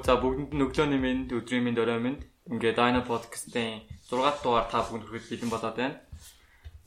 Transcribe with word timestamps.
За 0.00 0.16
бүгдэнд 0.16 0.56
нь 0.56 0.64
өглөөний 0.64 0.96
минь, 0.96 1.28
өдрийн 1.28 1.60
минь, 1.60 1.76
орой 1.76 2.00
минь. 2.00 2.24
Ингээд 2.48 2.80
Dino 2.80 3.04
podcast-ийн 3.04 3.84
6 4.08 4.40
дугаар 4.40 4.66
та 4.72 4.80
бүхэнд 4.80 5.04
хүрэхэд 5.04 5.44
бэлэн 5.44 5.52
болоод 5.52 5.76
байна. 5.76 6.00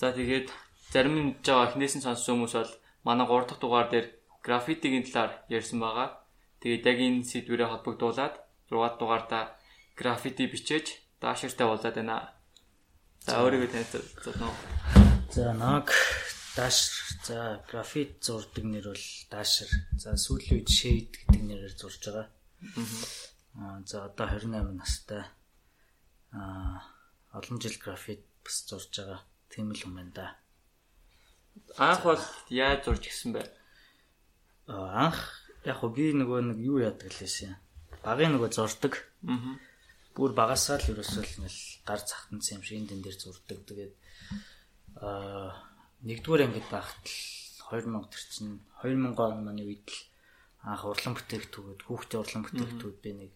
За 0.02 0.10
тэгээд 0.10 0.50
зарим 0.90 1.16
нь 1.22 1.30
жаа 1.46 1.70
эхнээс 1.70 1.94
нь 2.02 2.06
сонссон 2.06 2.42
хүмүүс 2.42 2.56
бол 2.58 2.74
манай 3.06 3.28
3 3.30 3.46
дахь 3.46 3.62
дугаар 3.62 3.88
дээр 3.94 4.08
граффитигийн 4.42 5.06
талаар 5.06 5.46
ярьсан 5.46 5.78
байгаа. 5.78 6.26
Тэгээд 6.66 6.88
яг 6.90 6.98
энэ 7.06 7.28
сэдвэрээ 7.30 7.70
холбогдуулаад 7.70 8.36
6 8.74 8.98
дугаартаа 8.98 9.44
граффити 9.94 10.50
бичээж 10.50 10.88
дааширтай 11.22 11.70
болоод 11.70 11.94
байна. 11.94 12.34
За 13.22 13.46
өөрийгөө 13.46 13.70
танилцуулна 13.70 14.46
уу? 14.50 14.58
За 15.30 15.54
наг 15.54 15.88
даашир 16.58 16.94
за 17.22 17.62
графит 17.70 18.26
зурдаг 18.26 18.66
нэр 18.66 18.90
бол 18.90 19.06
даашир. 19.30 19.70
За 20.02 20.18
сүүлийн 20.18 20.66
үед 20.66 20.70
shade 20.74 21.14
гэдэг 21.14 21.42
нэрээр 21.46 21.78
зурж 21.78 22.02
байгаа. 22.10 22.33
Аа 23.56 23.82
за 23.86 24.06
одоо 24.06 24.28
28 24.28 24.74
настай. 24.74 25.24
Аа 26.32 26.82
олон 27.32 27.62
жил 27.62 27.76
графит 27.84 28.26
бас 28.44 28.66
зурж 28.68 28.90
байгаа. 28.98 29.20
Тийм 29.50 29.72
л 29.72 29.84
юм 29.84 29.96
байна 29.96 30.12
да. 30.16 30.28
Анх 31.78 32.04
бол 32.04 32.24
яаж 32.50 32.86
зурж 32.86 33.04
гисэн 33.06 33.34
бэ? 33.34 33.44
Аа 34.68 35.08
анх 35.08 35.20
яг 35.66 35.78
хөө 35.80 35.92
би 35.94 36.06
нөгөө 36.18 36.40
нэг 36.50 36.60
юу 36.60 36.80
яадаг 36.82 37.12
лээсэн. 37.14 37.56
Багын 38.04 38.36
нөгөө 38.36 38.50
зурдаг. 38.52 38.94
Аа. 39.28 39.60
Бүр 40.16 40.32
багасаа 40.34 40.78
л 40.82 40.90
ерөөсөө 40.94 41.24
л 41.24 41.60
гар 41.86 42.02
захтанц 42.02 42.52
юм 42.54 42.62
шиг 42.64 42.82
энэ 42.82 43.02
дээр 43.06 43.18
зурдаг. 43.18 43.60
Тэгээд 43.70 43.94
аа 44.98 45.62
нэгдүгээр 46.02 46.46
ангид 46.46 46.68
багт 46.74 47.06
л 47.06 47.18
2000 47.70 48.12
төр 48.12 48.24
чинь 48.34 48.60
2000 48.82 49.18
он 49.18 49.48
оны 49.50 49.64
үед 49.66 49.88
л 49.88 50.13
анх 50.64 50.84
урлан 50.88 51.14
бүтээгтүүд 51.16 51.80
хүүхдийн 51.88 52.22
урлан 52.24 52.44
бүтээгтүүд 52.48 52.98
би 53.04 53.12
нэг 53.20 53.32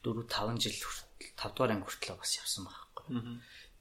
4 0.00 0.24
5 0.24 0.62
жил 0.64 0.78
хүртэл 0.80 1.32
5 1.36 1.52
дугаар 1.52 1.72
анги 1.76 1.86
хүртэл 1.86 2.16
бас 2.16 2.32
явсан 2.40 2.64
байхгүй. 2.64 3.06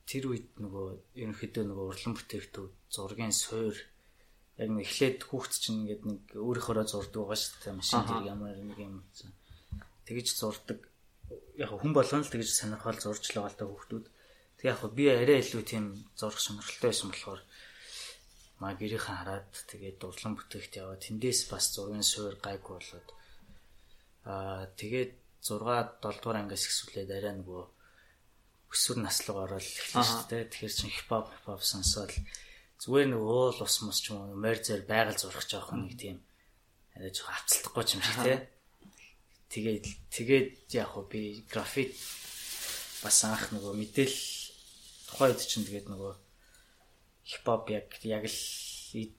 Тэр 0.07 0.23
үед 0.31 0.47
нөгөө 0.59 0.87
ерөнхийдөө 1.21 1.63
нөгөө 1.67 1.85
урлан 1.91 2.13
бүтээгтүүд 2.15 2.73
зургийн 2.91 3.35
суур 3.35 3.75
яг 4.57 4.69
нэг 4.73 4.89
эхлээд 4.89 5.19
хүүхд 5.29 5.53
чинь 5.53 5.85
ингээд 5.85 6.03
нэг 6.09 6.21
өөрийнхөө 6.33 6.85
зурдаг 6.89 7.21
байгаа 7.21 7.37
шүү 7.37 7.59
дээ 7.61 7.77
машин 7.77 8.01
зэрэг 8.09 8.25
ямар 8.25 8.57
нэг 8.57 8.79
юм. 8.81 9.05
Тэгэж 10.09 10.27
зурдаг. 10.33 10.79
Яг 11.61 11.71
хүн 11.77 11.93
болгоно 11.93 12.25
л 12.25 12.33
тэгэж 12.33 12.49
сонирхол 12.49 12.97
зурж 12.97 13.21
л 13.29 13.37
байгаа 13.37 13.53
л 13.53 13.59
да 13.59 13.65
хүүхдүүд. 13.69 14.05
Тэг 14.57 14.65
яг 14.73 14.81
би 14.97 15.05
арай 15.13 15.45
илүү 15.45 15.61
тийм 15.61 15.85
зурх 16.17 16.41
сонирхолтой 16.41 16.89
байсан 16.89 17.13
болохоор 17.13 17.41
маа 18.61 18.73
гэрийнхэн 18.73 19.17
хараад 19.21 19.49
тэгээд 19.69 19.97
дурлан 20.01 20.33
бүтээгт 20.37 20.73
яваа. 20.81 20.97
Тэндээс 20.97 21.49
бас 21.51 21.65
зургийн 21.73 22.05
суур 22.05 22.35
гайгүй 22.41 22.77
болоод 22.77 23.07
аа 24.25 24.65
тэгээд 24.79 25.11
6 25.45 25.61
7 25.61 26.01
дугаар 26.01 26.37
ангиас 26.41 26.65
ихсүүлээд 26.65 27.09
арай 27.13 27.33
нөгөө 27.37 27.63
өсвөр 28.73 28.97
наслаг 28.99 29.37
ороод 29.45 29.63
эхэлсэн 29.63 30.03
шүү 30.03 30.23
дээ. 30.27 30.43
Тэгэхээр 30.51 30.73
чин 30.75 30.91
хипхоп 30.91 31.25
хипхоп 31.31 31.61
сонсоод 31.63 32.11
зүгээр 32.81 33.07
нэг 33.13 33.21
уул 33.21 33.57
ус 33.61 33.75
мус 33.85 33.99
ч 34.03 34.11
юм 34.11 34.25
уу 34.25 34.35
морь 34.35 34.59
зэр 34.59 34.83
байгаль 34.89 35.21
зурах 35.21 35.45
жоох 35.47 35.71
нэг 35.71 35.95
тийм 35.95 36.17
арай 36.97 37.13
жоох 37.15 37.31
авцалтахгүй 37.31 37.83
юм 37.95 38.01
шиг 38.03 38.17
те. 38.25 38.35
Тэгээд 39.53 39.85
тэгээд 40.11 40.47
яг 40.75 40.87
хөө 40.91 41.05
би 41.07 41.21
графит 41.47 41.95
бас 42.99 43.17
анх 43.23 43.53
нөгөө 43.55 43.73
мэдээл 43.79 44.17
тухайн 45.07 45.31
үед 45.31 45.41
чинь 45.47 45.63
тэгээд 45.63 45.87
нөгөө 45.87 46.13
хипхоп 47.27 47.69
яг 47.75 47.91
яг 48.07 48.23
л 48.25 48.39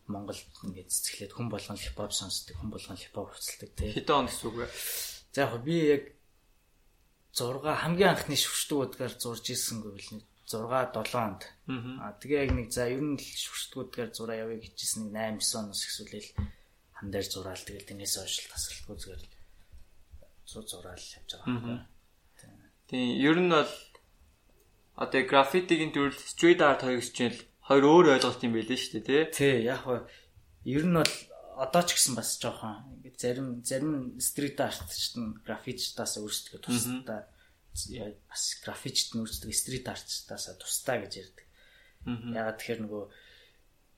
Монголд 0.09 0.41
ингээд 0.65 0.89
цэцгэлээд 0.89 1.33
хүн 1.37 1.53
болгон 1.53 1.77
хипхоп 1.77 2.13
сонсдог, 2.17 2.57
хүн 2.57 2.73
болгон 2.73 2.97
хипхоп 2.97 3.37
хувцалдаг 3.37 3.71
тий. 3.77 3.93
Хэдэн 3.93 4.17
он 4.17 4.27
гэсэн 4.33 4.49
үг 4.49 4.57
вэ? 4.65 4.67
За 5.37 5.45
яг 5.45 5.61
би 5.61 5.77
яг 5.77 6.05
6 7.37 7.63
хамгийн 7.63 8.17
анхны 8.17 8.35
шүршдгүүдгээр 8.35 9.15
зурж 9.21 9.45
ирсэн 9.53 9.85
гэвэл 9.85 10.11
нэг 10.17 10.25
6 10.49 10.73
7 10.97 11.21
онд. 11.21 11.43
Аа 12.01 12.17
тэгээ 12.17 12.49
яг 12.49 12.53
нэг 12.57 12.69
за 12.73 12.89
ер 12.89 13.05
нь 13.05 13.21
шүршдгүүдгээр 13.21 14.11
зураа 14.17 14.41
явъя 14.41 14.59
гэжсэн 14.65 15.13
нэг 15.13 15.45
8 15.45 15.45
9 15.45 15.61
оноос 15.61 15.85
ихсүүлэл 15.85 16.29
хан 16.97 17.09
дээр 17.13 17.27
зураал 17.29 17.63
тэгэл 17.63 17.87
тэрнээс 17.87 18.15
хойш 18.17 18.49
тасралтгүй 18.49 18.97
зүгээр 18.97 19.23
зур 20.49 20.65
зураал 20.65 20.99
явж 20.99 21.31
байгаа. 21.37 21.87
Тийм 22.89 23.07
ер 23.21 23.37
нь 23.37 23.53
бол 23.53 23.75
одоо 24.97 25.23
граффитигийн 25.29 25.93
төрөл 25.93 26.17
street 26.17 26.65
art 26.65 26.83
хоёр 26.83 26.99
гэж 26.99 27.13
чинь 27.13 27.39
хоёр 27.69 27.85
өөр 27.85 28.07
ойлголт 28.17 28.41
юм 28.41 28.57
байл 28.57 28.73
шүү 28.73 29.05
дээ 29.05 29.05
тий. 29.05 29.23
Тий 29.29 29.55
яг 29.69 29.85
хөө 29.85 30.09
ер 30.65 30.85
нь 30.89 30.97
бол 30.97 31.15
одоо 31.61 31.83
ч 31.85 32.01
гэсэн 32.01 32.17
бас 32.17 32.41
жоохон 32.41 33.05
ингээд 33.05 33.19
зарим 33.21 33.49
зарим 33.61 34.17
стрит 34.17 34.57
артчт 34.57 35.21
нь 35.21 35.37
графичтаас 35.45 36.17
өөрсдөө 36.17 36.65
тусдаа 36.65 37.29
бас 38.25 38.43
графичт 38.65 39.13
нь 39.13 39.21
өөрсдөө 39.21 39.53
стрит 39.53 39.85
артчтаас 39.85 40.49
тусдаа 40.57 40.97
гэж 41.05 41.13
ярьдаг. 41.21 41.47
Ягаад 42.09 42.57
тэгэхээр 42.57 42.81
нөгөө 42.89 43.05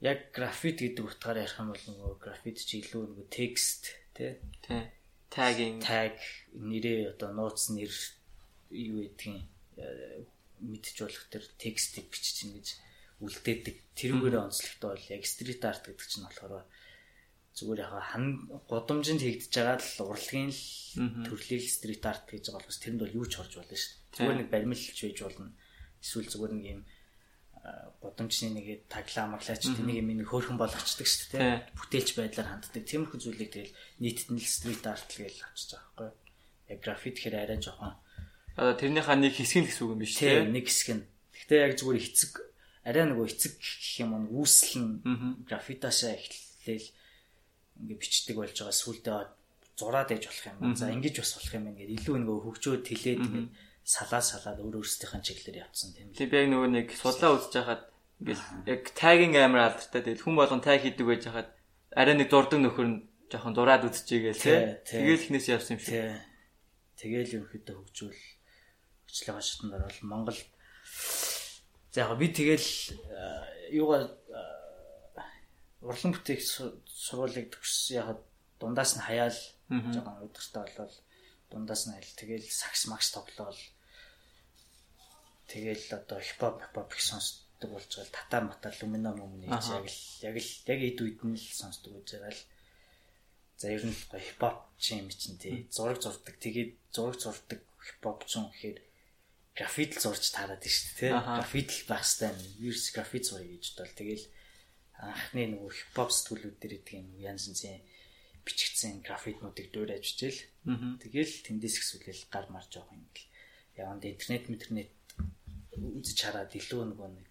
яг 0.02 0.18
графит 0.34 0.82
гэдэг 0.82 1.04
утгаараа 1.06 1.46
ярих 1.46 1.60
юм 1.62 1.70
бол 1.70 1.84
нөгөө 1.86 2.12
графит 2.18 2.58
чи 2.58 2.82
илүү 2.82 3.02
нөгөө 3.06 3.26
текст 3.30 3.94
тий. 4.18 4.40
Тий. 4.66 4.90
Tagging 5.30 5.78
tag 5.78 6.18
нэрээ 6.58 7.14
одоо 7.14 7.30
нууц 7.30 7.70
нэр 7.70 7.92
юу 8.74 9.06
гэдгийг 9.06 9.46
мэдчихүүлэх 10.58 11.24
төр 11.30 11.44
текстийг 11.54 12.10
бичиж 12.10 12.50
ингэж 12.50 12.66
үлдээдэг. 13.20 13.76
Тэрүүгээр 13.96 14.36
онцлогтой 14.40 14.90
бол 14.96 15.06
яг 15.12 15.22
стрит 15.28 15.62
арт 15.64 15.84
гэдэг 15.84 16.08
чинь 16.08 16.24
болохоор 16.24 16.64
зүгээр 17.54 17.80
яг 17.84 17.92
хан 18.00 18.24
гудамжинд 18.64 19.20
хийгдэж 19.20 19.52
байгаа 19.52 19.76
л 19.76 20.08
урлагийн 20.08 20.52
төрлийг 21.28 21.64
стрит 21.68 22.04
арт 22.08 22.24
гэж 22.24 22.48
байгаа 22.48 22.64
болохос 22.64 22.80
тэрэнд 22.80 23.02
бол 23.04 23.18
юу 23.20 23.26
ч 23.28 23.34
орж 23.36 23.52
болно 23.60 23.76
шүү 23.76 23.92
дээ. 23.92 24.16
Зүгээр 24.16 24.38
нэг 24.40 24.48
баримлж 24.48 24.84
байж 24.96 25.18
болно. 25.20 25.52
Эсвэл 26.00 26.32
зүгээр 26.32 26.52
нэг 26.56 26.66
юм 26.72 26.82
гудамжны 28.00 28.48
нэг 28.56 28.66
таглаа 28.88 29.36
маглаач 29.36 29.62
тэнийг 29.68 30.00
юм 30.00 30.08
нэг 30.16 30.28
хөөрхөн 30.32 30.56
болгочдөг 30.56 31.04
шүү 31.04 31.28
дээ. 31.36 31.76
Бүтээлч 31.76 32.10
байдлаар 32.16 32.48
ханддаг. 32.56 32.84
Тиймэрхүү 32.88 33.20
зүйлийг 33.20 33.52
тэгэл 33.52 33.76
нийтэд 34.00 34.28
нь 34.32 34.40
л 34.40 34.48
стрит 34.48 34.84
арт 34.88 35.08
л 35.12 35.28
гэж 35.28 35.36
авчиж 35.44 35.76
байгаа 35.76 36.08
байхгүй. 36.08 36.10
Яг 36.72 36.78
графит 36.80 37.14
гэхээр 37.20 37.36
арай 37.36 37.58
жоохон 37.60 37.92
тэрнийхээ 38.56 39.18
нэг 39.20 39.34
хэсэг 39.36 39.58
нь 39.60 39.68
гэсэн 39.68 39.82
үг 39.84 39.92
юм 39.92 40.00
биш 40.00 40.16
үү? 40.16 40.48
Нэг 40.48 40.66
хэсэг 40.72 40.88
нь. 40.96 41.04
Гэхдээ 41.36 41.60
яг 41.68 41.72
зүгээр 41.76 42.00
эцэг 42.00 42.32
арай 42.84 43.04
нөгөө 43.08 43.26
эцэг 43.28 43.60
гэх 43.60 44.04
юм 44.04 44.12
уу 44.16 44.44
үүсэл 44.44 44.74
нь 44.80 44.92
графитаасаа 45.44 46.16
эхлээл 46.16 46.88
ингээ 47.80 47.98
бичдэг 48.00 48.36
болж 48.36 48.56
байгаа 48.56 48.76
сүулдэ 48.76 49.12
зураад 49.80 50.12
ээж 50.12 50.24
болох 50.28 50.46
юм. 50.48 50.76
За 50.76 50.92
ингэж 50.92 51.14
бас 51.20 51.32
болох 51.36 51.54
юм 51.56 51.66
ингээд 51.72 51.94
илүү 51.96 52.16
нөгөө 52.20 52.38
хөгжөөд 52.44 52.82
тэлээд 52.84 53.20
ингээд 53.24 53.48
салаа 53.84 54.22
салаад 54.22 54.58
өөр 54.60 54.80
өөрсдийнхээ 54.80 55.24
чиглэлээр 55.24 55.62
явцсан 55.64 55.90
тийм. 55.96 56.12
Тийм 56.12 56.30
яг 56.30 56.46
нөгөө 56.52 56.70
нэг 56.76 56.88
судлаа 56.92 57.30
үзэж 57.36 57.54
хахад 57.56 57.82
ингээд 58.20 58.40
яг 58.68 58.82
тагинг 58.92 59.34
амар 59.40 59.72
алдартай 59.72 60.02
тэгэл 60.04 60.24
хүн 60.24 60.36
болгон 60.36 60.60
таг 60.60 60.80
хийдэг 60.84 61.06
байж 61.08 61.22
хахад 61.24 61.48
арай 61.96 62.14
нэг 62.16 62.28
дурдаг 62.28 62.60
нөхөр 62.60 62.88
нь 62.88 62.98
жоохон 63.32 63.54
дураад 63.56 63.88
үзчихээгээл 63.88 64.44
тий. 64.44 64.58
Тэгэл 64.84 65.16
ихнээс 65.16 65.46
явсан 65.48 65.76
юм 65.76 65.80
шиг. 65.80 65.96
Тэгэл 67.00 67.34
ерөөхдөө 67.40 67.76
хөгжөөл 67.80 68.20
хөгжлөө 69.08 69.34
хашитанд 69.34 69.74
орол 69.80 70.00
Монгол 70.04 70.38
За 71.90 72.06
яг 72.06 72.18
би 72.18 72.28
тэгэл 72.30 72.68
юугаар 73.74 74.06
урлан 75.82 76.12
бүтээх 76.14 76.42
сургуулийг 76.86 77.50
төгссөн 77.50 77.96
яг 77.98 78.08
дундаас 78.60 78.94
нь 78.94 79.02
хаяал 79.02 79.38
жоохон 79.68 80.22
удиртай 80.22 80.70
болол 80.76 80.96
дундаас 81.50 81.82
нь 81.88 81.94
хайл 81.94 82.14
тэгэл 82.20 82.46
сакс 82.46 82.86
макс 82.86 83.10
тоглоол. 83.10 83.60
Тэгэл 85.50 85.86
одоо 85.98 86.20
хипхоп 86.22 86.62
хипхоп 86.62 86.94
их 86.94 87.02
сонсдог 87.02 87.70
болж 87.74 87.90
байгаа 87.90 88.14
татар 88.14 88.42
матар 88.46 88.74
люмина 88.78 89.10
мөмний 89.10 89.50
яг 89.50 89.86
л 89.90 90.00
яг 90.22 90.36
л 90.38 90.52
яг 90.70 90.80
эд 90.86 90.98
үед 91.02 91.20
нь 91.26 91.34
л 91.34 91.58
сонсдог 91.58 91.90
гэж 91.98 92.08
байгаа 92.22 92.34
л 92.38 92.42
за 93.58 93.66
ер 93.74 93.82
нь 93.82 93.98
хипхоп 93.98 94.56
чи 94.78 94.94
юм 95.02 95.10
чинь 95.10 95.42
тий 95.42 95.66
зураг 95.74 95.98
зурдаг 95.98 96.38
тэгээд 96.38 96.70
зураг 96.94 97.18
зурдаг 97.18 97.60
хипхоп 97.82 98.24
ч 98.30 98.38
юм 98.38 98.46
гэхээр 98.48 98.78
графит 99.56 99.98
л 99.98 100.02
зурж 100.02 100.24
таарад 100.32 100.62
шүү 100.62 101.10
дээ 101.10 101.12
графит 101.14 101.68
л 101.70 101.82
байх 101.90 102.04
хэвээр 102.06 102.36
вирус 102.60 102.86
графит 102.94 103.24
зуръя 103.26 103.50
гэж 103.50 103.64
бол 103.76 103.92
тэгэл 103.98 104.24
анхны 105.00 105.42
нөгөө 105.56 105.72
хипхоп 105.72 106.10
сэтгүүлүүд 106.12 106.56
дээр 106.60 106.74
идэг 106.80 106.94
юм 107.00 107.08
янз 107.18 107.48
янзын 107.48 107.80
бичигдсэн 108.44 109.00
графитнуудыг 109.04 109.72
дуурайж 109.72 110.04
бичээл 110.04 110.40
тэгэл 111.00 111.34
тэндээс 111.44 111.76
ихсүүлэл 111.80 112.28
гар 112.32 112.46
марж 112.52 112.72
байгаа 112.76 112.96
юм 112.96 113.08
гэл. 113.12 113.28
Яванд 113.80 114.04
интернет 114.04 114.44
интернет 114.48 114.90
үзэж 115.76 116.18
хараад 116.20 116.52
илүү 116.52 116.82
нөгөө 116.92 117.08
нэг 117.16 117.26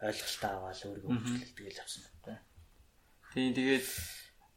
ойлголтоо 0.00 0.50
аваад 0.56 0.80
өөрийгөө 0.80 1.12
хөгжүүлдэг 1.12 1.66
л 1.76 1.82
авсан 1.84 2.02
байна. 2.24 2.40
Тийм 3.36 3.52
тэгээд 3.52 3.86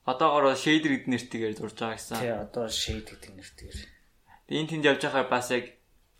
одоогоор 0.07 0.55
шейдер 0.55 0.91
гэдэг 0.95 1.11
нэртэйгээр 1.11 1.55
зурж 1.59 1.75
байгаа 1.79 1.99
гэсэн. 1.99 2.19
Тий 2.23 2.31
одоо 2.31 2.65
шейд 2.71 3.07
гэдэг 3.11 3.31
нэртэйгээр. 3.35 3.79
Тэгээд 4.47 4.69
тэнд 4.71 4.87
явж 4.87 5.01
байхаар 5.03 5.27
бас 5.27 5.47
яг 5.51 5.65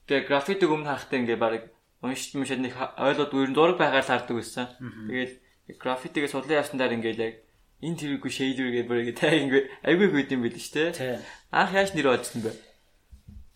тэгээ 0.07 0.27
графитик 0.27 0.69
өмнө 0.69 0.89
харахтай 0.89 1.19
ингээ 1.23 1.39
баг 1.39 1.63
уншиж 2.03 2.35
мушаад 2.35 2.61
нэг 2.63 2.73
ойлгоод 2.77 3.31
ер 3.33 3.49
нь 3.51 3.57
зураг 3.57 3.77
байгаар 3.79 4.07
хардаг 4.07 4.35
байсан. 4.35 4.67
Тэгээд 5.07 5.31
графитикээ 5.79 6.31
судлаа 6.31 6.59
явсан 6.61 6.77
дараа 6.79 6.97
ингээл 6.99 7.25
яг 7.27 7.35
энэ 7.83 7.99
тэрэггүй 7.99 8.31
шейдер 8.31 8.67
гэдэг 8.71 8.87
бүр 8.87 9.01
ингээ 9.03 9.19
таг 9.19 9.33
ингээ 9.33 9.63
айгүй 9.87 10.07
хүйд 10.11 10.33
юм 10.35 10.41
байл 10.43 10.59
шүү 10.59 10.73
дээ. 10.91 11.19
Анх 11.51 11.71
яаж 11.71 11.89
нэр 11.95 12.11
олжсон 12.11 12.41
бэ? 12.43 12.51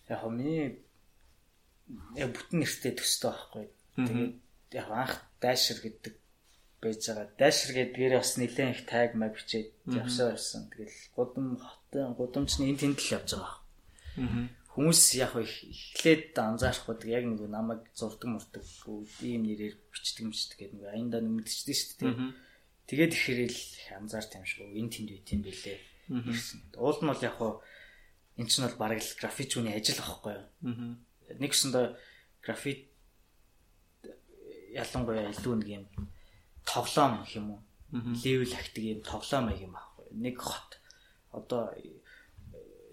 яг 0.09 0.23
миний 0.31 0.79
яг 2.15 2.31
бүтэн 2.31 2.63
нэртэй 2.63 2.93
төстэй 2.95 3.31
байхгүй. 3.31 3.65
Тэгээд 3.95 4.33
яг 4.79 4.87
анх 4.91 5.13
дайшир 5.43 5.79
гэдэг 5.83 6.15
байж 6.79 7.01
байгаа. 7.07 7.27
Дайшир 7.35 7.71
гэдгээр 7.75 8.13
бас 8.15 8.31
нэлээд 8.39 8.71
их 8.71 8.83
таг 8.87 9.15
маг 9.15 9.35
бичээд 9.35 9.67
явсаар 9.87 10.35
байсан. 10.39 10.71
Тэгэл 10.71 10.99
гудам 11.15 11.59
хотын 11.59 12.15
гудамчны 12.15 12.71
энэ 12.71 12.79
тэнд 12.79 12.99
л 13.03 13.13
явж 13.19 13.29
байгаа. 13.35 13.55
Аа. 14.23 14.47
Хүмүүс 14.77 15.17
яг 15.17 15.33
их 15.41 15.65
эхлээд 15.65 16.37
анзаарахгүй 16.37 17.09
яг 17.09 17.25
нэг 17.25 17.49
намайг 17.49 17.89
зурдаг 17.97 18.29
мурдаг 18.29 18.61
ийм 19.25 19.49
нэрээр 19.49 19.73
бичдэг 19.89 20.29
мчдэг 20.29 20.69
гэдэг 20.69 20.77
нэг 20.77 20.85
аяндаа 20.93 21.21
нүмдчихсэн 21.25 21.73
шүү 21.73 21.97
дээ. 21.97 22.13
Тэгээд 22.85 23.13
ихээр 23.17 23.39
л 23.49 23.61
анзаарт 23.97 24.37
юм 24.37 24.45
шиг 24.45 24.69
энэ 24.69 24.93
тэнд 24.93 25.09
үйт 25.17 25.33
юм 25.33 25.41
бэлээ. 25.41 25.79
Уул 26.77 26.99
нь 27.01 27.09
бол 27.09 27.25
яг 27.25 27.35
хуу 27.41 27.65
эн 28.37 28.45
чинь 28.45 28.69
бол 28.69 28.77
бараг 28.77 29.01
л 29.01 29.17
графичууны 29.17 29.73
ажил 29.73 29.97
аахгүй 29.97 30.37
юу. 30.37 30.45
Нэгсэндээ 31.41 31.85
графит 32.45 32.93
ялангуяа 34.77 35.33
илүү 35.33 35.55
нэг 35.57 35.69
юм 35.73 35.85
тоглоом 36.69 37.25
гэх 37.25 37.41
юм 37.41 37.47
уу? 37.57 37.61
Левел 38.21 38.53
ахдаг 38.53 38.83
юм 38.85 39.01
тоглоом 39.01 39.49
юм 39.57 39.73
аахгүй 39.73 40.05
нэг 40.13 40.37
хот. 40.37 40.77
Одоо 41.33 41.73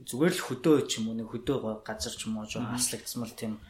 зүгээр 0.02 0.34
л 0.34 0.46
хөдөө 0.50 0.76
ч 0.90 0.98
юм 0.98 1.14
уу 1.14 1.16
нэг 1.20 1.28
хөдөө 1.30 1.86
газар 1.86 2.14
ч 2.14 2.26
юм 2.26 2.42
уу 2.42 2.50
жоо 2.50 2.66
аслагдсмал 2.74 3.30
тийм 3.38 3.62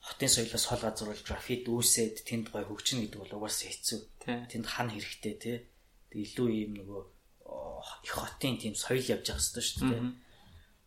хотын 0.00 0.30
соёлоос 0.32 0.64
хол 0.64 0.82
газар 0.88 1.06
бол 1.12 1.26
графит 1.28 1.68
үүсээд 1.68 2.24
тэнд 2.24 2.46
гой 2.48 2.64
хөгжинэ 2.64 3.04
гэдэг 3.04 3.20
бол 3.20 3.36
угаасаа 3.44 3.68
хэцүү. 3.68 4.00
Тэнд 4.48 4.66
хан 4.66 4.88
хэрэгтэй 4.88 5.34
те 5.36 5.52
илүү 6.16 6.48
юм 6.64 6.72
нөгөө 6.80 7.02
их 8.06 8.14
хотын 8.16 8.56
тийм 8.56 8.74
соёл 8.74 9.04
явж 9.04 9.28
байгаа 9.28 9.42
хэрэгтэй 9.44 9.64
шүү 9.68 9.84
дээ 9.92 10.02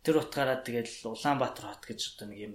тэр 0.02 0.18
утгаараа 0.18 0.58
тэгэл 0.66 1.14
Улаанбаатар 1.14 1.66
хот 1.70 1.82
гэж 1.86 2.18
одоо 2.18 2.26
нэг 2.34 2.38
юм 2.42 2.54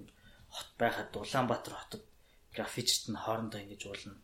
хот 0.51 0.69
байхад 0.75 1.15
Улаанбаатар 1.15 1.73
хотод 1.79 2.03
графичт 2.51 3.07
нь 3.07 3.15
хоорондоо 3.15 3.63
ингэж 3.63 3.81
уулна. 3.87 4.19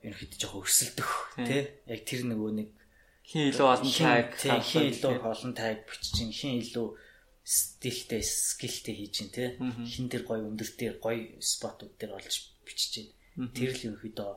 Ерөнхийдөө 0.00 0.40
жоохон 0.40 0.64
өрсөлдөх 0.64 1.10
тий. 1.36 1.68
Яг 1.84 2.00
тэр 2.08 2.24
нөгөө 2.32 2.50
нэг 2.56 2.68
хин 3.28 3.52
илүү 3.52 3.68
олон 3.68 3.92
таг 3.92 4.26
хин 4.40 4.88
илүү 4.88 5.14
олон 5.20 5.52
таг 5.52 5.84
бичиж 5.84 6.16
хин 6.32 6.58
илүү 6.64 6.88
стилтэй 7.44 8.22
скилтэй 8.24 8.94
хийж 8.96 9.16
ин 9.24 9.30
тий. 9.32 9.48
Хин 9.84 10.08
дээр 10.08 10.24
гоё 10.24 10.48
өндөртэй 10.48 10.96
гоё 10.96 11.36
спотууд 11.36 11.94
дээр 12.00 12.16
олж 12.16 12.56
бичиж 12.64 12.92
ин. 13.04 13.08
Тэр 13.52 13.72
л 13.76 13.84
ерөнхийдөө 13.92 14.32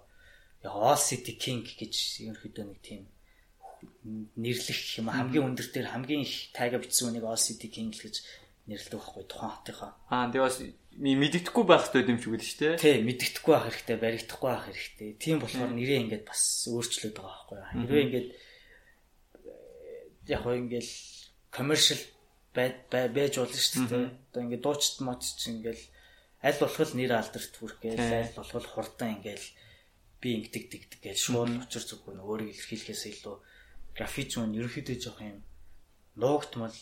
All 0.70 1.00
City 1.00 1.34
King 1.40 1.66
гэж 1.66 1.96
ерөнхийдөө 2.28 2.66
нэг 2.70 2.80
тийм 2.86 3.10
нэрлэх 4.38 4.82
юм 5.02 5.10
хамгийн 5.10 5.48
өндөр 5.50 5.68
дээр 5.74 5.90
хамгийн 5.90 6.22
их 6.22 6.54
тайга 6.54 6.78
бичсэн 6.78 7.10
үнийг 7.10 7.26
All 7.26 7.40
City 7.40 7.66
King 7.66 7.90
гэж 7.90 8.22
нэрлэдэг 8.70 9.00
байхгүй 9.02 9.26
тухайн 9.26 9.52
хотынхаа. 9.58 9.92
Аа 10.06 10.30
тэгээ 10.30 10.46
бас 10.46 10.58
мэддэхгүй 10.94 11.66
байх 11.66 11.90
хэрэгтэй 11.90 12.14
юм 12.14 12.22
шиг 12.22 12.32
үү 12.32 12.46
шүү 12.46 12.60
дээ. 12.62 12.78
Тий, 12.78 12.96
мэддэхгүй 13.02 13.54
байх 13.58 13.66
хэрэгтэй, 13.66 13.98
баригдахгүй 13.98 14.50
байх 14.54 14.66
хэрэгтэй. 14.70 15.10
Тийм 15.18 15.38
болохоор 15.42 15.72
нэрээ 15.74 16.02
ингээд 16.06 16.26
бас 16.30 16.42
өөрчлөд 16.70 17.16
байгаа 17.18 17.42
байхгүй. 17.50 17.58
Хэрвээ 17.90 18.06
ингээд 18.06 18.28
яг 20.28 20.42
хөө 20.44 20.56
ингээд 20.62 20.90
commercial 21.56 22.02
байж 22.54 23.34
болно 23.40 23.58
шүү 23.58 23.88
дээ. 23.88 24.06
Одоо 24.32 24.42
ингээд 24.44 24.66
дуучт 24.66 25.00
мод 25.02 25.22
чинь 25.24 25.64
ингээд 25.64 25.82
аль 26.44 26.60
болох 26.60 26.92
нэр 26.94 27.12
алдарт 27.16 27.54
хүргээл 27.56 28.02
аль 28.02 28.36
болох 28.36 28.74
хурдан 28.76 29.22
ингээд 29.22 29.44
би 30.22 30.30
ингэдэг 30.38 30.66
дэгдэг 30.70 31.00
гэж 31.02 31.18
шууд 31.18 31.50
учир 31.66 31.84
зүггүй 31.86 32.20
өөрийг 32.22 32.54
илэрхийлэхээс 32.54 33.04
илүү 33.14 33.36
график 33.98 34.28
зүүн 34.30 34.58
ерөөхдөө 34.60 34.98
жоох 35.02 35.20
юм. 35.22 35.42
Нуугтмал 36.20 36.76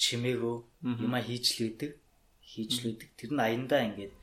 чимээгөө 0.00 0.56
юма 1.04 1.20
хийжлээдэг 1.20 1.92
хийжлээдэг. 2.40 3.08
Тэр 3.18 3.30
нь 3.36 3.44
аяндаа 3.44 3.82
ингээд 3.88 4.14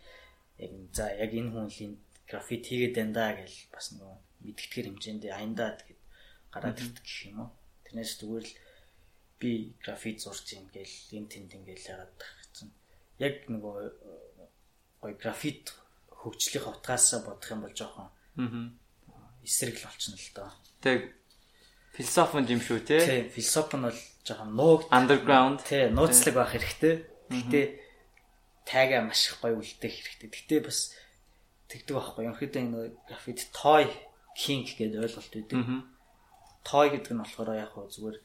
яг 0.64 0.72
за 0.96 1.06
яг 1.14 1.31
энэ 1.34 1.52
хүнлийн 1.54 1.94
графит 2.30 2.64
хийгээд 2.66 2.96
байна 2.98 3.14
да 3.14 3.28
гэж 3.38 3.54
бас 3.74 3.86
нөгөө 3.94 4.18
мэдгэтгэр 4.46 4.86
хэмжээнд 4.90 5.24
аяндаа 5.30 5.70
тэгэд 5.78 6.02
гараад 6.54 6.81
ирдэг 6.81 7.04
гэх 7.04 7.22
юм 7.30 7.38
уу. 7.44 7.50
Тэрнээс 7.86 8.14
зүгээр 8.22 8.46
л 8.48 8.54
би 9.44 9.75
графит 9.84 10.24
зурж 10.24 10.48
юм 10.56 10.72
гээл 10.72 10.95
энэ 11.19 11.28
тэнд 11.28 11.51
ингээл 11.60 11.90
яагаад 11.92 12.13
тахчихсан 12.16 12.69
яг 13.19 13.36
нөгөө 13.51 13.75
гой 15.04 15.13
графит 15.19 15.75
хөгжлийн 16.07 16.72
утгаас 16.72 17.12
бодох 17.28 17.51
юм 17.51 17.68
бол 17.68 17.75
жоохон 17.75 18.07
аа 18.07 18.63
эсрэг 19.44 19.75
л 19.84 19.88
болчихно 19.92 20.16
л 20.16 20.31
доо 20.31 20.50
тэг 20.80 21.00
философи 21.92 22.40
юм 22.56 22.62
шүү 22.63 22.80
те 22.88 22.98
тий 23.04 23.22
философи 23.36 23.75
нь 23.78 23.88
бол 23.92 24.00
жоохон 24.24 24.56
нууг 24.56 24.81
underground 24.90 25.60
тий 25.68 25.92
нууцлаг 25.92 26.36
байх 26.36 26.56
хэрэгтэй. 26.56 27.04
Гэтэ 27.28 27.62
тайга 28.66 29.04
маш 29.04 29.28
их 29.28 29.39
гоё 29.44 29.60
үлдэх 29.60 29.92
хэрэгтэй. 29.92 30.30
Гэтэ 30.31 30.56
бас 30.63 30.96
тэгдэг 31.68 31.92
байхгүй. 31.92 32.24
Ерөнхийдөө 32.24 32.62
энэ 32.63 32.80
графит 33.07 33.39
toy 33.51 33.84
king 34.31 34.63
гэдэг 34.63 35.04
ойлголт 35.04 35.36
үүдээ. 35.36 35.60
Toy 36.63 36.88
гэдэг 36.96 37.12
нь 37.12 37.19
болохоор 37.19 37.51
яг 37.60 37.75
хөө 37.75 37.92
зүгээр 37.92 38.18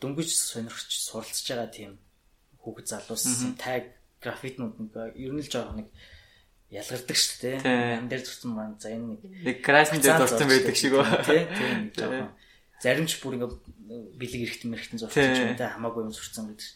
дөнгөж 0.00 0.30
сонирхч 0.30 0.90
суралцж 1.02 1.46
байгаа 1.48 1.70
тийм 1.70 1.92
хүүхэд 2.62 2.86
залуус 2.86 3.24
таг 3.58 3.94
графитнууд 4.22 4.76
нэг 4.78 4.92
ер 5.18 5.32
нь 5.34 5.42
л 5.42 5.50
жоохон 5.50 5.82
нэг 5.82 5.88
ялгардаг 6.70 7.16
шүү 7.16 7.36
дээ. 7.40 7.56
Ам 7.98 8.08
дээр 8.12 8.22
зурсан 8.22 8.50
маань 8.52 8.76
за 8.76 8.92
энэ 8.92 9.16
нэг 9.16 9.20
нэг 9.24 9.56
красн 9.64 10.02
дээр 10.02 10.20
дурсан 10.20 10.48
байдаг 10.48 10.76
шиг 10.76 10.92
ба. 10.92 11.06
Тий, 11.24 11.48
тий 11.48 11.70
нэг 11.80 11.94
жоохон 11.96 12.30
зарим 12.82 13.06
ч 13.08 13.18
бүр 13.18 13.40
ингээ 13.40 13.50
бэлэг 14.20 14.42
эрэхтэн 14.44 14.70
мэрэгтэн 14.70 15.00
зурчих 15.00 15.24
юм 15.24 15.56
да 15.56 15.72
хамаагүй 15.74 16.06
юм 16.06 16.12
зурцсан 16.12 16.52
гэдэг. 16.52 16.68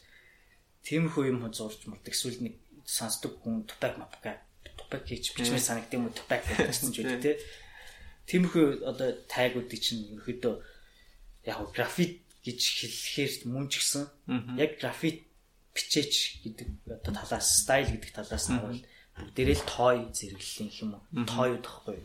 Тиймэрхүү 0.82 1.24
юм 1.30 1.46
зурж 1.52 1.86
мурдаг 1.86 2.10
эсвэл 2.10 2.42
нэг 2.42 2.54
сонсдог 2.88 3.38
хүн 3.44 3.62
тупак 3.68 4.00
мапка 4.00 4.42
тупак 4.64 5.06
гэж 5.06 5.36
бичмээр 5.38 5.62
санагддаг 5.62 5.94
юм 5.94 6.08
уу 6.10 6.16
тупак 6.16 6.42
гэсэн 6.42 6.90
ч 6.90 7.06
үү 7.06 7.20
те. 7.22 7.38
Тиймэрхүү 8.26 8.88
одоо 8.88 9.14
тайгуудыг 9.30 9.78
чинь 9.78 10.18
ерөөдөө 10.18 10.54
яг 11.46 11.58
графит 11.70 12.24
гэж 12.42 12.60
хэлэхээр 12.60 13.32
мөн 13.46 13.66
ч 13.70 13.72
гэсэн 13.78 14.04
яг 14.58 14.78
графит 14.82 15.26
бичээч 15.74 16.42
гэдэг 16.42 16.68
одоо 16.90 17.12
талаас 17.14 17.48
стайл 17.62 17.88
гэдэг 17.94 18.12
талаас 18.12 18.46
нь 18.50 18.60
бол 18.60 18.80
бүгдээрээ 19.16 19.56
л 19.62 19.68
той 19.70 19.96
зэрэглэлийн 20.10 20.70
юм 20.82 20.90
уу? 20.98 21.04
Той 21.24 21.48
удахгүй. 21.56 21.98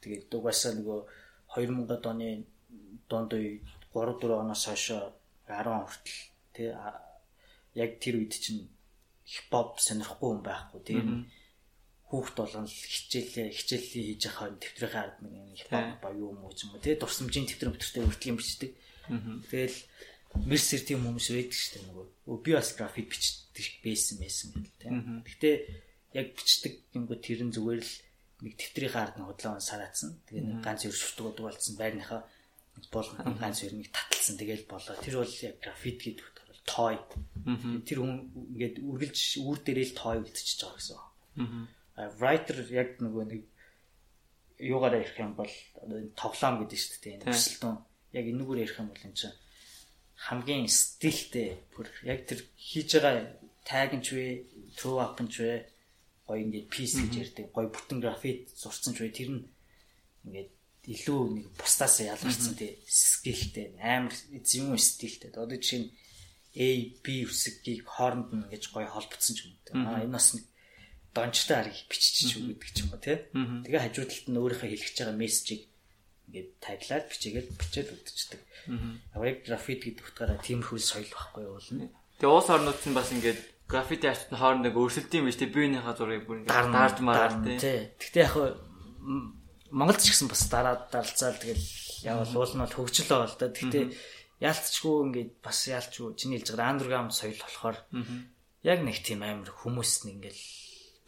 Тэгээд 0.00 0.32
угаасаа 0.34 0.72
нөгөө 0.76 1.00
2000-ад 1.54 2.04
оны 2.10 2.28
дунд 3.08 3.30
үе 3.36 3.60
3 3.92 4.18
4 4.18 4.42
оноос 4.42 4.64
хойш 4.66 4.84
10 5.46 5.66
он 5.70 5.84
хүртэл 5.86 6.20
тий 6.54 6.68
яг 7.74 7.90
тэр 8.02 8.14
үед 8.18 8.34
чинь 8.34 8.66
хипхоп 9.28 9.78
сонирхгүй 9.78 10.28
хүн 10.30 10.42
байхгүй. 10.42 10.80
Тий 10.82 11.00
хүүхд 12.10 12.34
болгон 12.42 12.66
хичээлээ 12.66 13.54
хичээлээ 13.54 14.04
хийж 14.10 14.22
байгаа 14.26 14.50
тэмдрийн 14.58 14.98
ард 14.98 15.16
нэг 15.22 15.34
хипхоп 15.62 16.02
ба 16.02 16.10
юу 16.10 16.34
юм 16.34 16.42
уу 16.42 16.50
юм 16.50 16.82
тий 16.82 16.98
дурсамжийн 16.98 17.46
тэмдрэн 17.46 17.70
мэтэртэй 17.70 18.02
хүртэл 18.02 18.30
юм 18.34 18.38
бичдэг. 18.42 18.70
Тэгэл 19.46 19.78
мерсер 20.50 20.82
тийм 20.82 21.06
хүмүүс 21.06 21.28
байдаг 21.30 21.54
шүү 21.54 21.70
дээ 21.70 21.86
нөгөө. 21.86 22.06
Би 22.42 22.50
бас 22.58 22.70
график 22.74 23.06
бичдэг 23.14 23.66
байсан 23.86 24.16
байсан 24.18 24.48
гэдэг 24.58 24.74
тий. 24.82 24.90
Гэтэ 25.22 25.50
яг 26.18 26.26
бичдэг 26.34 26.72
юмгоо 26.98 27.18
тэр 27.22 27.40
нь 27.46 27.54
зүгээр 27.54 27.78
л 27.78 27.94
нэг 28.42 28.54
тэмдрийн 28.58 28.94
ард 28.98 29.14
нь 29.14 29.26
худлаа 29.30 29.62
сараацсан. 29.62 30.18
Тэгээ 30.26 30.44
нэг 30.50 30.58
ганц 30.66 30.90
ер 30.90 30.94
шүтгүүд 30.94 31.38
болсон 31.46 31.74
байрныхаа 31.78 32.26
бол 32.90 33.08
ганц 33.38 33.62
ер 33.62 33.74
нэг 33.78 33.94
таталсан. 33.94 34.34
Тэгээл 34.34 34.66
болоо. 34.66 34.98
Тэр 34.98 35.22
бол 35.22 35.34
яг 35.46 35.56
графит 35.62 35.98
гэдэг 36.02 36.26
бол 36.26 36.62
той. 36.66 36.94
Тэр 37.86 37.98
хүн 38.02 38.14
ингээд 38.34 38.76
үргэлж 38.82 39.20
үр 39.46 39.58
дээрээ 39.62 39.86
л 39.94 39.98
той 39.98 40.16
үлдчихэж 40.26 40.58
байгаа 40.58 40.78
гэсэн. 40.78 40.98
Writer 42.20 42.58
яг 42.70 43.00
нөгөө 43.02 43.24
нэг 43.30 43.42
юугаараа 44.60 45.00
ярих 45.00 45.18
юм 45.18 45.34
бол 45.34 45.52
тоглоом 46.16 46.64
гэдэг 46.64 46.78
шүү 46.78 47.00
дээ. 47.00 47.14
Энэ 47.16 47.26
төсөлтөн 47.28 47.74
яг 48.16 48.24
энэгээр 48.28 48.62
ярих 48.64 48.80
юм 48.80 48.88
бол 48.92 49.06
энэ 49.06 49.18
чинь 49.18 49.36
хамгийн 50.28 50.68
стилтэй 50.68 51.48
бүр 51.72 51.88
яг 52.04 52.28
тэр 52.28 52.44
хийж 52.60 52.90
байгаа 53.00 53.40
таг 53.64 53.90
нь 53.96 54.04
ч 54.04 54.08
вэ, 54.12 54.26
throw 54.76 55.00
up 55.00 55.16
нь 55.20 55.32
ч 55.32 55.40
вэ 55.40 55.64
гоё 56.28 56.44
ингээд 56.44 56.68
пис 56.68 56.94
гэж 57.00 57.12
ярьдаг 57.24 57.46
гоё 57.56 57.68
бүтэн 57.72 57.98
графит 58.04 58.52
зурцсан 58.52 58.92
ч 58.92 58.98
бай 59.00 59.12
тэр 59.16 59.30
нь 59.32 59.48
ингээд 60.28 60.50
илүү 60.92 61.20
нэг 61.40 61.46
бусдаас 61.56 62.04
ялгарсан 62.04 62.54
тий 62.56 62.76
скилтэй 62.84 63.76
амар 63.80 64.12
зүүн 64.12 64.76
стилтэй. 64.76 65.32
Одоо 65.32 65.56
жишээ 65.56 65.80
нь 65.84 65.90
A 66.50 66.66
B 67.04 67.24
үсгийг 67.24 67.86
хооронд 67.86 68.34
нь 68.34 68.44
ингэж 68.44 68.74
гоё 68.74 68.88
холбогдсон 68.90 69.34
ч 69.36 69.46
юм 69.46 69.54
уу. 69.54 69.86
Аа 69.86 70.02
энэ 70.04 70.16
бас 70.18 70.34
нэг 70.34 70.49
дончтой 71.14 71.56
ариг 71.58 71.76
бичиж 71.90 72.38
үг 72.38 72.58
гэдэг 72.58 72.70
ч 72.70 72.78
юм 72.86 72.90
уу 72.94 73.00
тий? 73.02 73.18
Тэгээ 73.66 73.82
хажуу 73.82 74.06
талд 74.06 74.26
нь 74.30 74.40
өөрийнхөө 74.40 74.68
хэлэх 74.70 74.86
гэж 74.90 74.98
байгаа 75.02 75.18
мессежийг 75.18 75.62
ингээд 76.30 76.50
таглаад 76.62 77.06
бичээгээл 77.10 77.50
бичээд 77.58 77.88
өгдөгчдөг. 77.90 78.40
Яг 79.18 79.38
графит 79.42 79.80
гэдэг 79.82 80.06
утгаараа 80.06 80.38
тиймэрхүү 80.38 80.78
соёл 80.78 81.10
байхгүй 81.10 81.42
юу 81.42 81.54
болно. 81.58 81.90
Тэгээ 82.22 82.30
уус 82.30 82.48
орнууд 82.54 82.80
нь 82.86 82.94
бас 82.94 83.10
ингээд 83.10 83.40
граффити 83.66 84.06
артны 84.06 84.36
хооронд 84.38 84.64
нэг 84.66 84.74
өрсөлдөд 84.78 85.18
юм 85.18 85.26
биш 85.26 85.38
тий? 85.42 85.50
Биенийхээ 85.50 85.98
зургийг 85.98 86.24
бүр 86.30 86.46
ингээд 86.46 86.70
даарж 86.70 86.98
мараад 87.02 87.42
тий. 87.58 87.90
Гэхдээ 87.98 88.22
яг 88.22 88.34
Монголд 89.70 90.02
ч 90.02 90.14
гэсэн 90.14 90.30
бас 90.30 90.42
дараа 90.46 90.86
даралцаал 90.90 91.38
тэгэл 91.38 91.66
явал 92.06 92.34
уул 92.34 92.54
нь 92.54 92.62
бол 92.62 92.76
хөгжил 92.78 93.10
байгаа 93.10 93.30
л 93.30 93.38
да. 93.38 93.46
Гэхдээ 93.50 93.86
яалтчгүй 94.42 94.96
ингээд 95.10 95.30
бас 95.42 95.58
яалчгүй 95.66 96.14
чиний 96.18 96.38
хэлж 96.38 96.54
байгаа 96.54 96.70
андерграунд 96.74 97.14
соёл 97.14 97.38
болохоор 97.38 97.76
яг 98.66 98.78
нэг 98.82 98.98
тийм 99.02 99.22
амар 99.22 99.50
хүмүүс 99.50 100.10
нэг 100.10 100.14
ингээл 100.18 100.42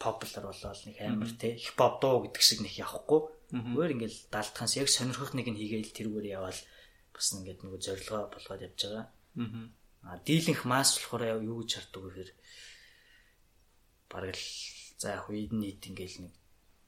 popular 0.02 0.50
болоод 0.50 0.80
нэг 0.82 0.97
амар 0.99 1.30
те 1.38 1.54
хипхоп 1.54 1.94
дуу 2.02 2.26
гэдэг 2.26 2.42
шиг 2.42 2.61
нэг 2.66 2.75
явахгүй. 2.75 3.21
Өөр 3.54 3.94
ингээл 3.94 4.18
даалтахаас 4.35 4.75
яг 4.80 4.88
сонирхох 4.90 5.32
нэг 5.38 5.47
нь 5.47 5.61
хийгээл 5.61 5.94
тэрүүгээр 5.94 6.35
яваал 6.35 6.61
бас 7.14 7.26
ингээд 7.37 7.61
нөгөө 7.62 7.80
зорилгоо 7.87 8.23
болгоод 8.35 8.64
явж 8.66 8.80
байгаа. 8.82 9.06
Аа 10.02 10.18
дийлэнх 10.26 10.62
масс 10.66 10.99
болохоор 10.99 11.44
юу 11.47 11.62
гэж 11.62 11.71
харддаг 11.78 12.02
вэ 12.02 12.11
гэхээр 12.11 12.30
бараг 14.11 14.35
л 14.35 14.47
за 14.99 15.09
яг 15.16 15.26
үед 15.30 15.52
нийт 15.54 15.87
ингээл 15.87 16.26
нэг 16.26 16.35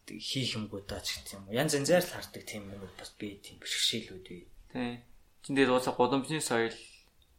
хийх 0.08 0.56
юмгуудаа 0.58 1.00
ч 1.00 1.22
гэх 1.22 1.40
юм. 1.40 1.48
Янз 1.48 1.72
янзаар 1.78 2.04
л 2.04 2.12
хардаг 2.12 2.42
тийм 2.44 2.68
юм 2.68 2.84
бас 2.98 3.10
би 3.16 3.40
тийм 3.40 3.56
бэрхшээлүүд 3.62 4.24
бий. 4.28 4.44
Тий. 4.72 5.00
Чин 5.44 5.54
дээр 5.56 5.72
уусаа 5.72 5.94
годомжны 5.96 6.40
соёл 6.40 6.76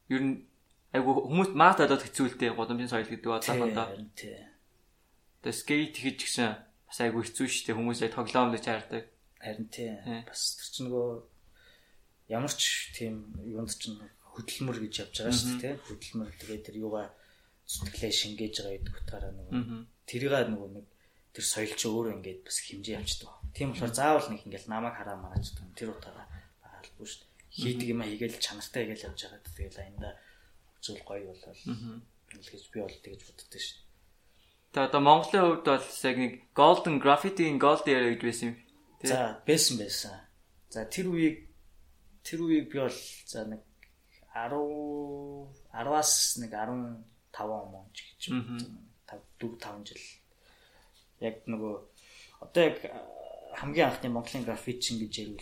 ер 0.09 0.21
нь 0.21 0.47
айгу 0.95 1.27
хүмүүс 1.29 1.53
мат 1.53 1.83
одод 1.83 2.01
хэцүүлтэй 2.01 2.55
годомжийн 2.55 2.89
соёл 2.89 3.09
гэдэг 3.09 3.29
бодлоо 3.29 3.69
доо. 3.69 3.87
Тий. 4.17 4.54
Тэгээ 5.45 5.61
скейт 5.61 5.95
хийж 6.01 6.17
гисэн 6.25 6.57
бас 6.89 6.97
айгу 7.05 7.21
хэцүү 7.21 7.45
шүү 7.45 7.63
дээ 7.69 7.77
хүмүүс 7.77 8.01
яг 8.01 8.17
тоглоом 8.17 8.49
гэж 8.49 8.65
хайрдаг. 8.65 9.03
Харин 9.37 9.69
тий. 9.69 9.93
Бас 10.25 10.57
тэр 10.57 10.67
чинь 10.73 10.89
нөгөө 10.89 11.09
ямар 12.33 12.49
ч 12.49 12.89
тийм 12.97 13.29
юунд 13.45 13.69
чинь 13.69 14.01
хөдөлмөр 14.33 14.77
гэж 14.81 14.93
явж 15.05 15.13
байгаа 15.21 15.37
шүү 15.37 15.53
дээ. 15.61 15.73
Хөдөлмөр 15.85 16.33
тэгээ 16.41 16.65
тэр 16.65 16.75
юугаа 16.81 17.13
зүтгэлээ 17.69 18.09
шингээж 18.09 18.53
байгаа 18.57 18.73
гэдэг 18.73 18.95
утгаараа 19.05 19.33
нөгөө 19.37 19.85
тэрийг 20.09 20.33
нөгөө 20.33 20.69
нэг 20.81 20.85
тэр 21.29 21.45
соёл 21.45 21.73
чи 21.77 21.85
өөрөө 21.93 22.13
ингээд 22.17 22.41
бас 22.41 22.57
хэмжээ 22.65 22.97
явчихдаг. 22.97 23.37
Тийм 23.53 23.69
болохоор 23.69 23.93
заавал 23.93 24.27
нэг 24.33 24.41
ингээд 24.49 24.65
намайг 24.65 24.97
хараа 24.97 25.17
мараач 25.21 25.53
тэр 25.77 25.93
утгаараа 25.93 26.25
багаалгүй 26.65 27.05
шүү 27.05 27.21
дээ. 27.21 27.33
Хийдэг 27.53 27.87
юм 27.93 28.01
а 28.01 28.09
хийгээл 28.09 28.41
чанартай 28.41 28.81
хийгээл 28.89 29.13
явж 29.13 29.19
байгаа. 29.29 29.41
Тэгэл 29.45 29.81
аянда 29.85 30.09
зүйл 30.81 31.05
гоё 31.05 31.23
болол 31.29 31.43
гэж 32.33 32.63
би 32.73 32.79
бол 32.81 32.97
тэгж 32.97 33.21
боддог 33.29 33.61
шүү. 33.61 33.84
Тэгээ 34.75 34.91
одоо 34.91 34.99
Монголын 35.07 35.43
хувьд 35.55 35.63
бол 35.71 35.87
яг 35.87 36.17
нэг 36.19 36.33
golden 36.51 36.99
graffiti-ийн 36.99 37.55
gold 37.63 37.87
era 37.87 38.11
гэж 38.11 38.21
байсан 38.27 38.47
юм. 38.51 38.55
За, 39.07 39.39
байсан 39.47 39.79
байсан. 39.79 40.11
За, 40.67 40.83
тэр 40.83 41.15
үеийг 41.15 41.47
тэр 42.27 42.43
үеийг 42.43 42.67
би 42.67 42.83
бол 42.83 42.99
за 43.23 43.47
нэг 43.47 43.63
10 44.35 44.51
10-аас 45.71 46.11
нэг 46.43 46.51
15 46.51 47.39
он 47.39 47.87
ч 47.95 48.03
гэж 48.03 48.21
5 49.07 49.15
4 49.39 49.55
5 49.63 49.87
жил. 49.87 50.03
Яг 51.23 51.47
нөгөө 51.47 51.75
одоо 52.43 52.63
яг 52.67 52.83
хамгийн 53.55 53.95
анхны 53.95 54.11
Монголын 54.11 54.43
граффитчин 54.43 54.99
гэж 54.99 55.13
ярил 55.23 55.39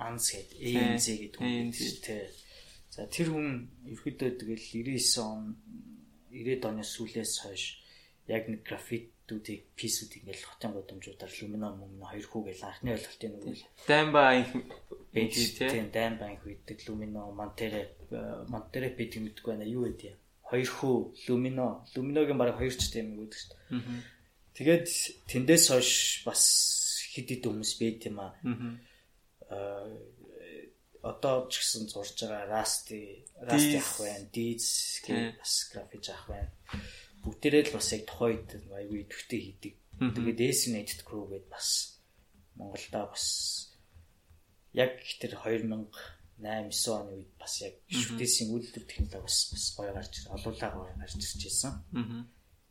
Анс 0.00 0.32
гэдэг 0.32 0.56
ANC 0.56 1.06
гэдэг 1.20 1.36
хүн 1.36 1.68
тий. 1.68 2.24
За 2.88 3.04
тэр 3.12 3.28
хүн 3.28 3.68
ерөөдөө 3.84 4.40
тэгэл 4.40 4.64
99 4.88 5.20
он 5.20 5.60
90-ад 6.32 6.64
оны 6.64 6.80
сүүлээс 6.80 7.44
хойш 7.44 7.84
яг 8.26 8.48
нэг 8.50 8.62
граффитүүдийг 8.66 9.62
писүүд 9.78 10.12
ингээл 10.18 10.48
хотын 10.50 10.74
гудамжуудаар 10.74 11.32
люмино 11.38 11.68
мөнгө 11.78 12.06
хоёр 12.10 12.26
хүү 12.26 12.42
гэл 12.50 12.66
анхны 12.66 12.90
ойлголтын 12.94 13.32
нэг 13.34 13.44
үл. 13.46 13.62
Даймба 13.86 14.20
анх 14.34 14.50
бэж 15.14 15.34
тий. 15.58 15.82
Даймба 15.94 16.24
анх 16.26 16.42
үйдэг 16.46 16.78
люмино 16.86 17.30
монтере 17.30 17.94
монтере 18.50 18.90
бид 18.98 19.14
мэдгүй 19.16 19.50
байна 19.54 19.66
юу 19.66 19.86
гэдэг 19.86 20.10
юм. 20.10 20.18
Хоёр 20.42 20.70
хүү 20.70 20.96
люмино 21.26 21.66
люминогийн 21.94 22.38
баг 22.38 22.58
хоёр 22.58 22.74
ч 22.74 22.90
тийм 22.90 23.14
үг 23.14 23.30
гэдэг 23.30 23.40
шүү 23.40 23.50
дээ. 23.54 24.02
Тэгээд 24.56 24.86
тэндээс 25.30 25.64
хойш 25.70 25.90
бас 26.26 26.42
хэд 27.14 27.28
хэд 27.30 27.44
хүмүүс 27.46 27.72
байт 27.78 28.00
юм 28.10 28.18
аа. 28.20 28.34
Аа 29.50 29.86
одоо 31.06 31.46
ч 31.46 31.62
гэсэн 31.62 31.86
зурж 31.86 32.18
байгаа 32.18 32.50
Rusty, 32.50 33.22
Rusty 33.38 33.78
ах 33.78 33.90
байна, 34.02 34.26
Deeds 34.34 34.68
гэх 35.06 35.38
бас 35.38 35.54
графич 35.70 36.10
ах 36.10 36.24
байна. 36.26 36.50
Бүгдээрээ 37.26 37.62
л 37.66 37.74
бас 37.74 37.88
яг 37.90 38.06
үед 38.06 38.48
аюу 38.70 38.96
идэвхтэй 39.02 39.40
хийдэг. 39.42 39.74
Тэгээд 39.98 40.38
Designated 40.38 41.00
Crew 41.02 41.26
гэдээ 41.26 41.50
бас 41.50 41.98
Монголда 42.54 43.10
бас 43.10 43.26
яг 44.70 45.02
тэр 45.18 45.34
2008 45.34 45.90
9 46.38 46.70
оны 46.92 47.10
үед 47.16 47.32
бас 47.40 47.64
яг 47.64 47.74
шүтээсийн 47.88 48.52
үйлдвэр 48.54 48.84
технологи 48.86 49.26
бас 49.26 49.38
бас 49.50 49.64
гоё 49.74 49.92
гарч 49.96 50.14
олуулаа 50.30 50.70
гоё 50.70 50.94
гарч 50.94 51.16
ирж 51.16 51.42
байсан. 51.42 51.74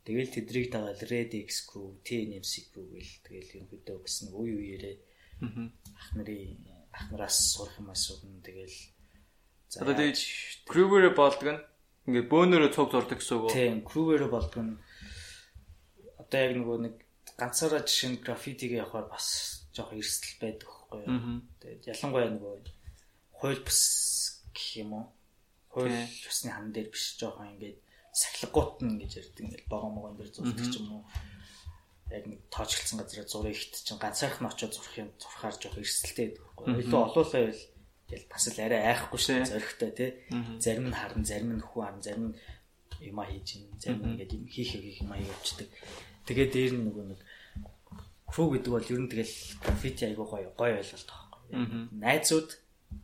Тэгэл 0.06 0.30
тэдрийг 0.30 0.70
дагаад 0.70 1.02
Red 1.10 1.34
X 1.34 1.66
Crew, 1.66 1.98
TNMC 2.06 2.70
Crew 2.70 2.94
гэл 2.94 3.14
тэгэл 3.26 3.54
ерөнхийдөө 3.58 3.98
нэг 4.06 4.34
үе 4.38 4.54
үеэрээ 4.54 4.96
ах 5.42 6.08
нарын 6.16 6.62
ах 6.94 7.06
нараас 7.12 7.38
сурах 7.52 7.76
юм 7.82 7.90
асууна 7.90 8.40
тэгэл 8.46 8.78
за 9.68 9.82
одоо 9.84 9.98
тэгж 9.98 10.22
Kruger 10.70 11.10
болдог 11.12 11.50
нь 11.52 11.62
ингээд 12.06 12.30
бөөнөрөө 12.30 12.72
цуг 12.74 12.90
зурдаг 12.94 13.20
гэсэн 13.20 13.38
үг? 13.42 13.54
Тийм, 13.54 13.82
Kruger 13.82 14.30
болдог 14.30 14.62
нь 14.62 14.78
одоо 16.22 16.40
яг 16.42 16.54
нөгөө 16.58 16.78
нэг 16.86 16.96
ганцаараа 17.38 17.82
жишээ 17.86 18.10
нь 18.14 18.22
граффитиг 18.22 18.72
явахаар 18.78 19.10
бас 19.10 19.68
жоох 19.74 19.94
эрсдэл 19.94 20.42
байдаг 20.42 20.70
байхгүй 20.70 21.00
юу? 21.06 21.42
Тэгээд 21.62 21.90
ялангуяа 21.92 22.30
нөгөө 22.34 22.54
хууль 23.42 23.62
бус 23.66 23.82
гэх 24.54 24.70
юм 24.86 24.92
уу? 24.94 25.06
Хууль 25.74 25.98
ёсны 26.30 26.50
хан 26.54 26.70
дээр 26.72 26.90
биш 26.94 27.18
жоохон 27.20 27.58
ингээд 27.58 27.78
сахилгагуут 28.14 28.86
нь 28.86 29.00
гэж 29.02 29.12
ярьдаг 29.22 29.42
ингээд 29.44 29.66
богоо 29.70 29.90
могон 29.92 30.16
дээр 30.16 30.32
зурдаг 30.32 30.68
ч 30.70 30.78
юм 30.80 31.02
уу? 31.02 31.04
яг 32.12 32.26
нэг 32.30 32.40
тоочглсон 32.54 33.02
газараа 33.02 33.26
зургийг 33.26 33.58
ихт 33.58 33.82
чинь 33.82 33.98
ганцаарх 33.98 34.38
нь 34.40 34.46
очиод 34.46 34.74
зурх 34.78 34.94
юм 34.94 35.10
зурхаар 35.18 35.56
жоох 35.58 35.78
эрсдэлтэй 35.82 36.38
байдаг 36.38 36.44
байхгүй. 36.46 36.66
Илүү 36.86 37.02
олоолаа 37.02 37.42
байл 37.50 37.62
тэгэл 38.10 38.30
бас 38.30 38.46
л 38.50 38.60
арай 38.62 38.82
айхгүй 38.94 39.20
шүү 39.20 39.34
дээ 39.36 39.52
зоригтой 39.52 39.92
тий. 39.98 40.12
Зарим 40.62 40.88
нь 40.90 40.98
харна, 40.98 41.26
зарим 41.26 41.52
нь 41.58 41.66
хүү 41.66 41.82
харна, 41.82 42.02
зарим 42.06 42.26
нь 42.32 42.36
юм 43.02 43.20
хийж 43.22 43.50
ин, 43.58 43.64
зарим 43.82 44.02
нь 44.06 44.12
ингээд 44.14 44.36
юм 44.38 44.46
хийх 44.46 44.72
хийх 44.78 45.02
юм 45.02 45.12
а 45.14 45.18
явуулдаг. 45.18 45.70
Тэгээд 46.26 46.52
дээр 46.54 46.74
нь 46.78 46.86
нөгөө 46.86 47.06
нэг 47.10 47.20
crew 48.30 48.48
гэдэг 48.54 48.72
бол 48.74 48.92
ер 48.94 49.02
нь 49.02 49.12
тэгэл 49.12 49.36
граффити 49.62 50.04
айгуу 50.10 50.28
гоё 50.28 50.50
гоё 50.58 50.78
ойлголт 50.82 51.10
байхгүй. 51.10 51.50
Найзууд 51.98 52.50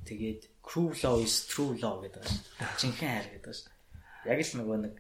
тэгээд 0.06 0.42
crew 0.66 0.90
law 1.04 1.18
is 1.22 1.46
true 1.50 1.74
law 1.78 2.02
гэдэг 2.02 2.22
байна. 2.22 2.42
Жинхэнэ 2.82 3.12
хайр 3.14 3.28
гэдэг 3.38 3.52
байна. 3.54 3.74
Яг 4.26 4.40
л 4.42 4.58
нөгөө 4.58 4.78
нэг 4.86 4.96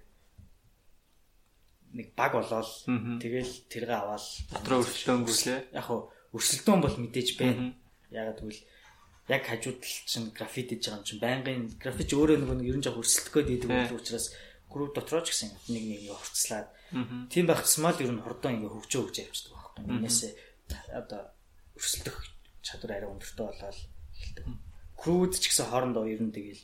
нэг 1.91 2.07
баг 2.15 2.31
болоод 2.37 2.71
тэгэл 3.19 3.53
тэргээ 3.67 3.99
аваад 3.99 4.25
дотроо 4.49 4.79
өрсөлдөөнгүү 4.81 5.35
лээ. 5.45 5.59
Яг 5.75 5.85
хөө 5.85 5.99
өрсөлдөөн 6.35 6.81
бол 6.81 6.95
мэдээж 6.95 7.29
байна. 7.35 7.75
Яг 8.11 8.39
тэгвэл 8.39 8.61
яг 9.31 9.43
хажууд 9.47 9.79
л 9.79 9.97
чинь 10.11 10.35
графит 10.35 10.75
хийж 10.75 10.91
байгаа 10.91 10.99
юм 10.99 11.07
чинь 11.07 11.23
байнгын 11.23 11.63
графич 11.79 12.09
өөрөө 12.11 12.37
нэг 12.43 12.67
ерөн 12.67 12.83
жоо 12.83 12.99
өрсөлдөх 12.99 13.33
гээд 13.47 13.63
идэг 13.63 13.95
учраас 13.95 14.35
групп 14.67 14.91
дотроо 14.95 15.23
ч 15.23 15.31
гэсэн 15.31 15.51
нэг 15.71 15.83
нэг 15.87 16.01
хурцлаад 16.11 16.67
тийм 17.31 17.45
байх 17.47 17.63
тусмаа 17.63 17.95
л 17.95 18.03
ер 18.03 18.11
нь 18.11 18.23
хурдан 18.23 18.59
ингээ 18.59 18.75
хөгжөө 18.75 19.01
хөгж 19.07 19.17
явчихдаг 19.23 19.55
байхгүй. 19.55 19.83
Энээсээ 19.87 20.31
одоо 20.91 21.21
өрсөлдөх 21.79 22.17
чадвар 22.59 22.91
арай 22.99 23.09
өндөртэй 23.11 23.45
болоод 23.47 23.79
эхэлдэг. 24.15 24.45
Крүүд 24.99 25.33
ч 25.39 25.45
гэсэн 25.47 25.67
хоорондоо 25.71 26.05
ер 26.11 26.21
нь 26.23 26.35
тэгэл 26.35 26.63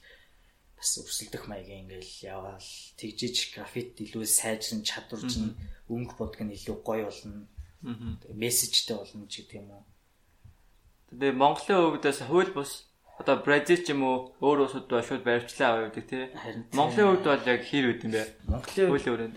бас 0.75 0.91
өрсөлдөх 0.99 1.43
маягийн 1.47 1.87
ингээл 1.87 2.13
яваал 2.35 2.69
тэгжиж 2.99 3.55
графит 3.55 3.97
илүү 4.03 4.23
сайжрын 4.27 4.83
чадвар 4.83 5.23
чинь 5.25 5.55
өнгө 5.87 6.15
бодг 6.19 6.39
нь 6.43 6.55
илүү 6.55 6.77
гоё 6.83 7.07
болно. 7.07 7.47
Мессежтэй 8.35 8.95
болно 8.99 9.25
ч 9.31 9.41
гэдэг 9.41 9.63
юм 9.63 9.71
уу. 9.71 9.83
Тэгээ 11.11 11.39
Монголын 11.39 11.79
хувьдаас 11.95 12.19
хууль 12.27 12.51
бус 12.51 12.87
одоо 13.17 13.39
Бразил 13.41 13.81
ч 13.81 13.95
юм 13.95 14.03
уу 14.03 14.35
өөр 14.43 14.67
улсууд 14.67 14.91
ба 14.91 15.01
шууд 15.01 15.23
баримтлаа 15.23 15.69
аваа 15.71 15.89
гэдэг 15.89 16.05
тий. 16.05 16.25
Монголын 16.75 17.07
хувьд 17.17 17.25
бол 17.25 17.49
яг 17.49 17.61
хэр 17.63 17.85
үүд 17.95 18.01
юм 18.05 18.13
бэ? 18.13 18.23
Монголын 18.45 18.89
хууль 18.91 19.07
өрөөнд. 19.07 19.35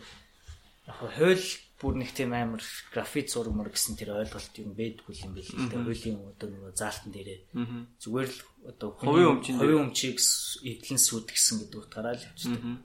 Яг 0.90 0.96
хууль 0.98 1.46
бүр 1.80 1.94
нэг 1.96 2.10
тийм 2.12 2.36
амар 2.36 2.60
графит 2.92 3.32
зураг 3.32 3.56
мөр 3.56 3.72
гэсэн 3.72 3.96
тэр 3.96 4.12
ойлголт 4.20 4.52
юм 4.60 4.76
байдгүй 4.76 5.14
юм 5.24 5.32
байл 5.32 5.48
л 5.48 5.70
дээ. 5.70 5.80
Хуулийн 5.80 6.18
одоо 6.28 6.48
нөгөө 6.52 6.72
заалтан 6.76 7.10
дээрээ 7.14 7.40
зүгээр 8.04 8.28
л 8.28 8.40
одоо 8.68 8.88
хувийн 9.00 9.32
өмчийн 9.40 9.56
хувийн 9.56 9.82
өмчийг 9.88 10.20
эдлэн 10.20 11.00
сүдгсэн 11.00 11.56
гэдэг 11.64 11.80
утгаараа 11.80 12.14
л 12.20 12.26
явчихдаг. 12.28 12.84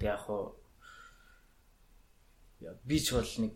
Тэг 0.00 0.08
яг 0.10 0.20
хуу 0.26 0.58
би 2.82 2.96
ч 2.98 3.14
бол 3.14 3.32
нэг 3.46 3.54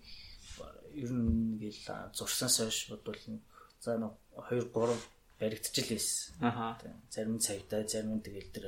ер 0.94 1.10
нь 1.10 1.58
ингээл 1.58 2.14
зурсанаас 2.14 2.62
хойш 2.62 2.94
бодвол 2.94 3.18
нэг 3.26 3.42
за 3.80 3.98
нэг 3.98 4.12
2 4.50 4.70
3 4.74 4.96
баригдчихл 5.40 5.94
байсан. 5.94 6.34
Аха. 6.40 6.78
Зарим 7.10 7.38
цагтаа 7.38 7.86
зарим 7.86 8.20
тэгэл 8.20 8.50
тэр 8.50 8.66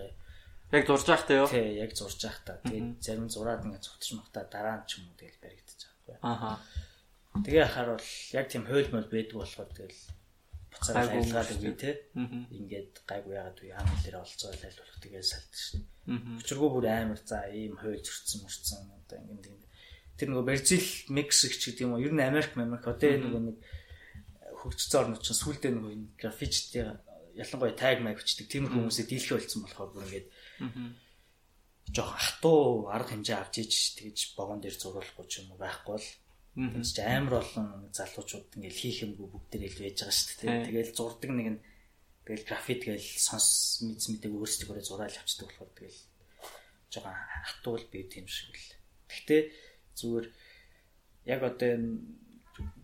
Яг 0.71 0.87
зурж 0.87 1.07
байхдаа 1.11 1.37
юу? 1.43 1.49
Тий, 1.51 1.83
яг 1.83 1.91
зурж 1.99 2.23
байхдаа. 2.23 2.63
Тэгээд 2.63 3.03
зарим 3.03 3.27
зураад 3.27 3.67
ингээд 3.67 3.83
цогтч 3.83 4.15
махта 4.15 4.47
дараа 4.47 4.79
нь 4.79 4.87
ч 4.87 5.03
юм 5.03 5.11
уу 5.11 5.19
тэгэл 5.19 5.43
байгаа 5.43 5.67
байхгүй. 5.67 6.17
Аха. 6.23 6.51
Тэгээ 7.43 7.65
ахаар 7.67 7.89
бол 7.99 8.11
яг 8.39 8.47
тийм 8.47 8.65
хууль 8.71 8.91
мөл 8.95 9.11
байдаг 9.11 9.35
болохоор 9.35 9.71
тэгэл 9.75 10.03
буцаад 10.71 11.11
айлгаад 11.11 11.51
үгүй 11.59 11.75
те. 11.75 11.91
Ингээд 12.15 13.03
гайгүй 13.03 13.35
яагаад 13.35 13.59
үе 13.59 13.75
хаан 13.75 13.99
дээр 13.99 14.23
олцоод 14.23 14.63
айлуулах 14.63 14.99
тэгээ 15.03 15.25
салдаг 15.27 15.59
шин. 15.59 15.83
Өчиргөө 16.39 16.71
бүр 16.71 16.87
амар 16.87 17.19
за 17.19 17.51
ийм 17.51 17.75
хууль 17.75 17.99
зөрчсөн 17.99 18.39
мөрчсөн 18.47 18.95
одоо 18.95 19.19
ингээд 19.27 19.63
тэр 20.23 20.29
нөгөө 20.31 20.47
Бразил, 20.47 20.87
Мексик 21.11 21.59
ч 21.59 21.75
гэдэг 21.75 21.83
юм 21.83 21.99
уу 21.99 22.05
ер 22.05 22.15
нь 22.15 22.23
Америк, 22.23 22.55
Америк 22.55 22.87
одоо 22.87 23.11
нөгөө 23.11 23.43
нэг 23.43 23.59
хөгжсөн 24.61 25.01
орнууд 25.01 25.25
чинь 25.25 25.41
сүулдэ 25.41 25.69
нөгөө 25.73 25.93
энэ 25.97 26.09
графичтэй 26.21 26.85
ялангуяа 27.41 27.75
таг 27.77 27.99
маг 28.05 28.21
бичдэг. 28.21 28.47
Тийм 28.47 28.69
хүмүүсээ 28.69 29.07
дийлхэ 29.09 29.35
болцсон 29.41 29.63
болохоор 29.65 29.91
бүр 29.97 30.05
ингээд 30.05 30.29
жоох 31.97 32.13
хатуу 32.15 32.91
арга 32.93 33.17
хэмжээ 33.17 33.39
авч 33.41 33.55
иж 33.65 33.73
тэгж 33.99 34.37
богон 34.37 34.61
дээр 34.61 34.77
зурулахгүй 34.77 35.27
ч 35.27 35.43
юм 35.43 35.57
уу 35.57 35.59
байхгүй 35.59 35.93
бол. 35.97 36.09
Тэгж 36.55 36.97
амар 37.01 37.35
олон 37.41 37.69
залуучууд 37.95 38.61
ингээл 38.61 38.81
хийх 38.83 38.99
юмгүй 39.07 39.27
бүгдээр 39.31 39.67
ил 39.67 39.79
байж 39.81 39.97
байгаа 40.05 40.15
шүү 40.15 40.37
дээ. 40.45 40.67
Тэгэл 40.69 40.97
зурдаг 40.99 41.31
нэг 41.31 41.49
нь 41.57 41.61
тэгэл 42.27 42.47
графит 42.47 42.83
гээл 42.85 43.09
сонс 43.17 43.49
мэдс 43.87 44.07
мэдэг 44.13 44.33
өөрсдөө 44.35 44.83
зураал 44.85 45.17
авчдаг 45.19 45.49
болохоор 45.51 45.73
тэгэл 45.79 46.01
жоохон 46.91 47.17
хатуул 47.47 47.85
би 47.91 47.99
тийм 48.11 48.27
шиг 48.27 48.55
л. 48.55 48.71
Гэхдээ 49.09 49.43
зүгээр 49.99 50.27
яг 51.31 51.41
одоо 51.47 51.71
энэ 51.75 51.91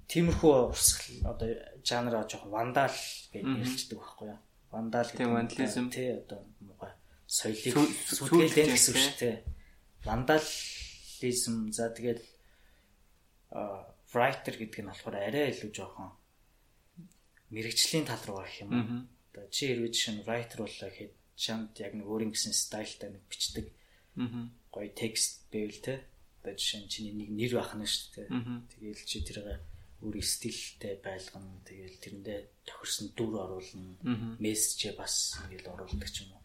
тиймэрхүү 0.06 0.52
урсгал 0.70 1.34
одоо 1.34 1.50
жанраа 1.82 2.24
жоохон 2.30 2.50
вандал 2.54 2.98
гэж 3.32 3.42
нэрлэдэг 3.42 3.98
байхгүй 3.98 4.28
юу? 4.30 4.40
Вандал 4.70 5.08
гэдэг. 5.10 5.18
Тийм 5.18 5.34
вандализм. 5.34 5.86
Тий 5.90 6.10
одоо 6.14 6.40
муухай 6.62 6.92
соёлыг 7.26 7.74
сүйтгэл 8.06 8.70
гэсэн 8.70 8.92
үг 8.94 9.02
шүү 9.02 9.16
дээ. 9.18 9.36
Вандализм 10.06 11.56
за 11.74 11.90
тэгээд 11.90 12.20
а 13.50 13.90
writer 14.14 14.54
гэдэг 14.54 14.80
нь 14.86 14.90
болохоор 14.90 15.16
арай 15.18 15.50
илүү 15.50 15.70
жоохон 15.74 16.14
мэрэгчлийн 17.50 18.06
тал 18.06 18.22
руу 18.26 18.46
гэх 18.46 18.62
юм 18.62 18.70
уу. 18.74 18.86
Одоо 19.34 19.44
чи 19.50 19.70
хэрвээ 19.70 19.90
жишээ 19.90 20.14
нь 20.14 20.24
writer 20.26 20.58
боллоо 20.62 20.88
гэхэд 20.90 21.14
чамд 21.34 21.74
яг 21.82 21.92
нэг 21.98 22.06
өөрийн 22.06 22.30
гэсэн 22.30 22.54
стайлтай 22.54 23.10
нэг 23.10 23.22
бичдэг. 23.26 23.66
Аа. 24.18 24.50
Гоё 24.70 24.90
текст 24.94 25.50
байвал 25.50 25.82
те. 25.82 26.06
Одоо 26.42 26.54
жишээ 26.54 26.80
нь 26.86 26.90
чиний 26.90 27.14
нэг 27.14 27.30
нэр 27.34 27.52
байх 27.58 27.74
нь 27.74 27.86
шүү 27.86 28.06
дээ. 28.14 28.28
Тэгээл 28.70 29.02
чи 29.02 29.18
тэргээ 29.26 29.58
өөрийн 30.06 30.22
стилтэй 30.22 30.94
байлгана. 31.02 31.60
Тэгээл 31.66 31.98
тэрэндээ 31.98 32.38
тохирсон 32.62 33.10
дүр 33.18 33.34
оруулна. 33.42 33.98
Мессежээ 34.38 34.94
бас 34.94 35.34
ингээл 35.42 35.74
оруулдаг 35.74 36.10
ч 36.10 36.22
юм 36.22 36.38
уу. 36.38 36.42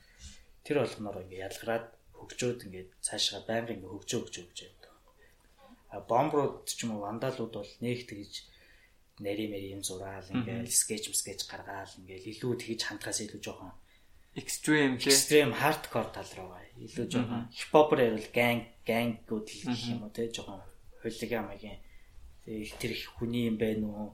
Тэр 0.66 0.82
болгоноор 0.82 1.22
ингээ 1.30 1.46
ялгараад 1.46 1.88
хөгжөөд 2.18 2.60
ингээ 2.66 2.86
цаашаа 3.06 3.46
байнга 3.46 3.78
ингээ 3.78 3.94
хөгжөө 3.94 4.20
хөгжөө 4.26 4.44
хөгжөө 4.50 4.70
байдаг. 4.74 4.94
А 5.94 5.96
бомбрууд 6.02 6.66
ч 6.66 6.80
юм 6.82 6.98
уу 6.98 7.06
вандалууд 7.06 7.54
бол 7.54 7.74
нэг 7.86 8.10
тэгж 8.10 8.34
нари 9.22 9.46
мэри 9.48 9.78
юм 9.78 9.86
зураал 9.86 10.26
ингээ 10.34 10.66
скетч 10.66 11.14
скетч 11.14 11.46
гаргаал 11.46 11.94
ингээ 12.02 12.26
илүү 12.34 12.54
тэгж 12.58 12.82
хандхаас 12.90 13.22
илүү 13.22 13.42
жоохон 13.46 13.74
extreme 14.36 14.96
extreme 14.98 15.54
hardcore 15.62 16.10
тал 16.16 16.32
руу 16.38 16.56
илүү 16.80 17.06
жоохон 17.14 17.44
хипхопор 17.52 18.00
ярил 18.02 18.30
gang 18.34 18.66
gangүүд 18.88 19.46
л 19.46 19.64
гэх 19.70 19.84
юм 19.94 20.02
уу 20.08 20.12
те 20.16 20.32
жоохон 20.32 20.64
хулиган 21.04 21.46
маягийн 21.52 21.80
тэр 22.46 22.92
их 22.92 23.10
хүний 23.18 23.48
юм 23.48 23.58
байна 23.58 23.86
уу 23.88 24.08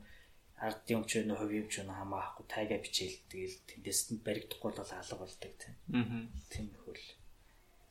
ард 0.58 0.90
юм 0.90 1.06
ч 1.06 1.22
өнө 1.22 1.38
хувь 1.38 1.54
юм 1.54 1.68
ч 1.70 1.86
өнө 1.86 1.94
хамаахгүй 1.94 2.46
тайга 2.50 2.82
бичээл 2.82 3.18
тэгэл 3.30 3.58
тэндээс 3.70 4.02
нь 4.10 4.26
баригдахгүй 4.26 4.74
бол 4.74 4.82
алга 4.82 5.16
болдог 5.22 5.54
тийм. 5.54 5.76
Аа. 5.94 6.26
Тийм 6.50 6.68
хөл. 6.82 7.06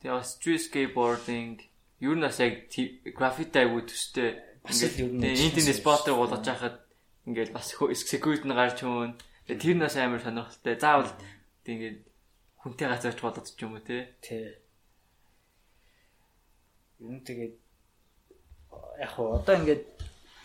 Тэгээ 0.03 0.23
street 0.27 0.61
skateboarding 0.67 1.63
юу 2.03 2.13
нь 2.19 2.25
бас 2.27 2.43
яг 2.43 2.67
графит 3.15 3.55
айгуу 3.55 3.87
төстэй 3.87 4.35
бас 4.61 4.83
л 4.83 4.99
юу 4.99 5.09
нь 5.15 5.23
интернет 5.23 5.79
спотер 5.79 6.19
болгож 6.19 6.43
байхад 6.43 6.77
ингээл 7.23 7.55
бас 7.55 7.71
security 7.71 8.43
нь 8.43 8.53
гарч 8.53 8.83
хөөн. 8.83 9.15
Тэр 9.47 9.75
нас 9.79 9.95
амар 9.95 10.19
сонирхолтой. 10.19 10.75
Заавал 10.75 11.11
тэгээд 11.63 12.03
хүнтэй 12.59 12.87
газарч 12.91 13.19
бодож 13.23 13.47
ч 13.55 13.63
юм 13.63 13.79
уу 13.79 13.81
те. 13.81 14.11
Тий. 14.19 14.59
Юу 16.99 17.15
тэгээд 17.23 17.55
яг 18.99 19.11
хоо 19.15 19.39
одоо 19.39 19.55
ингээд 19.55 19.96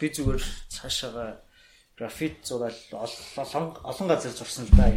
би 0.02 0.10
зүгээр 0.10 0.42
цаашаага 0.74 1.46
графит 1.94 2.42
зураал 2.42 2.74
олон 3.38 3.66
олон 3.86 4.06
газар 4.10 4.34
зурсан 4.34 4.66
л 4.66 4.74
да. 4.74 4.90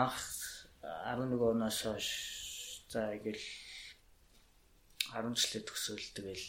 Анх 0.00 0.16
11 0.80 1.36
оноос 1.36 1.78
хойш 1.84 2.08
за 2.88 3.12
ингээл 3.16 3.44
10 5.12 5.36
жилийн 5.36 5.64
төгсөөл 5.68 6.08
тэгэл 6.16 6.46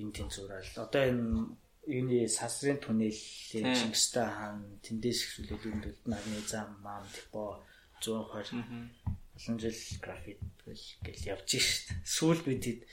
энэ 0.00 0.12
тэн 0.12 0.28
зураал. 0.28 0.68
Одоо 0.84 1.02
энэ 1.08 1.56
юуны 1.88 2.28
сасрын 2.28 2.78
түнэлийн 2.84 3.72
Чингистай 3.72 4.28
хаан 4.28 4.80
тэндээс 4.84 5.20
эхлүүлээд 5.24 5.64
үндэлт 5.72 6.02
нарны 6.04 6.40
зам 6.44 6.68
маам 6.84 7.04
депо 7.08 7.64
120 8.04 8.52
олон 9.36 9.56
жил 9.62 9.78
графит 10.04 10.40
гэл 11.04 11.28
явж 11.32 11.48
шít. 11.56 11.88
Сүүл 12.04 12.40
бидэд 12.44 12.84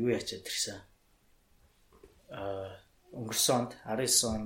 юу 0.00 0.08
ячаад 0.08 0.48
ирсэн. 0.48 0.80
Өнгөрсөн 2.32 3.56
онд 3.56 3.72
19 3.84 4.24
он 4.32 4.42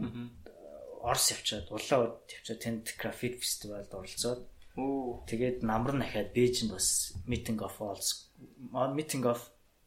Орос 1.07 1.31
явчаад 1.31 1.71
улаан 1.71 2.03
ud 2.11 2.15
явчаад 2.27 2.61
тэнд 2.61 2.87
графит 2.99 3.39
фестивалд 3.39 3.91
оролцоод 3.95 4.43
тэгээд 5.31 5.63
намар 5.63 5.95
нахаад 5.95 6.35
Бээжинд 6.35 6.75
бас 6.75 7.15
meeting 7.31 7.63
of 7.63 7.79
all 7.79 8.03
meeting 8.99 9.23
of 9.23 9.39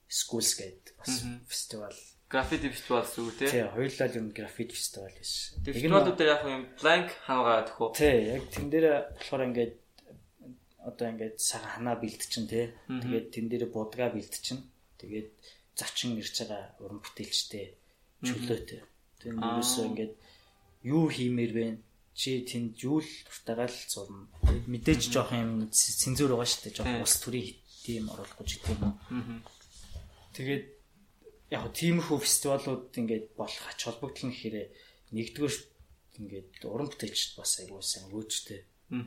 schools 0.07 0.55
гэдэг 0.55 0.95
бас 0.95 1.27
фестивал 1.51 1.97
граффити 2.29 2.69
фестивал 2.69 3.05
зүг 3.05 3.33
тий. 3.38 3.49
Тий, 3.49 3.65
хоёулаа 3.65 4.07
л 4.07 4.17
юм 4.21 4.29
граффити 4.29 4.73
фестивал 4.77 5.09
байсан. 5.09 5.65
Фестивалууд 5.65 6.17
дээр 6.17 6.29
яг 6.29 6.43
юм 6.45 6.63
blank 6.77 7.09
хаагаа 7.25 7.65
төхөө. 7.65 7.89
Тий, 7.97 8.38
яг 8.38 8.43
тэн 8.53 8.69
дээр 8.69 8.85
болохоор 9.17 9.43
ингээд 9.49 9.73
одоо 10.85 11.05
ингээд 11.09 11.35
сага 11.41 11.73
ханаа 11.73 11.97
бэлдчихэн 11.97 12.45
тий. 12.45 12.65
Тэгээд 12.85 13.27
тэн 13.33 13.45
дээр 13.49 13.65
будгаа 13.73 14.13
бэлдчихэн. 14.13 14.62
Тэгээд 15.01 15.29
зачин 15.73 16.21
ирж 16.21 16.38
байгаа 16.45 16.77
уран 16.77 17.01
бүтээлчтэй 17.01 17.78
чөлөөтэй. 18.23 18.82
Тэр 19.19 19.34
нэрээсээ 19.36 19.86
ингээд 19.89 20.13
юу 20.88 21.05
хиймээр 21.08 21.51
вэ? 21.55 21.65
Чи 22.15 22.43
тэнд 22.43 22.75
юу 22.84 22.99
л 22.99 23.12
дуртайгаа 23.27 23.69
л 23.71 23.82
зурна. 23.88 24.27
Мэдээж 24.67 25.01
жоох 25.12 25.32
юм 25.32 25.71
цензур 25.71 26.36
байгаа 26.36 26.47
шүү 26.47 26.62
дээ. 26.67 26.77
Жоох 26.84 27.08
ус 27.08 27.15
төрийн 27.23 27.55
тийм 27.84 28.03
оруулахгүй 28.12 28.45
ч 28.47 28.51
гэдэг 28.60 28.75
юм 28.75 28.84
уу. 28.84 28.95
Тэгээд 30.36 30.65
яг 31.55 31.63
тиймэрхүү 31.73 32.17
фестивалууд 32.19 32.91
ингээд 32.91 33.25
болох 33.39 33.65
ач 33.71 33.79
холбогдол 33.88 34.27
нь 34.27 34.34
гэхээр 34.36 34.58
нэгдүгээр 35.15 35.55
ингээд 36.19 36.51
уран 36.67 36.89
бүтээлчд 36.91 37.39
бас 37.39 37.51
айгуу 37.63 37.82
сайн 37.82 38.12
өөжтэй. 38.12 38.62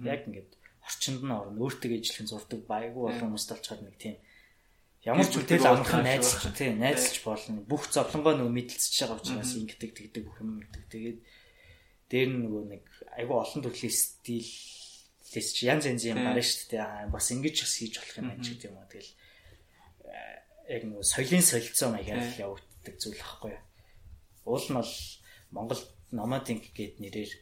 Яг 0.08 0.24
ингээд 0.26 0.50
орчинд 0.82 1.20
нь 1.22 1.30
орно. 1.30 1.60
Өөртөө 1.62 2.00
ижлэхэн 2.00 2.30
зурдаг 2.32 2.60
байгуу 2.66 3.12
олон 3.12 3.36
хүмүүст 3.36 3.52
олчаад 3.54 3.80
нэг 3.84 3.96
тийм 4.00 4.16
Ямар 5.02 5.26
ч 5.26 5.34
үтэл 5.34 5.66
амарх 5.66 5.98
найзч 5.98 6.54
тий 6.54 6.70
найзч 6.78 7.26
болно. 7.26 7.58
Бүх 7.66 7.90
зовлонгоо 7.90 8.38
нөгөө 8.38 8.54
мэдлцэж 8.54 9.02
байгаа 9.02 9.18
учраас 9.18 9.52
ингэдэг 9.58 9.90
тэгдэг 9.98 10.22
бүх 10.22 10.38
юм 10.38 10.62
гэдэг. 10.62 10.82
Тэгээд 10.94 11.18
дээр 12.06 12.28
нь 12.30 12.42
нөгөө 12.46 12.62
нэг 12.70 12.84
айгүй 13.18 13.34
олон 13.34 13.60
төрлийн 13.66 13.90
стил 13.90 14.46
лээс 15.34 15.48
чи 15.58 15.66
янз 15.66 15.90
янзын 15.90 16.14
юм 16.14 16.22
гарна 16.22 16.38
шүү 16.38 16.66
дээ. 16.70 17.10
Бас 17.10 17.26
ингэж 17.34 17.56
бас 17.66 17.74
хийж 17.82 17.94
болох 17.98 18.14
юм 18.14 18.26
байна 18.30 18.44
ч 18.46 18.48
гэдэг 18.54 18.68
юм 18.70 18.78
аа. 18.78 18.86
Тэгэл 18.94 19.12
э, 20.06 20.36
яг 20.70 20.82
нөгөө 20.86 21.02
соёлын 21.02 21.44
солилцоо 21.50 21.88
маягаар 21.90 22.38
явагддаг 22.38 22.94
зүйл 23.02 23.18
байхгүй 23.18 23.50
юу. 23.58 23.62
Уул 24.46 24.66
нь 24.70 24.78
бол 24.78 24.94
Монгол 25.50 25.82
номадинг 26.14 26.62
гэд 26.78 27.02
нэрээр 27.02 27.32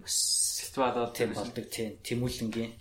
бас 0.00 0.16
фестивалууд 0.62 1.12
тийм 1.12 1.36
болдог 1.36 1.66
тийм 1.68 2.00
тэмүүлэнгийн 2.00 2.72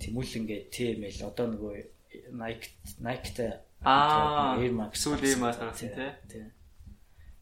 тэмүүлэнгээ 0.00 0.60
тийм 0.72 1.04
ээ 1.04 1.12
л 1.20 1.28
одоо 1.28 1.46
нөгөө 1.52 1.99
Nike 2.32 2.70
Nike-тай 2.98 3.60
аа 3.82 4.58
Air 4.60 4.72
Max. 4.76 5.02
сүүл 5.04 5.22
Air 5.22 5.38
Max 5.40 5.56
гарсан 5.58 6.14
тий. 6.28 6.46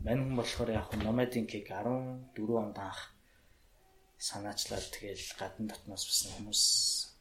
Мань 0.05 0.23
хүн 0.23 0.37
болохоор 0.39 0.71
яг 0.71 0.93
Nomad-ийн 1.03 1.47
кек 1.51 1.69
14 1.73 2.37
онд 2.63 2.79
анх 2.79 3.01
санаачлаад 4.19 4.87
тэгэл 4.95 5.27
гадна 5.39 5.75
дотноос 5.75 6.05
бас 6.07 6.21
хүмүүс 6.37 6.63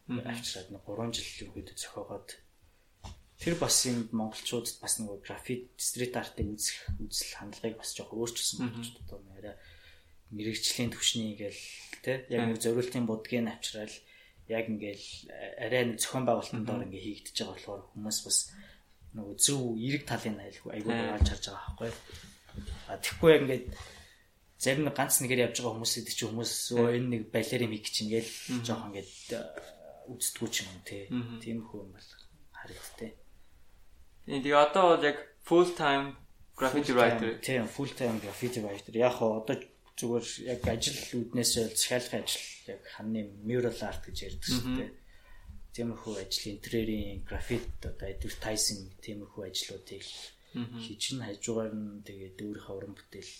авчираад 0.08 0.70
нэг 0.74 0.84
3 0.86 1.14
жил 1.18 1.50
үгээд 1.50 1.74
зөхиогоод 1.74 2.30
тэр 3.38 3.56
бас 3.62 3.86
юм 3.86 4.10
монголчуудад 4.14 4.78
бас 4.82 4.94
нөгөө 4.98 5.18
графит 5.22 5.70
стрит 5.78 6.14
артыг 6.18 6.58
үзэх 6.58 6.90
үзэл 7.02 7.38
хандлагыг 7.38 7.78
бас 7.78 7.94
жоох 7.94 8.14
өөрчилсөн 8.14 8.66
болж 8.66 8.90
одоо 8.98 9.22
нэрэ 9.30 9.54
мэрэгчлийн 10.34 10.92
төвшний 10.92 11.38
ингээл 11.38 11.64
тий. 12.02 12.18
Яг 12.34 12.50
нэг 12.50 12.60
зориултын 12.60 13.06
будгийг 13.06 13.46
авчираад 13.46 13.94
яг 14.48 14.66
ингээл 14.72 15.08
арай 15.60 15.84
нэг 15.92 16.00
зохион 16.00 16.26
байгуулалтын 16.28 16.64
доор 16.64 16.86
ингээ 16.88 17.04
хийгдэж 17.04 17.36
байгаа 17.36 17.54
болохоор 17.56 17.84
хүмүүс 17.92 18.20
бас 18.24 18.38
нөгөө 19.16 19.36
зөв 19.40 19.62
эрэг 19.76 20.04
талын 20.08 20.40
айлгүй 20.44 20.72
айгүй 20.76 20.94
хаалж 20.94 21.28
харж 21.28 21.46
байгаа 21.52 21.64
байхгүй. 21.68 21.92
А 22.88 22.98
тэгэхгүй 22.98 23.30
яг 23.34 23.42
ингээд 23.44 23.66
зарим 24.58 24.84
нэг 24.88 24.96
ганц 24.98 25.16
нэгээр 25.22 25.44
явж 25.52 25.58
байгаа 25.62 25.76
хүмүүсэд 25.78 26.08
чи 26.10 26.24
хүмүүс 26.26 26.54
энэ 26.74 27.10
нэг 27.14 27.24
балерин 27.30 27.72
миг 27.72 27.86
чинь 27.92 28.12
гээл 28.14 28.32
жоохон 28.66 28.90
ингээд 28.96 29.14
үздэггүй 30.10 30.50
ч 30.50 30.56
юм 30.66 30.80
те. 30.88 31.12
Тийм 31.44 31.62
хөө 31.68 31.80
юм 31.86 31.92
бол 31.94 32.10
харагдтыг. 32.56 33.14
Тэгээ 34.28 34.56
одоо 34.56 34.98
бол 34.98 35.06
яг 35.06 35.18
full 35.46 35.70
time 35.78 36.18
graffiti 36.58 36.92
writer. 36.96 37.38
Тийм 37.40 37.68
full 37.68 37.92
time 37.94 38.18
graffiti 38.24 38.60
writer. 38.64 38.94
Яг 38.98 39.22
одоо 39.22 39.56
зүгээр 39.98 40.26
яг 40.54 40.62
ажил 40.70 41.00
үүднээс 41.18 41.52
захиалгын 41.74 42.22
ажил 42.22 42.48
яг 42.70 42.82
ханы 42.94 43.22
mural 43.48 43.82
art 43.82 44.02
гэж 44.06 44.18
ярьдаг 44.30 44.50
шүү 44.54 44.74
дээ. 44.78 44.92
Тиймэрхүү 45.74 46.14
ажил 46.22 46.46
интерьерийн 46.54 47.26
графит 47.26 47.66
одоо 47.82 48.08
advertising 48.14 48.94
тиймэрхүү 49.02 49.44
ажлуудыг 49.50 50.06
хийж 50.86 51.04
н 51.18 51.26
хажуугаар 51.26 51.74
нь 51.74 52.06
тэгээд 52.06 52.38
өөрийнхөө 52.46 52.76
уран 52.78 52.94
бүтээл 52.98 53.34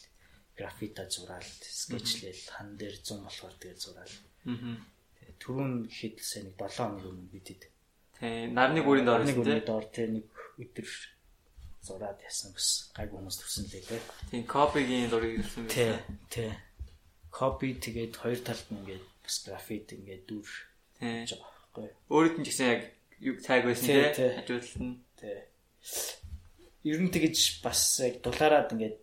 графита 0.58 1.06
зураал, 1.10 1.52
скетчлэл 1.62 2.42
хан 2.50 2.78
дээр 2.78 2.98
100 3.06 3.22
болохоор 3.22 3.56
тэгээд 3.62 3.80
зураал. 3.86 4.16
Түрүүн 5.42 5.74
гэхэд 5.86 6.18
сайн 6.26 6.46
нэг 6.50 6.56
7 6.58 6.74
хоног 6.82 7.06
өмнө 7.06 7.30
бидэд. 7.30 7.62
Тий, 8.18 8.50
нарны 8.50 8.82
гүрийн 8.82 9.06
доор 9.06 9.22
нэг 9.30 9.38
өдөр 10.58 10.90
зураад 11.88 12.20
ясан 12.22 12.52
бас 12.54 12.68
гайг 12.94 13.10
хүмүүс 13.16 13.38
төрсөн 13.40 13.66
лээ 13.72 13.84
тий. 13.88 14.02
Тийм, 14.32 14.44
копигийн 14.46 15.10
зургийг 15.12 15.42
ирсэн 15.42 15.66
Тий, 15.72 15.92
байсан. 15.96 16.16
тий. 16.30 16.52
Копи 17.32 17.68
тэгээд 17.80 18.14
хоёр 18.20 18.40
талд 18.44 18.68
нь 18.72 18.78
ингээд 18.84 19.06
бас 19.24 19.36
графит 19.48 19.88
ингээд 19.96 20.24
дүр 20.28 20.48
Тий. 21.00 21.24
гэж 21.24 21.32
байгаа 21.40 21.52
байхгүй. 21.56 21.88
Өөрөд 22.12 22.36
нь 22.40 22.46
ч 22.46 22.48
гэсэн 22.52 22.68
яг 22.68 22.82
юу 23.24 23.36
цайг 23.40 23.64
байсан 23.66 23.88
Тий, 23.88 24.04
тий. 24.04 24.14
тий. 24.16 24.32
Хажуудалт 24.36 24.78
нь. 24.84 24.96
Тий. 25.16 25.38
Ер 26.88 27.00
нь 27.04 27.14
тэгэж 27.16 27.38
бас 27.64 27.82
яг 28.04 28.16
дулаараад 28.22 28.70
ингээд 28.76 28.98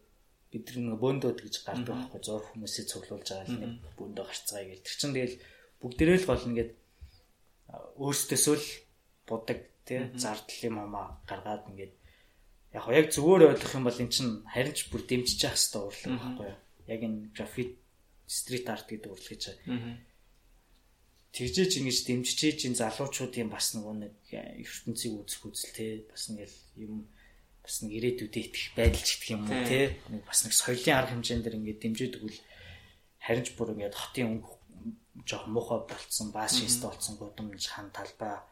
бид 0.55 0.67
нэг 0.79 0.99
бөөндөөд 1.03 1.39
гэж 1.43 1.55
гардаг 1.67 1.95
байхгүй 1.99 2.21
зур 2.23 2.43
хүмүүсийг 2.55 2.87
цуглуулж 2.87 3.27
байгаа 3.27 3.59
нэг 3.59 3.73
бөөндөө 3.99 4.25
гарцгаая 4.29 4.67
гэл. 4.71 4.87
Тэр 4.87 4.97
чинь 5.01 5.17
тэгэл 5.17 5.37
бүгдээрээ 5.83 6.19
л 6.23 6.29
гол 6.31 6.45
а, 7.75 7.77
өөрсдөөсөө 7.99 8.55
л 8.55 8.67
будаг 9.27 9.59
тий 9.85 10.01
зардал 10.15 10.61
юм 10.63 10.77
амаа 10.79 11.07
гаргаад 11.29 11.67
ингээд 11.75 11.95
яг 12.75 12.85
яг 12.91 13.07
зүгээр 13.15 13.55
ойлгох 13.55 13.75
юм 13.79 13.87
бол 13.87 14.03
эн 14.03 14.11
чинь 14.11 14.43
харин 14.51 14.75
ч 14.75 14.91
бүр 14.91 15.03
дэмжиж 15.07 15.39
явах 15.47 15.55
хэрэгтэй 15.55 15.83
урлаг 15.87 16.13
байхгүй 16.19 16.47
юу. 16.51 16.59
Яг 16.91 17.01
энэ 17.07 17.19
графит 17.31 17.73
стрит 18.27 18.67
арт 18.67 18.91
гэдэг 18.91 19.11
урлаг 19.15 19.31
гэж 19.31 19.43
Аа. 19.71 20.03
тэгжээж 21.35 21.73
ингэж 21.79 21.99
дэмжиж 22.07 22.39
чинь 22.59 22.75
залуучуудын 22.75 23.47
бас 23.51 23.79
нөгөө 23.79 23.95
нэг 23.95 24.15
ертөнцийг 24.67 25.13
үзэх 25.23 25.43
үзэл 25.47 25.75
те 25.75 25.87
бас 26.11 26.31
ингээл 26.31 26.59
юм 26.83 27.07
бас 27.63 27.75
нэг 27.83 27.91
ирээдүйдээ 27.95 28.43
итгэх 28.43 28.69
байдал 28.75 29.07
ч 29.07 29.11
гэх 29.23 29.31
юм 29.39 29.43
уу 29.47 29.63
те. 29.65 29.95
Бас 30.27 30.43
нэг 30.43 30.53
соёлын 30.53 30.99
арга 30.99 31.15
хэмжээнд 31.15 31.45
дэр 31.47 31.59
ингээд 31.59 31.83
дэмжиж 31.83 32.13
өгвөл 32.19 32.41
харин 33.23 33.45
ч 33.47 33.49
бүр 33.55 33.73
ингээд 33.73 33.95
хотын 33.95 34.29
өнгө 34.35 34.51
жоох 35.25 35.47
муухай 35.49 35.81
болцсон 35.87 36.29
бааш 36.35 36.61
шистэ 36.61 36.87
болцсон 36.91 37.15
гудамж 37.17 37.65
хан 37.71 37.89
талбай. 37.95 38.43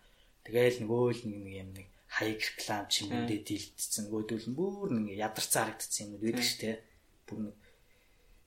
Тэгээл 0.46 0.86
нөгөө 0.86 1.02
л 1.12 1.22
нэг 1.28 1.44
юм 1.60 1.70
нэг 1.76 1.86
хаяг 2.12 2.40
реклам 2.44 2.84
ч 2.92 2.94
юм 3.02 3.10
уу 3.16 3.24
дэ 3.24 3.36
дилдсэн 3.48 4.06
нь 4.12 4.56
бүр 4.56 4.88
нэг 4.92 5.16
ядарцаа 5.16 5.64
харагдсан 5.64 6.12
юм 6.12 6.20
байдаг 6.20 6.44
ш 6.44 6.52
те 6.60 6.70
бүр 7.26 7.38
нэг 7.48 7.56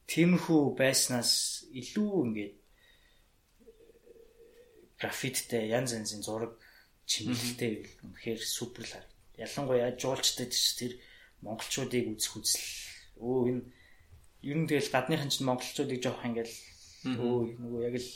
тиймэрхүү 0.06 0.62
байснаас 0.78 1.66
илүү 1.74 2.14
ингээд 2.30 2.56
графиттэй 5.02 5.74
янз 5.74 5.98
янзын 5.98 6.22
зураг 6.22 6.54
чимэглэлтэй 7.10 7.72
байл 7.82 7.98
үнэхээр 8.06 8.42
супер 8.42 8.86
л 8.86 8.94
харагд. 8.94 9.14
Ялангуяа 9.38 9.92
жуулчдад 9.98 10.52
ч 10.54 10.66
тэр 10.80 10.94
монголчуудыг 11.42 12.06
үзэх 12.16 12.34
үзэл. 12.38 12.70
Өө 13.22 13.42
энэ 13.50 13.64
ер 14.46 14.58
нь 14.62 14.70
тэгэл 14.70 14.94
гадныхан 14.94 15.30
ч 15.30 15.42
монголчуудыг 15.46 16.00
жоох 16.02 16.22
ингээл 16.26 16.56
өө 17.18 17.38
нөгөө 17.62 17.82
яг 17.86 17.96
л 18.02 18.10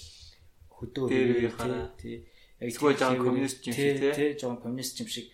хөдөө 0.74 1.06
Дээр 1.10 1.30
үеийнхаараа. 1.36 1.94
тий. 2.00 2.26
Яг 2.62 2.70
тийм 2.74 3.18
коммунист 3.20 3.60
юм 3.68 3.74
шиг, 3.76 3.98
тий? 4.00 4.14
тий. 4.16 4.30
жоон 4.40 4.58
коммунист 4.64 4.98
юм 5.04 5.10
шиг 5.12 5.28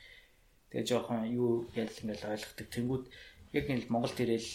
тэгээ 0.71 0.85
жоохон 0.85 1.27
юу 1.29 1.67
ял 1.75 1.91
ингээл 1.91 2.31
ойлгохдаг 2.33 2.67
тэнгүүд 2.71 3.03
яг 3.55 3.65
нэг 3.69 3.89
Монголд 3.89 4.19
ирэл 4.19 4.49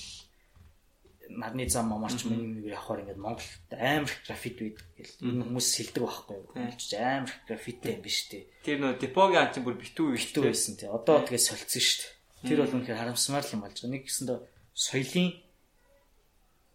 нарны 1.31 1.69
зам 1.69 1.93
амарч 1.95 2.27
нэг 2.27 2.67
явахаар 2.67 3.07
ингээд 3.07 3.23
Монголд 3.23 3.71
амар 3.71 4.11
графит 4.27 4.59
үйд 4.59 4.79
гэл 4.99 5.15
хүмүүс 5.23 5.67
сэлдэг 5.71 6.03
байхгүй 6.03 6.37
юу? 6.37 6.51
Хэлж 6.55 6.91
амар 6.99 7.33
графиттэй 7.47 7.95
юм 7.95 8.03
биш 8.03 8.27
тий 8.27 8.51
Тэр 8.67 8.83
нөө 8.83 8.99
депогийн 8.99 9.47
анчин 9.47 9.63
бүр 9.65 9.79
битүү 9.79 10.19
битүү 10.19 10.43
байсан 10.51 10.75
тий 10.75 10.91
одоо 10.91 11.23
тэгээ 11.23 11.39
солилцсон 11.39 11.81
шүү 11.81 11.99
дээ. 12.03 12.49
Тэр 12.51 12.59
бол 12.61 12.75
үнэхээр 12.77 12.99
харамсмаар 12.99 13.45
л 13.47 13.55
юм 13.55 13.63
болж 13.63 13.77
байгаа. 13.79 13.95
Нэг 13.95 14.03
гэсэндээ 14.11 14.39
соёлын 14.75 15.29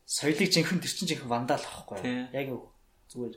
соёлыг 0.05 0.49
жинхэнэ 0.53 0.81
тэр 0.81 0.93
чинь 0.93 1.09
жинхэнэ 1.09 1.31
вандал 1.31 1.63
байхгүй 1.65 1.97
юу? 1.99 2.29
Яг 2.31 2.47
зүгээр 3.11 3.35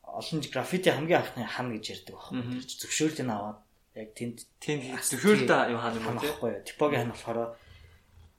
олон 0.00 0.40
графити 0.48 0.88
хамгийн 0.90 1.20
анхны 1.20 1.44
хан 1.44 1.68
гэж 1.74 1.84
ярьдаг 1.92 2.14
байхгүй 2.14 2.34
юу? 2.40 2.50
Тэр 2.56 2.66
чинь 2.66 2.82
зөвшөөрлийг 2.86 3.28
аваад 3.28 3.58
яг 3.94 4.08
тэнд 4.18 4.38
Тийм 4.58 4.78
зөвшөөрөлт 4.98 5.50
юм 5.70 5.80
хаана 5.80 5.98
юм 5.98 6.18
байхгүй 6.18 6.52
типогийн 6.66 7.00
хан 7.06 7.14
болохоор 7.14 7.38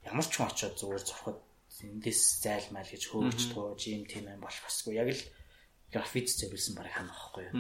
ямар 0.04 0.26
ч 0.28 0.34
хүн 0.36 0.50
очиод 0.52 0.76
зүгээр 0.76 1.04
зурхад 1.08 1.40
эндээс 1.84 2.22
зайлмаал 2.44 2.88
гэж 2.88 3.04
хөөгч 3.08 3.42
тууж 3.52 3.82
юм 3.92 4.04
тийм 4.08 4.28
юм 4.32 4.42
болох 4.44 4.64
басгүй 4.64 4.96
яг 4.96 5.10
л 5.12 5.24
графит 5.92 6.28
зориулсан 6.32 6.76
баг 6.76 6.88
хан 6.92 7.08
байхгүй 7.08 7.44
юу. 7.52 7.56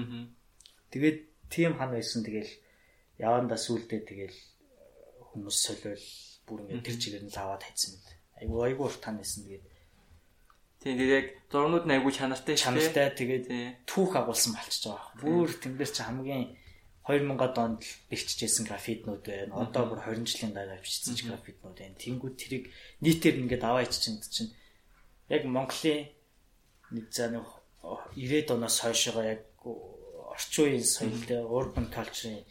Тэгээд 0.92 1.18
тийм 1.52 1.72
хан 1.80 1.92
байсан. 1.92 2.24
Тэгэл 2.24 2.52
явандаа 3.20 3.60
сүулдэ 3.60 3.98
тэгэл 4.08 4.38
хүмүүс 5.32 5.58
солиол 5.60 6.06
бүр 6.48 6.60
ингээд 6.64 6.86
тэр 6.86 6.98
чигээр 7.00 7.26
нь 7.28 7.36
лаваад 7.36 7.64
хайцсан. 7.64 7.96
Мэт. 7.96 8.08
Айгу 8.40 8.56
айгу 8.64 8.84
урт 8.88 9.00
тань 9.04 9.20
байсан. 9.20 9.44
Тэгээд 9.48 9.66
Тийм 10.84 10.96
тэр 11.00 11.12
яг 11.12 11.28
зургнууд 11.52 11.86
нь 11.88 11.96
айгүй 11.96 12.14
чанартай 12.16 12.56
чанартай. 12.56 13.08
Тэгээд 13.16 13.46
түүх 13.88 14.12
агуулсан 14.20 14.54
болчихж 14.56 14.84
байгаа. 14.92 15.12
Бүр 15.20 15.50
тэмдэр 15.50 15.90
чи 15.92 16.02
хамгийн 16.04 16.56
2000 17.06 17.58
онд 17.62 17.82
бэлтжижсэн 18.10 18.66
графитнууд 18.66 19.22
байна. 19.22 19.54
Одоо 19.62 19.94
бүр 19.94 20.02
20 20.02 20.26
жилийн 20.26 20.54
дараа 20.58 20.82
бичсэн 20.82 21.14
графитнууд 21.30 21.78
байна. 21.78 22.02
Тэнгүүд 22.02 22.36
тэрийг 22.36 22.74
нийтээр 23.06 23.46
ингээд 23.46 23.62
аваа 23.62 23.86
иччихэнд 23.86 24.26
чинь 24.26 24.50
яг 25.30 25.46
Монголын 25.46 26.10
нэг 26.90 27.06
заа 27.14 27.30
нэг 27.30 27.46
90-ад 28.18 28.50
оноос 28.58 28.78
хойшоо 28.82 29.22
яг 29.22 29.46
орчин 29.62 30.66
үеийн 30.66 30.86
соёлтой 30.86 31.42
urban 31.46 31.88
culture-ийн 31.94 32.42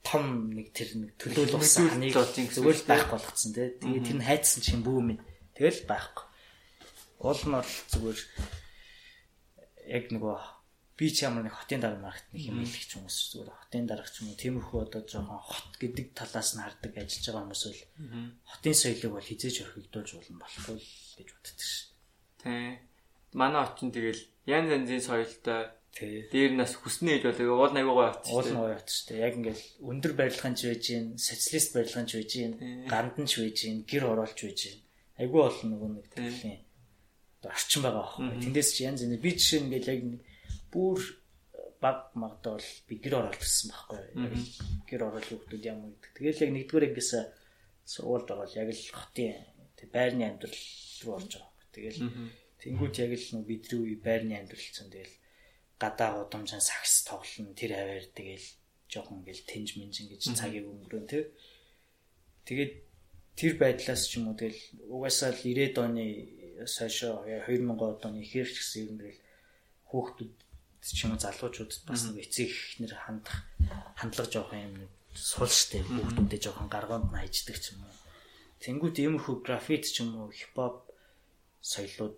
том 0.00 0.56
нэг 0.56 0.72
тэр 0.72 0.96
нэг 0.96 1.10
төлөөлөлсөн 1.20 1.92
ханыг 1.92 2.16
Төлөөлөлт 2.16 2.16
болж 2.16 2.34
ингэсэн 2.40 2.62
зүгээр 2.62 2.76
л 2.76 2.80
шүү 2.80 2.86
дээ. 2.86 2.94
байх 2.96 3.06
болгоцсон 3.12 3.52
тий. 3.52 3.68
Тэгээд 3.76 4.06
тэр 4.08 4.16
нь 4.16 4.28
хайцсан 4.28 4.60
чинь 4.64 4.84
бүүм 4.86 5.08
юм. 5.12 5.20
Тэгэл 5.52 5.80
байхгүй. 5.84 6.24
Уул 7.20 7.42
нь 7.44 7.54
бол 7.58 7.72
зүгээр 7.92 8.20
яг 9.92 10.04
нөгөө 10.14 10.55
би 10.96 11.06
ч 11.12 11.28
ямар 11.28 11.44
нэг 11.44 11.54
хотын 11.56 11.80
дарга 11.84 12.00
маркет 12.00 12.28
нэг 12.32 12.42
юм 12.48 12.64
хэлэх 12.64 12.86
ч 12.88 12.92
хүмүүс 12.96 13.16
зүгээр 13.32 13.52
хотын 13.52 13.84
дарга 13.86 14.08
ч 14.08 14.24
юм 14.24 14.32
уу 14.32 14.40
тиймэрхүү 14.40 14.80
одоо 14.80 15.02
жоохон 15.04 15.40
хот 15.44 15.72
гэдэг 15.76 16.06
талаас 16.16 16.50
нь 16.56 16.64
хардаг 16.64 16.92
ажиллаж 16.96 17.26
байгаа 17.28 17.44
хүмүүс 17.44 17.62
бол 17.68 17.82
хотын 18.50 18.74
соёлыг 18.80 19.12
бол 19.12 19.28
хизээж 19.28 19.56
орхигдуулж 19.60 20.10
болно 20.16 20.40
болохгүй 20.40 20.78
гэж 21.20 21.28
боддог 21.36 21.60
шүү 21.60 21.96
Тий. 22.46 22.78
Манай 23.32 23.62
очин 23.66 23.90
тэгэл 23.90 24.22
янз 24.46 24.70
янзын 24.70 25.02
соёлтой 25.02 25.74
дээ. 25.92 26.30
дээр 26.30 26.52
нас 26.54 26.78
хүснэ 26.78 27.18
гэж 27.18 27.42
бол 27.42 27.66
уул 27.66 27.74
айгүй 27.74 27.94
гоё 27.96 28.10
очсон 28.14 28.32
Уул 28.32 28.48
гоё 28.54 28.74
бат 28.78 28.88
шүү 28.88 29.06
дээ. 29.10 29.24
Яг 29.26 29.34
ингээл 29.34 29.64
өндөр 29.82 30.12
барилгаан 30.14 30.54
ч 30.54 30.60
байж 30.70 30.84
гин, 30.86 31.06
социалист 31.18 31.74
барилгаан 31.74 32.06
ч 32.06 32.12
байж 32.16 32.30
гин, 32.38 32.52
гандан 32.86 33.26
ч 33.26 33.32
байж 33.42 33.58
гин, 33.66 33.82
гэр 33.82 34.04
ороолч 34.14 34.38
байж 34.46 34.58
гин. 34.62 34.78
Айгүй 35.18 35.40
бол 35.42 35.58
нөгөө 35.74 35.90
нэг 35.90 36.06
төрлийн 36.14 36.60
орчин 37.42 37.82
байгаа 37.82 38.02
байхгүй. 38.06 38.42
Тэндээс 38.46 38.70
чи 38.72 38.80
янз 38.86 39.02
янз 39.02 39.18
би 39.18 39.30
жишээ 39.34 39.60
ингээл 39.66 39.90
яг 39.90 40.00
нэг 40.06 40.20
бүр 40.72 41.00
баг 41.80 42.10
магадаа 42.14 42.56
бол 42.56 42.70
би 42.88 42.94
гэр 42.98 43.14
оролт 43.20 43.40
гэсэн 43.40 43.68
байхгүй. 43.70 44.00
Гэр 44.88 45.02
ороолын 45.06 45.40
хүмүүс 45.40 45.64
ямар 45.66 45.92
гэдэг. 45.92 46.12
Тэгэл 46.16 46.42
яг 46.44 46.50
нэгдүгээр 46.54 46.86
ангиас 46.88 47.12
сургуульд 47.84 48.28
ороод 48.32 48.52
яг 48.56 48.68
л 48.72 48.84
хотын 48.96 49.36
тэг 49.76 49.88
байрны 49.92 50.24
амьдрал 50.24 50.58
руу 51.04 51.14
орж 51.20 51.32
байгаа. 51.36 51.52
Тэгэл 51.74 52.00
тэнгууд 52.60 52.94
яг 52.96 53.12
л 53.14 53.44
бидний 53.44 53.80
үе 53.84 53.96
байрны 54.00 54.34
амьдрал 54.40 54.64
чинь 54.64 54.90
тэгэл 54.90 55.16
гадаа 55.78 56.24
удамжаа 56.24 56.60
сакс 56.60 57.04
тоглоно 57.04 57.52
тэр 57.52 57.76
хаваар 57.76 58.06
тэгэл 58.16 58.46
жоохон 58.88 59.20
ингээл 59.20 59.44
тэнж 59.44 59.70
минж 59.76 59.94
ингэж 60.00 60.22
цагийг 60.32 60.64
өнгөрөөн 60.64 61.06
тий. 61.06 61.24
Тэгээд 62.48 62.72
тэр 63.36 63.52
байдлаас 63.60 64.08
ч 64.08 64.16
юм 64.16 64.32
уу 64.32 64.40
тэгэл 64.40 64.62
угаасаа 64.88 65.36
л 65.36 65.42
90-ад 65.44 65.76
оны 65.76 66.04
сошо 66.64 67.20
2000 67.28 68.08
оны 68.08 68.24
ихэр 68.24 68.48
ч 68.48 68.56
гэсэн 68.64 68.82
юм 68.88 68.96
тэгэл 69.04 69.20
хүүхдүүд 69.92 70.34
ч 70.92 71.06
юм 71.06 71.14
уу 71.14 71.22
залуучуудад 71.22 71.82
бас 71.88 72.02
нэг 72.06 72.26
эцэг 72.26 72.50
ихнэр 72.50 72.94
хандах 72.94 73.36
хандлага 73.98 74.30
жоохон 74.30 74.60
юм 74.66 74.74
сул 75.16 75.48
штэ 75.48 75.82
хүүхдүүдэд 75.82 76.42
жоохон 76.44 76.68
гаргуунд 76.68 77.08
нь 77.10 77.18
хайждаг 77.18 77.56
ч 77.58 77.72
юм 77.72 77.86
уу. 77.86 77.96
Тэнгүүд 78.62 78.96
иймэрхүү 79.00 79.34
графит 79.46 79.84
ч 79.88 80.04
юм 80.04 80.14
уу 80.20 80.28
хипхоп 80.30 80.86
соёлууд 81.64 82.16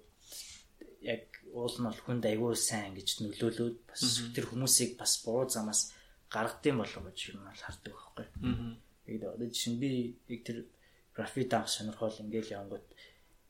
яг 1.03 1.23
уул 1.55 1.75
нь 1.79 1.87
бол 1.87 2.01
хүнд 2.05 2.25
аягүй 2.27 2.55
сайн 2.59 2.93
гэж 2.99 3.09
нөлөөлөөд 3.23 3.77
бас 3.89 4.03
тэр 4.35 4.45
хүмүүсийг 4.51 4.99
бас 5.01 5.13
буруу 5.25 5.49
замаас 5.49 5.95
гаргадсан 6.29 6.77
болов 6.79 7.03
гэж 7.09 7.19
юм 7.33 7.47
бол 7.47 7.63
хардаг 7.65 7.93
байхгүй. 7.95 8.27
Аа. 8.45 8.77
Яг 9.09 9.23
одоо 9.35 9.49
жишээ 9.49 9.81
би 9.81 9.89
яг 10.29 10.41
тэр 10.45 10.59
графит 11.17 11.55
авах 11.55 11.73
сонирхол 11.73 12.17
ингээл 12.21 12.55
явангууд 12.57 12.87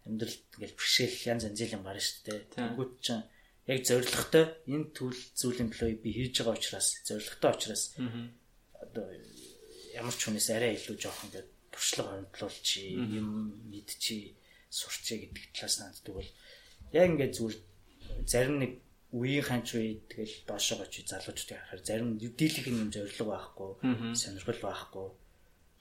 амьдралд 0.06 0.42
ингээл 0.54 0.78
бэрхшээл 0.78 1.28
янз 1.32 1.42
янз 1.48 1.60
юм 1.60 1.82
гарна 1.82 2.02
шүү 2.04 2.20
дээ. 2.24 2.40
Тэнгүүд 2.54 2.92
чинь 3.02 3.24
яг 3.68 3.80
зоригтой 3.84 4.44
энэ 4.72 4.90
төл 4.96 5.18
зүйлийн 5.36 5.70
төлөө 5.70 6.00
би 6.00 6.10
хийж 6.16 6.40
байгаа 6.40 6.56
учраас 6.56 6.88
зоригтой 7.04 7.50
учраас 7.52 7.82
одоо 8.80 9.06
ямар 9.92 10.14
ч 10.16 10.20
хүнээс 10.24 10.48
арай 10.56 10.72
илүү 10.80 10.96
жоох 10.96 11.20
ингээд 11.28 11.48
туршлага 11.68 12.16
хөндлүүлчи 12.16 12.82
юм 13.20 13.28
мэдчи 13.68 14.34
сурчи 14.72 15.14
гэдэг 15.20 15.44
талаас 15.52 15.76
нь 15.78 15.84
ханддаг 15.84 16.14
бол 16.16 16.30
яг 16.96 17.06
ингээд 17.12 17.36
зүгээр 17.36 17.56
зарим 18.24 18.56
нэг 18.62 18.72
үеийн 19.12 19.44
ханч 19.44 19.68
үе 19.76 20.00
тэгэл 20.08 20.34
доошоо 20.48 20.84
очиж 20.84 21.08
залуучдыг 21.08 21.56
харахаар 21.56 21.82
зарим 21.84 22.16
дийлэх 22.20 22.66
юм 22.68 22.92
зориг 22.92 23.16
байхгүй 23.16 23.70
сонирхол 24.12 24.60
байхгүй. 24.64 25.08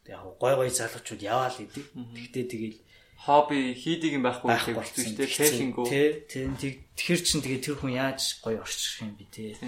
Яг 0.07 0.23
гой 0.39 0.53
гой 0.55 0.69
залуучууд 0.71 1.21
яваал 1.23 1.57
идэг 1.59 1.85
тэгтээ 1.91 2.45
тэгэл 2.47 2.77
Хобби 3.17 3.73
хийдэг 3.73 4.11
юм 4.17 4.23
байхгүй 4.23 4.47
гэж 4.53 4.63
хэлдэг 4.63 4.95
шүү 4.95 5.15
дээ. 5.17 5.27
Фэшингүү. 5.33 5.85
тий 5.89 6.07
тий 6.29 6.71
тэгэхэр 6.95 7.21
чин 7.25 7.39
тэгээ 7.41 7.61
тэр 7.65 7.75
хүн 7.81 7.93
яаж 7.97 8.21
гоё 8.45 8.61
орчих 8.61 9.01
юм 9.03 9.17
бэ 9.17 9.25
тий 9.33 9.51
Тий. 9.57 9.67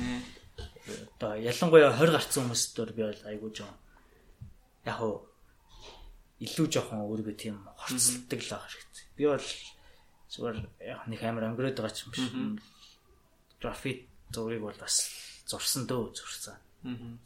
одоо 1.19 1.33
ялангуяа 1.37 1.91
20 1.97 2.13
гарсан 2.13 2.41
хүмүүс 2.45 2.63
дээр 2.77 2.91
би 2.93 3.01
бол 3.09 3.21
айгүй 3.29 3.51
жоо 3.57 3.71
яг 4.85 4.95
хуу 5.01 5.15
илүү 6.39 6.67
жоохон 6.71 7.03
өөрийгөө 7.03 7.35
тийм 7.35 7.57
хорцолдог 7.75 8.39
л 8.39 8.51
байгаа 8.53 8.69
хэрэгтэй. 8.71 9.05
Би 9.19 9.23
бол 9.27 9.47
зүгээр 10.31 10.57
яг 10.87 11.01
нэг 11.11 11.21
амар 11.25 11.45
өнгөрөөд 11.51 11.77
байгаа 11.77 11.93
ч 11.93 11.99
юм 12.07 12.11
биш. 12.15 12.23
Графит 13.59 14.07
зургийг 14.31 14.63
бол 14.63 14.77
бас 14.79 14.95
зурсан 15.49 15.83
дөө 15.89 16.15
зурсан. 16.15 16.55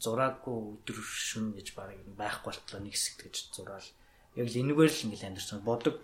Зураагүй 0.02 0.82
өдөр 0.82 0.98
шүн 0.98 1.54
гэж 1.54 1.78
баг 1.78 1.94
байхгүй 2.18 2.50
болтлоо 2.50 2.80
нэг 2.82 2.98
хэсэг 2.98 3.22
гэж 3.30 3.36
зураал. 3.54 3.86
Яг 4.34 4.46
л 4.50 4.60
энэгээр 4.60 4.90
л 4.90 5.04
ингээл 5.06 5.28
амьдэрсэн. 5.30 5.62
Бодог 5.62 6.02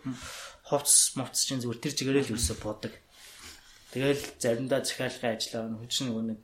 хувцс 0.67 1.19
мовц 1.19 1.43
чинь 1.43 1.63
зүгээр 1.63 1.83
тэр 1.83 1.95
чигээрээ 1.99 2.25
л 2.27 2.33
ерөөсө 2.35 2.55
бодог. 2.63 2.95
Тэгэл 3.91 4.23
заримдаа 4.39 4.87
захиалгын 4.87 5.35
ажиллаа 5.35 5.75
хүчин 5.83 6.15
нөгөө 6.15 6.25
нэг 6.31 6.41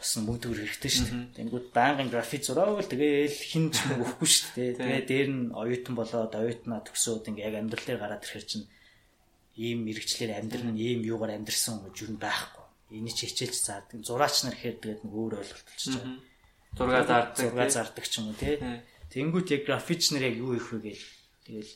бас 0.00 0.16
мөнгөөр 0.16 0.64
хэрэгтэй 0.64 0.92
шүү 0.96 1.06
дээ. 1.12 1.36
Тэнгүүд 1.36 1.66
байнгын 1.76 2.08
график 2.08 2.40
зураагүй 2.40 2.80
л 2.80 2.88
тэгээл 2.88 3.36
хин 3.36 3.68
ч 3.68 3.84
мөнгө 3.84 4.00
өгөхгүй 4.16 4.28
шүү 4.32 4.48
дээ. 4.56 4.70
Тэгээ 4.80 5.04
дээр 5.04 5.28
нь 5.28 5.52
оюутан 5.52 5.92
болоод 5.92 6.32
оюутнаа 6.32 6.80
төгсөөд 6.88 7.28
ингээ 7.28 7.48
яг 7.52 7.56
амьдрал 7.60 7.84
дээр 7.84 8.00
гараад 8.00 8.24
ирэхэр 8.24 8.46
чинь 8.48 8.66
ийм 9.60 9.84
мэрэгчлэр 9.84 10.40
амьдрал 10.40 10.72
нь 10.72 10.80
ийм 10.80 11.04
юугаар 11.04 11.36
амьдрсан 11.36 11.84
гэж 11.84 11.96
юу 12.00 12.16
байхгүй. 12.16 12.64
Эний 12.96 13.12
ч 13.12 13.28
хичээлж 13.28 13.60
заадаг. 13.60 14.00
Зураач 14.00 14.40
нар 14.48 14.56
ихээр 14.56 14.76
тэгээд 14.80 15.00
нэг 15.04 15.12
өөр 15.12 15.44
ойлголт 15.44 15.68
болчихж 15.68 15.94
байгаа. 16.00 16.16
Зураг 16.80 17.04
зардаг. 17.04 17.36
Зураг 17.44 17.70
зардаг 17.70 18.04
ч 18.08 18.12
юм 18.18 18.32
уу 18.32 18.40
тий. 18.40 18.56
Тэнгүүд 19.10 19.48
яг 19.50 19.62
графич 19.66 20.10
нар 20.14 20.30
яг 20.30 20.36
юу 20.38 20.54
их 20.54 20.70
вэ 20.70 20.78
гээл. 20.86 21.06
Тэгэл 21.46 21.72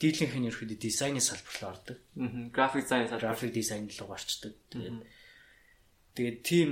дийлэнх 0.00 0.34
нь 0.36 0.48
ерөөхдөө 0.48 0.78
дизайны 0.80 1.20
салбар 1.20 1.56
руу 1.60 1.70
ордог. 1.72 1.98
Аа. 2.16 2.48
График 2.52 2.84
дизайн 2.84 3.08
салбар. 3.08 3.24
График 3.28 3.50
дизайн 3.52 3.84
руу 3.88 4.08
гарчдаг. 4.08 4.52
Тэгээд 4.72 4.98
тэгээд 6.16 6.38
тийм 6.42 6.70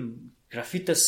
графитас 0.48 1.04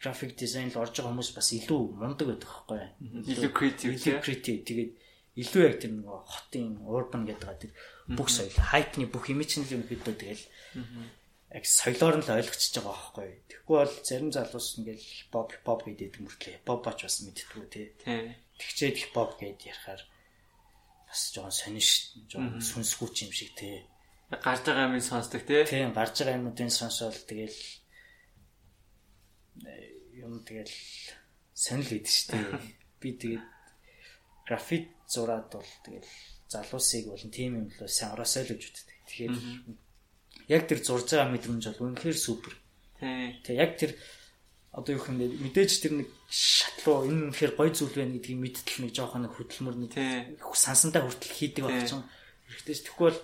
график 0.00 0.36
дизайн 0.36 0.68
л 0.68 0.80
орж 0.80 0.96
байгаа 1.00 1.12
хүмүүс 1.12 1.32
бас 1.32 1.48
илүү 1.56 1.82
мундаг 1.96 2.26
байдаг 2.28 2.48
байхгүй 2.48 2.78
юу? 2.80 3.24
Илүү 3.32 3.52
креатив. 3.56 3.88
Илүү 3.96 4.20
креатив. 4.20 4.56
Тэгээд 4.68 4.92
илүү 5.32 5.62
яг 5.64 5.76
тэр 5.80 5.92
нэг 5.96 6.08
хотын 6.28 6.76
урбан 6.84 7.24
гэдэг 7.24 7.40
байгаа 7.40 7.62
тэр 7.64 7.72
бүх 8.12 8.28
соёл 8.28 8.52
хайпны 8.52 9.08
бүх 9.08 9.32
имиж 9.32 9.56
нь 9.56 9.68
юм 9.72 9.84
хэд 9.88 10.04
тэгэл 10.04 10.44
яг 11.52 11.64
соёлоор 11.68 12.16
нь 12.16 12.24
л 12.24 12.32
ойлгочихж 12.32 12.80
байгаа 12.80 12.96
байхгүй? 12.96 13.30
Тэгэхгүй 13.48 13.76
бол 13.76 13.94
зарим 14.00 14.30
залуус 14.32 14.68
ингээл 14.80 15.04
хипхоп 15.04 15.48
хипхоп 15.52 15.80
гэдэг 15.84 16.12
мөртлөө 16.24 16.52
хипхоп 16.56 16.80
бач 16.80 16.98
бас 17.04 17.16
мэдтгүү 17.20 17.64
тий. 17.68 17.86
Тэгчээд 18.56 18.96
хипхоп 18.96 19.30
гэдээ 19.36 19.68
ярихаар 19.68 20.02
бас 21.12 21.20
жоохон 21.36 21.52
сониш 21.52 21.88
жоохон 22.32 22.64
сүнсгүй 22.64 23.08
юм 23.28 23.32
шиг 23.36 23.52
тий. 23.52 23.84
Гарч 24.32 24.64
байгаа 24.64 24.88
юмыг 24.88 25.04
сонсдог 25.04 25.44
тий. 25.44 25.60
Тийм 25.68 25.92
гарч 25.92 26.24
байгаа 26.24 26.40
юмнуудын 26.40 26.72
сонсоод 26.72 27.20
тэгэл 27.28 27.60
юм 30.24 30.40
тэгэл 30.40 30.72
сонир 31.52 31.84
л 31.84 31.96
идэв 32.00 32.08
шүү 32.16 32.28
дээ. 32.32 32.48
Би 32.96 33.08
тэгээд 33.20 33.44
графит 34.48 34.88
зураад 35.04 35.52
бол 35.52 35.70
тэгэл 35.84 36.08
залуусыг 36.48 37.12
бол 37.12 37.24
тийм 37.28 37.60
юм 37.60 37.66
л 37.68 37.92
сайн 37.92 38.16
ороосой 38.16 38.48
л 38.48 38.56
гэж 38.56 38.62
үздэг. 38.72 38.98
Тэгэхээр 39.04 39.34
яг 40.48 40.62
тэр 40.66 40.80
зурж 40.82 41.06
байгаа 41.12 41.30
мэдрэмж 41.30 41.64
бол 41.76 41.92
үнэхээр 41.92 42.18
супер. 42.18 42.52
Тэг 42.98 43.54
яг 43.54 43.78
тэр 43.78 43.94
одоо 44.72 44.96
юу 44.96 45.04
хэмнэ 45.04 45.28
мэдээж 45.44 45.72
тэр 45.84 45.92
нэг 46.00 46.08
шатлуу 46.32 47.04
энэ 47.04 47.28
үнэхээр 47.28 47.52
гоё 47.54 47.70
зүйл 47.76 47.92
байна 47.92 48.16
гэдгийг 48.16 48.40
мэдтэл 48.40 48.80
нэг 48.88 48.92
жоохон 48.96 49.28
нэг 49.28 49.32
хөдөлмөр 49.36 49.76
нэг 49.76 49.92
сансантай 50.56 51.04
хүртэл 51.04 51.36
хийдэг 51.36 51.62
байх 51.68 51.84
хэрэгтэй 51.84 52.76
ш. 52.76 52.82
Тэгэхгүй 52.88 53.06
бол 53.12 53.20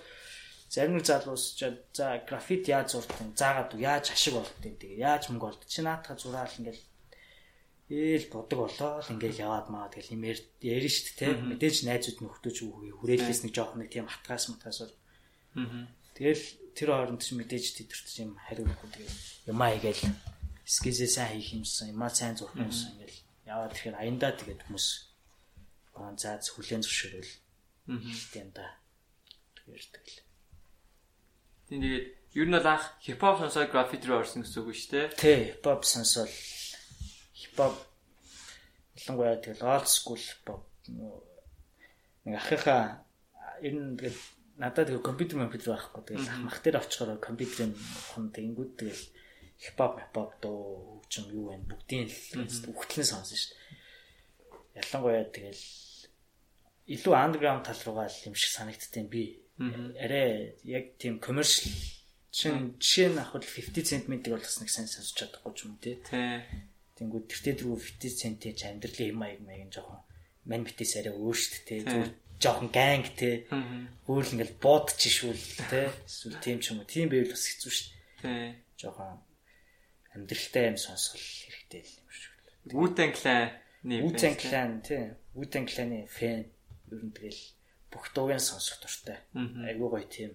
зарим 0.69 1.01
нэг 1.01 1.05
залуус 1.09 1.57
за 1.57 2.21
графит 2.29 2.69
яаж 2.69 2.93
зурдаг 2.93 3.17
заагаад 3.33 3.73
яаж 3.81 4.13
ашиг 4.13 4.37
болдгийг 4.37 4.77
тэгээ 4.77 5.01
яаж 5.01 5.33
мөнгө 5.33 5.45
болд 5.49 5.61
чи 5.65 5.81
наатах 5.81 6.21
зураал 6.21 6.53
ингээл 6.61 6.85
ээл 7.89 8.29
бодог 8.29 8.69
болоо 8.69 9.01
л 9.01 9.13
ингээл 9.17 9.41
яваад 9.49 9.67
маа 9.73 9.89
тэгэл 9.89 10.13
юм 10.13 10.23
ярина 10.29 10.93
шүү 10.93 11.05
дээ 11.17 11.17
те 11.17 11.41
мэдээж 11.41 11.75
найзууд 11.89 12.17
нөхдөөч 12.21 12.57
хүрээлээс 13.01 13.41
нэг 13.49 13.53
жоох 13.57 13.73
нэг 13.73 13.89
тийм 13.89 14.05
хатгаас 14.05 14.45
матгаас 14.53 14.77
бол 14.85 14.93
тэгэл 16.19 16.43
тэр 16.75 16.89
хооронд 16.91 17.23
ч 17.23 17.31
мэдээж 17.39 17.65
тедэрч 17.79 18.07
юм 18.19 18.35
хариу 18.35 18.67
өгөх 18.67 18.91
тэгээ 18.91 19.55
юмаа 19.55 19.71
игээл 19.79 20.03
скизээ 20.67 21.09
сайн 21.09 21.39
хийх 21.39 21.55
юмсан 21.55 21.95
юмаа 21.95 22.11
сайн 22.11 22.35
зурх 22.35 22.59
юмсан 22.59 22.93
ингээл 22.99 23.23
яваад 23.47 23.71
тэгэхээр 23.71 23.97
аяндаа 24.03 24.31
тэгээд 24.35 24.67
хүмүүс 24.67 24.87
аа 25.99 26.15
за 26.15 26.39
хүлэн 26.39 26.83
зөвшөөрөл. 26.83 27.33
Тийм 28.31 28.47
да. 28.55 28.79
Тэгээд 29.57 29.91
тэгэл. 29.95 30.19
Тэгээд 31.67 32.05
ер 32.39 32.47
нь 32.47 32.55
бол 32.55 32.67
анх 32.69 32.85
хипхоп 33.03 33.39
сонсоод 33.41 33.71
графит 33.71 34.05
руу 34.05 34.21
орсон 34.23 34.43
гэсэн 34.45 34.61
үг 34.63 34.75
шүү 34.77 34.91
дээ. 34.93 35.07
Тий, 35.17 35.39
хипхоп 35.57 35.81
сонсоод 35.83 36.31
хипхоп 37.35 37.75
ялангуяа 38.95 39.41
тэгэл 39.43 39.65
old 39.65 39.87
school 39.89 40.21
хипхоп 40.21 40.63
нэг 42.25 42.35
ахыхаа 42.39 43.03
ер 43.65 43.73
нь 43.73 43.97
тэгэл 43.97 44.19
надад 44.59 44.91
тэгээ 44.91 45.07
компьютер 45.07 45.39
компьютер 45.39 45.79
байхгүй. 45.79 46.03
Тэгэл 46.03 46.27
ах 46.27 46.39
мах 46.43 46.59
дээр 46.59 46.83
очихоор 46.83 47.17
компьютерын 47.23 47.73
хон 48.11 48.29
тэнгүүд 48.35 48.71
тэгэл 48.75 49.03
хипхоп 49.55 49.93
хипхоп 50.03 50.31
дуу 50.43 50.99
хөгжим 50.99 51.25
юу 51.31 51.55
вэ? 51.55 51.63
Бүгдийн 51.63 52.11
л 52.11 52.75
үхтлэн 52.75 53.07
сонсон 53.07 53.39
шүү 53.39 53.55
дээ. 53.55 54.83
Ялангуяа 54.83 55.25
тэгэл 55.31 55.63
илүү 56.91 57.13
андерграунд 57.15 57.65
тал 57.65 57.81
руугаа 57.87 58.11
л 58.11 58.25
юм 58.27 58.35
шиг 58.35 58.51
санагдтiin 58.51 59.07
би. 59.07 59.39
Арай 59.95 60.59
яг 60.67 60.99
тийм 60.99 61.23
commercial 61.23 61.71
чин 62.31 62.75
жишээ 62.77 63.09
нь 63.15 63.19
авахд 63.19 63.47
50 63.47 64.05
cm-ийг 64.05 64.29
бол 64.29 64.43
бас 64.43 64.59
нэг 64.61 64.69
сайн 64.69 64.85
сонсож 64.85 65.17
чадахгүй 65.17 65.53
ч 65.55 65.59
юм 65.65 65.75
тий. 65.81 65.97
Тэнгүүд 66.99 67.25
тэртээ 67.31 67.55
дөрөв 67.63 67.79
50 67.79 68.11
cm 68.21 68.53
ч 68.53 68.61
амьдралын 68.69 69.11
юм 69.15 69.21
аяг 69.25 69.39
маяг 69.41 69.71
жоохон 69.73 70.03
мань 70.45 70.65
битээс 70.67 71.01
арай 71.01 71.15
өөр 71.15 71.35
шүү 71.35 71.63
дээ 71.65 71.81
тий. 71.89 72.05
Жоохон 72.39 72.71
ганг 72.71 73.11
тий. 73.19 73.45
Өөр 74.07 74.23
л 74.23 74.33
ингээл 74.39 74.59
буудч 74.63 74.99
шүүл 75.11 75.43
тий. 75.69 75.87
Эсвэл 76.07 76.39
тийм 76.39 76.57
ч 76.63 76.71
юм 76.71 76.81
уу. 76.81 76.87
Тийм 76.87 77.11
байвал 77.11 77.35
бас 77.35 77.43
хэцүү 77.43 77.71
шүү 77.71 77.87
дээ. 78.23 78.55
Жоохон 78.79 79.19
амьдралтай 80.15 80.71
юм 80.71 80.77
сонсгол 80.79 81.19
хэрэгтэй 81.19 81.83
л 81.83 81.93
юм 81.99 82.09
шиг 82.09 82.33
л. 82.33 82.75
Wu-Tang 82.75 83.13
Clan-ы 83.13 83.95
Wu-Tang 84.03 84.35
Clan 84.39 84.81
тий. 84.81 85.15
Wu-Tang 85.35 85.67
Clan-ы 85.67 86.07
фэн 86.07 86.47
ер 86.89 87.03
нь 87.03 87.11
тэгэл 87.11 87.41
бүх 87.91 88.11
дуугийн 88.15 88.39
сонсох 88.39 88.79
дуртай. 88.79 89.19
Айгуу 89.35 89.91
гоё 89.91 90.07
тийм 90.07 90.33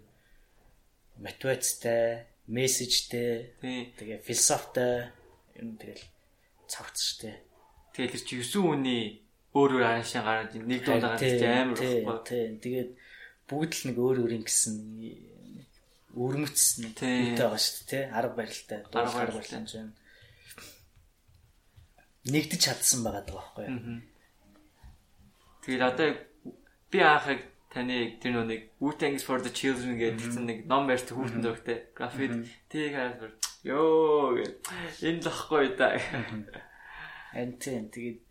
мотивацтай, 1.18 2.26
мессежтэй, 2.46 3.54
тэгээ 3.60 4.22
философитой 4.26 5.14
юм 5.56 5.78
тэгэл 5.78 6.04
цавцчтэй. 6.66 7.42
Тэгэл 7.94 8.26
чи 8.26 8.42
9 8.42 8.74
үний 8.74 9.23
өөр 9.54 9.70
өөр 9.78 9.84
аашаа 9.86 10.22
гараад 10.26 10.52
нэг 10.58 10.82
дундаа 10.82 11.14
гарч 11.14 11.42
амар 11.46 11.78
байхгүй. 11.78 12.18
Тийм. 12.26 12.52
Тэгээд 12.58 12.90
бүгд 13.46 13.72
л 13.74 13.82
нэг 13.88 13.96
өөр 14.02 14.16
өөр 14.26 14.32
ингэсэн 14.42 14.74
өрмөц 16.14 16.60
нэг 16.82 16.94
үүтэй 16.98 17.38
байгаа 17.38 17.62
шүү 17.62 17.84
дээ? 17.90 18.04
Арга 18.10 18.34
барилтай, 18.38 18.78
арга 18.82 19.18
барилтай 19.30 19.62
юм. 19.78 19.90
Нэгдэж 22.30 22.60
чадсан 22.66 23.00
байгаа 23.06 23.22
даа 23.26 23.36
байхгүй 23.38 23.64
юу? 23.66 24.00
Тэгэл 25.62 25.86
одоо 25.86 26.08
би 26.90 26.98
анхыг 27.02 27.40
таны 27.74 28.16
тэр 28.22 28.46
нэг 28.46 28.70
Wu-Tang 28.78 29.18
for 29.18 29.42
the 29.42 29.50
Children 29.50 29.98
гэдэг 29.98 30.38
нэг 30.38 30.58
ном 30.70 30.86
барьж 30.86 31.10
хүүхэн 31.10 31.42
дөрөвтэй 31.42 31.78
графит 31.90 32.46
тийг 32.70 32.94
хайр 32.94 33.34
ёо 33.66 34.38
энэ 35.02 35.20
л 35.20 35.28
ахгүй 35.28 35.74
да. 35.74 35.98
Энтэн 37.34 37.90
тэгээд 37.90 38.23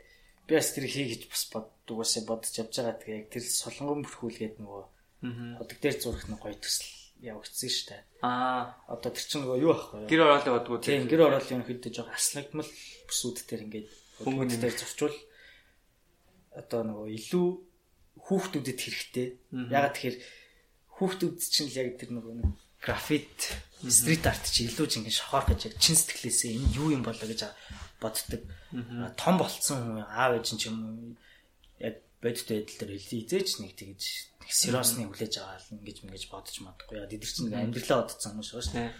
би 0.54 0.62
бас 0.62 0.70
тэр 0.70 0.86
хийгэж 0.86 1.34
бас 1.34 1.44
боддог 1.50 1.98
уусаа 1.98 2.22
бодож 2.30 2.54
явж 2.54 2.78
байгаа. 2.78 3.02
Тэгээ 3.02 3.20
яг 3.26 3.28
тэр 3.34 3.44
солонгон 3.50 4.06
бүрхүүлгээд 4.06 4.56
нөгөө 4.62 4.84
ходог 5.58 5.78
дээр 5.82 5.98
зурх 5.98 6.30
нэг 6.30 6.38
гоё 6.38 6.54
төсөл 6.62 6.94
явагдсан 7.26 7.70
шүү 7.74 7.88
дээ. 7.90 8.02
Аа. 8.22 8.78
Одоо 8.86 9.10
тэр 9.10 9.26
чинь 9.26 9.42
нөгөө 9.42 9.58
юу 9.66 9.74
байхгүй 9.74 9.98
юу? 10.06 10.10
Гэр 10.14 10.22
ороолоо 10.22 10.54
бодгоо 10.62 10.78
тийм 10.78 11.10
гэр 11.10 11.26
ороолын 11.26 11.66
ерөнхийдөө 11.66 11.92
жоо 11.96 12.08
аслагдмал 12.14 12.70
бүсүүд 13.10 13.38
дээр 13.50 13.66
ингээд 13.66 13.88
хүмүүд 14.22 14.52
дээр 14.62 14.76
зурчвал 14.78 15.18
одоо 16.54 16.82
нөгөө 16.86 17.08
илүү 17.18 17.48
хүүхдүүдэд 18.30 18.78
хэрэгтэй. 18.78 19.28
Ягаад 19.74 19.96
тэгэхээр 19.98 20.18
хүүхдүүд 21.02 21.36
чинь 21.42 21.70
л 21.74 21.80
яг 21.82 21.98
тэр 21.98 22.12
нөгөө 22.14 22.34
графит 22.84 23.56
стрит 23.88 24.28
арт 24.28 24.46
чи 24.52 24.68
илүү 24.68 24.88
ч 24.92 25.00
ингэ 25.00 25.10
шохоор 25.16 25.48
гэж 25.50 25.72
яг 25.72 25.76
чин 25.80 25.96
сэтгэлээсээ 25.96 26.52
энэ 26.60 26.76
юу 26.76 26.92
юм 26.92 27.02
болоо 27.02 27.26
гэж 27.26 27.48
боддог. 28.04 28.44
Том 29.16 29.36
болцсон 29.40 29.80
хүн 29.80 30.04
аав 30.04 30.36
ээж 30.36 30.48
ч 30.60 30.68
юм 30.68 31.16
яг 31.80 32.04
бодит 32.20 32.48
байдал 32.52 32.78
дээр 32.84 33.00
хизээч 33.00 33.50
нэг 33.64 33.74
тэгж 33.80 34.04
сериосны 34.52 35.08
хүлээж 35.08 35.34
аваа 35.40 35.60
л 35.64 35.74
ингэж 35.80 35.98
мэгэж 36.04 36.24
бодож 36.28 36.56
мадахгүй. 36.60 37.00
Яг 37.00 37.16
эдгэр 37.16 37.32
чинь 37.32 37.56
амьдралаа 37.56 38.04
бодсон 38.04 38.36
юм 38.36 38.44
шүү 38.44 38.62
дээ. 38.76 38.92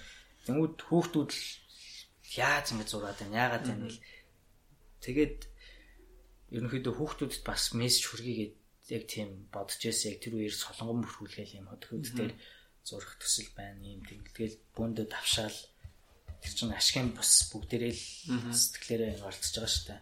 Тэнгүүд 0.48 0.76
хүүхдүүд 0.88 1.32
л 1.36 1.44
яаж 2.40 2.66
ингэ 2.72 2.88
зураад 2.88 3.20
байна? 3.20 3.40
Яагаад 3.44 3.66
байна 3.68 3.86
вэ? 3.92 4.00
Тэгээд 5.04 5.40
ерөнхийдөө 6.56 6.94
хүүхдүүдэд 6.96 7.44
бас 7.44 7.76
мессеж 7.76 8.04
хүргэгээд 8.08 8.54
яг 8.96 9.04
тийм 9.08 9.30
бодож 9.52 9.80
байсан 9.80 10.12
яг 10.12 10.20
тэр 10.22 10.36
үеэр 10.38 10.56
солонгон 10.56 11.04
бүрхүүлгээл 11.04 11.58
юм 11.60 11.68
хөдөлгөөд 11.72 12.08
дээр 12.14 12.34
зурх 12.84 13.16
төсөл 13.20 13.52
байна 13.56 13.84
юм 13.84 14.04
тийм 14.04 14.22
тэгэл 14.28 14.60
бүндө 14.76 15.08
давшаал 15.08 15.56
тэр 16.44 16.52
чинь 16.52 16.76
ашигын 16.76 17.16
бус 17.16 17.48
бүгдээрээ 17.56 17.94
л 17.96 18.04
сэтгэлээрээ 18.52 19.24
оролцож 19.24 19.56
байгаа 19.56 19.72
шүү 19.72 19.86
дээ. 19.88 20.02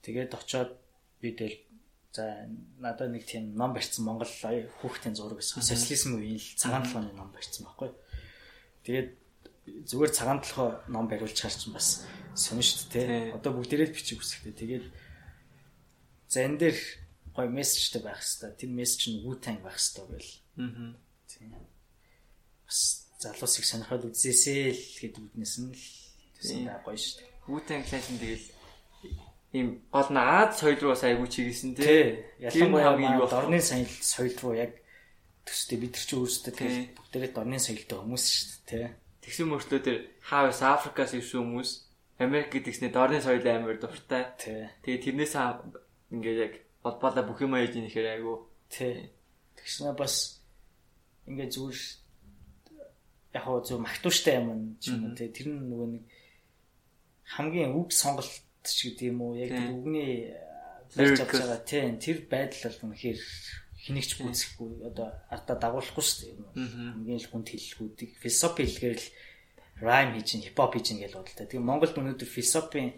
Тэгээд 0.00 0.32
очоод 0.32 0.72
би 1.20 1.28
тэгэл 1.36 1.60
за 2.14 2.48
надад 2.80 3.12
нэг 3.12 3.28
тийм 3.28 3.52
ном 3.52 3.76
барьсан 3.76 4.04
Монгол 4.08 4.30
хүүхдийн 4.80 5.18
зураг 5.18 5.38
байсан. 5.42 5.60
Социализм 5.60 6.16
үеийн 6.16 6.40
л 6.40 6.56
цагаан 6.56 6.84
толгойн 6.88 7.12
ном 7.12 7.30
барьсан 7.34 7.66
байхгүй. 7.68 7.90
Тэгээд 8.86 9.08
зүгээр 9.88 10.12
цагаан 10.14 10.40
толгой 10.40 10.70
ном 10.88 11.06
бариулж 11.10 11.34
чинь 11.34 11.74
бас 11.74 12.06
сонь 12.38 12.62
шүү 12.62 12.88
дээ. 12.92 13.34
Одоо 13.36 13.52
бүгдээрээ 13.58 13.88
л 13.90 13.96
бичих 13.96 14.20
үсэхтэй. 14.22 14.54
Тэгээд 14.54 14.86
за 16.28 16.38
энэ 16.46 16.58
дээр 16.60 16.78
гоё 17.34 17.48
мессежтэй 17.50 18.02
байх 18.02 18.22
хэвээр. 18.22 18.58
Тэр 18.62 18.70
мессеж 18.70 19.02
нь 19.10 19.22
Wu-Tang 19.26 19.58
байх 19.64 19.78
хэвээр 19.80 20.08
байл. 20.14 20.32
Аа. 20.60 20.94
Тийм. 21.26 21.50
Бас 22.62 23.03
залуусыг 23.24 23.64
сонирхоод 23.64 24.12
үзээсэй 24.12 24.76
л 24.76 24.84
гэдэг 25.00 25.22
үднэс 25.32 25.54
нь 25.64 25.72
л 25.72 25.84
тийм 26.44 26.68
гоё 26.84 26.98
шүү 27.00 27.16
дээ. 27.24 27.32
Wu-Tang 27.48 27.84
Clan 27.88 28.04
тэгэл 28.20 28.46
ийм 29.56 29.68
гол 29.92 30.10
нь 30.12 30.20
Аз 30.20 30.60
соёл 30.60 30.80
руу 30.80 30.94
айгуу 30.96 31.28
чиглэсэн 31.30 31.72
тий. 31.74 32.24
Ялангуяа 32.40 33.28
дорны 33.28 33.60
соёл 33.60 33.88
соёл 34.00 34.36
руу 34.42 34.54
яг 34.54 34.72
төстэй 35.46 35.78
бид 35.80 35.94
нар 35.96 36.04
ч 36.04 36.10
өөрсдөө 36.16 36.52
тэгээ 36.52 36.82
бүгдээрээ 36.96 37.32
дорны 37.36 37.58
соёлтой 37.60 37.98
хүмүүс 38.00 38.24
шүү 38.24 38.48
дээ 38.68 38.68
тий. 38.68 38.86
Тэгсэн 39.24 39.48
мөртлөө 39.48 39.80
тэр 39.84 39.96
хаавс 40.20 40.60
Африкаас 40.60 41.12
ирсэн 41.16 41.40
хүмүүс 41.40 41.70
Америк 42.18 42.48
гэдгснээ 42.52 42.92
дорны 42.92 43.18
соёл 43.20 43.46
амар 43.46 43.78
дуртай. 43.78 44.24
Тэгээ 44.40 45.04
тэрнээс 45.04 45.34
ингээд 46.12 46.38
яг 46.44 46.54
холбоолаа 46.82 47.24
бүх 47.24 47.40
юм 47.40 47.56
ээж 47.56 47.78
нэхэр 47.80 48.20
айгу. 48.20 48.50
Тэгснэ 48.68 49.94
бас 49.96 50.44
ингээ 51.28 51.48
зүгээр 51.52 52.03
яг 53.34 53.42
хоо 53.44 53.60
зөв 53.60 53.82
магтууштай 53.82 54.40
юм 54.40 54.78
ч 54.80 54.94
юм 54.94 55.10
уу 55.10 55.14
тий. 55.18 55.28
Тэр 55.28 55.52
нь 55.52 55.68
нөгөө 55.68 55.88
нэг 55.98 56.04
хамгийн 57.36 57.74
үг 57.74 57.90
сонголт 57.90 58.30
ч 58.62 58.94
гэдэг 58.94 59.10
юм 59.10 59.20
уу 59.20 59.34
яг 59.34 59.52
үгний 59.52 60.32
барьж 60.94 61.18
авч 61.20 61.34
байгаа 61.34 61.60
тий. 61.66 61.82
Тэр 61.98 62.18
байдал 62.30 62.70
бол 62.70 62.94
үнэхээр 62.94 63.20
хинэгч 63.84 64.10
бүцэхгүй 64.22 64.88
одоо 64.88 65.12
ардаа 65.28 65.56
дагуулахгүй 65.58 66.04
шүү 66.04 66.18
дээ. 66.24 66.34
Хамгийн 66.94 67.20
л 67.20 67.30
хүнд 67.34 67.48
хэллгүүдийг 67.52 68.12
философи 68.22 68.64
хэлгээр 68.64 68.96
л 68.96 69.08
райм 69.84 70.16
хийж, 70.16 70.40
хипхоп 70.40 70.78
хийж 70.78 70.96
гэж 70.96 71.12
бодлоо. 71.18 71.44
Тэгээ 71.44 71.60
Монголд 71.60 71.98
өнөөдөр 71.98 72.30
философийн 72.30 72.96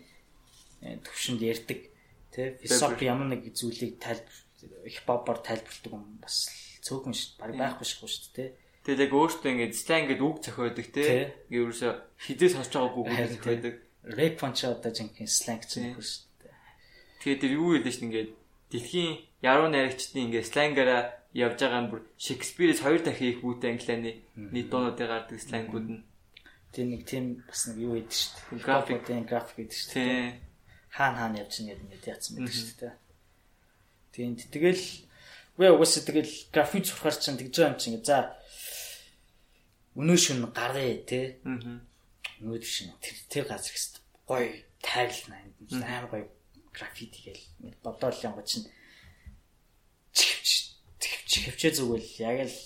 э, 0.84 1.00
төвшөнд 1.02 1.42
ярьдаг 1.42 1.96
Тэ 2.36 2.60
философи 2.60 3.08
ямар 3.08 3.32
нэг 3.32 3.48
зүйлийг 3.56 3.96
тайлбар 3.96 4.36
хипхопоор 4.84 5.40
тайлбарладаг 5.40 5.88
юм 5.88 6.20
бас 6.20 6.52
цөөхөн 6.84 7.16
шүү 7.16 7.32
дээ. 7.32 7.40
Бараг 7.40 7.56
байхгүй 7.56 7.88
шүү 7.88 8.36
дээ. 8.36 8.50
Тэгээд 8.86 9.02
яг 9.02 9.12
өөртөө 9.18 9.50
ингээд 9.50 9.74
стан 9.74 10.06
ингээд 10.06 10.22
үг 10.22 10.36
зохиодог 10.46 10.86
те. 10.94 11.34
Ингээ 11.50 11.62
ерөөсө 11.66 11.88
хизээ 12.22 12.50
сонсож 12.54 12.74
байгааг 12.78 12.96
үг 13.02 13.08
зохиодог. 13.10 13.74
Рэп 14.06 14.34
панч 14.38 14.62
одоо 14.62 14.92
жинхэнэ 14.94 15.26
сленг 15.26 15.66
чинь 15.66 15.98
дээ. 15.98 16.54
Тэгээд 17.26 17.42
тэр 17.42 17.52
юу 17.58 17.74
хэлдэг 17.74 17.90
чинь 17.90 18.06
ингээд 18.06 18.30
дэлхийн 18.70 19.12
яруу 19.42 19.68
найрагчдын 19.74 20.30
ингээд 20.30 20.46
сленгаараа 20.46 21.02
явж 21.34 21.58
байгаа 21.58 21.82
юм 21.82 21.90
бүр 21.90 22.00
Шекспирээс 22.14 22.86
хоёр 22.86 23.02
дахин 23.02 23.34
их 23.34 23.42
үүтэй 23.42 23.74
англианы 23.74 24.12
нийт 24.38 24.70
дуунуудыг 24.70 25.10
гардаг 25.10 25.42
сленгүүд 25.42 25.86
нь. 25.90 26.06
Тэр 26.70 26.86
нэг 26.86 27.02
тийм 27.02 27.42
бас 27.42 27.66
нэг 27.66 27.82
юу 27.82 27.98
гэдэг 27.98 28.14
шүү 28.14 28.30
дээ. 28.54 28.62
График 28.62 29.02
график 29.26 29.56
гэдэг 29.66 29.74
шүү 29.74 29.90
дээ 29.98 30.46
хаана 30.96 31.18
хаана 31.18 31.38
явж 31.44 31.60
байгаа 31.60 31.76
гэдэг 31.92 32.08
яатсан 32.08 32.32
байдаг 32.36 32.56
шүү 32.56 32.76
дээ. 32.80 32.94
Тийм 34.16 34.32
тэгэл 34.36 34.84
үгүй 35.56 35.68
угаасаа 35.76 36.02
тэгэл 36.08 36.32
график 36.52 36.84
зурхаар 36.88 37.16
чинь 37.20 37.36
тэгж 37.36 37.52
байгаа 37.52 37.72
юм 37.72 37.80
чинь 37.80 38.00
за 38.00 38.16
өнөө 39.96 40.18
шүн 40.20 40.46
гарыг 40.52 41.08
те. 41.08 41.40
Аа. 41.44 41.80
Өнөө 42.44 42.60
шин 42.62 42.92
тэр 43.00 43.16
тэр 43.32 43.44
газар 43.48 43.72
хэвээр 43.72 44.04
гоё 44.28 44.48
тайлна 44.84 45.36
энэ 45.72 45.84
амар 45.84 46.06
гоё 46.12 46.26
графити 46.76 47.18
гээл 47.24 47.80
бодоол 47.82 48.20
юм 48.22 48.36
чинь. 48.44 48.68
Чихвч 50.12 50.76
чихвчээ 51.26 51.72
зүгэл 51.72 52.10
яг 52.20 52.38
л 52.46 52.56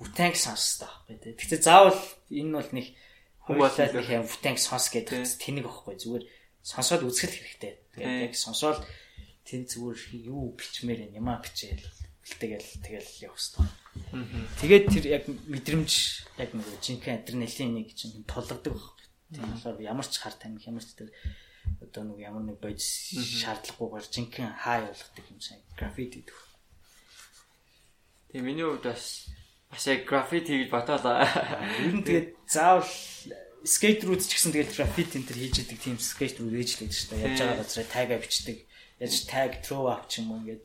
бүтэнг 0.00 0.36
сонссоо 0.36 0.88
байхгүй 0.88 1.16
те. 1.20 1.36
Тэгтээ 1.36 1.60
заавал 1.60 2.00
энэ 2.32 2.56
бол 2.56 2.70
нэг 2.72 2.86
хуулаад 3.44 3.92
нэг 3.92 4.08
юм 4.08 4.24
бүтэнг 4.24 4.58
сонс 4.58 4.88
гэдэг 4.88 5.28
тэнэг 5.40 5.64
байхгүй. 5.68 5.94
Зүгээр 6.00 6.24
сонсоод 6.62 7.02
үзэх 7.04 7.30
хэрэгтэй. 7.30 7.72
Тэгээд 7.92 8.32
яг 8.32 8.34
сонсоод 8.38 8.80
тэн 9.44 9.66
зүгээр 9.66 9.98
юу 10.30 10.54
бичмээр 10.54 11.12
юм 11.18 11.28
а 11.28 11.42
бичээл 11.42 11.82
тэгэл 12.22 12.68
тэгэл 12.82 13.10
хэрэгтэй. 13.18 13.66
Тэгээд 14.62 14.84
тэр 14.94 15.04
яг 15.10 15.24
мэдрэмж 15.26 15.90
яг 16.38 16.50
нэг 16.54 16.66
жинхэнэ 16.78 17.18
адреналин 17.26 17.70
нэг 17.82 17.88
чинь 17.98 18.22
тулгадаг 18.24 18.72
байхгүй. 18.72 19.06
Тийм 19.34 19.46
болохоор 19.50 19.78
ямар 19.82 20.06
ч 20.06 20.22
хар 20.22 20.34
тамхи 20.38 20.70
ямар 20.70 20.84
ч 20.86 20.94
тэр 20.94 21.10
одоо 21.82 22.02
нэг 22.06 22.18
ямар 22.22 22.42
нэг 22.46 22.58
бодис 22.62 23.10
шаардлагагүйгээр 23.42 24.06
жинхэнэ 24.06 24.54
хай 24.62 24.86
болгодог 24.86 25.26
юм 25.34 25.40
шиг 25.42 25.60
граффити 25.74 26.22
гэдэг. 26.22 26.38
Тэгээ 28.30 28.46
миний 28.46 28.66
хувьд 28.66 28.86
бас 28.86 29.26
бас 29.66 29.84
яг 29.90 30.06
граффити 30.06 30.62
гэж 30.62 30.68
баталаа. 30.70 31.26
Ер 31.82 31.94
нь 31.98 32.06
тэгээд 32.06 32.28
заавал 32.46 32.86
скейт 33.66 34.06
рүүд 34.06 34.22
ч 34.22 34.30
гэсэн 34.38 34.54
тэгэл 34.54 34.76
граффит 34.78 35.14
энэ 35.18 35.26
төр 35.26 35.38
хийж 35.42 35.56
идэг 35.62 35.78
тийм 35.78 35.98
скейт 35.98 36.38
рүүд 36.38 36.54
ээж 36.54 36.70
л 36.82 36.90
шүү 36.90 37.08
дээ. 37.14 37.22
Яаж 37.26 37.38
байгаа 37.42 37.58
газараа 37.62 37.86
тага 37.90 38.16
бичдэг. 38.18 38.58
Яаж 39.02 39.14
tag 39.26 39.50
throw 39.62 39.90
up 39.90 40.06
ч 40.06 40.22
юм 40.22 40.34
уу 40.34 40.40
ингээд 40.42 40.62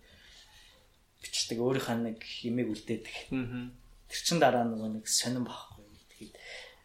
бичдэг. 1.21 1.57
Өөрийнхөө 1.57 1.97
нэг 2.01 2.19
имийг 2.45 2.67
үлдээдэг. 2.73 3.15
Тэр 3.31 4.21
чин 4.23 4.39
дараа 4.39 4.63
нөгөө 4.67 5.01
нэг 5.01 5.05
сонирн 5.07 5.45
багхгүй. 5.47 5.85
Тэгээд 6.15 6.35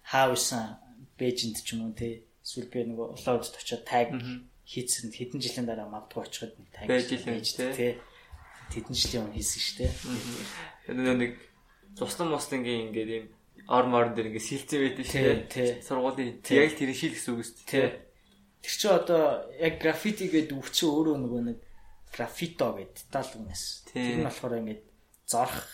хаав 0.02 0.34
исэн 0.36 0.76
Бээжинд 1.18 1.62
ч 1.62 1.76
юм 1.76 1.88
уу 1.88 1.94
те 1.94 2.26
эсвэл 2.42 2.72
би 2.72 2.82
нөгөө 2.82 3.06
улаудд 3.14 3.54
очиод 3.54 3.84
tag 3.86 4.10
хийсэн 4.66 5.14
хэдэн 5.14 5.38
жилийн 5.38 5.66
дараа 5.68 5.86
мавдгүй 5.86 6.26
очиход 6.26 6.56
tag 6.74 6.90
байж 6.90 7.06
те 7.54 8.00
хэдэн 8.72 8.96
жилийн 8.96 9.22
өмнө 9.28 9.36
хийсэн 9.38 9.60
шүү 9.62 9.76
дээ. 9.78 9.92
Тэгээд 10.88 11.20
нэг 11.20 11.32
туслан 11.94 12.28
мослонгийн 12.32 12.90
ингээд 12.90 13.10
ийм 13.12 13.26
орм 13.68 13.92
орн 13.94 14.12
дээр 14.16 14.32
ингээ 14.32 14.48
сэлцээ 14.48 14.80
байдаг 14.82 15.06
шүү 15.06 15.22
дээ. 15.52 15.70
Сургуулийн 15.86 16.30
яг 16.42 16.72
тэр 16.74 16.90
шил 16.96 17.14
гэсэн 17.14 17.32
үг 17.36 17.44
шүү 17.46 17.56
дээ. 17.68 17.90
Тэр 18.62 18.74
чи 18.74 18.86
одоо 18.88 19.22
яг 19.60 19.74
граффити 19.78 20.26
гэдэг 20.32 20.56
үг 20.58 20.68
чи 20.72 20.88
өөрөө 20.88 21.16
нөгөө 21.22 21.42
нэг 21.52 21.58
граффито 22.12 22.76
гэдэг 22.76 23.08
тал 23.08 23.30
үгнэс. 23.32 23.88
Тэр 23.88 24.20
нь 24.20 24.26
болохоор 24.28 24.60
ингээ 24.60 24.78
зорх 25.26 25.66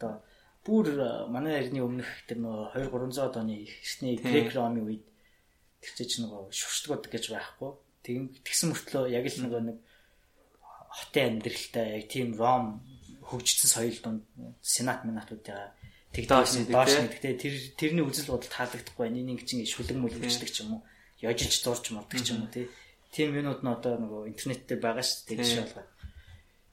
одоо 0.00 0.24
бүр 0.64 0.86
э, 0.96 1.26
манай 1.28 1.60
эртний 1.60 1.84
өмнөх 1.84 2.26
тэр 2.26 2.40
нөгөө 2.40 2.74
2 2.78 2.90
300 2.90 3.38
оны 3.38 3.54
эртний 3.68 4.16
грек 4.16 4.50
ромын 4.56 4.86
үед 4.88 5.04
тэр 5.82 6.06
чинь 6.06 6.24
нөгөө 6.26 6.50
шүршдгүүд 6.54 7.04
гэж 7.10 7.24
байхгүй. 7.34 7.70
Тэгин 8.06 8.24
тэгсэн 8.42 8.70
мөртлөө 8.70 9.04
яг 9.10 9.26
л 9.26 9.42
нөгөө 9.42 9.62
нэг 9.66 9.78
хотын 10.92 11.38
амьдралтай 11.38 11.86
яг 11.98 12.04
тийм 12.06 12.34
ром 12.38 12.82
хөгжсөн 13.26 13.70
соёл 13.70 13.98
донд 14.02 14.22
сенат 14.62 15.02
минатуудаа 15.02 15.74
тэг 16.12 16.28
доош 16.28 16.54
доош 16.68 16.92
гэхдээ 16.94 17.34
тэр 17.40 17.54
тэрний 17.74 18.04
үзэл 18.04 18.36
бодол 18.36 18.50
таалагдахгүй 18.52 19.08
байна. 19.08 19.18
Энийг 19.18 19.48
чинь 19.48 19.64
шүлэг 19.64 19.96
мүлгчдэг 19.96 20.50
ч 20.52 20.62
юм 20.62 20.78
уу. 20.78 20.82
Яжиж 21.24 21.64
зурч 21.64 21.90
моддаг 21.90 22.20
ч 22.20 22.36
юм 22.36 22.44
уу 22.44 22.52
тий. 22.52 22.68
Тийм 23.12 23.36
юмнууд 23.36 23.60
нь 23.60 23.68
одоо 23.68 23.94
нөгөө 24.00 24.32
интернет 24.32 24.64
дээр 24.64 24.80
байгаа 24.80 25.04
шүү 25.04 25.20
дээ 25.28 25.36
гэж 25.36 25.52
болгоо. 25.60 25.84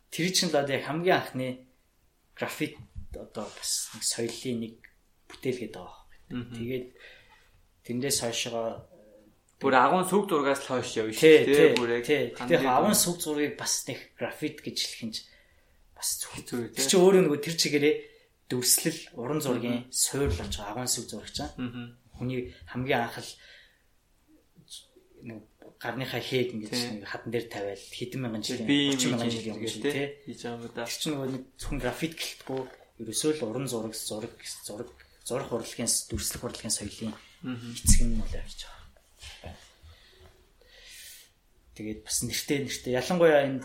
Тэр 0.07 0.27
чинь 0.31 0.49
л 0.49 0.55
одоо 0.55 0.73
яг 0.73 0.87
хамгийн 0.87 1.19
анхны 1.19 1.47
графит 2.31 2.79
одоо 3.11 3.43
бас 3.43 3.91
нэг 3.91 4.03
соёлын 4.07 4.57
нэг 4.63 4.75
бүтээл 5.27 5.59
гэдэг 5.67 5.75
байгаа. 5.83 5.99
Тэгээд 6.55 6.85
тэндээс 7.83 8.17
хойшоо 8.23 8.87
бүр 9.59 9.75
агуун 9.75 10.07
сүг 10.07 10.31
зургаас 10.31 10.63
л 10.63 10.79
хойш 10.79 10.95
явна 10.95 11.11
шүү 11.11 11.43
дээ. 11.43 11.75
Бүр 11.75 11.91
яг 11.99 12.03
тэгээд 12.07 12.63
агуун 12.63 12.95
сүг 12.95 13.19
зургийг 13.19 13.59
бас 13.59 13.83
нэг 13.91 13.99
графит 14.15 14.63
гэж 14.63 14.77
хэлэх 14.79 15.03
нь 15.11 15.19
бас 15.91 16.09
зүг. 16.23 16.47
Тэр 16.47 16.71
чинь 16.87 17.03
өөрөө 17.03 17.21
нөгөө 17.27 17.41
тэр 17.43 17.55
чигээрээ 17.59 17.95
дүрслэл 18.47 19.01
уран 19.19 19.43
зургийн 19.43 19.91
суурь 19.91 20.31
болж 20.31 20.55
байгаа 20.55 20.71
агуун 20.71 20.87
сүг 20.87 21.05
зурагч 21.11 21.37
аа. 21.43 21.51
Хүний 22.15 22.55
хамгийн 22.71 23.03
анх 23.03 23.19
л 23.19 23.31
нэг 25.27 25.48
гарныхаа 25.79 26.19
хээг 26.19 26.49
ингэж 26.59 26.75
нэг 26.99 27.07
хадан 27.07 27.31
дээр 27.31 27.47
тавиал 27.47 27.79
хэдэн 27.79 28.19
мянган 28.19 28.43
жилийн 28.43 28.99
30 28.99 29.15
мянган 29.15 29.31
жилийн 29.31 29.55
өмнө 29.55 29.79
тий 29.79 30.07
хийж 30.27 30.39
байгаа 30.43 30.59
юм 30.59 30.71
да. 30.75 30.83
Тэр 30.83 30.97
чинь 30.99 31.13
нөгөө 31.15 31.29
нэг 31.31 31.43
зөвхөн 31.55 31.79
графит 31.79 32.13
гэлтгүй 32.19 32.61
ерөөсөө 32.99 33.31
л 33.39 33.47
уран 33.47 33.67
зураг 33.71 33.93
зураг 33.95 34.35
зураг 34.67 34.89
зурх 35.23 35.49
урлагийн 35.55 35.87
дүрслэх 35.87 36.43
урлагийн 36.43 36.75
соёлын 36.75 37.15
эцэг 37.47 38.01
нь 38.03 38.19
л 38.19 38.35
авч 38.35 38.59
байгаа. 38.67 39.55
Тэгээд 41.79 41.99
бас 42.03 42.17
нэртэй 42.27 42.59
нэртэй 42.67 42.93
ялангуяа 42.99 43.41
энэ 43.47 43.63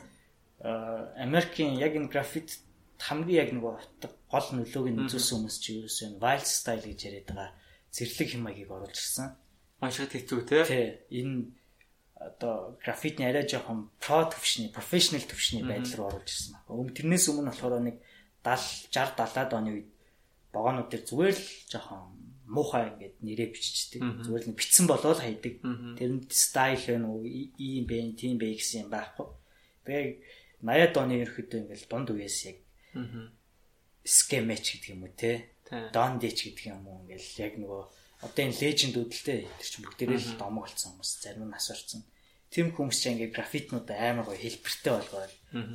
Америкийн 1.19 1.75
яг 1.83 1.99
энэ 1.99 2.13
графит 2.15 2.63
хамгийн 3.03 3.43
яг 3.43 3.51
нөгөө 3.59 3.75
гол 4.31 4.49
нөлөөг 4.55 4.87
нь 4.95 5.03
үзүүлсэн 5.03 5.35
хүмүүс 5.43 5.57
чи 5.59 5.83
юу 5.83 5.91
вэ? 5.91 6.23
Wild 6.23 6.47
style 6.47 6.87
гэж 6.87 7.01
яриад 7.11 7.27
байгаа 7.27 7.51
зэрлэг 7.91 8.29
хэмээгийг 8.31 8.71
оруулж 8.71 8.95
ирсэн. 8.95 9.35
Уншаад 9.83 10.13
хэцүү 10.15 10.41
те. 10.47 10.63
Тий. 10.63 10.87
Энэ 11.11 11.51
одоо 12.25 12.79
графитны 12.81 13.29
арай 13.29 13.45
жоохон 13.49 13.91
про 14.01 14.25
төвшний, 14.25 14.73
профешнл 14.73 15.21
төвшний 15.21 15.63
байдал 15.63 15.95
руу 15.99 16.07
оруулж 16.09 16.31
ирсэн 16.31 16.57
байна. 16.57 16.73
Өмнө 16.73 16.97
тэрнээс 16.97 17.29
өмнө 17.29 17.53
болохоор 17.53 17.85
нэг 17.85 17.97
70 18.41 18.89
60 18.93 19.21
70-аад 19.21 19.53
оны 19.53 19.71
үед 19.77 19.89
богоонууд 20.53 20.89
дээр 20.89 21.05
зүгээр 21.05 21.37
л 21.37 21.49
жоохон 21.69 22.01
муухай 22.47 22.93
ингээд 22.93 23.17
нэрээ 23.25 23.49
биччихдэг. 23.53 24.01
Зүгээр 24.25 24.45
л 24.49 24.59
битсэн 24.59 24.87
болоод 24.87 25.21
хайдаг. 25.21 25.55
Тэрэнд 25.99 26.29
стайл 26.29 26.85
байна 26.85 27.09
уу, 27.09 27.25
ийм 27.25 27.85
бэ, 27.89 28.17
тийм 28.17 28.37
бэ 28.37 28.55
гэсэн 28.57 28.87
юм 28.87 28.91
байхгүй. 28.93 29.29
Тэгээ 29.85 30.07
80-ад 30.61 30.97
оны 31.01 31.15
ерөөхдөө 31.25 31.61
ингээд 31.65 31.89
дунд 31.89 32.09
үеэс 32.13 32.39
яг 32.49 32.59
скемэч 34.05 34.65
гэдэг 34.77 34.93
юм 34.93 35.09
уу 35.09 35.13
те. 35.17 35.33
Дон 35.93 36.21
дэч 36.21 36.39
гэдэг 36.45 36.65
юм 36.73 36.85
уу 36.85 37.09
ингээд 37.09 37.25
яг 37.41 37.53
нөгөө 37.57 37.83
одоо 38.29 38.43
энэ 38.45 38.61
лежендүүд 38.61 39.13
л 39.13 39.25
те. 39.25 39.49
Тэр 39.49 39.69
чинь 39.69 39.85
бүгдээрээ 39.89 40.21
л 40.21 40.41
домог 40.41 40.69
болсон 40.69 41.01
хүмүүс 41.01 41.13
зарим 41.25 41.49
нь 41.49 41.57
асуурсан. 41.57 42.05
Тим 42.55 42.71
хүмүүс 42.71 42.99
чинь 43.03 43.19
ингээд 43.19 43.35
графитнууд 43.35 43.91
амар 43.91 44.31
гоё 44.31 44.39
хэлбэртэй 44.39 44.93
болгоод 44.95 45.33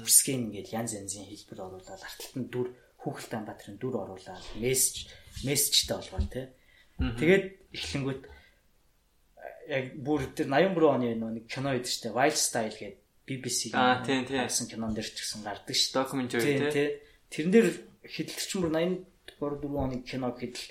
скем 0.08 0.48
ингээд 0.48 0.72
янз 0.72 0.96
янзын 0.96 1.28
хэлбэр 1.28 1.60
оруулаад 1.68 2.00
арталт 2.08 2.36
нь 2.40 2.48
дүр 2.48 2.72
хүүхэлт 3.04 3.36
Амбатрын 3.36 3.76
дүр 3.76 4.00
оруулаад 4.00 4.46
мессеж 4.64 5.12
мессежтэй 5.44 6.00
болгоо 6.00 6.24
те. 6.32 6.56
Тэгээд 6.96 7.46
эхлэнгүүт 7.76 8.22
яг 9.76 9.86
бүр 10.00 10.32
тэр 10.32 10.48
83 10.48 10.88
оны 10.88 11.08
нэг 11.20 11.46
кино 11.52 11.76
байдаг 11.76 11.92
шүү 11.92 12.04
дээ. 12.08 12.16
Wild 12.16 12.40
Style 12.40 12.76
гэдэг 12.80 13.00
BBC-ийн 13.28 14.24
хайсан 14.26 14.68
кинон 14.72 14.96
дэр 14.96 15.04
ч 15.04 15.20
гэсэн 15.20 15.44
гардаг 15.44 15.76
шүү. 15.76 15.94
Докюментари 16.00 16.72
тий. 16.72 16.90
Тэрэн 17.28 17.52
дээр 17.52 17.68
хэдэлчин 18.08 18.60
бүр 18.64 18.72
83 18.72 19.68
4 19.68 19.84
оны 19.84 20.00
кино 20.08 20.32
гэтэл 20.32 20.68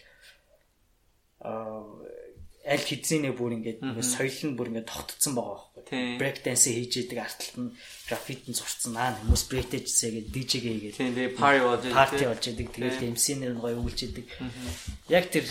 аа 1.45 1.85
аль 2.67 2.83
хэзээ 2.83 3.33
бүр 3.39 3.55
ингээд 3.59 3.79
соёл 4.03 4.41
нь 4.51 4.57
бүр 4.59 4.69
ингээд 4.75 4.91
тогтцсон 4.91 5.33
байгаа 5.39 5.71
байхгүй. 5.79 6.19
Break 6.21 6.37
dance 6.43 6.69
хийж 6.69 7.07
идэг 7.07 7.19
арталт 7.23 7.57
нь 7.57 7.73
граффитин 8.11 8.53
зурцсан 8.53 8.95
аа 8.99 9.17
хүмүүс 9.17 9.43
dance 9.47 10.11
гэдэг 10.13 10.27
DJ 10.29 10.53
гээгээд. 10.67 10.97
Тийм 10.99 11.15
тэгээ 11.17 11.39
party 11.39 11.61
болж 11.65 11.83
идэг. 11.87 11.97
Party 11.97 12.25
болж 12.29 12.45
идэг. 12.45 12.69
Тэгээд 12.75 13.09
MC 13.15 13.27
нэр 13.41 13.53
нь 13.57 13.63
гоё 13.63 13.77
өгүүлж 13.79 14.01
идэг. 14.11 14.27
Яг 15.09 15.25
тэр 15.33 15.47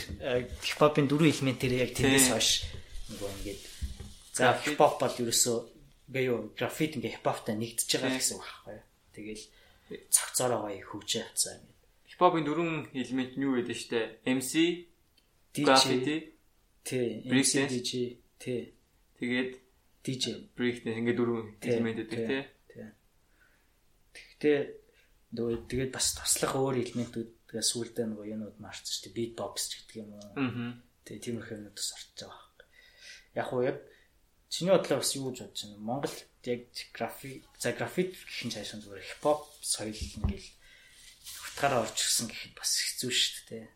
хипхопын 0.62 1.08
дөрвөн 1.10 1.32
элемент 1.32 1.60
тэр 1.64 1.74
яг 1.80 1.92
тэрнээс 1.98 2.28
хойш 2.30 2.50
нөгөө 3.18 3.30
ингээд 3.42 3.62
за 4.38 4.54
хипхоп 4.62 4.94
бол 5.02 5.16
ерөөсөө 5.18 5.58
ингээ 6.12 6.26
юу 6.28 6.54
граффит 6.54 7.02
ингээ 7.02 7.18
хипхоптай 7.18 7.56
нэгдэж 7.58 7.90
байгаа 7.98 8.14
гэсэн 8.14 8.36
үг 8.38 8.46
байхгүй. 8.46 8.78
Тэгэл 9.18 9.44
цогцоороо 10.14 10.70
гоё 10.70 10.84
хөгжөө 10.86 11.24
хацаа. 11.24 11.58
Хипхопын 12.14 12.46
дөрвөн 12.46 12.94
элемент 12.94 13.34
нь 13.40 13.46
юу 13.48 13.58
гэдэг 13.58 13.74
нь 13.74 13.82
штэ? 13.82 14.22
MC, 14.28 14.52
graffiti 15.58 16.37
Тий. 16.88 17.20
MC 17.28 17.68
тий. 18.40 18.62
Тэгээд 19.20 19.52
DJ 20.08 20.26
break 20.56 20.88
ингээд 20.88 21.20
дөрвөн 21.20 21.60
элемент 21.60 22.00
өгдөг 22.08 22.48
тий. 22.72 22.88
Тэгтээ 24.16 24.60
нөгөө 25.36 25.68
тэгээд 25.68 25.92
бас 25.92 26.16
туслах 26.16 26.56
өөр 26.56 26.80
элементүүдгээ 26.88 27.60
сүулдэ 27.60 28.08
нөгөө 28.08 28.32
юунууд 28.32 28.58
марцсан 28.64 28.88
шүү 28.88 29.04
дээ. 29.12 29.18
Beatbox 29.20 29.56
ч 29.68 29.72
гэдэг 29.84 29.96
юм 30.00 30.16
уу. 30.16 30.32
Аа. 30.40 30.80
Тэгээ 31.04 31.24
тиймэрхүү 31.28 31.56
юмнууд 31.60 31.76
бас 31.76 31.90
орж 31.92 32.08
байгаа. 32.24 32.48
Яг 33.36 33.50
уу 33.52 33.62
яг 33.68 33.78
чиний 34.48 34.72
бодлоор 34.72 35.04
бас 35.04 35.12
юу 35.12 35.28
гэж 35.28 35.38
бодож 35.44 35.60
байна? 35.68 35.84
Монгол 35.84 36.16
яг 36.48 36.62
график 36.96 37.44
за 37.60 37.70
график 37.76 38.10
гэх 38.16 38.42
нь 38.48 38.54
цаашаа 38.56 38.80
зүгээр 38.80 39.04
хипхоп 39.04 39.42
соёл 39.60 39.92
ингээл 39.92 40.50
утгаараа 41.52 41.84
орж 41.84 41.98
ирсэн 42.00 42.32
гэхэд 42.32 42.56
бас 42.56 42.72
хэцүү 42.80 43.12
шүү 43.12 43.44
дээ. 43.52 43.68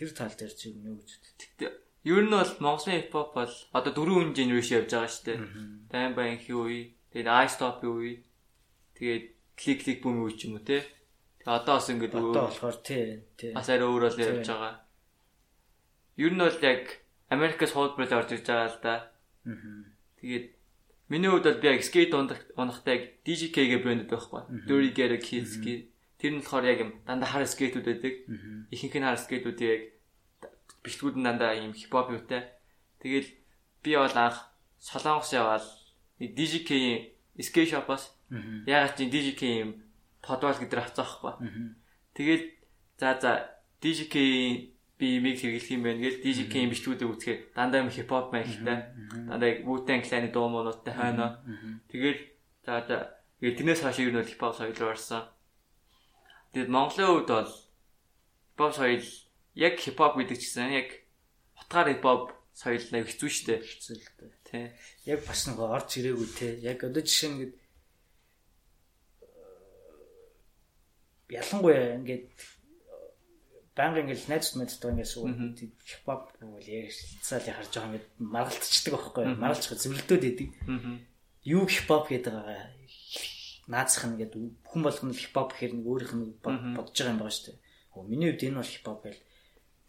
Тэр 0.00 0.10
тал 0.16 0.32
дээр 0.32 0.54
чи 0.56 0.72
юу 0.72 0.96
гэж 0.96 1.10
боддог? 1.12 1.87
Ер 2.04 2.22
нь 2.22 2.30
бол 2.30 2.52
Монголын 2.60 3.02
хипхоп 3.02 3.34
бол 3.34 3.54
одоо 3.74 3.92
дөрвөн 3.92 4.32
генерашн 4.36 4.82
явж 4.82 4.90
байгаа 4.94 5.10
шүү 5.10 5.24
дээ. 5.26 5.38
Дайн 5.90 6.12
баянхи 6.14 6.52
үе, 6.54 6.94
тэгээд 7.10 7.26
iStop-ийн 7.26 7.90
үе, 7.90 8.12
тэгээд 8.94 9.24
клик 9.58 9.78
клик 9.82 9.98
бүүм 10.06 10.22
үе 10.22 10.32
ч 10.38 10.46
юм 10.46 10.56
уу 10.56 10.64
те. 10.64 10.86
Тэгээд 11.42 11.52
одоо 11.58 11.74
бас 11.76 11.88
ингээд 11.90 12.14
одоо 12.14 12.44
болохоор 12.46 12.78
тий, 12.86 13.26
тий. 13.34 13.52
Бас 13.52 13.68
арай 13.68 13.88
өөр 13.88 14.02
бол 14.06 14.18
явж 14.22 14.46
байгаа. 14.46 14.74
Ер 16.16 16.32
нь 16.32 16.42
бол 16.42 16.60
яг 16.62 16.84
Америкээс 17.28 17.72
хуулбарт 17.76 18.12
орж 18.14 18.30
ирж 18.32 18.46
байгаа 18.46 18.70
л 18.72 18.80
да. 18.80 18.94
Тэгээд 20.22 20.46
миний 21.12 21.28
хувьд 21.28 21.44
бол 21.44 21.60
би 21.60 21.66
яг 21.68 21.82
скейт 21.84 22.14
унахтай 22.14 22.94
яг 22.94 23.02
DJK 23.26 23.56
гэх 23.68 23.82
брэнд 23.84 24.08
байхгүй. 24.08 24.42
Dirty 24.64 24.90
Get 24.96 25.12
Kids 25.20 25.60
гэх. 25.60 25.92
Тэр 26.16 26.32
нь 26.34 26.40
болохоор 26.40 26.64
яг 26.64 26.78
юм 26.80 26.90
дандаа 27.04 27.28
хар 27.28 27.44
скейтүүд 27.44 27.84
байдаг. 27.84 28.14
Ихэнх 28.72 28.96
нь 28.96 29.06
хар 29.06 29.20
скейтүүдийг 29.20 29.68
яг 29.68 29.82
бэлтгүүд 30.82 31.16
нь 31.18 31.26
дандаа 31.26 31.54
ийм 31.54 31.72
хипхоп 31.72 32.10
юутай. 32.10 32.48
Тэгэл 33.00 33.28
би 33.82 33.96
бол 33.96 34.16
анх 34.16 34.36
Солонгос 34.78 35.32
яваал 35.32 35.66
DJK-ийн 36.18 37.10
Skate 37.38 37.70
Shop-аас 37.70 38.10
ягаад 38.66 38.96
чи 38.96 39.06
DJK 39.10 39.42
юм 39.62 39.70
подвал 40.22 40.58
гэдэр 40.58 40.82
авцаахгүй. 40.82 41.32
Тэгэл 42.14 42.44
за 42.98 43.18
за 43.20 43.32
DJK 43.82 44.14
би 44.98 45.06
имийг 45.18 45.38
хэрэглэх 45.38 45.70
юм 45.70 45.82
байна 45.86 46.02
гэж 46.02 46.14
DJK-ийн 46.26 46.70
бичлэгүүдийг 46.74 47.10
үзэхээр 47.10 47.40
дандаа 47.54 47.80
юм 47.86 47.90
хипхоп 47.90 48.32
маягтай. 48.34 48.90
Дандаа 49.30 49.50
Wu-Tang 49.62 50.02
Clan-ы 50.02 50.30
дуу 50.34 50.50
муунуудтай 50.50 50.94
хайна. 50.94 51.38
Тэгэл 51.86 52.18
за 52.66 52.82
за 52.82 52.96
тэрнээс 53.38 53.82
хойш 53.86 53.98
юу 54.02 54.10
нэг 54.10 54.26
хипхоп 54.26 54.58
соёл 54.58 54.74
руу 54.74 54.90
орсон. 54.90 55.22
Тэгэд 56.52 56.68
Монголын 56.68 57.06
хувьд 57.06 57.30
бол 57.30 57.46
хипхоп 57.46 58.74
соёл 58.74 59.06
яг 59.58 59.74
хипхоп 59.82 60.14
гэдэг 60.22 60.38
чинь 60.38 60.78
яг 60.78 60.88
утгаар 61.58 61.90
хипхоп 61.90 62.30
соёл 62.54 62.86
нэг 62.94 63.10
хэцүү 63.10 63.30
шттэ. 63.30 63.54
Хэцүү 63.58 63.94
л 63.98 64.06
дээ. 64.18 64.32
Тий. 64.46 64.66
Яг 65.10 65.26
бас 65.26 65.46
нэг 65.50 65.58
орж 65.58 65.98
ирээгүй 65.98 66.28
те. 66.38 66.48
Яг 66.62 66.86
одоо 66.86 67.02
жишээ 67.02 67.30
нь 67.34 67.54
ялангуяа 71.30 71.98
ингээд 71.98 72.26
банк 73.78 73.96
ингээд 73.98 74.30
найз 74.30 74.54
мэддэг 74.58 74.90
ингээд 74.90 75.10
суу 75.10 75.26
хипхоп 75.26 76.34
бол 76.38 76.66
яг 76.66 76.94
цаал 77.22 77.46
харж 77.46 77.72
байгаа 77.74 77.90
ингээд 77.94 78.06
маргалцчихдаг 78.18 78.94
байхгүй 78.94 79.22
юу? 79.26 79.38
Маргалцах 79.42 79.78
зөвлөдөөд 79.78 80.24
идэг. 80.24 80.50
Юу 81.46 81.62
хипхоп 81.66 82.10
гэдэг 82.10 82.32
байгаа 82.34 82.62
наацх 83.68 84.02
нь 84.08 84.18
ингээд 84.18 84.34
хүн 84.66 84.82
болгоно 84.82 85.14
хипхоп 85.14 85.52
гэхээр 85.52 85.78
нэг 85.78 85.86
өөрийнх 85.86 86.14
нь 86.16 86.26
бодож 86.42 86.96
байгаа 86.96 87.12
юм 87.12 87.20
байгаа 87.20 87.36
шүү 87.36 87.46
дээ. 87.52 87.58
Миний 88.08 88.30
хувьд 88.32 88.46
энэ 88.48 88.58
бол 88.58 88.72
хипхоп 88.72 88.98
байл 89.04 89.20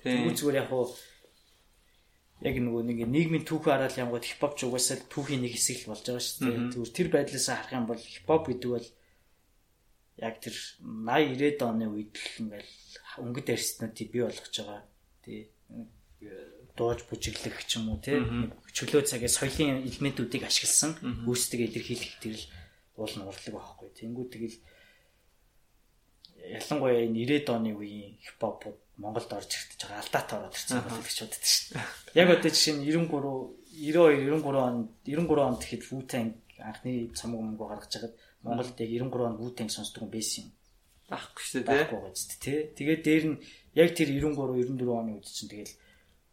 Тэгвэл 0.04 0.38
зүгээр 0.40 0.60
яг 0.64 0.70
хуу 0.72 0.88
яг 2.40 2.56
нөгөө 2.56 2.84
нэг 2.88 3.00
нийгмийн 3.04 3.44
түүх 3.44 3.68
хараад 3.68 4.00
ямгаад 4.00 4.24
хипхоп 4.24 4.56
ч 4.56 4.64
угаасаа 4.64 5.04
түүхийн 5.12 5.44
нэг 5.44 5.60
хэсэг 5.60 5.84
л 5.84 5.92
болж 5.92 6.04
байгаа 6.08 6.24
шүү 6.24 6.40
дээ. 6.48 6.72
Тэгвэл 6.72 6.96
тэр 6.96 7.08
байдлаас 7.12 7.48
харах 7.52 7.76
юм 7.76 7.86
бол 7.90 8.00
хипхоп 8.00 8.44
гэдэг 8.48 8.70
бол 8.72 8.88
яг 10.24 10.36
тэр 10.40 10.56
80 10.56 11.36
90-ад 11.36 11.62
оны 11.68 11.86
үед 11.92 12.16
л 12.16 12.40
ингээл 12.48 12.72
өнгөд 13.24 13.48
арстнуудыг 13.52 14.08
бий 14.08 14.24
болгож 14.24 14.56
байгаа. 14.56 14.84
Тий. 15.24 15.52
дууж 16.80 17.04
бүжиглэх 17.12 17.60
ч 17.68 17.76
юм 17.76 17.92
уу 17.92 18.00
тий. 18.00 18.24
Чөлөө 18.72 19.04
цагийн 19.04 19.32
соёлын 19.36 19.84
элементүүдийг 19.84 20.48
ашигласан 20.48 20.96
үүсдэг 21.28 21.68
илэрхийлэх 21.68 22.24
тэр 22.24 22.36
л 22.40 22.46
уул 22.96 23.14
нь 23.20 23.28
урлаг 23.28 23.52
байхгүй. 23.52 23.90
Тэнгүү 24.00 24.26
тэгэл 24.32 24.58
ялангуяа 26.56 27.04
энэ 27.04 27.44
90-ад 27.44 27.48
оны 27.52 27.72
үеийн 27.76 28.16
хипхопууд 28.24 28.80
Монголд 29.00 29.32
орж 29.32 29.52
иртэж 29.56 29.80
байгаа 29.88 30.04
алдаатай 30.04 30.36
ороод 30.40 30.56
ирсэн 30.60 30.84
бол 30.84 31.00
гэж 31.00 31.18
боддог 31.24 31.44
шүү 31.48 31.68
дээ. 31.72 32.20
Яг 32.20 32.28
одоо 32.36 32.52
жишээ 32.52 32.76
нь 32.76 32.84
93 32.84 33.60
92 33.80 34.28
93 34.28 34.68
онд 34.68 34.88
93 35.08 35.48
онд 35.48 35.60
тэгэхэд 35.64 35.84
Wu-Tang 35.88 36.30
анхны 36.60 36.92
цамаг 37.16 37.40
өмгөө 37.40 37.68
гаргаж 37.72 37.94
хагаад 37.96 38.16
Монголд 38.44 38.76
яг 38.76 38.92
93 38.92 39.28
онд 39.32 39.40
Wu-Tang 39.40 39.70
сонсдог 39.72 40.04
юм 40.04 40.12
байсан 40.12 40.44
юм. 40.44 40.50
Байхгүй 41.08 41.44
шүү 41.48 41.62
дээ. 41.64 41.70
Байхгүй 41.72 42.00
гэж 42.12 42.18
тий. 42.44 42.60
Тэгээд 42.76 43.02
дээр 43.08 43.26
нь 43.32 43.38
яг 43.80 43.90
тэр 43.96 44.10
93 44.12 44.68
94 44.68 45.00
оны 45.00 45.12
үед 45.16 45.28
чинь 45.32 45.48
тэгэл 45.48 45.74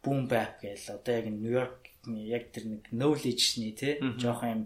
boom 0.03 0.27
bap 0.27 0.59
гээл 0.59 0.85
одоо 0.91 1.13
яг 1.15 1.25
Нью-Йоркны 1.31 2.19
яг 2.27 2.43
тэр 2.51 2.63
нэг 2.67 2.81
knowledge-ний 2.91 3.73
тий 3.73 3.95
жоохон 4.19 4.51
юм 4.51 4.61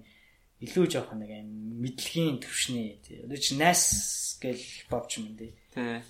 илүү 0.62 0.86
жоохон 0.90 1.22
нэг 1.22 1.32
юм 1.42 1.50
мэдлэгийн 1.82 2.38
төвшний 2.42 3.00
тий. 3.06 3.22
Одоо 3.26 3.38
чи 3.38 3.58
Nas 3.58 4.38
гээл 4.42 4.58
хипхоп 4.58 5.06
ч 5.10 5.22
юм 5.22 5.38
дээ. 5.38 5.54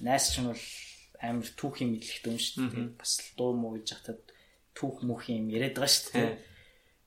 Nas 0.03 0.33
ч 0.33 0.43
нь 0.43 0.49
бол 0.49 0.63
амар 1.21 1.49
түүхийн 1.53 1.93
мэдлэгтэй 1.93 2.31
юм 2.33 2.41
шүү 2.41 2.65
дээ. 2.73 2.87
Бас 2.97 3.11
л 3.21 3.29
дуу 3.37 3.53
муу 3.53 3.77
гэж 3.77 3.87
хатад 3.93 4.21
түүх 4.73 5.05
мөх 5.05 5.29
юм 5.29 5.53
яриад 5.53 5.77
байгаа 5.77 5.93
шүү 5.93 6.13
дээ. 6.17 6.33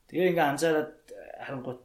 Тэгээ 0.08 0.30
ингээ 0.30 0.50
анзаараад 0.54 0.92
харангуут 1.42 1.82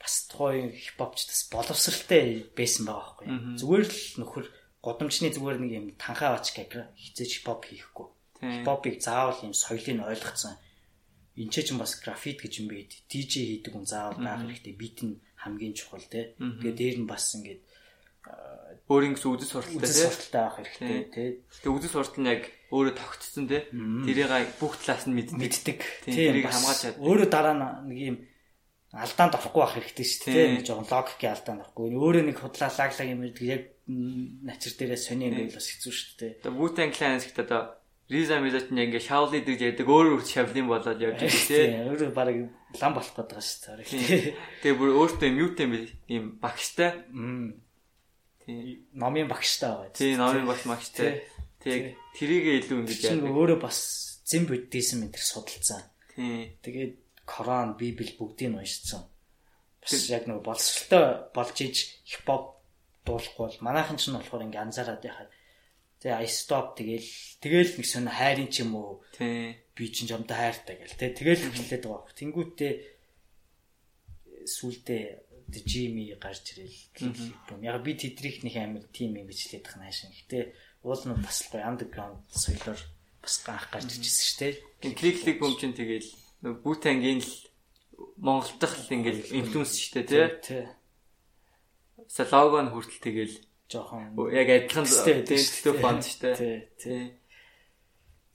бас 0.00 0.14
тухайн 0.32 0.72
хипхопч 0.72 1.28
бас 1.28 1.40
боловсралтай 1.52 2.48
байсан 2.56 2.88
байгаа 2.88 3.04
байхгүй. 3.20 3.26
Зүгээр 3.60 3.84
л 3.84 4.00
нөхөр 4.24 4.44
годомчны 4.82 5.28
зүгээр 5.30 5.58
нэг 5.62 5.72
юм 5.76 5.86
танхаа 6.00 6.40
ач 6.40 6.56
гэх 6.56 6.90
хизээч 6.96 7.44
хипхоп 7.44 7.68
хийхгүй. 7.68 8.08
Хипхопыг 8.42 8.98
заавал 8.98 9.38
юм 9.46 9.54
соёлыг 9.54 10.02
ойлгоцсон. 10.02 10.58
Энд 11.38 11.54
ч 11.54 11.70
бас 11.78 11.96
графит 12.02 12.42
гэж 12.42 12.52
юм 12.60 12.68
байд. 12.68 12.90
DJ 13.06 13.62
хийдэг 13.62 13.72
хүн 13.72 13.86
заавал 13.86 14.18
байх 14.18 14.42
хэрэгтэй. 14.42 14.74
Бит 14.74 14.98
нь 15.06 15.22
хамгийн 15.38 15.72
чухал 15.78 16.02
те. 16.10 16.34
Тэгээ 16.36 16.74
дээр 16.74 16.96
нь 17.02 17.08
бас 17.08 17.30
ингээд 17.38 17.62
өөрийн 18.92 19.14
гэсэн 19.16 19.32
үзэл 19.32 19.52
сурталтай 19.56 19.88
тийм 19.88 20.04
сурталтай 20.12 20.42
авах 20.44 20.58
хэрэгтэй 20.60 21.00
тийм. 21.08 21.32
Тэгээ 21.48 21.76
үзэл 21.80 21.94
суртал 21.96 22.20
нь 22.20 22.30
яг 22.30 22.42
өөрөө 22.68 22.94
тогтцсон 23.00 23.44
тийм. 23.48 23.64
Тэрийг 24.04 24.52
бүх 24.60 24.74
талаас 24.76 25.04
нь 25.08 25.16
мэддэг. 25.16 25.78
Тэрийг 26.04 26.46
хамгаалж 26.52 26.80
чад. 26.84 27.00
Өөрөө 27.00 27.28
дараа 27.32 27.54
нэг 27.88 27.98
юм 27.98 28.16
алдаанд 28.92 29.36
орохгүй 29.40 29.60
байх 29.64 29.74
хэрэгтэй 29.80 30.06
шүү 30.06 30.28
дээ. 30.28 30.52
Нэг 30.60 30.64
жоохон 30.68 30.88
логикийн 30.92 31.32
алдаанд 31.32 31.62
орохгүй. 31.64 31.96
Өөрөө 31.96 32.24
нэг 32.28 32.36
худлаалаглаг 32.36 33.08
юм 33.08 33.20
гэдэг 33.24 33.46
яг 33.48 33.62
начир 33.88 34.72
дээрээ 34.76 35.00
сони 35.00 35.32
юм 35.32 35.36
байл 35.40 35.56
бас 35.56 35.68
хэцүү 35.72 35.92
шүү 35.92 36.12
дээ. 36.20 36.32
Тэгээ 36.44 36.60
Wu-Tang 36.60 36.92
Clan 36.92 37.16
гэхэд 37.16 37.40
одоо 37.48 37.62
Риза 38.12 38.36
Мизач 38.44 38.68
нь 38.68 38.76
ингээ 38.76 39.00
Шаулид 39.00 39.48
гэж 39.48 39.60
яадаг 39.72 39.88
өөр 39.88 40.20
өөр 40.20 40.22
Шавлин 40.28 40.68
болоод 40.68 41.00
явж 41.00 41.16
байгаа 41.16 41.48
тий. 41.48 41.72
Өөрөө 41.88 42.10
баг 42.12 42.28
лам 42.76 42.92
болох 42.92 43.14
байгаа 43.16 43.40
шүү 43.40 43.80
дээ. 43.80 44.36
Тэгээ 44.60 44.76
бүр 44.76 44.90
өөртөө 45.00 45.30
мьютэм 45.32 45.70
юм 46.12 46.24
багштай. 46.36 47.00
Тий. 48.46 48.86
Номын 48.92 49.28
багштай 49.28 49.70
байгаа. 49.70 49.94
Тий, 49.94 50.16
номын 50.16 50.46
багш 50.46 50.64
магштай. 50.66 51.22
Тэг 51.62 51.96
тэрийг 52.18 52.66
илүү 52.66 52.78
ингэж 52.82 53.00
яадаг. 53.06 53.30
Өөрөө 53.30 53.58
бас 53.62 53.78
зэн 54.26 54.46
буддизм 54.50 55.06
энэ 55.06 55.14
төр 55.14 55.24
судалсан. 55.24 55.82
Тий. 56.14 56.58
Тэгээд 56.62 56.94
Коран, 57.22 57.78
Библи 57.78 58.14
бүгдийг 58.18 58.50
нь 58.50 58.58
уншсан. 58.58 59.06
Бас 59.82 59.94
яг 60.10 60.26
нэг 60.26 60.42
боловсролтой 60.42 61.30
болж 61.30 61.56
иж 61.62 62.02
хипхоп 62.02 62.58
дуулахгүй 63.06 63.46
бол 63.46 63.58
манайхан 63.62 63.98
ч 63.98 64.10
нь 64.10 64.18
болохоор 64.18 64.46
ингээ 64.46 64.62
анзаараад 64.62 65.02
яхаа 65.06 65.30
Тэгээ 66.02 66.18
I 66.18 66.26
stop 66.26 66.74
тэгэл 66.74 67.06
тэгэл 67.38 67.78
нэг 67.78 67.86
сонь 67.86 68.10
хайрын 68.10 68.50
ч 68.50 68.66
юм 68.66 68.74
уу. 68.74 69.06
Тий. 69.14 69.54
Би 69.70 69.86
чинь 69.86 70.10
жомтой 70.10 70.34
хайртай 70.34 70.82
гэл 70.82 70.98
тэ 70.98 71.14
тэгэл 71.14 71.46
хэлээд 71.46 71.86
байгаа. 71.86 72.10
Тэнгүүтээ 72.10 72.72
сүулдэ 74.42 75.21
Жими 75.60 76.16
гарч 76.16 76.56
ирэл. 76.56 76.78
Яг 77.60 77.82
би 77.84 77.92
тэдрих 77.94 78.42
нэг 78.42 78.56
амир 78.56 78.84
тим 78.88 79.16
юм 79.16 79.28
гэж 79.28 79.38
хэлээд 79.52 79.64
байгаа 79.68 79.80
наашин. 79.84 80.10
Гэтэ 80.16 80.38
уул 80.82 81.02
нь 81.04 81.20
бас 81.20 81.38
гоё 81.52 81.68
underground 81.68 82.18
соёлоор 82.32 82.80
бас 83.20 83.34
ганх 83.44 83.66
гарч 83.68 83.88
иржсэн 83.92 84.26
шүү 84.26 84.38
дээ. 84.40 84.96
Кликлик 84.96 85.38
бөм 85.38 85.54
чинь 85.60 85.76
тэгэл 85.76 86.08
нэг 86.42 86.54
Бутангийн 86.64 87.20
л 87.20 87.32
Монголд 88.16 88.58
дах 88.58 88.74
л 88.74 88.94
ингээл 88.96 89.30
инфлюенс 89.30 89.76
шүү 89.76 90.02
дээ 90.02 90.40
тий. 90.40 90.64
Тэ. 92.08 92.26
Лого 92.32 92.58
нь 92.64 92.72
хүртэл 92.72 93.04
тэгэл 93.04 93.34
жоохон 93.70 94.16
яг 94.32 94.48
адилхан 94.48 94.86
тэнцтэй 94.88 95.74
фонд 95.78 96.02
шүү 96.02 96.20
дээ. 96.22 96.34
Тий. 96.34 96.56
Тий. 96.80 97.02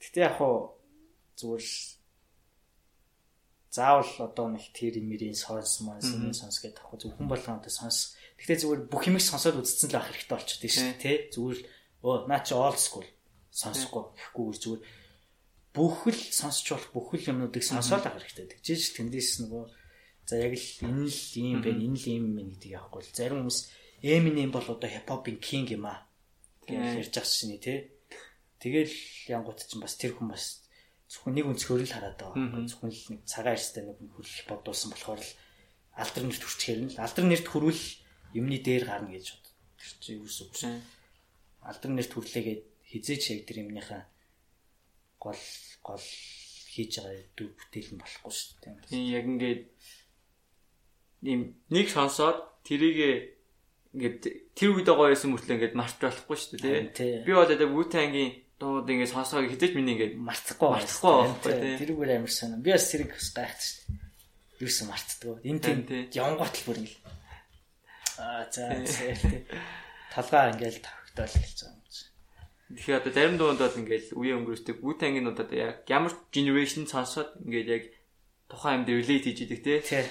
Гэтэ 0.00 0.18
яг 0.24 0.38
хуу 0.38 0.78
зүгээр 1.36 1.97
заавал 3.70 4.12
одоо 4.24 4.46
нэг 4.52 4.64
тэр 4.72 4.98
имэрийн 4.98 5.36
сонс 5.36 5.80
монс 5.84 6.08
энэ 6.08 6.32
сонс 6.32 6.58
гэдэг 6.60 6.80
яг 6.80 7.00
зөвхөн 7.00 7.28
болгоомтой 7.28 7.72
сонс. 7.72 8.16
Гэтэ 8.40 8.64
зүгээр 8.64 8.82
бүх 8.88 9.02
юмыг 9.08 9.22
сонсоод 9.22 9.60
үзсэн 9.60 9.92
л 9.92 9.98
ах 10.00 10.08
хэрэгтэй 10.08 10.32
болчиход 10.32 10.62
тийм 10.64 10.72
шүү 10.72 10.96
тий. 10.96 11.16
Зүгээр 11.34 11.60
өө 12.04 12.16
наа 12.30 12.40
чи 12.40 12.54
old 12.56 12.80
school 12.80 13.06
сонсохгүй 13.52 14.04
гэхгүй 14.16 14.46
зүгээр 14.56 14.82
бүхэл 15.76 16.22
сонсч 16.32 16.64
болох 16.72 16.90
бүхэл 16.96 17.30
юмнуудыг 17.34 17.64
сонсоод 17.66 18.04
ах 18.06 18.16
хэрэгтэй. 18.16 18.56
Тэгжээж 18.56 18.84
тэндээс 18.96 19.30
нөгөө 19.44 19.64
за 20.28 20.34
яг 20.38 20.54
л 20.56 20.70
энэ 20.86 21.06
л 21.10 21.22
юм 21.36 21.60
байна 21.60 21.82
энэ 21.84 21.98
л 21.98 22.06
юм 22.08 22.24
байна 22.38 22.52
гэдэг 22.56 22.72
яахгүй. 22.72 23.02
Зарим 23.12 23.44
хүмүүс 23.44 23.60
Eminem 23.98 24.54
бол 24.54 24.62
одоо 24.62 24.88
хипхопын 24.88 25.42
king 25.42 25.66
юм 25.74 25.90
аа. 25.90 26.06
гэж 26.68 27.02
ярьж 27.02 27.14
байгаа 27.16 27.26
шини 27.26 27.58
тий. 27.58 27.90
Тэгэл 28.60 28.94
янгууд 29.26 29.58
чинь 29.64 29.82
бас 29.82 29.96
тэр 29.96 30.14
хүн 30.14 30.30
бас 30.30 30.62
зөвхөн 31.08 31.34
нэг 31.40 31.46
өнцгөр 31.48 31.82
л 31.82 31.94
хараад 31.96 32.20
байгаа. 32.20 32.68
Зөвхөн 32.68 32.92
л 32.92 33.04
нэг 33.16 33.20
цагаан 33.24 33.56
арьстай 33.56 33.82
нэг 33.84 33.96
хөл 34.12 34.34
бодуулсан 34.48 34.92
болохоор 34.92 35.20
л 35.24 35.32
алдар 35.96 36.24
нэрт 36.28 36.44
хүрчээр 36.44 36.80
нь 36.84 36.92
алдар 37.00 37.24
нэрт 37.24 37.46
хүрвэл 37.48 37.84
юмны 38.36 38.58
дээр 38.60 38.84
гарна 38.84 39.10
гэж 39.16 39.26
бод. 39.32 39.46
Тэр 39.80 39.92
чинь 40.04 40.20
юу 40.20 40.28
гэсэн. 40.28 40.78
Алдар 41.64 41.90
нэрт 41.96 42.12
хүрлээгээд 42.12 42.62
хизээч 42.92 43.22
яг 43.32 43.40
тэр 43.48 43.64
юмныхаа 43.64 44.04
гол 45.18 45.42
гол 45.82 46.06
хийж 46.72 47.00
байгаа 47.00 47.24
дүү 47.34 47.48
бүтээл 47.56 47.90
нь 47.96 48.00
болохгүй 48.04 48.32
шүү 48.32 48.56
дээ. 48.62 48.76
Тийм 48.86 49.04
яг 49.10 49.24
ингээд 49.26 49.62
нэг 51.72 51.86
сонсоод 51.90 52.38
тэрийгэ 52.62 53.10
ингээд 53.96 54.18
тэр 54.54 54.70
үед 54.76 54.88
гоё 54.92 55.10
байсан 55.10 55.32
мөртлөө 55.34 55.56
ингээд 55.56 55.74
марч 55.74 55.96
болохгүй 55.98 56.36
шүү 56.38 56.58
дээ. 56.62 57.26
Би 57.26 57.32
бол 57.34 57.50
одоо 57.50 57.68
Wu-Tang-ийн 57.74 58.47
дууд 58.58 58.90
ингээд 58.90 59.14
сонсоог 59.14 59.46
хизээч 59.50 59.72
миний 59.78 59.94
ингээд 59.94 60.14
марцахгүй 60.18 60.68
марцахгүй 60.74 61.14
байхгүй 61.30 61.52
тий. 61.54 61.74
Тэрүүгээр 61.78 62.12
амар 62.18 62.32
санаа. 62.34 62.58
Би 62.58 62.74
бас 62.74 62.90
тэрийг 62.90 63.14
гайхаж 63.14 63.58
шүү 63.62 63.86
дээ. 63.86 64.02
Юу 64.58 64.70
ч 64.70 64.78
марцдаг. 64.82 65.38
Энэ 65.46 65.62
тийм 65.62 65.78
явангуут 66.10 66.54
л 66.58 66.66
бүр 66.66 66.78
ингээд 66.82 66.98
аа 68.18 68.42
за 68.50 68.62
тий. 68.82 69.46
Талгаа 70.10 70.50
ингээд 70.58 70.76
тавхтаал 70.82 71.34
гэлж 71.38 71.58
байгаа 71.62 71.78
юм 71.78 71.86
чи. 71.86 72.02
Тэгэхээр 72.74 72.98
одоо 72.98 73.12
зарим 73.14 73.36
дуунд 73.38 73.60
бол 73.62 73.78
ингээд 73.78 74.06
үе 74.18 74.32
өнгөрөөсдөг 74.34 74.76
Wu-Tang-ийн 74.82 75.30
одоо 75.30 75.46
яг 75.54 75.86
ямар 75.86 76.12
generation 76.34 76.90
сонсоод 76.90 77.38
ингээд 77.46 77.68
яг 77.70 77.84
тухайн 78.50 78.82
юмд 78.82 78.90
relate 78.90 79.30
хийж 79.30 79.38
идэг 79.46 79.60
тий. 79.62 79.78
Тий 79.86 80.06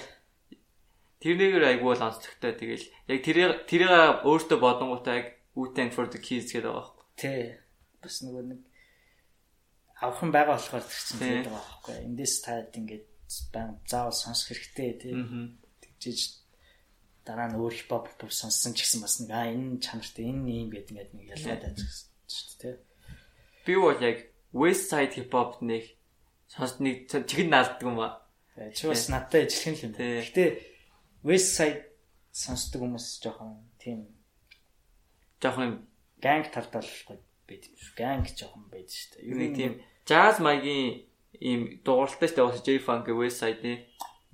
Тэрнийгээр 1.18 1.64
айгүй 1.66 1.98
бол 1.98 2.06
онцлогтой. 2.06 2.54
Тэгэл 2.54 2.86
яг 3.10 3.18
тэрийг 3.26 3.50
тэрийг 3.66 4.22
өөртөө 4.22 4.58
бодонгуудаа 4.62 5.14
яг 5.18 5.26
Wu-Tang 5.58 5.90
for 5.90 6.06
the 6.06 6.22
Kids 6.22 6.54
гэдэг 6.54 6.70
байгаа 6.70 6.78
байхгүй. 6.78 7.04
Тий. 7.18 7.42
Бас 8.02 8.22
нөгөө 8.22 8.44
нэг 8.48 8.60
авхан 9.98 10.30
байгаа 10.30 10.54
болохоор 10.54 10.84
чинь 10.86 11.18
тэгээд 11.18 11.46
байгаа 11.50 11.58
байхгүй. 11.58 11.96
Эндээс 12.06 12.34
таад 12.46 12.70
ингээд 12.78 13.06
заавал 13.90 14.14
сонсох 14.14 14.54
хэрэгтэй 14.54 14.90
тий. 15.02 15.14
Тэгжиж 15.82 16.20
дараа 17.26 17.50
нь 17.50 17.58
өөр 17.58 17.74
хипхоп 17.74 18.06
сонссон 18.30 18.72
ч 18.78 18.86
гэсэн 18.86 19.02
бас 19.02 19.18
нэг 19.18 19.30
аа 19.34 19.50
энэ 19.50 19.82
чанартай 19.82 20.30
энэ 20.30 20.48
юм 20.64 20.70
гэдэг 20.70 20.90
ингээд 20.94 21.12
нэг 21.18 21.26
ялгаад 21.34 21.62
байж 21.66 21.78
шүү 22.30 22.56
дээ. 22.62 22.76
Би 23.66 23.74
бол 23.74 24.00
яг 24.00 24.18
West 24.54 24.88
Side 24.88 25.12
хипхоп 25.18 25.60
нэг 25.60 25.84
сонс 26.46 26.78
нэг 26.78 27.10
чигээр 27.10 27.50
наалддаг 27.50 27.84
юм 27.84 27.98
аа. 28.00 28.22
Чи 28.72 28.86
бас 28.86 29.10
надтай 29.10 29.50
юм 29.50 29.74
л 29.74 29.84
юм. 29.84 29.92
Гэтэ 29.92 30.44
West 31.26 31.58
Side 31.58 31.84
сонсдог 32.32 32.86
хүмүүс 32.86 33.18
жоохон 33.18 33.66
тийм 33.82 34.06
жоохон 35.42 35.84
ганг 36.22 36.48
талдал 36.54 36.86
гоё 36.86 37.27
байд 37.48 37.64
юм 37.66 37.76
шүү. 37.80 37.94
Ганг 37.96 38.26
жоохон 38.36 38.66
байд 38.68 38.88
шүү 38.92 39.08
дээ. 39.16 39.26
Юу 39.28 39.38
нэг 39.40 39.52
тийм 39.56 39.72
jazz 40.04 40.36
маягийн 40.38 41.08
ийм 41.40 41.60
дууралтай 41.84 42.28
шүү 42.28 42.52
дээ. 42.52 42.78
J-Funk 42.78 43.06
West 43.16 43.40
Side-ийн. 43.42 43.80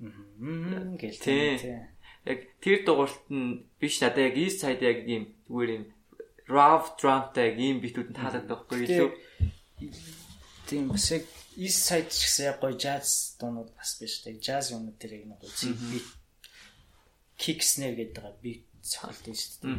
Аа 0.03 0.95
гэл 0.99 1.19
тийм. 1.23 1.87
Яг 2.25 2.39
тэр 2.59 2.79
дууралт 2.83 3.25
нь 3.31 3.63
биш 3.79 4.01
надад 4.01 4.27
яг 4.27 4.35
East 4.35 4.59
Side 4.63 4.83
яг 4.83 4.99
ийм 5.07 5.23
зүгээр 5.47 5.71
юм 5.77 5.85
rough 6.49 6.93
drumтай 6.99 7.55
ийм 7.55 7.79
битүүд 7.81 8.11
нь 8.11 8.17
таалагддаг 8.17 8.67
байхгүй 8.69 8.85
юу? 8.91 9.11
Тийм 10.67 10.89
бас 10.89 11.07
яг 11.13 11.23
East 11.55 11.81
Side 11.87 12.09
ч 12.11 12.27
гэсэн 12.27 12.43
яг 12.51 12.57
гоё 12.59 12.75
jazz 12.75 13.37
дуунууд 13.39 13.71
бас 13.77 13.95
биш 14.01 14.25
дээ. 14.25 14.41
Jazz 14.41 14.73
юмнууд 14.73 14.97
тэрийг 14.99 15.25
нэг 15.29 15.39
гоё 15.39 15.53
бит 15.93 16.07
kick 17.37 17.61
snare 17.61 17.95
гэдэг 17.95 18.15
байгаа 18.19 18.41
би 18.41 18.65
цохолт 18.81 19.25
юм 19.27 19.35
шүү 19.37 19.53
дээ. 19.61 19.73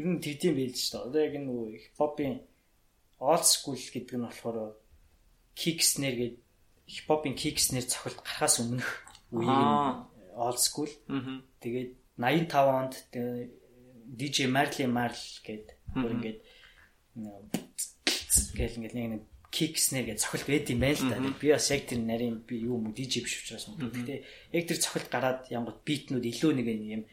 Ер 0.00 0.06
нь 0.08 0.22
тэгдэм 0.22 0.54
байлж 0.56 0.78
шүү 0.78 0.92
дээ. 0.92 1.06
Одоо 1.08 1.20
яг 1.20 1.34
нөгөө 1.40 1.66
хипхопын 1.82 2.34
old 3.22 3.46
school 3.46 3.78
гэдэг 3.78 4.18
нь 4.18 4.26
болохоор 4.26 4.74
kick 5.54 5.78
snare 5.86 6.16
гэдэг 6.18 6.40
хипхопын 6.90 7.38
kick 7.38 7.62
snare 7.62 7.86
цохолт 7.86 8.18
гарахаас 8.18 8.58
өмнөх 8.58 8.90
үеийн 9.30 10.10
old 10.34 10.58
school. 10.58 10.90
Тэгээд 11.62 11.90
85 12.18 12.78
онд 12.78 12.94
DJ 14.18 14.50
Marley 14.50 14.90
Marl 14.90 15.16
гэдэг 15.46 15.78
бүр 15.94 16.12
ингээд 16.18 16.38
гэл 18.58 18.76
ингээд 18.82 18.96
нэг 18.98 19.24
kick 19.54 19.78
snare 19.78 20.10
гэж 20.10 20.18
цохилт 20.26 20.48
байд 20.50 20.72
юм 20.72 20.80
байна 20.82 20.98
л 20.98 21.08
да. 21.12 21.16
Би 21.38 21.54
бас 21.54 21.70
яг 21.70 21.86
тэр 21.86 22.00
нарийн 22.02 22.42
би 22.42 22.64
юу 22.66 22.80
юм 22.80 22.90
DJ 22.90 23.22
биш 23.22 23.38
учраас 23.38 23.70
юм. 23.70 23.78
Гэхдээ 23.78 24.18
яг 24.56 24.64
тэр 24.66 24.78
цохилт 24.82 25.08
гараад 25.12 25.40
янгот 25.52 25.84
битнүүд 25.86 26.24
илүү 26.26 26.52
нэг 26.58 26.66
юм 26.68 27.04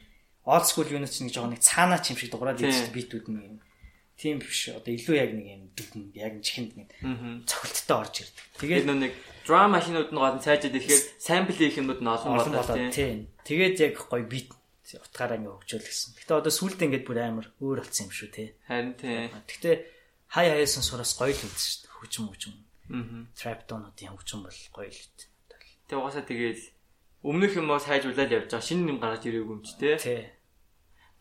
old 0.48 0.66
school 0.66 0.88
юунаас 0.88 1.20
нэг 1.22 1.36
жоохон 1.36 1.54
нэг 1.54 1.62
цаанаа 1.62 2.00
ч 2.02 2.16
юм 2.16 2.18
шиг 2.18 2.32
дуурайд 2.32 2.64
ирсэн 2.64 2.90
битүүд 2.96 3.28
нэг 3.30 3.44
юм. 3.46 3.60
Тийм 4.20 4.44
биш. 4.44 4.68
Одоо 4.76 4.92
илүү 4.92 5.16
яг 5.16 5.32
нэг 5.32 5.48
юм 5.48 5.64
дүгэн 5.80 6.04
яг 6.20 6.34
чихэнд 6.44 6.76
нэг 6.76 6.90
цохилттой 7.48 7.96
орж 8.04 8.16
ирдэг. 8.28 8.46
Тэгээд 8.60 8.86
нэг 8.92 9.14
drum 9.48 9.72
машинууд 9.72 10.12
нь 10.12 10.20
гол 10.20 10.44
цаажид 10.44 10.76
ирэхээр 10.76 11.04
sample 11.24 11.56
хийх 11.56 11.80
юмуд 11.80 12.04
нь 12.04 12.12
олон 12.12 12.36
болоо 12.36 12.92
тийм. 12.92 13.32
Тэгээд 13.48 13.80
яг 13.80 13.96
гоё 14.12 14.28
бит 14.28 14.52
утгаараа 14.92 15.40
ингэ 15.40 15.56
хөгжөөлгсөн. 15.56 16.12
Гэтэ 16.20 16.36
одоо 16.36 16.52
сүултээ 16.52 16.86
ингээд 16.92 17.08
бүр 17.08 17.20
амар 17.24 17.48
өөр 17.64 17.80
болсон 17.80 18.10
юм 18.10 18.14
шүү 18.14 18.30
те. 18.36 18.60
Харин 18.68 19.00
тийм. 19.00 19.32
Гэтэ 19.48 19.88
хай 20.36 20.46
хаяасан 20.52 20.84
сураас 20.84 21.16
гоё 21.16 21.32
л 21.32 21.40
үзсэн 21.40 21.88
шүү 21.88 21.90
хөгжим 21.96 22.26
хөгжим. 22.28 22.54
Аа. 22.92 23.24
Trap 23.40 23.70
доонуудын 23.70 24.12
хөгжим 24.18 24.44
бол 24.44 24.60
гоё 24.74 24.90
л 24.90 25.00
үү. 25.00 25.30
Тэгээ 25.88 26.00
угаасаа 26.02 26.26
тэгээл 26.26 26.64
өмнөх 27.24 27.54
юм 27.58 27.70
уу 27.70 27.80
сайжруулаад 27.80 28.34
явж 28.34 28.50
байгаа 28.50 28.66
шинэ 28.66 28.90
юм 28.90 29.00
гараад 29.00 29.26
ирээгүй 29.26 29.56
юм 29.58 29.64
чи 29.66 29.74
тээ. 29.78 29.98
Тий. 29.98 30.22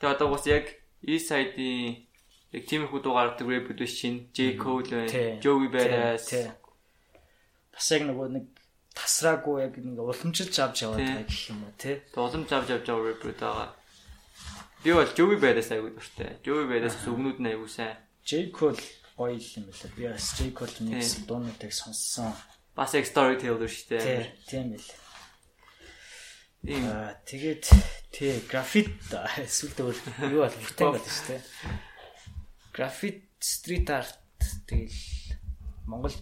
Тэгээ 0.01 0.15
одоо 0.17 0.29
бас 0.33 0.45
яг 0.49 0.67
East 1.05 1.29
Side-ийн 1.29 2.08
яг 2.53 2.63
тиймэрхүү 2.65 3.01
дугаар 3.05 3.37
гардаг 3.37 3.49
рэпүүд 3.49 3.79
биш 3.83 3.95
чинь 4.01 4.29
J 4.33 4.57
Cole 4.57 4.89
байна, 4.89 5.41
Joey 5.45 5.69
Badass. 5.69 6.33
Бас 7.75 7.89
яг 7.93 8.03
нөгөө 8.09 8.29
нэг 8.33 8.45
тасраагүй 8.97 9.57
яг 9.69 9.75
нэг 9.77 10.01
уламжилж 10.01 10.55
авч 10.57 10.83
яваад 10.89 11.05
байгаа 11.05 11.29
гэх 11.29 11.51
юм 11.53 11.61
уу 11.69 11.75
тий. 11.77 11.97
Уламж 12.17 12.49
авч 12.49 12.69
явж 12.73 12.87
байгаа 12.89 13.09
рэпүүд 13.13 13.39
байгаа. 13.45 13.69
Би 14.81 14.91
бол 14.97 15.13
Joey 15.13 15.37
Badass 15.37 15.69
аягүй 15.77 15.93
дуртай. 15.93 16.31
Joey 16.41 16.65
Badass 16.73 16.97
өмнүүд 17.05 17.39
нь 17.45 17.51
аягүй 17.53 17.69
сайн. 17.69 18.01
J 18.25 18.49
Cole 18.49 18.81
гоё 19.13 19.37
юм 19.37 19.69
байна. 19.69 19.93
Би 19.93 20.05
бас 20.09 20.27
J 20.41 20.49
Cole 20.57 20.77
нэг 20.89 21.05
дуунуудыг 21.29 21.73
сонссон. 21.77 22.33
Бас 22.73 22.97
яг 22.97 23.05
storyteller 23.05 23.69
шүү 23.69 23.93
дээ. 23.93 24.33
Тийм 24.49 24.73
л. 24.73 24.89
Ийм 26.65 26.85
тэгээд 27.29 27.65
тий 28.11 28.41
графит 28.51 28.91
эсвэл 29.47 29.79
өөр 29.85 29.99
юу 30.33 30.43
бол 30.43 30.59
бүтээн 30.59 30.91
байдаг 30.97 31.13
шүү 31.13 31.29
дээ. 31.37 31.43
Графит 32.79 33.27
стрит 33.41 33.91
арт 33.91 34.23
тэгэл 34.69 34.95
Монгол 35.85 36.15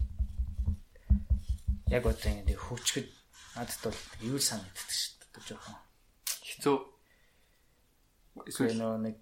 яг 1.93 2.07
одоо 2.07 2.33
ингэ 2.33 2.57
хөвчгöd 2.57 3.13
надад 3.61 3.77
бол 3.85 4.01
юу 4.25 4.41
санагддаг 4.41 4.89
шүү 4.89 5.21
дээ 5.37 5.45
жоохон. 5.53 5.77
Хэцүү. 6.49 6.77
Эсвэл 8.49 8.73
нэг 9.05 9.21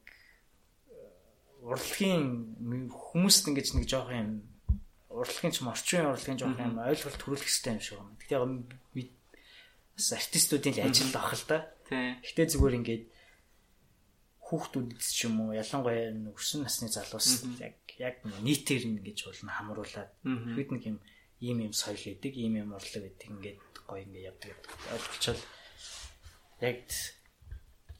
урлагийн 1.59 2.55
хүмүүст 2.95 3.51
ингэж 3.51 3.83
нэг 3.83 3.91
жоох 3.91 4.15
юм 4.15 4.47
урлагийн 5.11 5.51
ч 5.51 5.59
орчин 5.67 6.07
урлагийн 6.07 6.39
жоох 6.39 6.55
юм 6.55 6.79
ойлголт 6.87 7.19
төрүүлэх 7.19 7.51
хэрэгтэй 7.51 7.75
юм 7.75 7.83
шиг 7.83 7.99
байна. 7.99 8.15
Гэхдээ 8.15 8.39
яг 8.39 9.11
бас 9.99 10.07
артистуудын 10.15 10.87
ажил 10.87 11.11
авах 11.19 11.35
л 11.35 11.47
да. 11.51 11.59
Гэхдээ 11.91 12.47
зүгээр 12.47 12.79
ингээд 12.79 13.05
хүүхдүүдэд 14.45 15.01
ч 15.01 15.27
юм 15.27 15.49
уу 15.49 15.57
ялангуяа 15.57 16.13
өрсөн 16.33 16.69
насны 16.69 16.93
залуус 16.93 17.49
яг 17.61 17.81
яг 17.97 18.21
нийтээр 18.45 18.85
нь 18.89 19.01
гэж 19.01 19.19
болно 19.29 19.53
хамруулад. 19.57 20.11
Хэд 20.25 20.69
нэг 20.73 20.83
юм 20.85 20.99
ийм 21.41 21.59
ийм 21.65 21.73
соёл 21.73 22.01
гэдэг, 22.01 22.33
ийм 22.37 22.61
ийм 22.61 22.77
урлаг 22.77 23.03
гэдэг 23.09 23.29
ингээд 23.33 23.59
гоё 23.89 24.05
ингээд 24.05 24.29
явдаг 24.31 24.53
ойлголцол 24.93 25.41
яг 26.61 26.79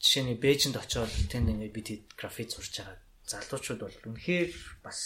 жишээний 0.01 0.37
Бээжинд 0.37 0.77
очиод 0.77 1.09
тэнд 1.29 1.49
ингээд 1.53 1.73
бид 1.73 1.87
графит 2.13 2.53
зурж 2.53 2.77
байгаа 2.77 3.05
залуучууд 3.25 3.81
бол 3.81 3.97
үнэхээр 4.13 4.49
бас 4.85 4.99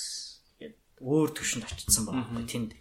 өөр 0.99 1.29
төвшөнд 1.31 1.63
очсон 1.63 2.03
байгаа. 2.05 2.43
Тэнд. 2.43 2.71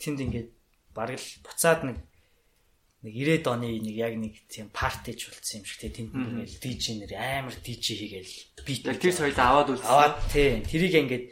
Тэнд 0.00 0.18
ингээд 0.24 0.50
бараг 0.96 1.20
л 1.20 1.30
буцаад 1.44 1.84
нэг 1.84 2.00
нэг 3.06 3.14
90-ад 3.14 3.46
оны 3.54 3.78
нэг 3.78 3.94
яг 3.94 4.14
нэг 4.18 4.34
тийм 4.50 4.68
партиж 4.74 5.30
болсон 5.30 5.62
юм 5.62 5.64
шиг 5.64 5.78
те 5.78 5.94
тэнд 5.94 6.10
ингээл 6.10 6.58
DJ 6.58 6.84
нэр 6.98 7.12
амар 7.14 7.54
DJ 7.62 7.86
хийгээл 8.02 8.34
бит 8.66 8.82
тэр 8.82 9.14
соёлд 9.14 9.38
аваад 9.38 9.68
үл 9.70 9.82
аваад 9.86 10.18
тий 10.34 10.58
тэрийг 10.66 10.94
ингээд 11.06 11.26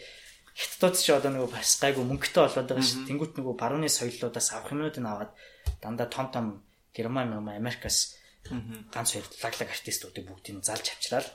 хятадууд 0.54 0.94
ч 0.94 1.10
одоо 1.10 1.30
нөгөө 1.34 1.50
бас 1.50 1.70
гайгүй 1.82 2.04
мөнгөтэй 2.06 2.42
болоод 2.46 2.68
байгаа 2.70 2.86
шүү. 2.86 3.10
Тэнгүүт 3.10 3.32
нөгөө 3.42 3.54
барууны 3.58 3.90
соёлоодаас 3.90 4.48
авах 4.54 4.70
юмнууд 4.70 4.96
нь 5.02 5.10
аваад 5.10 5.32
дандаа 5.82 6.06
том 6.06 6.26
том 6.30 6.46
Герман, 6.94 7.34
Америкаас 7.34 8.14
ганц 8.46 9.18
хоёр 9.18 9.26
лаглаг 9.42 9.68
артистуудыг 9.74 10.24
бүгдийг 10.30 10.62
залж 10.62 10.86
авчраад 10.94 11.26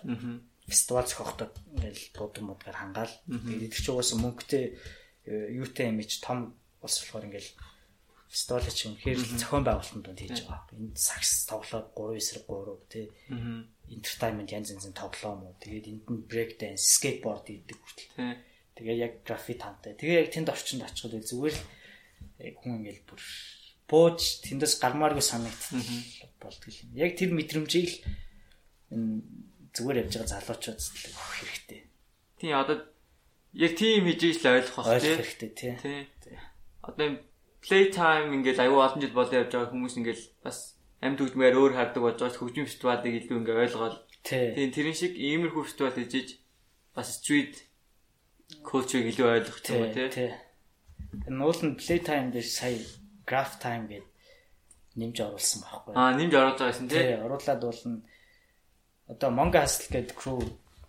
фестивал 0.69 1.03
зохиохдод 1.03 1.51
ингээл 1.75 2.15
буудан 2.15 2.43
модгаар 2.47 2.77
хангаал. 2.79 3.13
Тэгээд 3.27 3.73
тэр 3.75 3.81
чинь 3.83 3.93
угаасаа 3.97 4.19
мөнгөтэй 4.23 4.63
э, 5.25 5.51
юутай 5.57 5.89
юм 5.89 5.99
ич 5.99 6.21
том 6.21 6.55
улс 6.79 6.95
болохоор 7.01 7.27
ингээл 7.27 7.49
чинь 8.73 8.93
үнэхээр 8.93 9.19
зохион 9.41 9.65
байгуулалтанд 9.65 10.05
донд 10.05 10.21
хийж 10.21 10.45
байгаа. 10.45 10.77
Энд 10.77 10.97
сакс 10.97 11.49
тоглоод 11.49 11.97
3 11.97 12.21
эсрэг 12.21 12.45
3 12.45 12.77
тий. 12.93 13.05
Entertainment 13.89 14.49
янз 14.53 14.69
янзын 14.69 14.93
тоглоом 14.93 15.49
уу. 15.49 15.57
Тэгээд 15.57 15.89
энд 15.89 16.05
нь 16.05 16.25
break 16.29 16.61
dance, 16.61 16.85
skateboard 16.85 17.49
гэдэг 17.49 17.77
хүртэл. 17.77 18.13
Тий 18.13 18.49
Тэгээ 18.79 18.95
яг 18.95 19.13
графит 19.27 19.59
хамтай. 19.59 19.91
Тэгээ 19.99 20.23
яг 20.23 20.29
тэнд 20.31 20.55
орчинд 20.55 20.87
очиход 20.87 21.19
зүгээр 21.19 21.51
л 21.51 22.55
хүн 22.63 22.79
ингээл 22.79 23.03
бүр 23.03 23.19
бууж 23.91 24.39
тэндээс 24.47 24.79
гармааргүй 24.79 25.19
санагдсан 25.19 25.83
болдгоо 26.39 26.71
юм. 26.71 26.95
Яг 26.95 27.19
тэр 27.19 27.35
мэдрэмжийг 27.35 27.91
л 27.91 29.19
зүгээр 29.75 30.07
явж 30.07 30.13
байгаа 30.15 30.31
залуучууд 30.31 30.79
өгөх 30.79 31.35
хэрэгтэй. 31.43 31.81
Тийм 32.39 32.55
одоо 32.55 32.87
яг 33.51 33.73
тийм 33.75 34.07
хийж 34.07 34.47
л 34.47 34.47
ойлгох 34.47 34.87
хэрэгтэй 34.95 35.51
тий. 35.59 35.75
Одоо 36.79 37.19
юм 37.59 37.65
play 37.65 37.83
time 37.91 38.29
ингээл 38.35 38.63
аюу 38.63 38.79
олон 38.79 39.01
жил 39.01 39.15
болоо 39.15 39.35
явж 39.35 39.51
байгаа 39.51 39.71
хүмүүс 39.71 39.95
ингээл 39.99 40.25
бас 40.43 40.57
амьд 41.03 41.19
хөгжмөөр 41.19 41.55
өөр 41.59 41.73
хардаг 41.75 42.01
болж 42.03 42.17
байгаа 42.19 42.39
хөгжим 42.39 42.67
фестивалыг 42.67 43.13
илүү 43.19 43.37
ингээ 43.39 43.61
ойлгоод 43.63 43.95
тийм 44.23 44.69
тэрэн 44.75 44.95
шиг 44.95 45.13
иймэрхүү 45.15 45.63
фестивал 45.67 45.95
хийж 45.95 46.29
бас 46.95 47.07
street 47.19 47.55
коучийг 48.63 49.05
илүү 49.11 49.27
ойлгох 49.35 49.59
юм 49.69 49.93
тий. 49.93 50.09
Тий. 50.09 50.31
Нуул 51.27 51.59
нь 51.63 51.79
play 51.79 51.99
time 52.03 52.31
дээр 52.33 52.47
сая 52.47 52.79
graph 53.29 53.59
time 53.63 53.85
гээд 53.87 54.07
нэмж 54.99 55.17
оруулсан 55.23 55.59
байхгүй. 55.63 55.93
Аа 55.95 56.11
нэмж 56.17 56.33
оруулж 56.35 56.59
байгаа 56.59 56.79
юм 56.81 56.89
тий. 56.89 57.07
Оруулаад 57.25 57.61
бол 57.63 57.83
нь 57.87 57.99
одоо 59.07 59.29
Mongo 59.31 59.59
Hustle 59.63 59.89
гэдэг 59.93 60.15
crew 60.17 60.41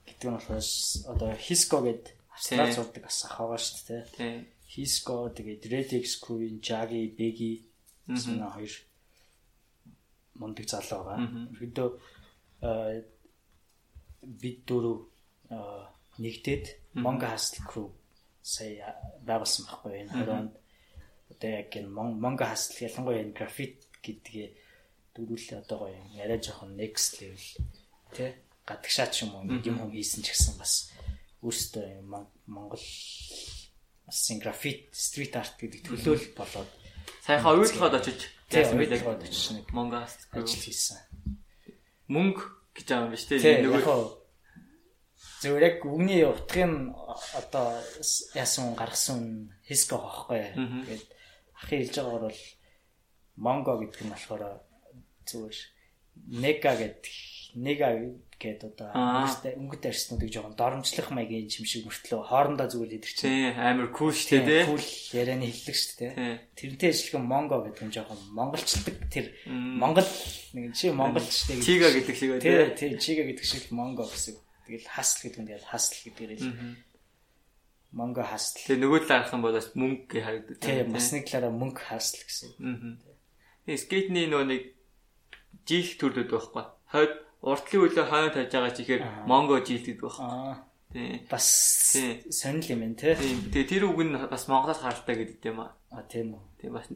гэдэг 0.07 0.27
нь 0.27 0.35
болохоор 0.35 0.65
одоо 1.13 1.31
Hisco 1.37 1.79
гээд 1.85 2.05
австрал 2.35 2.73
зурдаг 2.75 3.03
бас 3.07 3.19
ах 3.25 3.37
байгаа 3.39 3.61
шүү 3.61 3.79
дээ 3.87 4.03
тий. 4.17 4.35
Hisco 4.71 5.29
тэгээд 5.35 5.63
Redix 5.67 6.19
crew-ийн 6.23 6.63
Jagi, 6.63 7.11
Begi 7.11 7.67
гэсэн 8.07 8.39
хоёр 8.39 8.75
мундаг 10.39 10.67
залуу 10.71 11.03
байгаа. 11.05 11.19
Ерөнхийдөө 11.27 11.89
бид 14.43 14.59
дөрөв 14.69 14.99
нэгдээд 16.23 16.65
Mongo 16.95 17.27
Hustle 17.27 17.65
crew 17.67 17.89
сая 18.43 18.95
байгуулсан 19.27 19.67
байхгүй 19.67 19.93
энэ 20.05 20.13
20 20.23 20.39
онд 20.39 20.53
одоо 21.33 21.51
яг 21.51 21.71
энэ 21.77 21.91
Mongo 21.91 22.45
Hustle 22.47 22.85
ялангуяа 22.87 23.23
энэ 23.25 23.37
графит 23.37 23.89
гэдгээ 24.05 24.49
дөрүүлээ 25.15 25.59
одоо 25.65 25.79
гоё 25.89 25.99
арай 26.23 26.41
жоохон 26.41 26.77
next 26.77 27.21
level 27.21 27.47
тий 28.15 28.31
гадагшаач 28.69 29.15
юм 29.25 29.35
уу 29.35 29.45
юм 29.51 29.63
юм 29.67 29.91
хийсэн 29.93 30.23
ч 30.25 30.33
гэсэн 30.33 30.55
бас 30.61 30.93
өөртөө 31.43 31.87
Монгол 32.47 32.85
бас 34.11 34.27
графит 34.43 34.91
стрит 34.91 35.39
арт 35.39 35.55
гэдэг 35.55 35.87
төлөөл 35.87 36.27
болоод 36.35 36.71
сайхан 37.23 37.55
оюутлахад 37.55 37.95
очиж 38.03 38.27
яасан 38.51 38.83
бэ 38.83 38.91
яг 38.91 39.07
очиж 39.07 39.55
нэг 39.55 39.71
Mongo 39.71 40.03
ажил 40.03 40.67
хийсэн. 40.67 40.99
Мөнгө 42.11 42.43
гэж 42.75 42.87
байгаа 42.91 43.07
юм 43.07 43.15
биш 43.15 43.25
тий 43.31 43.63
нөгөө 43.63 44.21
Зөв 45.41 45.57
яг 45.57 45.85
үгний 45.89 46.25
утгын 46.25 46.93
одоо 47.33 47.81
яасан 48.37 48.75
гаргасан 48.77 49.53
хиско 49.65 49.97
байхгүй. 49.97 50.53
Тэгээд 50.53 51.05
ахын 51.57 51.79
хэлж 51.81 51.95
байгаагаар 51.97 52.25
бол 52.29 52.41
Монго 53.41 53.73
гэдэг 53.81 54.05
нь 54.05 54.13
болохоор 54.13 54.45
зүгээр 55.25 55.59
нега 56.45 56.73
гэдэг 56.77 57.05
нега 57.55 57.89
гэдэг 58.41 58.73
одоо 58.73 58.89
өнгөтэй 58.97 59.53
өнгөтэй 59.61 59.91
арснуудыг 59.93 60.31
жоохон 60.33 60.57
доромжлох 60.57 61.13
маягийн 61.13 61.53
юм 61.53 61.67
шиг 61.69 61.85
мөртлөө 61.85 62.25
хоорондоо 62.25 62.67
зүгээр 62.73 62.97
идэрч. 62.97 63.19
Тийм 63.21 63.53
амар 63.61 63.93
кул 63.93 64.17
шүү 64.17 64.41
дээ. 64.41 64.65
Кул 64.65 64.89
ярианы 65.13 65.45
хэллэг 65.45 65.77
шүү 65.77 65.97
дээ. 66.01 66.13
Тэрнтэй 66.57 66.91
ижилхэн 66.91 67.25
Монго 67.29 67.61
гэдэг 67.69 67.85
нь 67.85 67.93
жоохон 67.93 68.21
монголчдаг 68.33 68.97
тэр 69.13 69.27
монгол 69.47 70.09
нэг 70.57 70.73
чи 70.73 70.89
монголчтэй. 70.89 71.61
Чига 71.61 71.93
гэдэг 71.93 72.17
шиг 72.17 72.31
үү? 72.41 72.41
Тийм 72.81 72.97
чига 72.97 73.29
гэдэг 73.29 73.45
шиг 73.45 73.69
Монго 73.77 74.09
гэсэн. 74.09 74.41
Тэгэл 74.65 74.89
хасл 74.89 75.21
гэдэг 75.29 75.41
нь 75.45 75.49
тэгэл 75.53 75.69
хасл 75.69 75.97
гэдгээр 76.01 76.33
л 76.41 76.49
Монго 77.93 78.25
хасл. 78.25 78.57
Тэгээ 78.65 78.81
нөгөө 78.81 79.01
талаар 79.05 79.29
харах 79.29 79.35
юм 79.37 79.43
бол 79.45 79.59
бас 79.59 79.69
мөнгө 79.77 80.17
харагддаг. 80.17 80.57
Тийм 80.65 80.95
бас 80.97 81.13
нэг 81.13 81.29
талаараа 81.29 81.53
мөнгө 81.53 81.83
хасл 81.85 82.25
гэсэн. 82.25 82.51
Тэгээ 83.69 83.83
скейтний 83.85 84.27
нөгөө 84.31 84.47
нэг 84.49 84.63
жиих 85.67 85.99
төрлөд 85.99 86.31
байхгүй. 86.31 86.65
Хойд 86.95 87.13
уртлын 87.41 87.85
үлээ 87.89 88.07
хойно 88.09 88.31
тавьж 88.33 88.53
байгаа 88.53 88.73
чихээр 88.77 89.03
Монго 89.27 89.61
жилдэг 89.65 89.97
байхгүй. 90.01 90.71
Тийм. 90.93 91.23
Бас 91.31 91.47
сонирхол 92.29 92.75
юм 92.75 92.95
тий. 92.99 93.15
Тийм. 93.15 93.39
Тэгээ 93.55 93.71
тэр 93.71 93.85
үг 93.89 94.01
нь 94.05 94.17
бас 94.17 94.45
Монголоос 94.51 94.83
харалтай 94.83 95.17
гэдэг 95.23 95.49
юм 95.49 95.63
аа. 95.63 95.73
А 95.95 96.03
тийм 96.03 96.35
үү. 96.35 96.43
Тийм 96.59 96.73
бас 96.75 96.91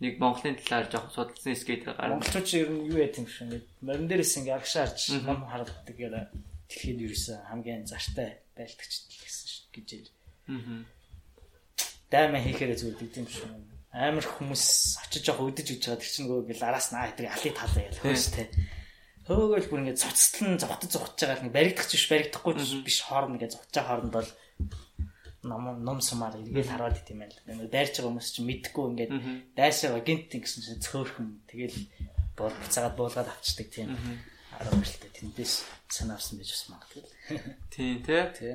нэг 0.00 0.18
Монголын 0.18 0.56
талаар 0.56 0.88
жоох 0.88 1.12
судалсан 1.12 1.54
скейтер 1.54 1.94
гарна. 1.94 2.18
Монголчууд 2.18 2.48
ер 2.56 2.70
нь 2.72 2.88
юу 2.88 2.98
яа 2.98 3.12
тийм 3.12 3.28
шүү. 3.28 3.44
Ингээд 3.44 3.66
морин 3.84 4.08
дээрээс 4.08 4.36
ингээ 4.40 4.56
агшаарч 4.58 5.00
ном 5.28 5.44
хардаг 5.44 5.92
гэх 5.92 6.32
дэлхийд 6.68 7.04
ерөөсөн 7.04 7.38
хамгийн 7.52 7.84
зартай 7.84 8.40
байлдагч 8.56 8.92
гэсэн 9.12 9.46
шүү 9.52 9.66
гэж 9.76 9.88
ил. 9.92 10.10
Аа. 10.48 10.82
Даймаа 12.10 12.40
хийхээрээ 12.42 12.78
зүгээр 12.80 12.98
дид 12.98 13.14
юм 13.20 13.28
шүү. 13.28 13.48
Амар 13.94 14.26
хүмүүс 14.26 14.64
очиж 15.06 15.28
явах 15.30 15.54
өдөж 15.54 15.68
үж 15.70 15.82
байгаа 15.86 16.00
тэр 16.02 16.10
чинь 16.10 16.24
нөгөө 16.26 16.48
гэл 16.50 16.66
араас 16.66 16.88
наа 16.90 17.06
гэдэг 17.14 17.30
алийг 17.30 17.54
таалаа 17.54 17.82
ял 17.86 18.00
хөөс 18.02 18.26
тэ. 18.34 18.50
Хөөгөл 19.24 19.68
бүр 19.72 19.80
ингэ 19.84 19.96
цуцтлан 19.96 20.60
зогтож 20.60 20.90
зогтож 20.92 21.20
байгаа 21.24 21.44
нэг 21.48 21.56
баригдах 21.56 21.88
биш 21.88 22.04
баригдахгүй 22.12 22.52
биш 22.84 22.98
хоорно 23.08 23.40
гэж 23.40 23.56
зогтож 23.56 23.72
байгаа 23.72 23.88
хооронд 23.88 24.12
бол 24.12 24.30
ном 25.48 25.80
ном 25.80 25.98
сумаар 26.00 26.36
эргээл 26.36 26.72
хараад 26.72 27.00
ит 27.00 27.08
юм 27.08 27.24
байл. 27.24 27.38
Нэг 27.48 27.72
дайрч 27.72 27.96
байгаа 27.96 28.10
хүмүүс 28.12 28.28
чинь 28.36 28.48
мэдхгүй 28.48 28.84
ингээд 28.92 29.12
дайсаа 29.56 30.00
гинт 30.00 30.28
гэсэн 30.28 30.60
чинь 30.60 30.84
цөөхөн 30.84 31.28
тэгэл 31.48 31.78
бол 32.36 32.52
буцаагаад 32.52 32.96
буулгаад 33.00 33.32
авчдаг 33.32 33.68
тийм 33.72 33.96
арга 34.58 34.76
барилтай 34.76 35.10
тэндээс 35.12 35.54
санаа 35.88 36.16
авсан 36.16 36.38
байж 36.38 36.50
бас 36.52 36.64
магадгүй. 36.68 37.04
Тийм 37.72 38.04
тий. 38.04 38.22
Тий. 38.36 38.54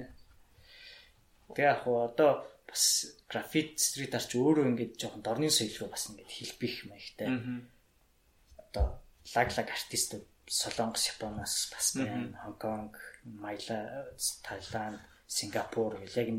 Тэгээ 1.49 1.65
яг 1.65 1.83
одоо 1.87 2.45
бас 2.69 2.83
графит 3.25 3.79
стрит 3.79 4.13
арч 4.13 4.37
өөрөө 4.37 4.69
ингээд 4.73 5.01
жоохон 5.01 5.25
дорны 5.25 5.49
соёлгоо 5.49 5.89
бас 5.89 6.09
ингээд 6.09 6.29
хэлбэх 6.29 6.75
маягтай. 6.89 7.27
Одоо 8.57 9.01
лаглаг 9.35 9.67
артистууд 9.69 10.25
Солонгос, 10.49 11.13
Японоос 11.13 11.69
бас 11.71 11.93
байна. 11.95 12.33
Хонконг, 12.43 12.97
Маяла, 13.23 14.09
Таиланд, 14.43 14.99
Сингапур 15.29 16.01
гэх 16.01 16.17
яг 16.17 16.29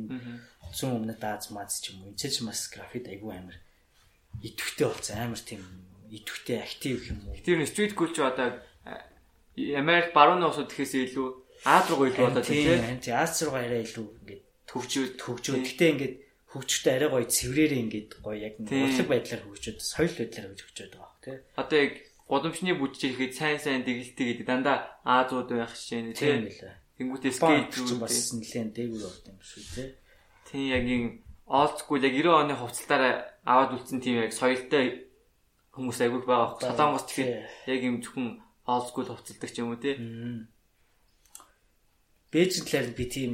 зүүн 0.75 0.99
өмнөд 0.99 1.23
Аз 1.23 1.55
маз 1.55 1.79
ч 1.79 1.95
юм 1.95 2.03
уу. 2.03 2.11
Эцэг 2.11 2.35
ч 2.35 2.37
бас 2.43 2.67
графит 2.75 3.07
айгүй 3.07 3.39
амар 3.39 3.55
идэвхтэй 4.43 4.87
болсон. 4.91 5.15
Амар 5.15 5.39
тийм 5.39 5.63
идэвхтэй 6.11 6.59
актив 6.59 6.99
юм 7.07 7.31
уу. 7.31 7.39
Тэр 7.39 7.63
стрит 7.71 7.95
кул 7.95 8.11
ч 8.11 8.19
одоо 8.19 8.59
Америк 9.55 10.11
барууны 10.11 10.51
усуд 10.51 10.75
гэхээс 10.75 11.15
илүү 11.15 11.29
Аз 11.71 11.87
руу 11.87 12.11
илүү 12.11 12.19
болоод 12.19 12.47
тийм 12.51 12.99
тийм 12.99 13.15
Аз 13.15 13.39
руу 13.47 13.55
арай 13.55 13.87
илүү 13.87 14.07
ингээд 14.27 14.43
төвчөө 14.67 15.05
төвчөө. 15.23 15.55
Гэтэ 15.71 15.87
ингээд 15.95 16.15
хөгжөлтөө 16.51 16.93
арай 16.99 17.11
гоё 17.15 17.27
цэврээрээ 17.31 17.83
ингээд 17.87 18.11
гоё 18.27 18.39
яг 18.43 18.55
нэг 18.59 18.75
урлаг 18.75 19.07
байдлаар 19.07 19.43
хөгжөөд 19.47 19.79
соёл 19.79 20.15
байдлаар 20.19 20.51
хөгжөөд 20.51 20.93
байгаа 20.99 21.19
тий. 21.23 21.39
Одоо 21.55 21.79
яг 21.79 21.95
годомчны 22.31 22.79
бүжиж 22.79 23.11
ирэхэд 23.11 23.33
сайн 23.35 23.59
сайн 23.59 23.83
дэгэлтэй 23.83 24.39
гэдэг 24.39 24.47
дандаа 24.47 25.03
Аазууд 25.03 25.51
байх 25.51 25.75
шээ 25.75 26.15
Тийм 26.15 26.47
тий. 26.47 26.47
байлаа. 26.47 26.75
Тэнгүүтээ 26.95 27.33
Скейт 27.35 27.75
ч 27.75 27.91
бас 27.99 28.15
нэлээд 28.39 28.71
дээгүүр 28.71 29.05
орд 29.11 29.25
юм 29.27 29.39
шүү 29.43 29.65
тий. 29.75 29.89
Тийм 30.47 30.65
яг 30.71 30.87
old 31.51 31.75
school 31.83 31.99
яг 31.99 32.15
90 32.15 32.31
оны 32.31 32.55
хувцалтаараа 32.55 33.15
аваад 33.43 33.75
үлдсэн 33.75 33.99
тийм 33.99 34.23
яг 34.23 34.31
соёлтой 34.31 35.11
хүмүүс 35.75 35.99
айгүйх 36.07 36.27
байгаа. 36.31 36.55
Бага. 36.55 36.71
Солонгос 36.71 37.05
тэгэхээр 37.11 37.33
яг 37.75 37.81
юм 37.83 37.97
зөвхөн 37.99 38.29
school 38.87 39.09
хувцалдаг 39.11 39.51
ч 39.51 39.57
юм 39.59 39.75
уу 39.75 39.83
тий. 39.83 39.99
Бээжин 42.31 42.63
талаар 42.63 42.95
би 42.95 43.05
тийм 43.11 43.33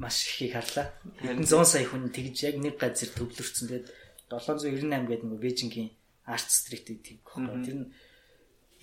маш 0.00 0.24
ихийг 0.24 0.56
харлаа. 0.56 0.96
Хэдэн 1.20 1.44
100 1.44 1.68
сая 1.68 1.84
хүн 1.84 2.08
тэгж 2.08 2.36
яг 2.48 2.56
нэг 2.56 2.80
газар 2.80 3.12
төвлөрсөн. 3.12 3.68
Тэгээд 3.68 3.86
798 4.32 5.04
гэдэг 5.04 5.28
нэг 5.28 5.40
Бээжингийн 5.44 5.92
Art 6.24 6.48
Street 6.48 6.88
гэдэг 6.88 7.20
юм. 7.28 7.60
Тэр 7.60 7.76
нь 7.76 7.88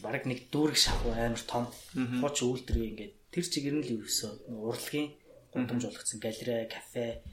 бараг 0.05 0.23
нэг 0.29 0.53
дүүрэг 0.53 0.77
шахуу 0.77 1.11
амар 1.17 1.41
том. 1.41 1.65
Хууч 1.97 2.37
үйлдвэрийн 2.45 2.91
ингээд 2.93 3.13
тэр 3.33 3.45
чигээр 3.49 3.75
нь 3.81 3.85
л 3.89 3.93
юу 3.97 4.01
гэсэн 4.05 4.31
урлагийн 4.53 5.09
гудамж 5.49 5.83
болгоцсон 5.89 6.19
галерей, 6.21 6.69
кафе, 6.69 7.25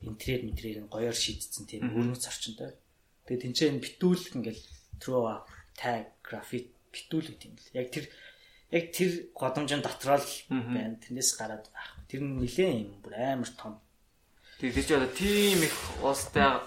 интерьер 0.00 0.42
мэдрээр 0.48 0.80
нь 0.82 0.92
гоёор 0.92 1.14
шийдсэн 1.14 1.68
тийм 1.68 1.92
өрнөц 1.92 2.24
орчинтой. 2.24 2.72
Тэгээд 3.28 3.42
тэнцээ 3.44 3.68
энэ 3.76 3.84
битүүл 3.84 4.24
ингээл 4.40 4.62
throw 5.02 5.28
up, 5.28 5.52
tag, 5.76 6.16
graphic 6.24 6.72
битүүл 6.94 7.28
гэдэг 7.36 7.48
юм 7.52 7.56
л. 7.60 7.76
Яг 7.76 7.86
тэр 7.92 8.06
яг 8.72 8.84
тэр 8.96 9.10
годомжин 9.36 9.82
дотроо 9.84 10.18
л 10.18 10.30
байна. 10.48 10.96
Тэрнээс 11.02 11.30
гараад 11.36 11.68
байх. 11.68 11.90
Тэр 12.08 12.24
нь 12.24 12.40
нилээн 12.40 12.96
юм 12.96 12.98
бүр 13.04 13.14
амар 13.20 13.50
том. 13.52 13.78
Тэр 14.56 14.72
чи 14.72 14.94
одоо 14.96 15.12
тийм 15.12 15.60
их 15.60 15.76
улстай 16.00 16.64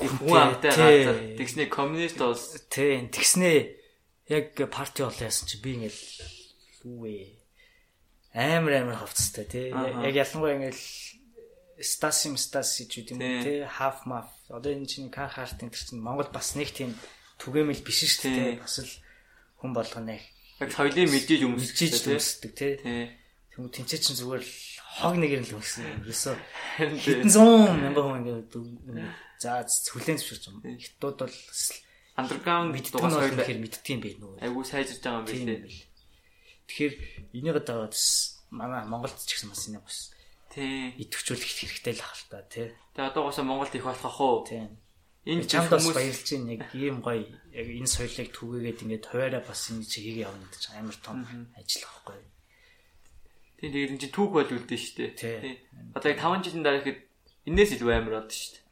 их 0.00 0.12
хүн 0.16 0.32
амтай 0.32 0.72
газар 0.72 1.18
тэгснэ 1.36 1.68
коммунист 1.68 2.16
улс 2.24 2.56
Тийм 2.72 3.12
тэгснээ 3.12 3.77
яг 4.28 4.52
парти 4.70 5.02
болоо 5.02 5.24
яасан 5.24 5.48
чи 5.48 5.56
би 5.60 5.76
ингээл 5.76 6.00
үгүй 6.84 7.16
амар 8.36 8.72
амар 8.84 8.96
хавцтай 9.00 9.44
тий. 9.48 9.66
Яг 9.72 10.14
ялангуяа 10.14 10.56
ингээл 10.56 10.84
стасим 11.80 12.36
стаси 12.36 12.84
ч 12.88 13.02
үгүй 13.02 13.16
юм 13.16 13.20
Тий. 13.42 13.64
Half 13.64 14.04
maf. 14.04 14.28
Одоо 14.52 14.72
энэ 14.72 14.86
чинь 14.86 15.10
кар 15.10 15.32
хартын 15.32 15.72
тэр 15.72 15.80
чинь 15.80 16.04
Монгол 16.04 16.28
бас 16.28 16.54
нэг 16.54 16.72
тийм 16.76 16.92
түгээмэл 17.40 17.84
биш 17.84 18.04
шүү 18.04 18.28
дээ. 18.28 18.60
Бас 18.60 18.78
л 18.84 18.92
хүн 19.60 19.72
болгоно 19.72 20.18
яг 20.60 20.70
соёлын 20.74 21.08
мэдээж 21.08 21.42
өмсөж 21.46 21.78
дүнсдэг 22.04 22.52
тий. 22.52 22.72
Тэгмээ 23.54 23.74
тэнцээ 23.74 24.00
чинь 24.02 24.18
зүгээр 24.18 24.42
л 24.42 24.54
хог 24.98 25.14
нэгээр 25.16 25.42
л 25.46 25.56
өмсөн. 25.58 25.86
Ерөөсөө 26.02 26.34
хэдэн 26.78 27.30
зуун 27.30 27.78
мянган 27.78 28.04
хүн 28.04 28.20
ингээд 28.26 28.52
за 29.38 29.62
хүлэн 29.66 30.18
зөвшөөрч 30.18 30.44
юм. 30.50 30.62
Хятад 30.62 31.16
бол 31.22 31.36
Underground 32.18 32.74
нь 32.74 32.90
бол 32.90 33.14
соёл 33.14 33.30
үнэхээр 33.38 33.62
мэддэг 33.62 33.86
юм 33.94 34.00
бэ 34.02 34.10
нүү. 34.18 34.32
айгуу 34.42 34.64
сайжирч 34.66 35.00
байгаа 35.06 35.22
юм 35.22 35.26
билээ. 35.30 35.62
байл. 35.62 35.80
Тэгэхээр 36.66 36.94
энийг 37.38 37.56
одоо 37.62 37.88
манай 38.50 38.82
Монголд 38.84 39.14
ч 39.22 39.38
гэсэн 39.38 39.54
бас 39.54 39.70
энийг 39.70 39.86
бас 39.86 40.10
Тий. 40.50 40.96
идэвхжүүлэх 40.98 41.46
хэрэгтэй 41.46 41.94
л 41.94 42.02
ахал 42.02 42.24
та 42.26 42.42
тий. 42.50 42.74
Тэгээ 42.96 43.10
одоо 43.14 43.22
госоо 43.30 43.44
Монголд 43.46 43.74
их 43.78 43.86
болох 43.86 44.18
уу? 44.18 44.42
Тийм. 44.42 44.74
Энэ 45.28 45.44
Чамд 45.44 45.70
бас 45.70 45.84
баярлж 45.92 46.24
байна 46.24 46.52
яг 46.56 46.62
ийм 46.74 46.98
гоё 47.04 47.22
яг 47.52 47.66
энэ 47.68 47.86
соёлыг 47.86 48.32
түгээгээд 48.32 48.82
ингээд 48.82 49.04
хуваараа 49.12 49.42
бас 49.44 49.60
энэ 49.70 49.84
чигийг 49.84 50.24
явна 50.24 50.48
гэж 50.48 50.64
амар 50.74 50.96
том 51.04 51.22
ажил 51.54 51.84
байхгүй. 51.84 52.18
тий 53.60 53.68
тэгээд 53.68 53.92
энэ 53.92 54.02
чинь 54.02 54.16
түүх 54.16 54.30
бол 54.32 54.48
үлдэн 54.48 54.80
штэ. 54.80 55.14
Тий. 55.14 55.62
Одоо 55.92 56.08
яг 56.16 56.18
5 56.18 56.42
жилийн 56.48 56.64
дараа 56.64 56.80
ихэд 56.80 56.98
энээс 57.44 57.70
илүү 57.76 57.90
амар 57.92 58.14
болд 58.24 58.32
штэ. 58.32 58.64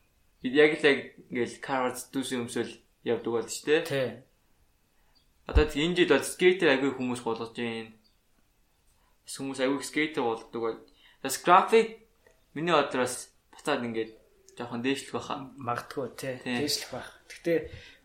Яг 0.48 0.72
л 0.80 0.88
яг 0.88 0.98
ингээл 1.28 1.60
Cards 1.60 2.08
дүүсийн 2.08 2.48
өмсөл 2.48 2.72
явдаг 3.06 3.32
болд 3.32 3.50
штэ. 3.50 3.86
Тий. 3.86 4.08
Одоо 5.46 5.64
энэ 5.70 5.94
жил 5.94 6.10
бол 6.10 6.26
скейтер 6.26 6.74
агүй 6.74 6.90
хүмүүс 6.98 7.22
болгож 7.22 7.54
байна. 7.54 7.94
Хүмүүс 9.30 9.62
агүй 9.62 9.78
скейтер 9.86 10.26
болгодог 10.26 10.62
бол. 10.62 10.78
Бас 11.22 11.38
график 11.38 12.02
миний 12.58 12.74
бодлоор 12.74 13.06
бас 13.06 13.30
буцаад 13.54 13.86
ингээд 13.86 14.12
жоохон 14.58 14.82
дээшлэх 14.82 15.14
байхаа. 15.14 15.38
Магадгүй 15.54 16.08
тий. 16.18 16.34
Дээшлэх 16.42 16.90
байх. 16.90 17.10
Гэхдээ 17.30 17.58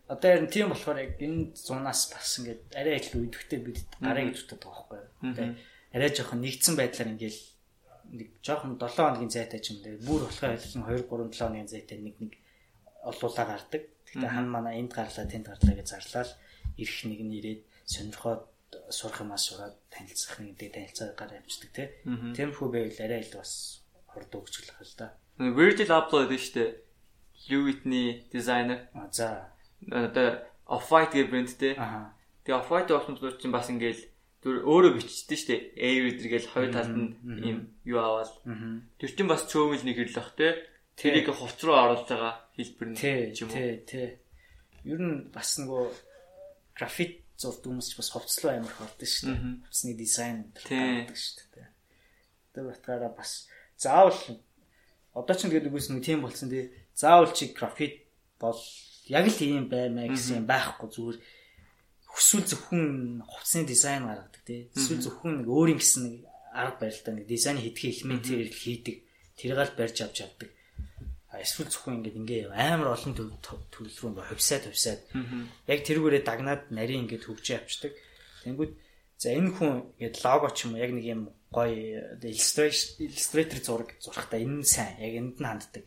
одоо 0.06 0.28
харин 0.30 0.50
тийм 0.54 0.70
болохоор 0.70 0.98
яг 1.02 1.18
энэ 1.18 1.58
зунаас 1.58 2.14
бас 2.14 2.38
ингээд 2.38 2.62
арай 2.78 3.02
илүү 3.02 3.26
идэвхтэй 3.26 3.58
бид 3.58 3.82
гараа 3.98 4.22
гэж 4.22 4.38
боддог 4.46 4.70
байхгүй 4.70 4.98
юу. 5.02 5.34
Тий. 5.34 5.50
Арай 5.90 6.10
жоохон 6.14 6.40
нэгдсэн 6.46 6.74
байдлаар 6.78 7.10
ингээд 7.18 7.38
нэг 8.12 8.28
жоохон 8.44 8.78
7 8.78 8.86
хоногийн 8.92 9.32
зайтай 9.34 9.58
ч 9.58 9.74
юм 9.74 9.82
дээ. 9.82 10.04
Бүр 10.06 10.28
болохоор 10.28 10.54
хэлсэн 10.54 10.84
2 10.84 11.10
3 11.10 11.32
7 11.32 11.42
хоногийн 11.42 11.70
зайтай 11.70 11.98
нэг 11.98 12.16
нэг 12.20 12.32
олуулаа 13.02 13.46
гардаг. 13.50 13.82
Гэхдээ 14.12 14.30
хан 14.30 14.48
манай 14.48 14.80
энд 14.80 14.92
гарлаа 14.92 15.26
тэнд 15.26 15.46
гарлаа 15.48 15.74
гэж 15.76 15.88
зарлаа 15.88 16.24
л 16.28 16.32
ирэх 16.76 17.00
нэг 17.08 17.20
нь 17.24 17.36
ирээд 17.40 17.60
сонирхоод 17.88 18.42
сурах 18.92 19.20
юмаа 19.24 19.40
сураад 19.40 19.76
танилцах 19.88 20.40
нэг 20.40 20.56
дэ 20.56 20.72
танилцаа 20.72 21.16
гараа 21.16 21.40
авчдаг 21.40 21.70
тий. 21.72 21.88
Тиймэрхүү 22.06 22.68
байвал 22.68 23.00
арай 23.04 23.20
илүү 23.24 23.40
бас 23.40 23.82
хурд 24.08 24.32
өгчлөх 24.32 24.78
л 24.80 24.94
да. 25.00 25.16
Virgil 25.40 25.90
Abloh 25.90 26.28
гэдэг 26.28 26.40
штэ. 26.40 26.64
Louis 27.48 27.80
Vuitton 27.82 28.22
дизайнер. 28.30 28.88
А 28.94 29.08
за 29.10 29.52
Одоо 29.90 30.46
Off-White 30.66 31.12
гэх 31.16 31.30
брэндтэй. 31.30 31.74
аха 31.76 32.14
Тэгээ 32.44 32.58
Off-White 32.60 32.90
болсон 32.94 33.16
зүйл 33.18 33.38
чинь 33.40 33.54
бас 33.54 33.66
ингээл 33.70 34.02
түр 34.42 34.62
өөрөө 34.62 34.92
бичдэг 34.98 35.38
штэ. 35.38 35.56
Air 35.74 36.14
гэл 36.14 36.52
хоёр 36.52 36.70
талд 36.70 36.94
нь 36.94 37.10
ийм 37.42 37.58
юу 37.82 37.98
аваад. 37.98 38.30
Тэр 38.98 39.10
чинь 39.10 39.30
бас 39.30 39.46
цөмөл 39.50 39.82
нэг 39.82 39.98
хэрлэх 39.98 40.30
те. 40.38 40.62
Тэрийг 40.96 41.28
хувц 41.32 41.58
руу 41.64 41.76
оруулж 41.76 42.06
байгаа 42.08 42.34
хэлбэр 42.56 42.88
нь 42.92 42.96
юм 43.42 43.48
уу. 43.48 43.56
тий, 43.56 43.72
тий. 43.88 44.08
Ер 44.84 45.00
нь 45.00 45.32
бас 45.32 45.56
нөгөө 45.58 45.84
графит 46.76 47.22
зурд 47.38 47.64
хүмүүс 47.64 47.88
ч 47.90 47.98
бас 47.98 48.10
хувцлуу 48.12 48.52
амар 48.52 48.74
хордсон 48.76 49.08
шүү 49.08 49.26
дээ. 49.32 49.40
Хувцсны 49.66 49.92
дизайн 49.98 50.36
гэдэг 50.54 51.16
шүү 51.16 51.48
дээ. 51.56 51.68
Тэр 52.52 52.64
батгаараа 52.70 53.12
бас 53.16 53.48
заавал 53.76 54.20
одоо 55.16 55.34
ч 55.34 55.40
тэгээд 55.48 55.68
үгүйс 55.68 55.88
нэг 55.90 56.04
тийм 56.04 56.20
болсон 56.22 56.48
тий. 56.52 56.70
Заавал 56.94 57.32
чи 57.34 57.50
графит 57.56 58.06
бол 58.38 58.60
яг 59.08 59.26
л 59.26 59.40
ийм 59.42 59.66
баймаа 59.72 60.06
гэсэн 60.12 60.44
юм 60.44 60.46
байхгүй 60.46 60.88
зүгээр 60.92 61.18
хүсвэл 62.12 62.46
зөвхөн 62.46 63.24
хувцсны 63.24 63.64
дизайн 63.66 64.06
гаргадаг 64.06 64.42
тий. 64.44 64.68
Эсвэл 64.76 65.02
зөвхөн 65.02 65.42
нэг 65.42 65.48
өөрийн 65.48 65.80
гэсэн 65.80 66.02
нэг 66.06 66.14
арга 66.52 66.84
барилтаа 66.84 67.12
нэг 67.16 67.26
дизайн 67.26 67.58
хийдгий 67.58 67.90
элементээр 67.90 68.48
л 68.52 68.60
хийдэг. 68.62 68.96
Тэрийг 69.36 69.58
л 69.58 69.78
барьж 69.78 69.96
авч 70.04 70.16
явдаг. 70.20 70.50
Эсвэл 71.32 71.72
зөвхөн 71.72 72.04
ингээд 72.04 72.20
ингээ 72.20 72.40
амар 72.52 72.92
олон 72.92 73.12
төрөл 73.16 73.40
рүү 73.72 74.10
ингээ 74.12 74.28
хувьсаад 74.28 74.64
хувьсаад 74.68 75.00
яг 75.64 75.80
тэргүүрээ 75.80 76.22
дагнаад 76.28 76.62
нарийн 76.68 77.08
ингээд 77.08 77.24
хөгжиж 77.24 77.56
авчдаг. 77.56 77.92
Тэнгүүд 78.44 78.72
за 79.16 79.28
энэ 79.32 79.50
хүн 79.56 79.72
ингээд 79.96 80.16
лого 80.20 80.52
ч 80.52 80.68
юм 80.68 80.76
уу 80.76 80.84
яг 80.84 80.92
нэг 80.92 81.06
юм 81.08 81.22
гоё 81.48 82.20
illustrator 82.20 83.58
зураг 83.64 83.96
зурхтаа 84.00 84.40
энэ 84.40 84.60
нь 84.60 84.68
сайн 84.68 84.96
яг 85.00 85.14
энд 85.20 85.36
нь 85.40 85.48
ханддаг. 85.48 85.84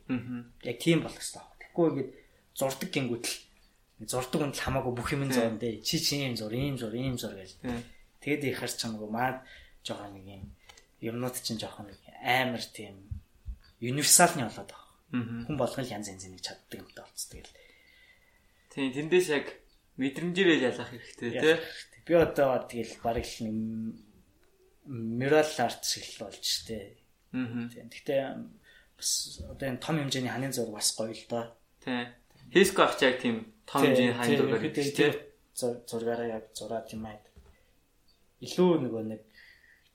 Яг 0.66 0.78
тийм 0.82 1.06
болох 1.06 1.22
хэрэгтэй. 1.22 1.46
Тэгэхгүй 1.62 1.86
ингээд 1.94 2.12
зурдаг 2.58 2.90
гингүүд 2.90 3.26
л 3.30 4.10
зурдаг 4.10 4.40
хүн 4.42 4.54
л 4.54 4.64
хамаагүй 4.66 4.94
бүх 4.98 5.10
юм 5.14 5.30
зурна 5.30 5.62
дээ. 5.62 5.82
Чи 5.86 6.02
чи 6.02 6.22
юм 6.26 6.38
зур, 6.38 6.54
ийм 6.54 6.78
зур, 6.78 6.94
ийм 6.94 7.18
зур 7.18 7.34
гэж. 7.38 7.62
Тэгэд 8.22 8.50
их 8.50 8.60
харч 8.62 8.82
чамаагүй 8.82 9.10
маад 9.10 9.46
жоохон 9.86 10.14
нэг 10.16 10.26
юм 10.26 10.44
юмнууд 11.02 11.36
чинь 11.42 11.62
жоохон 11.62 11.92
амар 12.24 12.64
тийм 12.74 12.96
универсалны 13.82 14.48
болоод 14.48 14.70
байгаа. 14.70 14.85
Хүн 15.14 15.58
болгон 15.58 15.86
л 15.86 15.94
янз 15.94 16.10
янзын 16.10 16.34
нэг 16.34 16.42
чаддаг 16.42 16.80
юм 16.82 16.90
даа 16.96 17.06
болцдог 17.06 17.46
л. 17.46 17.54
Тийм 18.74 18.92
тэндээс 18.96 19.28
яг 19.30 19.46
мэдрэмжээрээ 20.02 20.60
ялах 20.66 20.90
хэрэгтэй 20.90 21.30
тий. 21.40 21.56
Би 22.06 22.14
одоо 22.18 22.58
тэгэл 22.66 22.96
бараг 23.06 23.26
л 23.26 23.38
mural 24.86 25.52
art 25.62 25.82
шиг 25.86 26.06
л 26.18 26.26
болж 26.26 26.44
штэ. 26.44 26.98
Аа. 27.34 27.70
Тийм. 27.70 27.88
Гэхдээ 27.90 28.22
бас 28.98 29.42
одоо 29.46 29.66
энэ 29.70 29.82
том 29.82 29.96
хэмжээний 30.02 30.34
ханын 30.34 30.54
зураг 30.54 30.78
бас 30.78 30.90
гоё 30.98 31.14
л 31.14 31.26
доо. 31.30 31.46
Тий. 31.82 32.06
Хиско 32.54 32.86
ах 32.86 32.98
яг 33.02 33.22
тийм 33.22 33.54
том 33.66 33.82
хэмжээний 33.82 34.14
хань 34.18 34.38
дураар 34.38 34.62
гэдэг 34.62 34.86
тийм 34.94 35.14
тий. 35.14 35.22
зургаараа 35.56 36.28
яг 36.42 36.46
зураад 36.54 36.92
юм 36.92 37.08
аа. 37.08 37.18
Илүү 38.44 38.72
нөгөө 38.84 39.04
нэг 39.10 39.22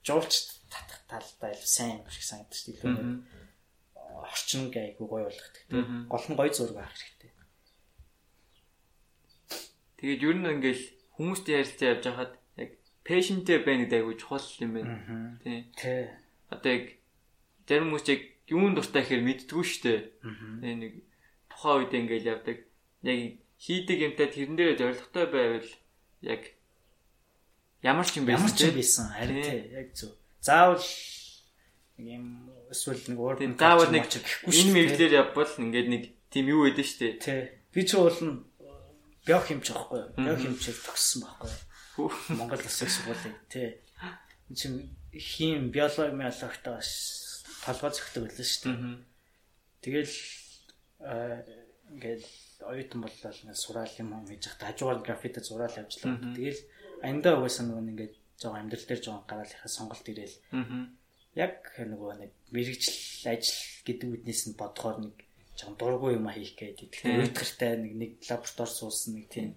жуулч 0.02 0.32
татах 0.72 1.04
талдаа 1.06 1.52
илүү 1.52 1.68
сайн 1.68 2.00
юм 2.00 2.08
шиг. 2.08 2.80
Илүү 2.80 2.90
нэг 2.96 3.08
орчин 4.24 4.70
гайгүй 4.74 5.06
гоё 5.08 5.24
болгохдаг. 5.28 5.62
тийм. 5.70 6.06
Гол 6.10 6.24
нь 6.28 6.36
гоё 6.38 6.52
зураг 6.52 6.76
авах 6.84 6.94
хэрэгтэй. 6.96 7.30
Тэгээд 10.00 10.22
ер 10.24 10.36
нь 10.40 10.48
ингээл 10.48 10.84
хүмүүстэй 11.16 11.54
ярилцаа 11.60 11.88
явж 11.92 12.04
хахад 12.08 12.32
яг 12.56 12.70
пэшнтэй 13.04 13.58
байна 13.60 13.84
гэдэг 13.84 13.98
айгу 14.00 14.14
чухал 14.16 14.46
юм 14.64 14.72
байна. 14.80 15.38
Тий. 15.44 16.08
Одоо 16.48 16.70
яг 16.72 16.84
зарим 17.68 17.92
хүмүүс 17.92 18.06
яг 18.08 18.22
юунд 18.48 18.74
дуртай 18.80 19.02
гэхээр 19.04 19.22
мэддгүү 19.28 19.62
штэ. 19.64 19.92
Тэгээ 20.24 20.76
нэг 20.80 20.92
тухайн 21.52 21.76
үед 21.84 21.92
ингээл 21.94 22.30
явдаг. 22.32 22.58
Яг 23.04 23.18
хийдэг 23.60 23.98
юмтай 24.08 24.28
тэрэн 24.32 24.56
дээр 24.56 24.74
зоригтой 24.80 25.26
байвал 25.28 25.68
яг 26.24 26.42
ямар 27.84 28.08
ч 28.08 28.16
юм 28.18 28.24
байсан 28.24 28.40
Ямар 28.40 28.52
ч 28.56 28.60
юм 28.64 28.72
тий. 28.72 28.76
байсан. 28.80 29.06
Харин 29.12 29.36
Тий. 29.36 29.44
тий 29.52 29.60
яг 29.76 29.88
зөв. 29.92 30.10
Заавал 30.40 30.80
нэг 32.00 32.06
юм 32.08 32.26
эсвэл 32.70 33.02
нэг 33.10 33.18
уур 33.18 33.36
Тийм 33.36 33.58
заавал 33.58 33.90
нэг 33.90 34.06
энэ 34.08 34.72
мэдлэр 34.72 35.12
явбал 35.20 35.52
ингээд 35.58 35.88
нэг 35.90 36.02
тийм 36.30 36.46
юу 36.48 36.70
өгдөн 36.70 36.86
штэ. 36.86 37.18
Тий. 37.18 37.40
Би 37.74 37.82
ч 37.82 37.98
уул 37.98 38.18
нь 38.22 38.46
биох 39.26 39.44
хэмж 39.50 39.66
байхгүй. 39.70 40.02
Биох 40.16 40.40
хэмжээр 40.40 40.78
төгссөн 40.86 41.20
байхгүй. 41.26 41.50
Монгол 42.38 42.62
улсын 42.62 42.88
сургуулийн 42.88 43.36
тий. 43.50 43.68
Чин 44.54 44.94
хим 45.12 45.70
биологи 45.74 46.14
биологитой 46.14 46.80
толгой 47.66 47.90
байлаа 48.24 48.46
шүү 48.46 48.70
дээ. 48.70 49.04
Тэгэл 49.82 50.14
ингээд 51.90 52.24
оюутан 52.62 53.00
боллоо 53.02 53.32
нэг 53.44 53.56
сураал 53.56 53.94
юм 53.98 54.14
юм 54.14 54.26
хийж 54.28 54.46
хата 54.46 54.66
хажуугаар 54.70 55.00
граффити 55.02 55.40
зураал 55.40 55.74
явжлаа. 55.74 56.16
Тэгэл 56.36 56.60
аяндаа 57.02 57.40
угаасаа 57.40 57.64
нөгөө 57.66 57.90
ингээд 57.90 58.14
жоо 58.40 58.54
амьдрал 58.54 58.86
дээр 58.86 59.00
жоо 59.02 59.24
гараал 59.26 59.50
ихэ 59.50 59.68
сонголт 59.68 60.06
ирээл. 60.06 60.36
Яг 61.38 61.62
нөгөө 61.78 62.12
нэг 62.18 62.32
мэрэгжил 62.50 63.30
ажил 63.30 63.62
гэдэг 63.86 64.08
үднээс 64.18 64.42
нь 64.50 64.58
бодохоор 64.58 64.98
нэг 65.06 65.14
жоо 65.54 65.78
дургүй 65.78 66.18
юм 66.18 66.26
хийх 66.26 66.58
гээд. 66.58 66.90
Тэгэхээр 66.90 67.22
уйтгартай 67.22 67.78
нэг 67.78 67.94
нэг 67.94 68.10
лаборатори 68.26 68.72
суусан 68.74 69.14
нэг 69.14 69.26
тийм. 69.30 69.54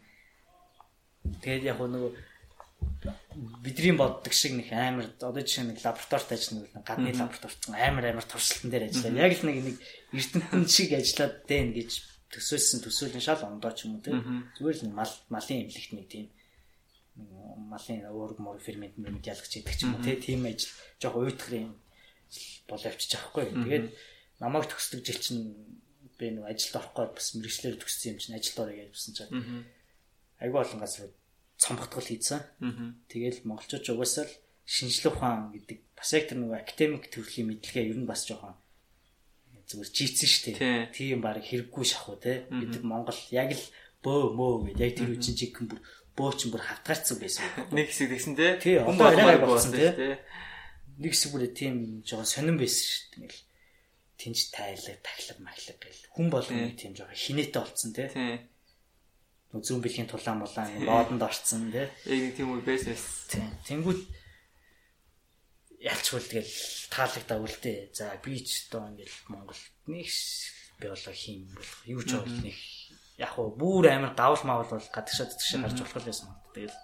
Тэгээд 1.42 1.74
яг 1.74 1.82
нөгөө 1.82 2.14
бидний 3.66 3.98
боддог 3.98 4.34
шиг 4.38 4.54
нэг 4.54 4.70
амар 4.70 5.10
одоо 5.18 5.42
жишээ 5.42 5.74
нэг 5.74 5.82
лабораторид 5.82 6.30
ажиллана 6.30 6.86
гадны 6.86 7.10
лабораторид 7.10 7.62
амар 7.74 8.06
амар 8.06 8.26
туршилтан 8.30 8.70
дээр 8.70 8.94
ажиллаа. 8.94 9.26
Яг 9.26 9.34
л 9.34 9.48
нэг 9.50 9.58
нэг 9.66 9.78
эрдэнэт 10.14 10.70
шиг 10.70 10.94
ажиллаад 10.94 11.36
дээ 11.50 11.64
гэж 11.74 11.92
төсөөлсөн 12.38 12.80
төсөөлөн 12.86 13.24
шал 13.26 13.42
ондоо 13.50 13.74
ч 13.74 13.90
юм 13.90 13.98
уу 13.98 14.06
тийм. 14.06 14.46
Зүгээр 14.62 14.78
л 14.86 14.94
мал 14.94 15.14
малын 15.34 15.66
эмнэлэгт 15.66 15.94
нэг 15.98 16.06
тийм 16.06 16.30
малын 17.16 18.10
өөрөг 18.10 18.40
мөр 18.42 18.58
фермент 18.58 18.98
мөрөнд 18.98 19.26
ялгч 19.26 19.62
идэх 19.62 19.78
ч 19.78 19.86
юм 19.86 19.96
уу 19.96 20.04
тийм 20.04 20.46
ажил 20.50 20.74
жоох 20.98 21.16
уйтгарын 21.22 21.74
бол 22.68 22.82
явчих 22.82 23.14
чадахгүй. 23.14 23.54
Тэгээд 23.54 23.88
намайг 24.42 24.66
төгсдөг 24.70 25.06
жил 25.06 25.20
чинь 25.22 25.44
би 26.18 26.34
нэг 26.34 26.50
ажилд 26.50 26.78
орох 26.82 26.94
гээд 26.98 27.14
бас 27.14 27.28
мэрэгчлэр 27.38 27.78
төгссөн 27.78 28.12
юм 28.14 28.20
чинь 28.20 28.38
ажилд 28.38 28.60
орё 28.66 28.76
гэж 28.82 28.90
бсэн 28.94 29.14
чинь. 29.14 29.32
Айгүй 30.42 30.60
олон 30.62 30.80
газар 30.82 31.10
цомгтгол 31.62 32.08
хийсэн. 32.10 32.42
Тэгэл 33.10 33.46
монголчууд 33.46 33.86
угаасаа 33.94 34.26
л 34.26 34.34
шинжлэх 34.66 35.14
ухаан 35.14 35.54
гэдэг 35.54 35.78
бас 35.94 36.10
яг 36.18 36.26
тэр 36.30 36.40
нэг 36.42 36.52
академик 36.66 37.14
төрлийн 37.14 37.54
мэдлэгээ 37.54 37.90
ер 37.94 38.00
нь 38.02 38.10
бас 38.10 38.26
жоохон 38.26 38.58
зүгээр 39.70 39.90
жийцэн 39.94 40.30
штэ. 40.30 40.52
Тийм 40.92 41.22
баг 41.22 41.44
хэрэггүй 41.44 41.86
шахуу 41.86 42.18
те. 42.18 42.48
Бид 42.50 42.82
Монгол 42.84 43.20
яг 43.32 43.54
л 43.54 43.66
бөө 44.04 44.36
мөө 44.36 44.54
гэдэг 44.76 44.84
яг 44.84 44.94
тэр 44.98 45.10
үчин 45.16 45.36
чиг 45.36 45.56
бүр 45.64 45.80
бөөч 46.18 46.50
бүр 46.54 46.64
хавтгаарцсан 46.64 47.18
байсан. 47.20 47.46
Нэг 47.74 47.90
хэсэг 47.90 48.10
тэгсэн 48.14 48.34
те. 48.38 48.80
Хүн 48.84 48.98
болмоор 48.98 49.42
болсон 49.44 49.74
те. 49.74 50.22
Нэг 50.98 51.12
хэсэг 51.14 51.32
бүр 51.34 51.50
тийм 51.54 52.06
жоохон 52.06 52.30
сонирн 52.30 52.60
байсан 52.62 52.86
штэ. 52.86 53.18
Ингээл 53.22 53.44
тэнч 54.18 54.40
тайлаг, 54.54 54.98
тахлаг, 55.02 55.40
махлаг 55.42 55.78
гэл. 55.82 56.10
Хүн 56.14 56.28
болгоны 56.30 56.74
тийм 56.78 56.94
жоохон 56.94 57.18
хинээтэй 57.18 57.62
болцсон 57.62 57.92
те. 57.94 58.10
Тийм 58.14 58.54
зүүн 59.62 59.86
бэлгийн 59.86 60.10
тулаан 60.10 60.42
мулаан 60.42 60.82
лоодонд 60.82 61.22
орцсон 61.22 61.70
тий. 61.70 61.86
Яг 62.10 62.20
нэг 62.26 62.34
тийм 62.34 62.58
үе 62.58 62.66
байсан. 62.66 62.98
Тэнгүүд 63.70 64.02
ялчгүй 65.86 66.22
тэгэл 66.26 66.54
таалагдаа 66.90 67.38
үлдээ. 67.38 67.94
За 67.94 68.18
би 68.18 68.42
ч 68.42 68.66
одоо 68.66 68.90
ингээл 68.90 69.30
Монгол 69.30 69.62
нэг 69.94 70.10
биологи 70.82 71.14
хийм 71.14 71.54
болох 71.54 71.78
юу 71.86 72.02
ч 72.02 72.18
бол 72.18 72.34
нэг 72.42 72.58
яг 73.24 73.34
уу 73.40 73.56
бүр 73.56 73.88
амар 73.88 74.14
давал 74.14 74.44
маавал 74.44 74.76
бол 74.76 74.90
гадагшаад 74.92 75.32
тийш 75.40 75.56
гарч 75.56 75.80
болох 75.80 76.04
байсан. 76.04 76.30
Тэгэл 76.52 76.76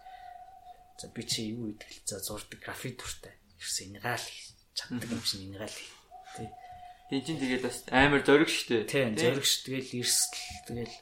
за 0.99 1.07
би 1.11 1.23
чи 1.27 1.51
юу 1.51 1.75
идэх 1.75 1.91
за 2.07 2.23
зурдаг 2.23 2.59
график 2.63 2.95
дүртэй. 2.95 3.35
Ерөөсөө 3.59 3.85
энийгаал 3.91 4.27
чаддаг 4.73 5.09
юм 5.11 5.21
чинь 5.27 5.45
энийгаал 5.51 5.77
тий. 6.35 6.49
Энд 7.11 7.25
чинь 7.27 7.39
тэгээд 7.43 7.63
бас 7.67 7.77
амар 7.91 8.23
зориг 8.23 8.47
штэ. 8.47 8.87
Тийм 8.87 9.19
зориг 9.19 9.43
ш. 9.43 9.67
Тэгэл 9.67 9.99
эрсдэл 9.99 10.63
тэгэл 10.67 10.95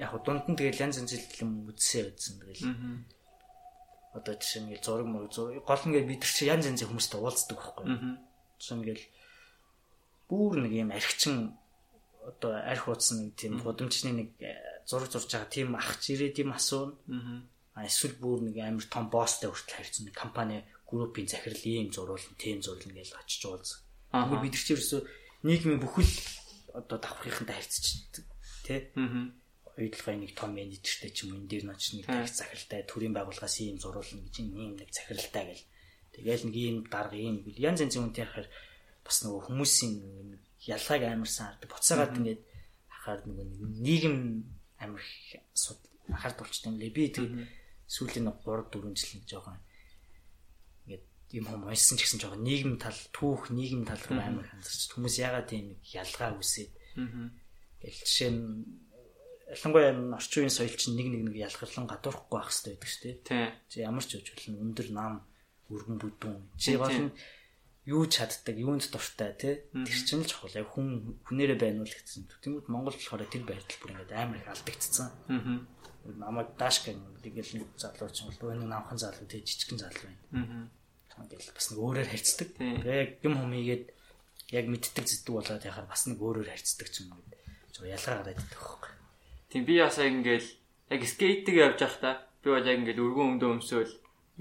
яг 0.00 0.12
дунд 0.24 0.48
нь 0.48 0.56
тэгэл 0.56 0.82
янз 0.88 0.96
янз 0.96 1.12
юм 1.40 1.68
үзсэн 1.68 2.16
байсан 2.16 2.34
тэгэл. 2.40 2.64
Одоо 4.16 4.34
жишээ 4.36 4.62
нь 4.64 4.76
зураг 4.80 5.08
мөр 5.08 5.28
зураг 5.28 5.64
гол 5.64 5.84
нь 5.88 5.96
бид 6.04 6.24
нар 6.24 6.32
чи 6.32 6.48
янз 6.48 6.64
янзын 6.68 6.88
хүмүүстэй 6.88 7.20
уулздаг 7.20 7.56
байхгүй. 7.60 7.84
Жишээ 8.56 8.76
нь 8.80 8.88
бүр 10.32 10.64
нэг 10.64 10.72
юм 10.72 10.90
архичин 10.96 11.56
одоо 12.22 12.52
арх 12.54 12.88
уудсан 12.88 13.26
нэг 13.26 13.32
тийм 13.36 13.58
гудамжны 13.58 14.10
нэг 14.12 14.30
зураг 14.86 15.10
зурж 15.10 15.30
байгаа 15.30 15.50
тийм 15.50 15.74
ах 15.74 15.98
чирээ 15.98 16.32
тийм 16.32 16.52
асуун. 16.52 16.96
Аа 17.74 17.86
эсвэл 17.88 18.16
бүр 18.20 18.46
нэг 18.46 18.56
амар 18.62 18.86
том 18.86 19.10
босстой 19.10 19.50
хүртэл 19.50 19.76
харьцсан 19.80 20.04
нэг 20.06 20.14
компани 20.14 20.64
группийн 20.86 21.28
захирал 21.28 21.64
ийм 21.64 21.88
зуруулна, 21.90 22.36
тийм 22.36 22.60
зурлна 22.60 22.92
гэж 22.92 23.16
очиж 23.16 23.42
уулз. 23.48 23.80
Тэгвэл 24.12 24.44
бид 24.44 24.52
нар 24.52 24.64
чи 24.64 24.72
ерөөсөө 24.76 25.00
нийгмийн 25.48 25.80
бүхэл 25.80 26.12
одоо 26.76 26.98
давхрынхантай 27.00 27.56
харьцдаг 27.56 28.26
тий. 28.66 28.80
Аа 28.96 29.32
уйдлагын 29.76 30.20
нэг 30.20 30.36
том 30.36 30.52
менежертэй 30.52 31.10
ч 31.16 31.24
юм 31.24 31.40
энэ 31.40 31.48
дээр 31.48 31.64
ноч 31.72 31.96
нэг 31.96 32.04
их 32.04 32.28
захиралтай 32.28 32.84
төрийн 32.84 33.16
байгууллагаас 33.16 33.56
ийм 33.64 33.80
зуруулна 33.80 34.20
гэж 34.28 34.36
ийм 34.44 34.76
нэг 34.76 34.92
захиралтай 34.92 35.44
гэл. 35.48 35.64
Тэгээл 36.12 36.44
нэг 36.44 36.56
ийм 36.60 36.76
дарга 36.92 37.16
ийм 37.16 37.40
янз 37.56 37.80
янзын 37.80 38.12
үнтэй 38.12 38.28
хахаар 38.28 38.48
бас 39.00 39.16
нөгөө 39.24 39.48
хүмүүсийн 39.48 39.96
ялгааг 40.66 41.02
амарсан 41.02 41.46
хардаг. 41.46 41.68
Буцаагаад 41.70 42.18
ингээд 42.18 42.42
хахаар 42.86 43.20
нөгөө 43.26 43.46
нийгэм 43.82 44.16
амир 44.78 45.02
анхаард 46.08 46.38
болчтой 46.38 46.70
юм 46.70 46.78
лээ. 46.78 46.94
Би 46.94 47.10
тэр 47.10 47.26
сүүлийн 47.90 48.30
3 48.30 48.70
4 48.70 48.94
жил 48.94 49.12
нэг 49.18 49.26
жоохон 49.26 49.58
ингээд 50.86 51.04
юм 51.34 51.44
хом 51.50 51.66
уншсан 51.66 51.98
ч 51.98 52.06
гэсэн 52.06 52.20
жоохон 52.22 52.46
нийгэм 52.46 52.78
тал 52.78 52.98
түүх 53.10 53.50
нийгэм 53.50 53.82
тал 53.86 54.02
руу 54.06 54.22
амир 54.22 54.46
хандсарч 54.46 54.94
хүмүүс 54.94 55.16
ягаад 55.18 55.50
тийм 55.50 55.76
ялгаа 55.82 56.38
үсээд. 56.38 56.72
Гэл 57.82 57.98
жишээ 58.06 58.30
нь 58.30 58.46
ялангуяа 59.52 59.92
энэ 59.92 60.16
орчин 60.16 60.46
үеийн 60.46 60.56
соёл 60.56 60.76
чинь 60.78 60.96
нэг 60.96 61.08
нэг 61.10 61.22
нэг 61.26 61.36
ялгарлан 61.42 61.90
гадуурхгүй 61.90 62.38
байх 62.38 62.48
хэрэгтэй 62.48 62.72
байдаг 62.72 62.88
шүү 62.88 63.02
дээ. 63.02 63.50
Чи 63.68 63.76
ямар 63.84 64.04
ч 64.06 64.10
үжил 64.16 64.56
өндөр 64.62 64.88
нам 64.94 65.12
өргөн 65.68 65.98
бүдүүн. 66.00 66.40
Чи 66.56 66.78
гол 66.80 67.12
юу 67.86 68.06
чаддаг, 68.06 68.54
юунд 68.54 68.86
дуртай 68.90 69.34
тий. 69.34 69.54
Тэр 69.74 69.98
чинь 70.06 70.22
л 70.22 70.30
чухал. 70.30 70.54
Яг 70.54 70.70
хүн 70.70 71.18
хүнээрээ 71.26 71.58
байнуул 71.58 71.90
гэсэн. 71.90 72.30
Тэгмэд 72.30 72.70
Монгол 72.70 72.94
болохоор 72.94 73.26
тэр 73.26 73.42
байдал 73.42 73.78
бүр 73.82 73.92
ингээд 73.98 74.12
амар 74.14 74.38
их 74.38 74.46
алдагдцсан. 74.46 75.10
Аа. 75.26 75.66
Намайг 76.06 76.54
даашгэн 76.54 76.98
тэгэл 77.22 77.58
нэг 77.58 77.66
залуу 77.74 78.10
ч 78.14 78.22
юм 78.22 78.30
бол 78.30 78.54
энэ 78.54 78.70
намхан 78.70 78.98
залуу 78.98 79.26
тий 79.26 79.42
жижигхэн 79.42 79.82
залуу 79.82 80.06
байна. 80.06 80.70
Аа. 81.18 81.26
Тэгэл 81.26 81.54
бас 81.54 81.66
нэг 81.74 81.78
өөрөөр 81.82 82.08
харьцдаг. 82.10 82.48
Яг 82.86 83.10
юм 83.26 83.34
хумийгээд 83.42 83.84
яг 84.54 84.66
мэддэг 84.70 85.06
зэддэг 85.06 85.34
болоод 85.34 85.66
яхаар 85.66 85.86
бас 85.90 86.06
нэг 86.06 86.18
өөрөөр 86.22 86.48
харьцдаг 86.54 86.86
ч 86.86 87.02
юм 87.02 87.18
уу. 87.18 87.22
Жоо 87.74 87.86
ялгаа 87.90 88.22
гараад 88.22 88.38
идэх 88.38 88.62
байхгүй. 88.62 88.92
Тийм 89.50 89.62
би 89.66 89.74
яг 89.82 89.94
ингээл 89.98 90.48
яг 90.92 91.00
скейтинг 91.02 91.56
явж 91.58 91.78
байхдаа 91.82 92.14
би 92.42 92.48
бол 92.50 92.66
яг 92.66 92.78
ингээл 92.78 93.04
өргөн 93.04 93.28
өмдөө 93.36 93.50
өмсөөл 93.58 93.92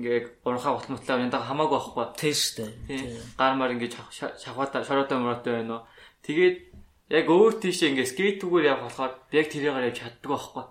ингээ 0.02 0.41
гурхаа 0.41 0.74
гутмтлаа 0.82 1.22
янда 1.22 1.38
хамаагүй 1.38 1.78
байхгүй. 1.78 2.06
Тийм 2.18 2.34
шүү 2.34 2.56
дээ. 2.89 3.22
Гар 3.38 3.54
мар 3.54 3.72
ингээ 3.78 3.93
шахвата 4.41 4.82
шороотой 4.82 5.18
мөрөөтэй 5.22 5.54
байна 5.62 5.74
уу. 5.78 5.86
Тэгээд 6.26 6.58
яг 7.14 7.28
өөр 7.30 7.54
тийшээ 7.62 7.93
ингээ 7.93 8.12
скейтүүгээр 8.12 8.70
явах 8.74 8.89
болохоор 8.89 9.14
яг 9.30 9.47
тэрийгээр 9.54 9.88
явж 9.93 9.97
чаддаг 10.02 10.30
байхгүй. 10.34 10.66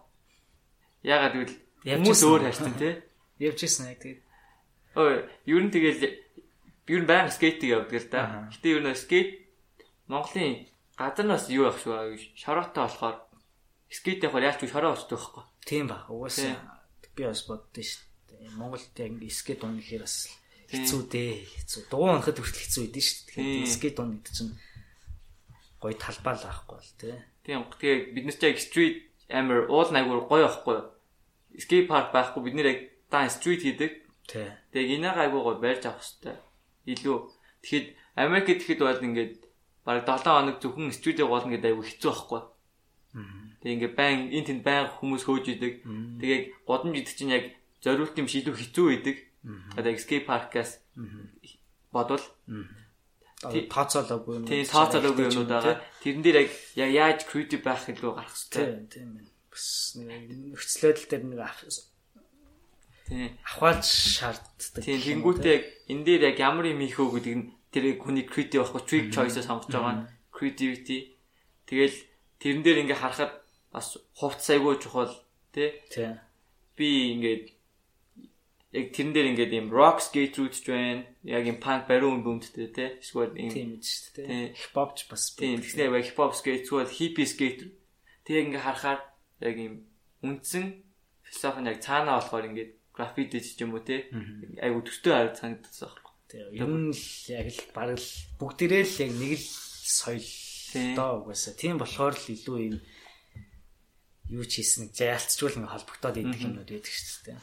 Ягаад 1.06 1.34
гэвэл 1.38 1.56
хүмүүс 1.86 2.22
өөр 2.26 2.42
харьцсан 2.50 2.74
тий. 2.74 2.94
Явж 3.38 3.58
ирсэн 3.62 3.86
яг 3.94 3.98
тэгээд. 4.02 4.20
Ой, 4.98 5.14
ер 5.46 5.62
нь 5.62 5.70
тэгэл 5.70 6.02
ер 6.90 7.00
нь 7.00 7.08
баян 7.08 7.30
скейтинг 7.30 7.70
явдаг 7.70 8.02
л 8.02 8.10
да. 8.10 8.50
Гэтэ 8.50 8.68
ер 8.74 8.82
нь 8.82 8.98
скейт 8.98 9.30
Монголын 10.10 10.66
газар 10.98 11.26
нас 11.30 11.46
юу 11.46 11.70
явах 11.70 11.78
шүү. 11.78 12.18
Шороотой 12.34 12.82
болохоор 12.84 13.16
скейт 13.86 14.26
явахаар 14.26 14.50
яаж 14.50 14.58
ч 14.58 14.68
шороо 14.68 14.98
очдог 14.98 15.22
байхгүй. 15.22 15.44
Тийм 15.62 15.86
ба. 15.86 16.04
Угаасаа 16.10 16.80
би 17.16 17.24
бас 17.24 17.42
боддоо 17.46 17.84
шүү. 17.84 18.09
Монголд 18.56 18.96
яг 18.96 19.12
скейт 19.32 19.64
унах 19.64 19.84
гэхээр 19.84 20.04
бас 20.04 20.28
хэцүү 20.70 21.00
дээ. 21.10 21.32
Хэцүү. 21.44 21.80
Дугуй 21.90 22.10
унахад 22.14 22.38
хүртэл 22.38 22.62
хэцүү 22.62 22.82
байдэн 22.86 23.02
шүү 23.02 23.18
дээ. 23.20 23.34
Тэгэхээр 23.34 23.74
скейт 23.74 23.96
унах 23.98 24.16
гэдэг 24.22 24.34
чинь 24.38 24.52
гоё 25.80 25.94
талбай 25.98 26.34
л 26.38 26.44
байхгүй 26.46 26.76
бол 26.78 26.92
тий. 27.00 27.16
Тийм. 27.44 27.60
Тэгээ 27.66 27.96
бид 28.14 28.24
нар 28.28 28.36
ч 28.38 28.42
яг 28.46 28.58
стрит 28.60 28.96
амир 29.28 29.66
уул 29.66 29.90
найгуур 29.90 30.24
гоё 30.30 30.46
байхгүй. 30.46 30.78
Скейт 31.58 31.86
парк 31.90 32.08
байхгүй 32.14 32.40
бид 32.44 32.54
нэр 32.54 32.68
яг 32.70 32.80
дан 33.10 33.26
стрит 33.28 33.66
хийдэг. 33.66 33.92
Тий. 34.30 34.48
Тэгээ 34.70 34.96
энэгээ 35.00 35.24
айгуу 35.26 35.42
гоё 35.42 35.58
барьж 35.58 35.84
авах 35.90 36.04
хэрэгтэй. 36.04 36.36
Илүү 36.86 37.16
тэгэхэд 37.66 37.86
Америк 38.14 38.46
гэхэд 38.46 38.80
бол 38.80 39.04
ингээд 39.04 39.34
бараг 39.84 40.04
7 40.06 40.22
хоног 40.22 40.56
зөвхөн 40.62 40.92
студио 40.94 41.26
голно 41.26 41.50
гэдэг 41.50 41.70
айгуу 41.74 41.86
хэцүү 41.86 42.10
байхгүй. 42.14 42.42
Тэг 43.60 43.70
ингээ 43.74 43.92
байн 43.98 44.18
энэ 44.30 44.46
тэнд 44.46 44.62
байн 44.62 44.86
хүмүүс 45.00 45.24
хөөж 45.26 45.46
идэг. 45.50 45.74
Тэгээд 46.20 46.44
годамж 46.68 46.94
идэх 46.96 47.16
чинь 47.16 47.34
яг 47.34 47.44
зориулт 47.84 48.16
юм 48.20 48.28
шилүү 48.28 48.54
хэцүү 48.56 48.88
идэг. 49.00 49.16
Одоо 49.76 49.92
escape 49.96 50.28
park-аас 50.28 50.80
бодвол 51.92 52.24
тооцоолоогүй 53.40 54.34
юм. 54.36 54.44
Тийм 54.44 54.64
тооцоолоогүй 54.68 55.24
юмуд 55.32 55.48
байгаа. 55.48 55.80
Тэрэн 56.04 56.22
дээр 56.24 56.38
яг 56.44 56.90
яаж 56.92 57.24
creative 57.24 57.64
байх 57.64 57.88
илүү 57.88 58.12
гарах 58.12 58.36
хэрэгтэй. 58.36 58.64
Тийм 58.68 58.88
тийм 58.92 59.08
байна. 59.16 59.30
Бас 59.48 59.66
нэг 59.96 60.22
нөхцөлөдөл 60.52 61.08
дээр 61.08 61.24
нэг 61.24 61.40
Тийм. 63.10 63.34
Ахвалж 63.42 63.86
шаарддаг. 63.88 64.84
Тийм 64.84 65.00
тэнгуүтээ 65.02 65.54
яг 65.56 65.64
энэ 65.90 66.04
дээр 66.06 66.22
яг 66.30 66.36
ямар 66.38 66.70
юм 66.70 66.78
хийх 66.84 67.00
вэ 67.00 67.10
гэдэг 67.18 67.34
нь 67.34 67.46
тэр 67.74 67.84
хүний 67.98 68.22
creative 68.22 68.62
байхгүй 68.62 68.82
trick 68.86 69.06
choice-ос 69.10 69.50
сонгож 69.50 69.72
байгаа 69.72 69.94
нь 69.98 70.06
creativity. 70.30 71.18
Тэгэл 71.66 71.96
тэрэн 72.38 72.62
дээр 72.62 72.78
ингээ 72.86 73.02
харахад 73.02 73.34
бас 73.74 73.98
хувц 74.14 74.46
айгүй 74.54 74.78
чухал 74.78 75.10
тий. 75.50 75.74
Тийм. 75.90 76.22
Би 76.78 77.18
ингээд 77.18 77.50
яг 78.70 78.86
тэрэн 78.94 79.12
дээр 79.14 79.30
ингээд 79.34 79.52
юм 79.58 79.68
rock 79.74 79.98
skate 79.98 80.38
route 80.38 80.54
ч 80.54 80.70
байна. 80.70 81.02
Яг 81.26 81.42
юм 81.46 81.58
punk 81.58 81.90
баруун 81.90 82.22
бөмбөдтэй 82.22 82.70
тий. 82.70 82.90
Эсвэл 83.02 83.34
юм 83.34 83.50
Тийм 83.50 83.68
гэж 83.74 83.84
шүү 83.84 84.10
дээ. 84.14 84.26
Тийм. 84.30 84.48
Хипхопч 84.54 84.98
бас 85.10 85.22
тийм 85.34 85.58
тэгснээр 85.58 85.98
яг 85.98 86.06
hip 86.06 86.18
hop 86.22 86.34
skate 86.38 86.62
эсвэл 86.62 86.86
hippie 86.86 87.26
skate 87.26 87.62
тэг 88.22 88.46
ингээ 88.46 88.62
харахаар 88.62 89.00
яг 89.42 89.56
юм 89.58 89.74
үндсэн 90.22 90.86
философи 91.26 91.60
нь 91.60 91.70
яг 91.70 91.78
цаанаа 91.82 92.22
болохоор 92.22 92.46
ингээд 92.46 92.72
граффити 92.94 93.38
ч 93.42 93.58
юм 93.58 93.74
уу 93.74 93.82
тий. 93.82 94.06
Айгу 94.62 94.86
төстэй 94.86 95.12
хараг 95.18 95.34
санагдсан 95.34 95.90
байхгүй. 95.90 96.14
Тийм. 96.30 96.46
Ер 96.54 96.70
нь 96.70 96.94
л 96.94 97.06
яг 97.34 97.46
л 97.50 97.62
баг 97.74 97.90
л 97.98 98.10
бүгдээрээ 98.38 98.84
л 98.86 99.02
яг 99.02 99.12
нэг 99.18 99.32
л 99.34 99.48
соёл 99.82 100.30
доо 100.94 101.26
угаасаа. 101.26 101.58
Тийм 101.58 101.74
болохоор 101.82 102.14
л 102.14 102.26
илүү 102.30 102.58
юм 102.70 102.78
юу 104.30 104.44
ч 104.46 104.62
хийсэн 104.62 104.94
заялцчгүй 104.94 105.48
л 105.50 105.58
ингээ 105.58 105.74
холбогдоод 105.74 106.16
идэх 106.22 106.46
юмнууд 106.46 106.70
байдаг 106.70 106.94
шүү 106.94 107.34
дээ. 107.34 107.38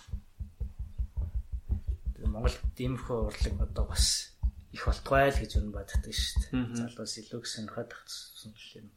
Монголд 2.38 2.78
иймэрхүү 2.78 3.18
урлаг 3.34 3.56
одоо 3.66 3.86
бас 3.90 4.38
их 4.72 4.86
болтгой 4.86 5.34
л 5.34 5.42
гэж 5.42 5.52
юу 5.58 5.74
боддог 5.74 6.14
шүү 6.14 6.38
дээ. 6.54 6.78
Залуус 6.78 7.14
илүү 7.18 7.40
их 7.42 7.48
сонирхоод 7.50 7.90
тахсан 7.90 8.54
л 8.54 8.78
юм. 8.78 8.88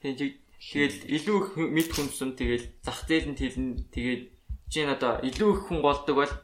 Тэгэл 0.00 0.96
илүү 1.12 1.36
их 1.44 1.48
мэд 1.60 1.90
хүнсэн 1.92 2.32
тэгэл 2.40 2.66
зах 2.80 3.04
зээл 3.04 3.28
нь 3.32 3.36
тэлэн 3.36 3.68
тэгээд 3.92 4.22
чинь 4.72 4.88
одоо 4.88 5.20
илүү 5.20 5.50
их 5.52 5.62
хүн 5.68 5.80
голдог 5.84 6.16
бол 6.16 6.34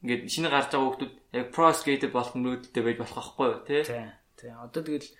ингээд 0.00 0.24
шинэ 0.30 0.48
гарч 0.48 0.72
байгаа 0.72 0.88
хүмүүс 0.94 1.12
яг 1.36 1.46
pro 1.52 1.68
skater 1.74 2.10
болох 2.12 2.34
мөрөдөлтэй 2.38 2.82
байж 2.86 2.96
болох 3.02 3.16
байхгүй 3.18 3.46
юу 3.50 3.60
тий? 3.66 3.82
Тийм. 4.38 4.56
Одоо 4.62 4.82
тэгэл 4.86 5.10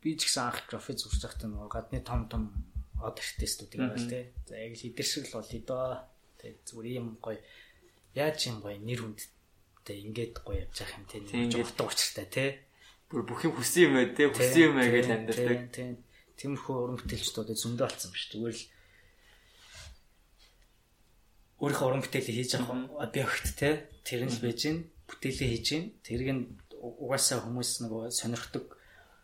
би 0.00 0.10
ч 0.16 0.26
гэсэн 0.26 0.42
анх 0.50 0.66
график 0.66 0.98
зурж 0.98 1.20
байхдаа 1.20 1.48
нөгөө 1.52 1.70
гадны 1.70 2.00
том 2.00 2.26
том 2.32 2.42
од 2.98 3.20
артистуудыг 3.20 3.80
авал 3.82 4.08
тий. 4.08 4.32
За 4.48 4.56
яг 4.56 4.72
л 4.74 4.86
идэр 4.88 5.06
шиг 5.06 5.28
л 5.28 5.36
бол 5.36 5.52
идөө. 5.52 5.90
Тэг 6.40 6.52
зүгээр 6.64 6.98
юм 6.98 7.08
гоё 7.20 7.38
яаж 8.16 8.38
юм 8.48 8.64
гоё 8.64 8.78
нэр 8.80 9.00
хүндтэй 9.84 10.00
ингээд 10.00 10.34
гоё 10.40 10.64
явж 10.64 10.76
байгаа 10.80 10.96
юм 10.96 11.04
Нэг 11.04 11.52
ингээд- 11.52 11.68
утга 11.68 11.84
учиртай 11.92 12.26
тий. 12.32 12.50
Бүр 13.12 13.22
бүх 13.28 13.44
юм 13.44 13.52
хүсэн 13.52 13.82
юм 13.84 13.94
ээ 14.00 14.16
тий? 14.16 14.26
Хүсэн 14.32 14.62
юм 14.64 14.76
ээ 14.80 14.88
гэж. 14.96 15.06
Тийм. 15.76 15.92
Тиймэрхүү 16.40 16.72
уран 16.74 16.96
бүтээлчдүүдэд 17.04 17.58
зөндөө 17.60 17.84
болсон 17.84 18.10
ба 18.10 18.16
ш. 18.16 18.24
Зүгээр 18.32 18.56
л 18.56 18.64
өөрийнхөө 21.60 21.86
уран 21.88 22.02
бүтээлийг 22.02 22.36
хийж 22.40 22.52
авах 22.56 22.72
огт 23.28 23.46
те 23.60 23.68
тэр 24.08 24.24
нь 24.26 24.32
л 24.34 24.40
байж 24.42 24.60
гин 24.64 24.78
бүтээлээ 25.06 25.48
хийж 25.52 25.66
гин 25.68 25.84
тэрийг 26.02 26.30
нь 26.34 26.42
угаасаа 26.80 27.44
хүмүүс 27.44 27.70
нөгөө 27.84 28.08
сонирхдаг 28.10 28.64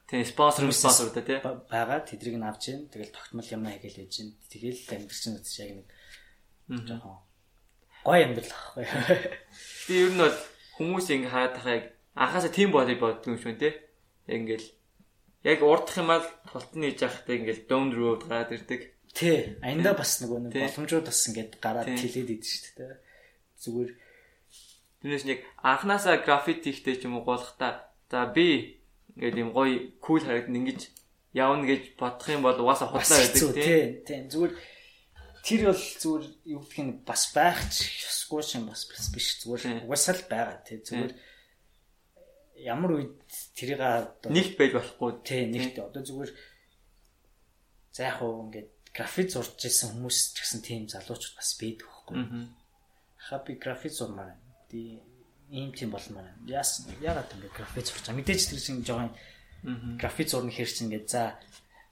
Тийм 0.07 0.25
спонсор 0.29 0.69
спонсор 0.73 1.09
да 1.11 1.23
тий? 1.25 1.39
ба- 1.43 1.65
байгаа 1.73 2.05
тэдрийг 2.07 2.37
нь 2.39 2.47
авч 2.47 2.63
гин 2.71 2.81
тэгэл 2.93 3.11
тогтмол 3.17 3.49
юм 3.51 3.65
хийгээл 3.67 3.99
хийж 4.07 4.13
гин 4.23 4.29
тэгэл 4.53 4.81
амьдрчин 4.95 5.35
үтс 5.41 5.55
яг 5.59 5.71
нэг 6.71 6.85
жоохон 6.87 7.19
гоё 8.07 8.23
амьдрал 8.25 8.55
ахгүй 8.55 8.85
Тэгээ 9.91 10.05
ер 10.07 10.13
нь 10.15 10.23
бол 10.23 10.37
хүмүүс 10.81 11.07
ингэ 11.13 11.29
хараад 11.29 11.55
тахаа 11.61 11.77
яг 11.77 11.87
анхаасаа 12.17 12.53
тийм 12.57 12.73
бодыг 12.73 12.97
боддог 12.97 13.29
юм 13.29 13.39
шүү? 13.39 13.61
Яг 13.61 13.77
ингээл 14.27 14.69
яг 15.45 15.59
урдах 15.61 15.97
юм 16.01 16.11
аа 16.11 16.25
тултны 16.49 16.89
хийж 16.89 17.05
явахдаа 17.05 17.37
ингээл 17.37 17.69
down 17.69 17.89
road 17.93 18.25
гараад 18.25 18.57
ирдэг. 18.57 18.83
тий 19.13 19.59
аянда 19.61 19.93
бас 19.97 20.21
нөгөө 20.23 20.39
нэг 20.49 20.53
боломжууд 20.55 21.07
бас 21.09 21.21
ингээд 21.29 21.53
гараад 21.59 21.89
Тий. 21.89 21.99
хилээд 21.99 22.31
идэв 22.31 22.47
шүү 22.47 22.73
дээ 22.79 22.95
зүгээр 23.59 23.91
Тэрнээс 25.01 25.25
нэг 25.27 25.39
анханасаа 25.65 26.21
граффити 26.21 26.71
ихтэй 26.71 26.95
ч 27.01 27.09
юм 27.09 27.19
уу 27.19 27.25
голохта 27.25 27.91
за 28.07 28.29
би 28.31 28.79
ингээд 29.17 29.41
юм 29.41 29.51
гоё 29.57 29.97
кул 29.99 30.23
харагдана 30.23 30.61
ингэж 30.61 30.81
явна 31.35 31.65
гэж 31.67 31.99
бодох 31.99 32.29
юм 32.29 32.45
бол 32.45 32.61
угаасаа 32.61 32.93
хэцүү 32.95 33.49
байдаг 33.51 33.65
тий 33.65 33.83
тий 34.07 34.19
зүгээр 34.31 34.53
тэр 35.45 35.61
бол 35.71 35.85
зүгээр 36.03 36.25
юу 36.55 36.61
гэх 36.65 36.79
юм 36.81 36.91
бас 37.05 37.23
байх 37.35 37.59
ч 37.73 38.07
ёсгүй 38.07 38.43
юм 38.59 38.71
бас 38.71 38.87
биш 39.15 39.29
зүгээр 39.43 39.85
угаасаа 39.89 40.15
л 40.17 40.25
байгаа 40.31 40.59
тий 40.67 40.79
зүгээр 40.85 41.13
ямар 42.61 42.91
үед 43.01 43.17
тэрийг 43.57 43.81
одоо 43.81 44.29
Нэгт 44.29 44.55
байж 44.61 44.73
болохгүй 44.77 45.11
тий 45.25 45.43
нэгт 45.49 45.77
одоо 45.81 46.03
зүгээр 46.05 46.31
за 47.93 48.01
яг 48.05 48.17
хөө 48.21 48.33
ингээд 48.47 48.71
график 48.93 49.29
зурж 49.31 49.57
исэн 49.65 49.97
хүмүүс 49.97 50.19
ч 50.35 50.37
гэсэн 50.45 50.61
тийм 50.61 50.83
залуучууд 50.91 51.35
бас 51.39 51.51
байдаг 51.57 51.89
Аа. 52.11 52.51
хаа 53.17 53.39
би 53.47 53.55
график 53.55 53.93
зурмаар. 53.93 54.35
Тий 54.69 54.99
ийм 55.51 55.71
тийм 55.73 55.91
болмоор 55.95 56.27
байна. 56.27 56.43
Яас 56.47 56.87
ягаад 57.01 57.31
ингэ 57.35 57.55
график 57.55 57.87
зурч 57.87 58.03
байгаа. 58.07 58.19
Мэдээж 58.19 58.43
тэр 58.51 58.61
чинь 58.61 58.83
жоохон 58.83 59.11
Аа. 59.15 59.97
график 60.01 60.29
зурны 60.29 60.51
хэр 60.51 60.67
чинь 60.67 60.91
ингээд 60.91 61.07
за 61.07 61.39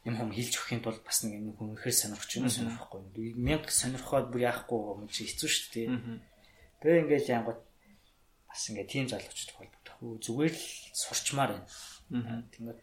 юм 0.07 0.15
хүм 0.15 0.31
хилж 0.31 0.55
өгөхийн 0.55 0.83
тулд 0.85 1.03
бас 1.03 1.25
нэг 1.27 1.41
юм 1.43 1.55
хүн 1.59 1.75
ихэр 1.75 1.95
сонирхож 1.95 2.31
юм 2.39 2.47
сонирхгүй. 2.47 3.35
Мянга 3.35 3.73
сонирхоод 3.73 4.31
бүр 4.31 4.47
яахгүй 4.47 4.79
юм 4.79 5.09
чи 5.11 5.27
хэцүү 5.27 5.49
шүү 5.51 5.69
дээ. 5.75 5.89
Тэгээ 6.79 7.03
ингээд 7.03 7.33
янгот 7.35 7.61
бас 8.47 8.63
ингээд 8.71 8.89
тийм 8.89 9.07
холбогдох. 9.59 9.97
Хөө 9.99 10.23
зүгээр 10.23 10.55
л 10.55 10.65
сурчмаар 10.95 11.51
байна. 11.59 12.47
Тэгмээд 12.55 12.81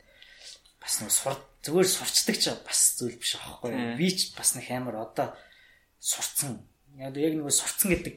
бас 0.83 0.93
нэг 1.01 1.09
сур 1.09 1.35
зүгээр 1.65 1.87
сурчдаг 1.89 2.35
ч 2.37 2.45
бас 2.61 2.79
зүйл 2.99 3.17
биш 3.17 3.39
аахгүй. 3.39 3.97
Би 3.97 4.07
ч 4.11 4.35
бас 4.37 4.53
нэг 4.59 4.67
амар 4.69 5.07
одоо 5.07 5.33
сурцсан. 5.97 6.61
Яг 6.99 7.15
нэг 7.15 7.49
сурцсан 7.49 7.89
гэдэг 7.89 8.15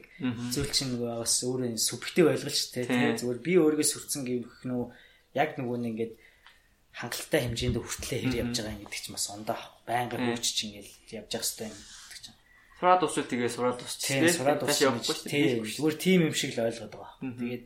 зүйл 0.53 0.69
чинь 0.69 0.93
нөгөө 0.93 1.23
бас 1.23 1.33
өөрөө 1.41 1.79
субъектив. 1.81 2.29
Тийм. 2.29 2.85
тийм 2.85 3.17
зүгээр 3.17 3.39
би 3.41 3.53
өөрийгөө 3.57 3.87
сурцсан 3.89 4.21
гэх 4.27 4.67
нөө 4.69 4.93
яг 5.33 5.57
нөгөө 5.57 5.77
нэг 5.81 5.91
ингээд 5.97 6.13
хангалттай 6.93 7.41
хэмжээнд 7.45 7.77
хүртлээ 7.79 8.19
хэр 8.25 8.39
явж 8.43 8.55
байгаа 8.59 8.75
юм 8.75 8.83
гэдэг 8.85 9.01
чинь 9.05 9.15
бас 9.15 9.27
ондоо 9.29 9.59
байнга 9.87 10.17
хөөч 10.19 10.45
чинь 10.45 10.69
ингээд 10.79 10.89
явж 11.19 11.31
явах 11.31 11.45
хэрэгтэй 11.47 11.67
юм 11.69 11.79
гэдэг 11.79 12.21
чинь. 12.25 12.37
Сураад 12.79 13.01
усвал 13.03 13.29
тэгээ 13.29 13.51
сураад 13.53 13.79
усч 13.83 13.99
Тийм 14.03 14.23
сураад 14.29 14.59
дууссан 14.59 14.85
явахгүй 14.89 15.15
шүү 15.15 15.27
дээ. 15.29 15.51
зүгээр 15.79 15.97
тийм 15.99 16.19
юм 16.27 16.35
шиг 16.35 16.51
л 16.55 16.65
ойлгоод 16.67 16.93
байгаа. 16.95 17.15
Тэгээд 17.19 17.63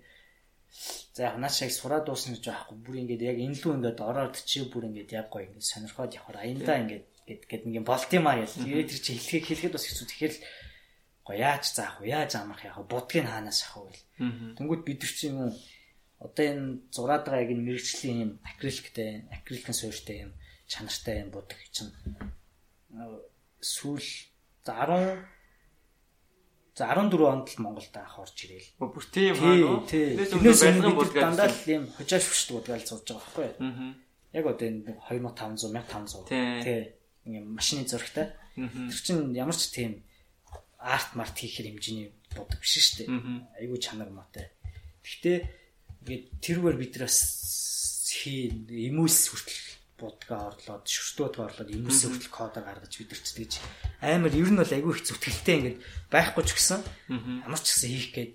за 1.14 1.22
яг 1.30 1.36
наач 1.38 1.56
яг 1.62 1.72
сураад 1.74 2.06
дуусна 2.06 2.34
гэж 2.34 2.46
байхгүй. 2.50 2.78
Бүр 2.82 2.96
ингээд 3.02 3.22
яг 3.22 3.38
энэ 3.38 3.58
лүү 3.62 3.74
ингээд 3.78 4.00
ороод 4.02 4.36
чи 4.42 4.58
бүр 4.66 4.90
ингээд 4.90 5.12
яг 5.14 5.28
гоё 5.30 5.46
ингээд 5.46 5.70
сонирхоод 5.70 6.18
явахаар 6.18 6.42
аяндаа 6.42 6.78
ингээд 6.82 7.06
гэд 7.30 7.42
гэд 7.46 7.64
нэг 7.70 7.76
юм 7.82 7.86
болтимаа 7.86 8.42
ял. 8.42 8.50
Тэгээд 8.50 8.90
тэр 8.90 9.02
чи 9.06 9.12
хэлхийг 9.14 9.46
хэлэхэд 9.48 9.76
бас 9.78 9.86
хэцүү. 9.86 10.08
Тэгэхээр 10.10 10.36
гоё 11.24 11.38
яаж 11.40 11.64
заах 11.72 12.02
вэ? 12.02 12.12
Яаж 12.12 12.32
амрах 12.36 12.66
яах 12.66 12.82
вэ? 12.82 12.90
Будгийг 12.90 13.26
хаанаас 13.30 13.60
авах 13.70 13.94
вэ? 13.94 14.58
Тэнгүүд 14.60 14.82
бид 14.84 15.00
нар 15.00 15.14
чи 15.14 15.26
юм 15.32 15.54
одоо 16.24 16.46
энэ 16.48 16.66
зураад 16.96 17.28
байгаа 17.28 17.44
яг 17.44 17.52
энэ 17.52 17.68
мэрэгчлийн 17.68 18.20
юм 18.24 18.32
акриликтэй, 18.48 19.28
акриликын 19.30 19.76
суурьтай 19.76 20.18
юм 20.26 20.32
чанартай 20.72 21.28
юм 21.28 21.30
будаг 21.36 21.60
чинь 21.76 21.92
сүүл 23.60 24.08
за 24.64 24.74
10 24.74 25.20
за 26.76 26.86
14 26.90 27.22
онд 27.28 27.48
л 27.54 27.62
Монголд 27.62 27.94
анх 27.94 28.18
орж 28.18 28.38
ирээл. 28.48 28.72
Бүр 28.80 29.06
тийм 29.12 29.36
Тий, 29.36 29.62
аа. 29.62 29.86
Тэрнээс 29.86 30.64
өмнө 30.64 30.98
бид 30.98 31.14
дандаа 31.14 31.52
л 31.52 31.68
юм 31.70 31.84
хожааш 31.92 32.26
хүчтэй 32.26 32.56
будгаал 32.58 32.88
зурж 32.88 33.08
байгаа 33.14 33.22
байхгүй 33.22 33.48
юу? 33.62 33.94
Яг 34.34 34.46
одоо 34.50 34.68
энэ 34.68 34.82
2500 35.06 35.70
1500 35.70 36.32
Тий. 36.32 36.64
тий 36.66 36.82
юм 37.30 37.54
машины 37.54 37.86
зурагтай. 37.86 38.34
Аа. 38.58 38.90
Тэр 38.90 39.00
чинь 39.06 39.36
ямар 39.38 39.54
ч 39.54 39.70
тийм 39.70 40.02
арт 40.82 41.14
март 41.14 41.38
хийхэр 41.38 41.70
хэмжээний 41.70 42.10
будаг 42.34 42.58
биш 42.58 42.74
шүү 42.82 43.06
дээ. 43.06 43.62
Айгүй 43.62 43.78
чанар 43.78 44.10
матай. 44.10 44.50
Гэхдээ 45.06 45.63
ингээд 46.04 46.24
тэрүүгээр 46.44 46.78
бид 46.78 46.94
нар 47.00 47.08
бас 47.08 47.20
хий 48.12 48.52
эмүүлс 48.52 49.32
хүртэл 49.32 49.64
будгаа 49.96 50.52
орлоод 50.52 50.84
шүртүүдгээ 50.84 51.48
орлоод 51.48 51.70
эмүүлс 51.72 52.02
хүртэл 52.04 52.36
кодоор 52.36 52.66
гаргаж 52.68 52.94
бид 53.00 53.10
нар 53.10 53.22
ч 53.24 53.30
тэгж 53.32 53.54
амар 54.04 54.34
ер 54.36 54.52
нь 54.52 54.60
бол 54.60 54.76
айгүй 54.76 54.92
их 55.00 55.08
зүтгэлтэй 55.08 55.56
ингээд 55.64 55.80
байхгүй 56.12 56.44
ч 56.44 56.52
гэсэн 56.60 56.82
ямар 57.48 57.62
ч 57.64 57.68
гэсэн 57.72 57.90
хийх 57.90 58.10
гээд. 58.12 58.32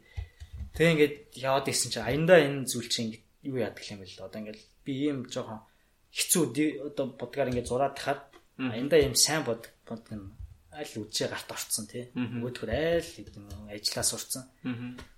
Тэг 0.73 0.87
ингээд 0.97 1.17
яваад 1.37 1.69
исэн 1.69 1.91
чинь 1.93 2.09
аяндаа 2.09 2.39
энэ 2.41 2.65
зүйл 2.65 2.89
чинь 2.89 3.13
ингээд 3.13 3.25
юу 3.53 3.57
яадаг 3.61 3.85
юм 3.85 4.01
бэ 4.01 4.09
л 4.09 4.25
одоо 4.25 4.39
ингээд 4.41 4.61
би 4.85 4.93
ийм 5.05 5.19
жоохон 5.29 5.61
хэцүү 6.09 6.43
одоо 6.89 7.05
будгаар 7.21 7.51
ингээд 7.53 7.69
зураад 7.69 7.95
тахад 8.01 8.23
аяндаа 8.57 8.99
ийм 9.05 9.13
сайн 9.13 9.45
бод 9.45 9.69
бод 9.85 10.03
юм 10.09 10.33
аль 10.73 10.95
үжээ 10.95 11.29
гарт 11.29 11.51
орцсон 11.53 11.87
тий 11.91 12.09
нөгөөдхөр 12.15 12.71
айл 12.71 13.87
сурцсан 14.07 14.45
Аа. 14.65 15.18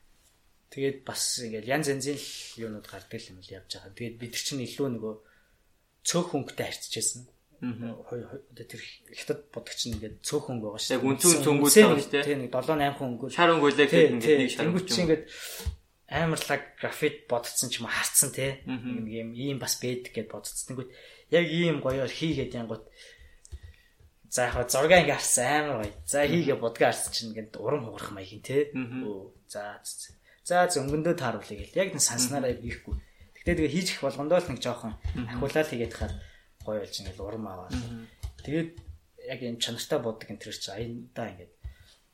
Тэгээд 0.71 1.03
бас 1.03 1.43
ингээл 1.43 1.67
янз 1.67 1.91
янзын 1.91 2.15
л 2.15 2.31
юунууд 2.63 2.87
гардаг 2.87 3.19
юм 3.27 3.43
л 3.43 3.51
явж 3.51 3.75
байгаа. 3.75 3.91
Тэгээд 3.91 4.17
бид 4.23 4.35
чинь 4.39 4.63
илүү 4.63 4.89
нөгөө 4.95 5.15
цөөх 6.07 6.27
хөнгөтэй 6.31 6.67
харьцажсэн. 6.71 7.23
Одоо 7.61 8.67
тэр 8.71 8.83
хятад 9.11 9.51
бодогч 9.51 9.91
нь 9.91 9.99
ингээд 9.99 10.23
цөөх 10.23 10.47
хөнгө 10.47 10.67
байгаа 10.71 10.81
шүү. 10.81 10.95
Яг 10.95 11.05
үнцэн 11.11 11.43
цөнгүүд 11.43 11.75
байгаа 11.75 11.99
шүү. 12.01 12.23
Тийм 12.23 12.41
нэг 12.47 12.53
7 12.55 12.79
8 12.79 12.97
хөнгөл. 13.03 13.35
Шар 13.35 13.51
гэдэг 13.59 13.91
ингээд 14.15 14.39
нэг 14.41 14.51
шар 14.55 14.65
Тэнгүүч 14.65 14.79
өнгөч 14.81 14.87
чинь 14.95 15.05
ингээд 15.05 15.25
амарлаг 16.11 16.63
графит 16.79 17.17
бодцсон 17.27 17.69
ч 17.69 17.83
юм 17.83 17.91
уу 17.91 17.93
харцсан 17.93 18.31
те. 18.31 18.63
Нэг 18.65 19.11
юм 19.11 19.31
ийм 19.35 19.59
бас 19.59 19.75
байдаг 19.83 20.15
гэд 20.15 20.31
бодцсон. 20.31 20.71
Тэнгүүт 20.71 20.91
яг 21.35 21.45
ийм 21.51 21.83
гоёор 21.83 22.09
хийгээд 22.09 22.57
янгут 22.57 22.87
За 24.31 24.47
яг 24.47 24.71
зураг 24.71 24.95
ингээ 24.95 25.19
харсан 25.19 25.47
амар 25.67 25.77
гоё. 25.83 25.95
За 26.07 26.23
хийгээ 26.23 26.55
будгаа 26.55 26.95
харсан 26.95 27.11
чинь 27.11 27.35
ингээд 27.35 27.59
урам 27.59 27.91
хугарах 27.91 28.15
маягийн 28.15 28.47
те. 28.47 28.71
Өө 28.71 29.35
за 29.51 29.83
за 30.51 30.67
за 30.67 30.83
өнгөндөө 30.83 31.15
тааруулъя 31.15 31.63
гэл. 31.63 31.79
Яг 31.79 31.95
нэг 31.95 32.03
санснараа 32.03 32.51
хийхгүй. 32.59 32.99
Гэтэ 33.39 33.55
тэгээ 33.55 33.71
хийж 33.71 33.89
их 33.95 34.01
болгондоо 34.03 34.43
л 34.43 34.51
нэг 34.51 34.59
жоохон 34.59 34.99
ахиулаад 35.15 35.71
хийгээд 35.71 35.95
хахад 35.95 36.15
гоё 36.67 36.83
болж 36.83 36.95
ингээл 36.99 37.23
урам 37.23 37.47
аваад. 37.47 37.75
Тэгээд 38.43 38.71
яг 39.31 39.41
энэ 39.47 39.63
чанартай 39.63 39.99
боддог 40.03 40.27
энэ 40.27 40.43
төр 40.43 40.57
чи 40.59 40.71
аяндаа 40.75 41.31
ингээд 41.31 41.53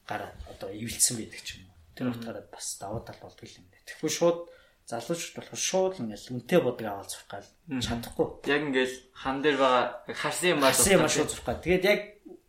гар 0.05 0.23
одоо 0.53 0.69
ивэлцсэн 0.69 1.17
байдаг 1.17 1.41
ч 1.41 1.49
юм 1.57 1.73
уу. 1.73 1.81
Тэр 1.97 2.13
утгаараа 2.13 2.45
бас 2.53 2.77
давуу 2.77 3.01
тал 3.01 3.19
болдго 3.25 3.49
юм 3.49 3.67
даа. 3.73 3.81
Тэгэхгүй 3.89 4.13
шууд 4.13 4.39
залуучууд 4.87 5.37
болохоор 5.41 5.63
шууд 5.65 5.95
ингээл 6.05 6.31
үнтэй 6.37 6.61
бодог 6.61 6.87
аваад 6.87 7.11
зурх 7.11 7.27
гал 7.27 7.49
чадахгүй. 7.81 8.27
Яг 8.47 8.63
ингээл 8.71 8.97
хан 9.17 9.37
дээр 9.43 9.57
байгаа 9.59 9.85
харсан 10.13 10.47
юм 10.55 10.61
байна. 10.61 10.71
Харсан 10.77 10.93
юм 10.95 11.09
шууд 11.09 11.31
зурх 11.33 11.47
гал. 11.49 11.65
Тэгээд 11.65 11.85
яг 11.89 12.01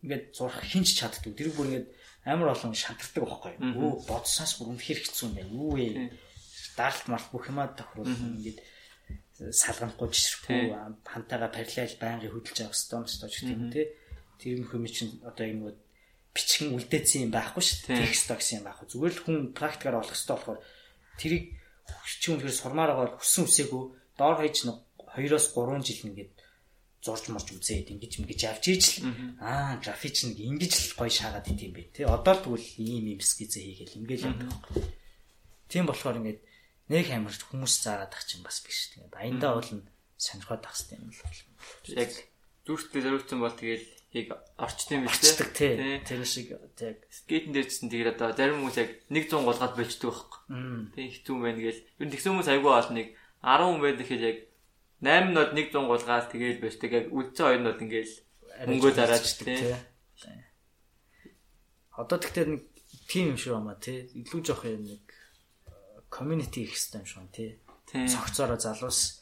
ингээд 0.04 0.26
зурх 0.38 0.60
хинч 0.62 1.00
чаддгүй. 1.00 1.34
Тэр 1.34 1.50
бүр 1.58 1.66
ингээд 1.72 1.88
амар 2.28 2.52
олон 2.52 2.76
шантардаг 2.76 3.24
байхгүй 3.24 3.52
юу. 3.56 3.96
Өө 3.96 4.06
бодсоос 4.12 4.60
бүр 4.60 4.76
үнэхээр 4.76 5.00
хэцүү 5.08 5.26
юм 5.28 5.34
байна. 5.40 5.56
Юу 5.56 5.72
вэ? 5.80 5.86
Даралт 6.76 7.08
март 7.08 7.28
бүх 7.32 7.48
юмаа 7.48 7.72
тохирол 7.72 8.12
ингээд 8.12 8.60
салганахгүй 9.38 10.08
жишрэхгүй 10.12 10.62
хантайгаа 11.08 11.50
параллел 11.56 11.96
байнгын 12.02 12.34
хөдөлж 12.36 12.58
авах 12.68 12.76
хэвээр 12.76 13.00
юм 13.00 13.08
шүү 13.08 13.22
дээ 13.24 13.48
тийм 13.48 13.62
тий. 13.72 13.88
Тэр 14.38 14.52
юм 14.60 14.66
хүмүүс 14.68 14.94
чинь 14.94 15.14
одоо 15.24 15.46
ингэ 15.48 15.74
бичгэн 16.36 16.74
үлдээсэн 16.76 17.26
юм 17.26 17.34
байхгүй 17.34 17.64
шүү 17.64 17.78
дээ. 17.88 18.02
Текст 18.06 18.30
гэсэн 18.30 18.58
юм 18.62 18.66
байхгүй. 18.70 18.86
Зүгээр 18.92 19.14
л 19.14 19.24
хүн 19.26 19.38
практикаар 19.58 20.02
олох 20.02 20.14
хэрэгтэй 20.14 20.36
болохоор 20.38 20.60
тэрийг 21.18 21.46
чи 22.06 22.28
үнэхээр 22.34 22.54
сурмаар 22.54 22.92
байгаа 22.94 23.18
хүссэн 23.18 23.46
үсээгүй 23.46 23.84
доор 24.18 24.36
хаяж 24.42 24.58
нэг 24.66 24.78
2-оос 25.18 25.46
3 25.54 25.82
жил 25.82 26.02
ингээд 26.12 26.32
зурж 27.02 27.30
морж 27.30 27.48
үзээд 27.54 27.94
ингэж 27.94 28.14
ингэж 28.26 28.42
авч 28.50 28.66
ийж 28.74 28.84
л 29.06 29.14
аа 29.40 29.78
графич 29.78 30.26
нэг 30.26 30.38
ингэж 30.42 30.74
л 30.74 30.98
гоё 30.98 31.12
шаагаад 31.14 31.48
идэм 31.48 31.72
бэ 31.74 31.84
тий 31.94 32.06
одоо 32.06 32.34
л 32.34 32.44
тэгвэл 32.44 32.68
ийм 32.82 33.06
ийм 33.14 33.22
скизээ 33.22 33.64
хийгээл 33.86 34.00
ингээл 34.02 34.28
юм 34.28 34.36
байна. 34.42 34.58
Тийм 35.70 35.86
болохоор 35.86 36.20
ингээд 36.20 36.42
нэг 36.90 37.06
хамарч 37.06 37.42
хүмүүс 37.46 37.74
заагаад 37.86 38.14
ах 38.18 38.26
чинь 38.26 38.42
бас 38.42 38.60
биш 38.66 38.98
тэгээд 38.98 39.14
аяндаа 39.14 39.62
бол 39.62 39.72
сонирхоод 40.18 40.64
ах 40.66 40.74
хэрэгтэй 40.74 40.98
юм 40.98 41.12
л 41.14 41.22
бол. 41.22 41.40
Яг 41.94 42.12
дүүртээ 42.66 43.02
зориулсан 43.06 43.40
бол 43.40 43.56
тэгээд 43.56 43.86
яг 44.18 44.28
орчт 44.58 44.90
юм 44.92 45.06
биш 45.06 45.20
тий. 45.54 46.02
Тэр 46.02 46.26
шиг 46.26 46.48
яг 46.56 46.98
скейтэн 47.14 47.54
дээр 47.54 47.68
чинь 47.70 47.92
тэгээд 47.94 48.18
одоо 48.18 48.34
зарим 48.34 48.64
хүмүүс 48.66 48.78
яг 48.82 48.90
100 49.12 49.46
голгаад 49.46 49.74
болчдөг 49.78 50.10
байхгүй. 50.10 50.40
Тий 50.96 51.06
хэцүү 51.14 51.36
байна 51.38 51.62
гээл. 51.62 51.82
Юу 52.02 52.08
тэгсэн 52.10 52.32
хүмүүс 52.34 52.50
айгүй 52.50 52.72
бол 52.72 52.92
нэг 52.96 53.08
10 53.44 53.68
хүн 53.68 53.82
байдаг 53.84 54.06
гэхэд 54.08 54.24
яг 54.26 54.38
8 55.02 55.34
нод 55.34 55.54
100 55.54 55.74
голгаад 55.74 56.32
тэгээд 56.34 56.62
болчдөг 56.62 56.92
яг 56.92 57.06
үлцэн 57.14 57.46
хоёр 57.46 57.62
нод 57.62 57.80
ингээл 57.82 58.14
мөнгөө 58.66 58.92
зараад 58.98 59.26
тий. 59.26 59.76
Одоо 61.98 62.18
тэгтээ 62.18 62.46
нэг 62.50 62.62
тим 63.06 63.34
юм 63.34 63.38
шиг 63.38 63.54
байна 63.54 63.78
тий. 63.78 64.10
Илүү 64.18 64.42
жоох 64.42 64.66
юм 64.66 64.86
нэг 64.90 65.06
community 66.10 66.66
их 66.66 66.74
хэвээр 66.74 67.02
юм 67.02 67.06
шиг 67.06 67.30
тий. 67.30 67.50
Цогцоороо 67.94 68.58
залуус 68.58 69.22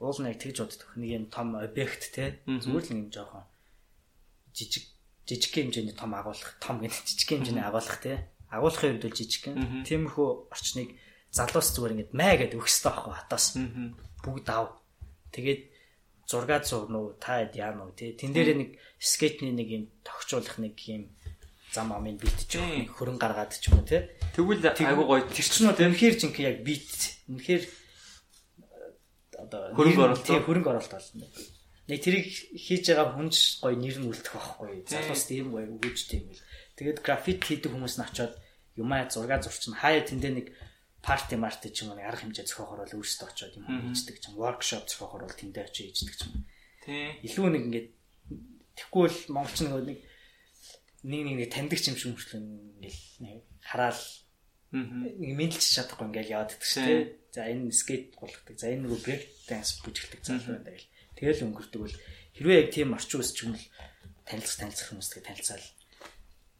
уул 0.00 0.18
нэг 0.24 0.40
тэгж 0.40 0.64
боддог. 0.64 0.88
Нэг 0.96 1.10
юм 1.12 1.24
том 1.28 1.56
объект 1.56 2.12
тий. 2.12 2.40
Зүгээр 2.48 2.84
л 2.88 2.92
юм 2.96 3.12
жоохон 3.12 3.44
жижиг 4.56 4.88
жижиг 5.28 5.52
хэмжээний 5.52 5.92
том 5.92 6.16
агуулах, 6.16 6.56
том 6.60 6.80
гэдэг 6.80 7.04
жижиг 7.04 7.28
хэмжээний 7.28 7.64
агуулах 7.64 8.00
тий. 8.00 8.16
Агуулахын 8.48 8.96
үед 8.96 9.04
бол 9.04 9.16
жижиг 9.16 9.52
гэн. 9.52 9.84
Тиймэрхүү 9.84 10.28
орчныг 10.48 10.96
залуус 11.36 11.68
зүгээр 11.76 11.92
ингэж 11.92 12.10
маа 12.16 12.34
гэдэг 12.40 12.56
өгсөй 12.56 12.82
байхгүй 12.88 13.12
хатаас. 13.12 13.46
Бүгд 14.24 14.48
ав. 14.48 14.72
Тэгээд 15.36 15.62
зургаад 16.24 16.64
зурна 16.64 16.98
уу, 17.04 17.12
та 17.20 17.44
хэд 17.44 17.60
яана 17.60 17.84
уу 17.84 17.92
тий. 17.92 18.16
Тэн 18.16 18.32
дээр 18.32 18.56
нэг 18.56 18.80
скетчний 18.96 19.52
нэг 19.52 19.68
юм 19.68 19.84
тогтчуулах 20.00 20.56
нэг 20.56 20.80
юм 20.88 21.12
зам 21.76 21.92
амын 21.92 22.16
битчих 22.16 22.64
хөрөн 22.96 23.20
гаргаад 23.20 23.52
ч 23.52 23.68
юм 23.68 23.84
уу 23.84 23.86
тий. 23.86 24.08
Тэгвэл 24.32 24.64
айгуу 24.64 25.04
гоё 25.04 25.28
тэр 25.28 25.44
чинь 25.44 25.68
үнэхээр 25.68 26.16
жинхэнэ 26.16 26.48
яг 26.48 26.58
бит. 26.64 27.20
Үнэхээр 27.28 27.64
одоо 29.44 29.60
хөрөнгө 29.76 30.02
оруулалт 30.08 30.24
тий 30.24 30.40
хөрөнгө 30.40 30.70
оруулалт 30.72 30.96
болно 30.96 31.28
нэг 31.86 32.02
тэрийг 32.02 32.26
хийж 32.58 32.90
байгаа 32.90 33.14
хүнж 33.14 33.62
гоё 33.62 33.78
нэр 33.78 33.96
нь 34.02 34.10
үлдэх 34.10 34.34
байхгүй. 34.34 34.82
Залуус 34.90 35.22
тийм 35.30 35.54
гоё 35.54 35.70
өгөөжтэй 35.70 36.18
юм 36.18 36.34
бэл. 36.34 36.42
Тэгээд 36.74 36.98
графит 36.98 37.40
хийдэг 37.46 37.70
хүмүүс 37.70 37.94
нь 38.02 38.06
очиод 38.06 38.34
юмаа 38.74 39.06
зураг 39.06 39.46
зурчин 39.46 39.78
хаяа 39.78 40.02
тэндээ 40.02 40.32
нэг 40.34 40.46
парти 41.06 41.38
марти 41.38 41.70
ч 41.70 41.86
юм 41.86 41.94
уу 41.94 42.02
арга 42.02 42.26
хэмжээ 42.26 42.50
зохиохоор 42.50 42.82
бол 42.82 42.96
өөрсдөө 42.98 43.28
очиод 43.30 43.54
юм 43.54 43.94
хийждэг 43.94 44.18
ч 44.18 44.24
юм 44.26 44.42
workshop 44.42 44.90
зохиохоор 44.90 45.22
бол 45.30 45.38
тэндээ 45.38 45.64
очиж 45.70 45.94
хийждэг 45.94 46.14
ч 46.18 46.22
юм. 46.26 46.42
Тийм. 46.82 47.14
Илүү 47.22 47.46
нэг 47.54 47.62
ингээд 47.70 47.88
тэггүй 48.74 49.02
бол 49.06 49.18
монголч 49.30 49.58
нэг 49.62 50.02
нэг 51.06 51.20
нэг 51.22 51.36
нэг 51.46 51.50
таньдаг 51.54 51.78
юм 51.78 51.94
шиг 51.94 52.10
мөрчлөө 52.10 52.42
ингээл 52.42 53.02
хараал 53.62 54.02
нэг 54.74 55.32
мэдлж 55.38 55.62
чадахгүй 55.62 56.06
ингээл 56.10 56.34
яваад 56.34 56.52
идэх 56.58 56.66
шүү 56.66 56.82
дээ. 56.82 57.02
За 57.30 57.46
энэ 57.46 57.70
скейт 57.70 58.18
гулгадаг. 58.18 58.56
За 58.58 58.66
энэ 58.74 58.82
нөгөө 58.90 59.00
брейк 59.06 59.22
данс 59.46 59.78
бүжгэлдэг 59.86 60.26
залуу 60.26 60.58
байна 60.58 60.74
гэл. 60.74 60.90
Тэгэл 61.14 61.44
өнгөрдөг 61.46 61.80
бол 61.86 61.96
хэрвээ 62.34 62.60
яг 62.66 62.68
тийм 62.74 62.92
орчин 62.98 63.22
үсч 63.22 63.36
юм 63.46 63.54
бол 63.54 63.66
танилцах 64.26 64.58
танилцах 64.58 64.88
хүмүүстэй 64.90 65.22
танилцаал 65.22 65.66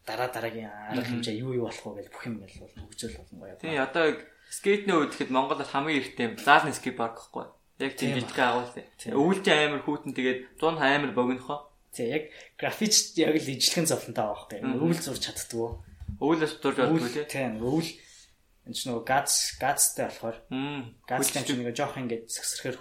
дараа 0.07 0.29
дараагийн 0.31 0.71
арга 0.71 1.03
хэмжээ 1.03 1.35
юу 1.43 1.51
юу 1.51 1.67
болох 1.67 1.83
вэ 1.83 2.07
гэж 2.07 2.07
бүх 2.15 2.23
юм 2.25 2.35
бол 2.39 2.55
хөгжөөл 2.55 3.17
болно 3.19 3.37
гоё. 3.43 3.59
Тийм 3.59 3.83
одоо 3.83 4.05
скейтний 4.49 4.95
үед 4.95 5.11
гэхэд 5.13 5.31
Монголд 5.31 5.63
хамгийн 5.63 6.01
ихтэй 6.01 6.27
заалны 6.39 6.73
скейт 6.73 6.97
парк 6.97 7.19
гэхгүй. 7.19 7.45
Яг 7.83 7.93
тийм 7.93 8.17
жижиг 8.17 8.39
агуул 8.39 8.71
тийм. 8.73 9.13
Өвөлжин 9.13 9.53
амар 9.53 9.81
хүүтэн 9.85 10.13
тэгээд 10.17 10.39
100 10.57 10.81
амар 10.81 11.11
богинохоо. 11.13 11.69
Тийм 11.93 12.09
яг 12.09 12.23
графич 12.57 13.13
яг 13.21 13.37
л 13.37 13.51
ижлэгэн 13.53 13.85
зовлонтой 13.85 14.23
байгаа 14.25 14.57
байхгүй. 14.57 14.81
Өвөл 14.81 15.01
зурж 15.01 15.21
чаддгүй. 15.29 15.69
Өвөлөөс 16.17 16.53
зурж 16.57 16.77
чаддгүй 16.81 17.25
тийм. 17.29 17.61
Өвөл 17.61 17.91
энэ 18.65 18.75
ч 18.75 18.79
нөгөө 18.89 19.03
газ 19.05 19.55
газтай 19.61 20.09
болохоор. 20.09 20.37
Газ 21.05 21.29
чинь 21.31 21.61
нэг 21.61 21.77
жоох 21.77 21.95
ингээд 22.01 22.27
сэгсрэхэр 22.33 22.77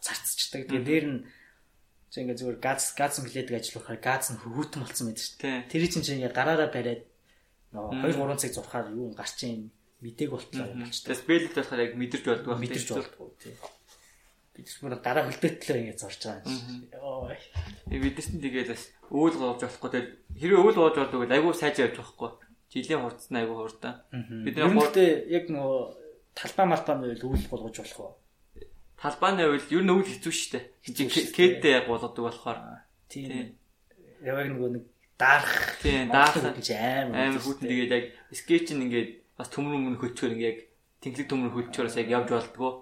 зарцчдаг. 0.00 0.68
Тэгээ 0.68 0.86
дээр 0.86 1.06
нь 1.10 1.20
чи 2.08 2.24
ингээ 2.24 2.38
зүгээр 2.40 2.58
газ 2.62 2.94
газ 2.96 3.20
хилээдэг 3.20 3.58
ажиллахаар 3.58 4.00
газ 4.00 4.32
нь 4.32 4.40
хөвгүүтэн 4.40 4.80
болсон 4.80 5.06
байдаг 5.12 5.24
шүү 5.24 5.38
дээ. 5.42 5.68
Тэр 5.68 5.82
чинь 5.90 6.04
чи 6.04 6.12
ингээ 6.16 6.32
гараараа 6.32 6.70
бариад 6.72 7.02
нөгөө 7.74 7.92
2 8.00 8.16
3 8.16 8.40
цаг 8.40 8.52
зурхаар 8.56 8.86
юу 8.94 9.12
гарч 9.12 9.38
ийн 9.44 9.68
мэдээг 10.02 10.30
болтлоо 10.30 10.66
болчтой. 10.74 11.14
Спелд 11.14 11.54
болохоор 11.54 11.80
яг 11.82 11.92
мэдэрч 11.98 12.24
болдгоо 12.24 12.56
мэдэрч 12.58 12.88
болдгоо 12.92 13.28
тий. 13.38 13.54
Бид 14.54 14.66
ч 14.66 14.82
мөр 14.82 14.98
гараа 14.98 15.26
хөлтөөтлөө 15.30 15.78
ингээ 15.78 15.98
зорж 15.98 16.20
байгаа 16.22 16.46
юм. 16.46 16.86
Йоо. 16.90 17.30
Бидээс 17.88 18.28
нь 18.34 18.42
тэгээд 18.42 18.70
бас 18.74 18.84
өвөл 19.10 19.36
гоож 19.38 19.62
болохгүй 19.62 19.90
тэгээд 19.90 20.10
хэрвээ 20.38 20.62
өвөл 20.62 20.78
гоож 20.78 20.96
болдог 20.98 21.18
бол 21.22 21.36
айгүй 21.36 21.54
сайж 21.54 21.76
явж 21.82 21.96
болохгүй. 21.98 22.30
Жилийн 22.74 23.02
хурцсан 23.02 23.38
айгүй 23.38 23.56
хурдан. 23.56 23.94
Бид 24.44 24.54
нэг 24.58 25.26
яг 25.30 25.44
нөгөө 25.50 25.80
талбай 26.34 26.66
мартаа 26.66 26.94
нь 26.98 27.06
өвөл 27.18 27.46
болгож 27.50 27.76
болох 27.78 28.00
уу? 28.02 28.14
талбааны 28.98 29.46
хувьд 29.46 29.70
ер 29.70 29.82
нь 29.86 29.92
өвөл 29.94 30.10
хэцүү 30.10 30.34
шттэ. 30.34 30.58
Кэдтэй 30.82 31.72
яг 31.78 31.86
болгодог 31.86 32.26
болохоор. 32.26 32.82
Тийм. 33.06 33.54
Яг 34.26 34.50
нөгөө 34.50 34.70
нэг 34.74 34.84
даарах. 35.14 35.78
Тийм, 35.78 36.10
даарах 36.10 36.58
гэж 36.58 36.68
амар 36.74 37.38
амар 37.38 37.42
хүүтэн 37.42 37.68
тэгээд 37.70 37.94
яг 37.94 38.04
скетч 38.34 38.74
нь 38.74 38.90
ингээд 38.90 39.10
бас 39.38 39.48
төмөр 39.54 39.78
өмнө 39.78 40.02
хөтчөөр 40.02 40.34
ингээд 40.34 40.50
яг 40.50 40.58
тэнхлэг 40.98 41.28
төмөр 41.30 41.52
хөтчөөрөөс 41.54 41.96
яг 42.02 42.08
явж 42.10 42.28
болдгоо. 42.34 42.72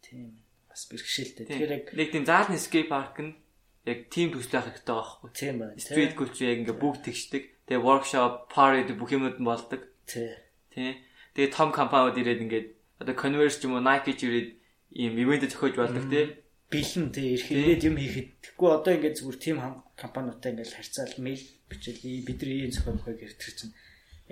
Тийм. 0.00 0.40
Бас 0.72 0.88
бэрхшээлтэй. 0.88 1.44
Тэгэхээр 1.46 1.76
яг 1.76 1.84
нэг 1.92 2.08
тийм 2.16 2.24
заалны 2.24 2.56
скейт 2.56 2.88
парк 2.88 3.20
нь 3.20 3.36
яг 3.84 4.08
тим 4.08 4.32
төсөл 4.32 4.64
авах 4.64 4.72
хэрэгтэй 4.72 4.88
байгаа 4.88 5.04
байхгүй. 5.04 5.30
Тийм 5.36 5.54
байна. 5.60 5.76
Street 5.76 6.14
culture 6.16 6.48
яг 6.48 6.58
ингээд 6.64 6.80
бүгд 6.80 7.00
тэгшдэг. 7.04 7.44
Тэгээ 7.68 7.84
workshop, 7.84 8.34
party 8.48 8.92
бүх 8.96 9.12
юмуд 9.12 9.36
нь 9.36 9.44
болдог. 9.44 9.84
Тийм. 10.08 10.32
Тийм. 10.72 10.96
Тэгээ 11.36 11.52
том 11.52 11.70
компаниуд 11.76 12.16
ирээд 12.16 12.40
ингээд 12.40 12.66
одоо 13.04 13.14
Converse 13.14 13.60
ч 13.60 13.68
юм 13.68 13.76
уу 13.76 13.84
Nike 13.84 14.16
ч 14.16 14.24
ирээд 14.24 14.48
ийм 14.96 15.14
ивент 15.20 15.44
зохиож 15.52 15.76
болдог 15.76 16.08
тий. 16.08 16.40
Бэлэн 16.72 17.12
тий 17.12 17.36
ирэх 17.36 17.52
ирээд 17.52 17.82
юм 17.84 17.96
хийхэд 18.00 18.28
тэгэхгүй 18.40 18.70
одоо 18.72 18.92
ингээд 18.96 19.18
зүгээр 19.20 19.38
тим 19.44 19.56
компаниудтай 20.00 20.56
ингээд 20.56 20.72
харьцаал 20.72 21.14
мэйл 21.20 21.44
бичэл 21.68 22.00
бидний 22.24 22.64
ийм 22.64 22.72
зохион 22.72 22.98
хойг 23.04 23.20
гэртэр 23.20 23.52
чинь 23.52 23.76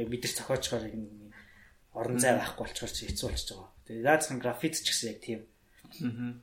яг 0.00 0.08
бид 0.08 0.24
нар 0.24 0.32
зохиожгоор 0.32 0.84
яг 0.88 0.94
орон 1.94 2.18
зай 2.18 2.34
байхгүй 2.36 2.66
болчихор 2.66 2.92
чи 2.92 3.06
хэцүү 3.06 3.28
болчихж 3.30 3.50
байгаа. 3.54 3.70
Тэгээ 3.86 4.06
яац 4.10 4.24
графит 4.42 4.74
ч 4.82 4.86
гэсэн 4.90 5.08
яг 5.14 5.18
тийм. 5.22 5.40
Аа. 6.02 6.34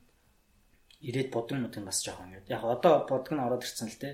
Ирээд 1.03 1.29
бодон 1.33 1.67
модын 1.67 1.85
бас 1.85 1.99
жоохон 2.05 2.31
ингээд. 2.31 2.49
Яг 2.49 2.63
одоо 2.63 3.03
бодг 3.03 3.31
нь 3.35 3.43
ороод 3.43 3.65
ирсэн 3.67 3.91
л 3.91 3.99
тий. 3.99 4.13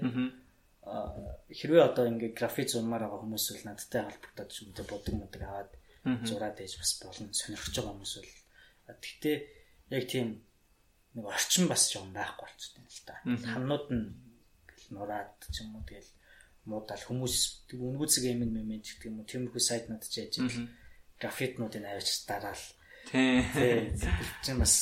Аа. 0.81 1.13
Хэрвээ 1.53 1.83
одоо 1.93 2.05
ингээд 2.09 2.33
графит 2.33 2.73
зурмаар 2.73 3.05
байгаа 3.05 3.21
хүмүүс 3.21 3.45
бол 3.53 3.65
надтай 3.69 4.01
холбогдоод 4.01 4.49
ч 4.49 4.55
юм 4.65 4.73
уу 4.73 4.85
бодг 4.89 5.13
модог 5.13 5.43
аваад 5.45 5.71
зураад 6.25 6.57
ээж 6.57 6.73
бас 6.79 6.91
болно 7.03 7.29
сонирхож 7.35 7.75
байгаа 7.75 7.93
хүмүүс 7.93 8.13
бол 8.17 8.31
гэхдээ 8.87 9.37
яг 9.93 10.03
тийм 10.07 10.27
нэг 11.13 11.25
орчин 11.27 11.65
бас 11.67 11.83
жоон 11.91 12.11
байхгүй 12.15 12.45
болчихсон 12.47 12.85
л 12.87 13.03
та. 13.05 13.13
Хамнууд 13.25 13.85
нь 13.91 14.05
нураад 14.95 15.35
ч 15.51 15.61
юм 15.61 15.75
уу 15.75 15.83
тэгэл 15.83 16.11
муудаал 16.67 17.03
хүмүүс 17.03 17.35
үнгүүцэг 17.75 18.23
юм 18.31 18.47
мэмэн 18.47 18.79
гэдэг 18.83 19.07
юм 19.11 19.19
уу 19.19 19.27
тиймэрхүү 19.27 19.61
сайтнууд 19.63 20.03
ч 20.07 20.23
яаж 20.23 20.33
юм 20.39 20.49
графитнуудыг 21.19 21.83
аваач 21.83 22.09
дараал. 22.27 22.63
Тийм. 23.11 23.43
Тийм 24.43 24.57
бас 24.59 24.75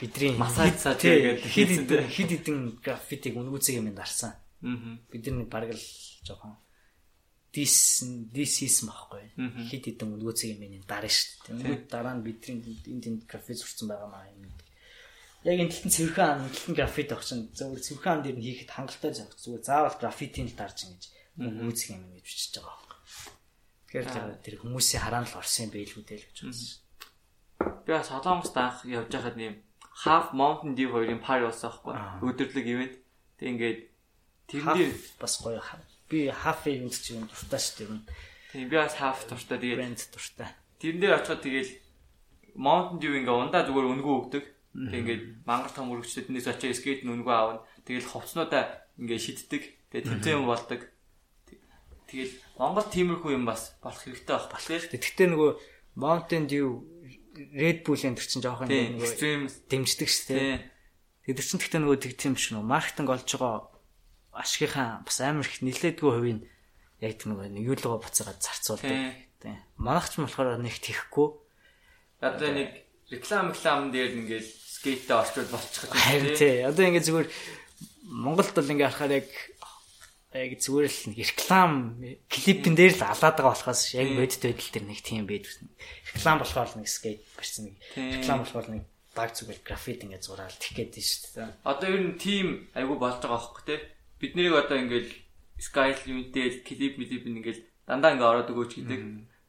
бидний 0.00 0.34
массаж 0.36 0.74
цаа 0.82 0.94
тэгээд 0.94 1.46
хид 1.46 1.70
хид 2.10 2.30
хидэн 2.30 2.78
графитиг 2.82 3.36
үнгүүцэг 3.36 3.78
юм 3.78 3.94
дарсан. 3.94 4.34
Аа. 4.62 4.98
Бид 5.10 5.26
нэг 5.26 5.48
бараг 5.48 5.74
л 5.74 5.84
жоохон 6.26 6.56
дис 7.52 8.02
дис 8.32 8.58
хийсэн 8.58 8.88
байхгүй. 8.88 9.24
Хит 9.68 9.84
хитэн 9.84 10.16
өнгөөцөг 10.16 10.56
юм 10.56 10.64
энэ 10.64 10.88
дараа 10.88 11.12
шүү 11.12 11.60
дээ. 11.60 11.84
Дараа 11.86 12.16
нь 12.16 12.24
бидний 12.24 12.80
энд 12.88 13.04
энд 13.06 13.22
график 13.28 13.60
зурцсан 13.60 13.92
байгаа 13.92 14.08
маа 14.08 14.24
юм. 14.32 14.48
Яг 15.44 15.60
энэ 15.60 15.68
дэлтэн 15.68 15.92
цэвэрхэн 15.92 16.48
дэлтэн 16.48 16.74
графит 16.74 17.12
авах 17.12 17.28
чинь 17.28 17.52
зөвхөн 17.52 17.84
цэвэрхэн 17.84 18.12
ам 18.16 18.22
дээр 18.24 18.36
нь 18.40 18.46
хийхэд 18.48 18.70
хангалттай 18.72 19.12
зовх 19.12 19.36
зүгээр 19.36 19.62
заавал 19.68 19.96
графитийн 20.00 20.48
л 20.48 20.56
дарж 20.56 20.78
ингэж 20.88 21.02
өнгөөцөг 21.44 21.88
юм 21.92 22.02
гэж 22.16 22.24
бичиж 22.24 22.52
байгаа. 22.56 22.76
Тэгэхээр 23.92 24.40
тэр 24.40 24.56
хүмүүсийн 24.64 25.04
хараан 25.04 25.28
л 25.28 25.36
орсон 25.36 25.68
юм 25.68 25.72
байлгүй 25.76 26.00
дээ 26.00 26.16
л 26.16 26.26
гэж 26.32 26.38
бодсон. 26.48 26.80
Би 27.84 27.90
бас 27.92 28.08
Солонгост 28.08 28.56
анх 28.56 28.88
явж 28.88 29.12
байхад 29.12 29.36
нэм 29.36 29.60
Half 30.08 30.32
Mountain 30.32 30.72
Dew 30.72 30.88
хоёрын 30.88 31.20
пар 31.20 31.44
болсон 31.44 31.68
аахгүй. 31.68 31.92
Өдөрлөг 32.24 32.66
ивент. 32.72 32.94
Тэг 33.36 33.48
ингээд 33.52 33.78
тэрний 34.48 34.96
бас 35.20 35.36
гоё 35.44 35.60
би 36.08 36.28
half 36.28 36.64
event 36.68 36.96
ч 36.96 37.16
юм 37.16 37.28
дуртай 37.28 37.60
шүү 37.60 37.76
дээ. 37.84 38.00
Тийм 38.52 38.68
би 38.68 38.76
бас 38.76 38.96
half 38.96 39.28
дуртай. 39.28 39.60
Тэгээд 39.60 39.76
brand 39.80 40.00
дуртай. 40.12 40.48
Тэрэн 40.80 41.00
дээр 41.00 41.16
очиход 41.20 41.40
тэгээд 41.44 41.70
Mountain 42.56 42.96
Dew 43.00 43.12
ингээ 43.16 43.40
ундаа 43.44 43.64
зүгээр 43.64 43.92
өнгөө 43.92 44.14
өгдөг. 44.20 44.44
Тэг 44.72 44.98
ингээд 45.00 45.24
мангар 45.48 45.72
том 45.72 45.92
өргөчтэй 45.92 46.28
тэрнээс 46.28 46.48
очиж 46.52 46.80
скейт 46.80 47.04
өнгөө 47.04 47.32
аавна. 47.32 47.64
Тэгэл 47.84 48.08
хувцнуудаа 48.12 48.88
ингээ 49.00 49.20
шиддэг. 49.20 49.62
Тэгээ 49.88 50.08
тэмцээн 50.08 50.44
болдог. 50.44 50.80
Тэгэл 52.12 52.36
Монгол 52.60 52.84
тиймэрхүү 52.92 53.32
юм 53.32 53.48
бас 53.48 53.72
болох 53.80 54.04
хэрэгтэй 54.04 54.36
байх 54.36 54.52
бас 54.52 54.68
тийм. 54.68 55.00
Тэгтээ 55.00 55.28
нөгөө 55.32 55.50
Mountain 55.96 56.44
Dew 56.44 56.84
Red 57.56 57.88
Bull-ын 57.88 58.12
төр 58.20 58.28
чинь 58.28 58.44
жоохон 58.44 58.68
нөгөө 58.68 59.08
extreme 59.08 59.48
дэмждэг 59.48 60.08
шүү 60.12 60.26
дээ. 60.36 60.60
Тэд 61.32 61.40
чинь 61.40 61.62
тэгтээ 61.64 61.80
нөгөө 61.80 61.98
тэг 62.04 62.12
тийм 62.20 62.36
биш 62.36 62.52
нөгөө 62.52 62.68
маркетинг 62.68 63.08
олж 63.08 63.24
байгаа 63.32 63.72
ашигынхаа 64.36 65.00
бас 65.08 65.18
амар 65.24 65.48
их 65.48 65.64
нилээдгүй 65.64 66.10
хувийн 66.12 66.40
яг 67.00 67.12
тийм 67.16 67.32
нөгөө 67.32 67.56
юу 67.64 67.76
л 67.76 67.84
гоо 67.88 68.00
буцаагаад 68.04 68.44
зарцуулдаг. 68.44 69.16
Тийм. 69.40 69.56
Манайх 69.80 70.12
ч 70.12 70.20
болохоор 70.20 70.60
нэг 70.60 70.76
тийхгүй. 70.76 71.28
Одоо 72.20 72.50
нэг 72.52 72.70
реклам 73.08 73.56
реклам 73.56 73.88
дээр 73.88 74.12
ингээл 74.20 74.48
скейттэй 74.48 75.16
орчууд 75.16 75.48
болчих 75.48 75.88
юм 75.88 76.28
тийм. 76.36 76.68
Одоо 76.68 76.84
ингээд 76.84 77.08
зүгээр 77.08 77.28
Монголд 78.12 78.52
бол 78.52 78.72
ингээд 78.72 78.88
харахаар 78.92 79.24
яг 79.24 79.28
яг 80.32 80.56
зүгээр 80.56 80.88
л 80.88 81.00
нэг 81.12 81.18
реклам 81.20 81.72
клипэн 82.32 82.74
дээр 82.74 82.92
л 82.96 83.04
алаад 83.04 83.36
байгаа 83.36 83.52
болохоос 83.52 83.92
яг 83.92 84.08
бодит 84.16 84.40
байдал 84.40 84.70
дээр 84.72 84.86
нэг 84.88 85.00
тийм 85.04 85.28
байдаг. 85.28 85.52
Реклам 86.08 86.38
болохоор 86.40 86.70
нэг 86.80 86.88
скейт 86.88 87.20
барьсан 87.36 87.68
нэг 87.68 87.76
реклам 87.92 88.40
болохоор 88.40 88.68
нэг 88.72 88.82
баг 89.12 89.30
зүгээр 89.36 89.60
графит 89.60 90.04
ингээд 90.08 90.24
зураал 90.24 90.56
тих 90.56 90.72
гэдэг 90.72 91.04
шүү 91.04 91.20
дээ. 91.36 91.52
Одоо 91.68 91.88
ер 91.92 92.00
нь 92.00 92.16
тим 92.16 92.46
айгу 92.72 92.96
болж 92.96 93.20
байгаа 93.20 93.36
байхгүй 93.44 93.64
те. 93.68 93.76
Бид 94.16 94.32
нарыг 94.32 94.56
одоо 94.56 94.78
ингээд 94.80 95.08
Sky 95.60 95.92
Limited 96.08 96.64
клип 96.64 96.96
клип 96.96 97.24
ингээд 97.28 97.60
дандаа 97.84 98.16
ингээд 98.16 98.30
ороод 98.32 98.52
өгөөч 98.56 98.72
гэдэг. 98.80 99.00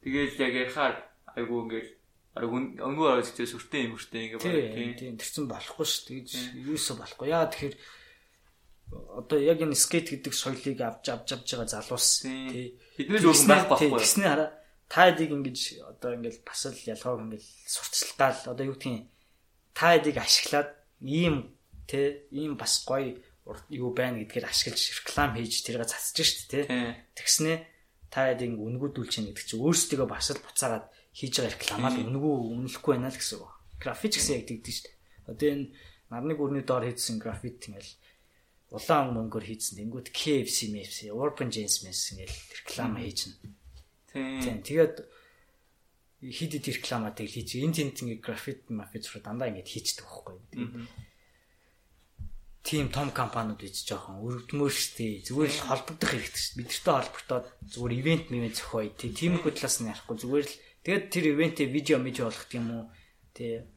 Тэгээл 0.03 0.41
яг 0.43 0.53
ярихаар 0.67 0.95
айгу 1.39 1.63
ингээд 1.63 1.89
ариг 2.35 2.51
өнгөө 2.51 3.07
ороод 3.07 3.29
ихтэй 3.31 3.47
сүртэй 3.47 3.87
юм 3.87 3.95
өртэй 3.95 4.35
ингээд 4.35 4.43
баг 4.43 4.99
тийм 4.99 5.15
тэрсэн 5.15 5.47
болохгүй 5.47 5.85
шүү 5.87 6.03
дээ. 6.27 6.67
Юусоо 6.67 6.99
болохгүй. 6.99 7.31
Яа 7.31 7.47
тэгэхээр 7.47 7.75
одоо 9.13 9.39
яг 9.39 9.61
энэ 9.61 9.77
скейт 9.77 10.09
гэдэг 10.09 10.33
соёлыг 10.33 10.79
авч 10.81 11.05
авч 11.09 11.29
авж 11.33 11.47
байгаа 11.53 11.69
залуус 11.69 12.07
тий. 12.25 12.79
Бидний 12.97 13.21
зөвхөн 13.21 13.49
байх 13.49 13.65
байхгүй 13.69 13.99
тэгснэ 14.01 14.25
хараа 14.25 14.49
та 14.89 15.09
эдийг 15.09 15.31
ингэж 15.33 15.59
одоо 15.85 16.17
ингээл 16.17 16.41
бас 16.45 16.61
л 16.69 16.77
ялгааг 16.77 17.19
ингээл 17.25 17.49
сурталчилгаал 17.65 18.39
одоо 18.53 18.65
юу 18.67 18.75
гэдгийг 18.77 19.05
та 19.73 19.97
эдийг 19.97 20.17
ашиглаад 20.17 20.69
ийм 21.01 21.53
тий 21.89 22.25
ийм 22.31 22.57
бас 22.57 22.85
гоё 22.85 23.17
юу 23.69 23.89
байна 23.93 24.21
гэдгээр 24.21 24.49
ашиглаж 24.49 24.81
реклам 25.01 25.35
хийж 25.35 25.65
тэргээ 25.65 25.89
цацж 25.89 26.17
штт 26.23 26.49
тий. 26.51 26.63
Тэгснэ 27.17 27.65
та 28.13 28.31
эдийг 28.33 28.57
үнгүүдүүл 28.57 29.09
чинь 29.09 29.27
гэдэг 29.29 29.45
чинь 29.45 29.61
өөрсдөө 29.61 30.07
бас 30.07 30.31
л 30.31 30.45
буцаагаад 30.45 30.85
хийж 31.13 31.33
байгаа 31.41 31.53
рекламаа 31.57 31.91
л 31.93 32.05
үнгүү 32.09 32.35
үнэлэхгүй 32.53 32.91
байна 32.97 33.09
л 33.09 33.17
гэсэн 33.17 33.41
үг. 33.41 33.53
График 33.81 34.13
гэсэн 34.17 34.37
яг 34.37 34.45
тэгдэж 34.49 34.75
штт. 34.77 34.93
Одоо 35.27 35.47
энэ 35.49 35.65
нарны 36.13 36.33
бүрний 36.37 36.61
доор 36.61 36.85
хийсэн 36.85 37.17
графит 37.17 37.65
ингээл 37.65 37.91
улаан 38.73 39.13
мөнгөөр 39.13 39.45
хийсэн. 39.45 39.77
Тэнгүүд 39.85 40.09
KFC, 40.09 40.73
MFC, 40.73 41.13
Urban 41.13 41.53
Jeans 41.53 41.85
мэс 41.85 42.17
ингээл 42.17 42.37
реклам 42.57 42.97
хийж 42.97 43.19
нь. 43.29 43.37
Тийм. 44.09 44.65
Тэгээд 44.65 44.95
хид 46.25 46.51
хид 46.57 46.65
рекламад 46.73 47.13
тэгэл 47.21 47.37
хийж 47.37 47.49
энэ 47.61 47.77
тент 47.77 48.01
ингээ 48.01 48.25
графит 48.25 48.65
мафит 48.73 49.05
руу 49.13 49.21
дандаа 49.21 49.53
ингээ 49.53 49.69
хийчихдэг 49.69 50.09
байхгүй. 50.09 50.37
Тийм 52.63 52.87
том 52.89 53.11
компаниуд 53.11 53.59
иж 53.59 53.83
жоохон 53.83 54.23
өргөдмөр 54.23 54.71
штий. 54.71 55.19
Зүгээр 55.19 55.51
л 55.51 55.65
холбогдох 55.67 56.09
хэрэгтэй 56.15 56.41
шүү. 56.41 56.57
Бидэртэй 56.63 56.95
холбогдоод 56.95 57.45
зүгээр 57.67 57.93
ивент 57.99 58.25
мивент 58.31 58.55
зохиоё. 58.55 58.89
Тийм 58.95 59.35
их 59.35 59.43
талаас 59.43 59.77
нь 59.83 59.91
ярихгүй 59.91 60.15
зүгээр 60.17 60.45
л 60.47 60.55
тэгээд 60.87 61.05
тэр 61.11 61.25
ивентээ 61.35 61.67
видео 61.67 61.97
мэж 61.99 62.15
болгох 62.23 62.49
юм 62.55 62.67
уу? 62.71 62.83
Тэ 63.35 63.67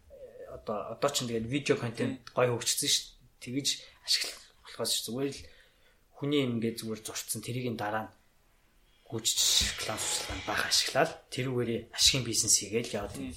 одоо 0.55 0.94
одоо 0.94 1.10
ч 1.10 1.27
тэгээд 1.27 1.51
видео 1.51 1.74
контент 1.74 2.31
гоё 2.31 2.55
хөгжсөн 2.55 2.86
шүү. 2.86 3.05
Тэгэж 3.43 3.66
ашиглах 4.06 4.45
болохоос 4.77 5.09
зүгээр 5.09 5.32
л 5.32 5.40
хүний 6.20 6.44
юм 6.44 6.61
ингээд 6.61 6.81
зүгээр 6.85 7.01
зурцсан 7.01 7.40
тэрийг 7.40 7.73
дараа 7.81 8.09
нь 8.09 8.12
гүйж 9.09 9.27
класс 9.81 10.27
бах 10.44 10.66
ашиглаад 10.66 11.31
тэрүүгээрээ 11.31 11.81
ашигын 11.97 12.24
бизнес 12.27 12.59
хийгээл 12.59 12.97
яваад 12.98 13.15
байна. 13.16 13.36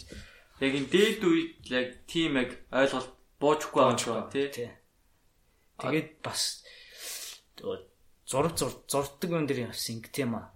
Яг 0.60 0.74
энэ 0.76 0.92
дээд 0.92 1.22
үед 1.24 1.52
яг 1.72 1.88
тийм 2.10 2.42
яг 2.42 2.50
ойлголт 2.74 3.12
буужхгүй 3.40 3.82
байгаа 3.84 4.00
шүү 4.02 4.32
тий. 4.34 4.72
Тэгээд 5.80 6.10
бас 6.26 6.66
зураг 8.26 8.54
зурдаг 8.60 9.30
юм 9.30 9.46
дээр 9.46 9.70
явсан 9.70 10.02
ингэ 10.02 10.10
тийм 10.10 10.36
аа. 10.36 10.52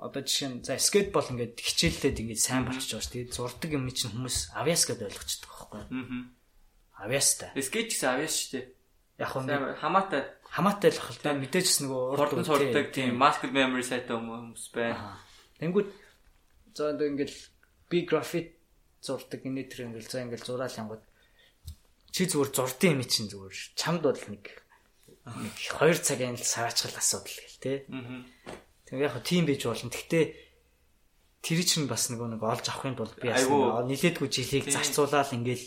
Одоо 0.00 0.22
жишээ 0.26 0.48
нь 0.50 0.64
за 0.64 0.80
скейтбол 0.80 1.28
ингээд 1.30 1.60
хичээллээд 1.60 2.18
ингээд 2.18 2.42
сайн 2.42 2.64
байгаа 2.66 2.82
шүү. 2.82 2.98
Тэгээд 3.12 3.36
зурдаг 3.36 3.70
юм 3.70 3.86
чинь 3.92 4.10
хүмүүс 4.10 4.56
авьяас 4.58 4.82
гэдээ 4.88 5.08
ойлгочдөг 5.10 5.50
байхгүй? 5.52 5.82
Аа. 5.84 7.06
Авьяастай. 7.06 7.54
Скейт 7.60 7.94
гэсэн 7.94 8.10
авьяас 8.10 8.34
шүү 8.34 8.50
дээ 8.58 8.64
яг 9.18 9.28
хөө 9.30 9.78
хамаатай. 9.78 10.22
хамаатай 10.50 10.90
л 10.90 11.02
хэл 11.02 11.22
та 11.22 11.30
мэдээж 11.34 11.66
ч 11.66 11.76
нөгөө 11.86 12.02
урд 12.14 12.32
нь 12.38 12.46
сурдаг 12.46 12.86
тийм. 12.90 13.18
Mask 13.18 13.46
memory 13.50 13.82
сайтай 13.86 14.14
хүмүүс 14.14 14.70
байна. 14.74 15.18
Тэнгүүд 15.58 15.88
за 16.74 16.94
одоо 16.94 17.06
ингээл 17.10 17.38
би 17.90 17.98
графит 18.06 18.58
зурдаг 19.02 19.42
энэ 19.42 19.70
төр 19.70 19.90
ингээл 19.90 20.10
за 20.10 20.22
ингээл 20.22 20.46
зураал 20.46 20.78
янгууд. 20.78 21.02
Чи 22.14 22.26
зүгээр 22.26 22.50
зурдсан 22.54 22.90
юм 22.94 23.02
чинь 23.06 23.30
зүгээр 23.30 23.54
чамд 23.78 24.02
бол 24.02 24.22
нэг 24.30 24.44
нэг 25.26 25.54
2 25.58 25.98
цагийн 26.02 26.38
л 26.38 26.42
саачгал 26.42 26.98
асуудал 26.98 27.34
гэл 27.34 27.62
те. 27.62 27.72
Тэг 28.86 28.98
яг 28.98 29.14
тийм 29.26 29.46
байж 29.46 29.62
болно. 29.66 29.90
Гэхдээ 29.90 30.24
тэр 31.42 31.60
чинь 31.66 31.90
бас 31.90 32.08
нөгөө 32.08 32.38
нэг 32.38 32.42
олж 32.42 32.66
авахын 32.70 32.96
тулд 32.96 33.18
би 33.18 33.28
яасан 33.28 33.90
нилээдгүй 33.90 34.28
жилийг 34.32 34.70
зарцуулаад 34.72 35.34
ингээл 35.34 35.66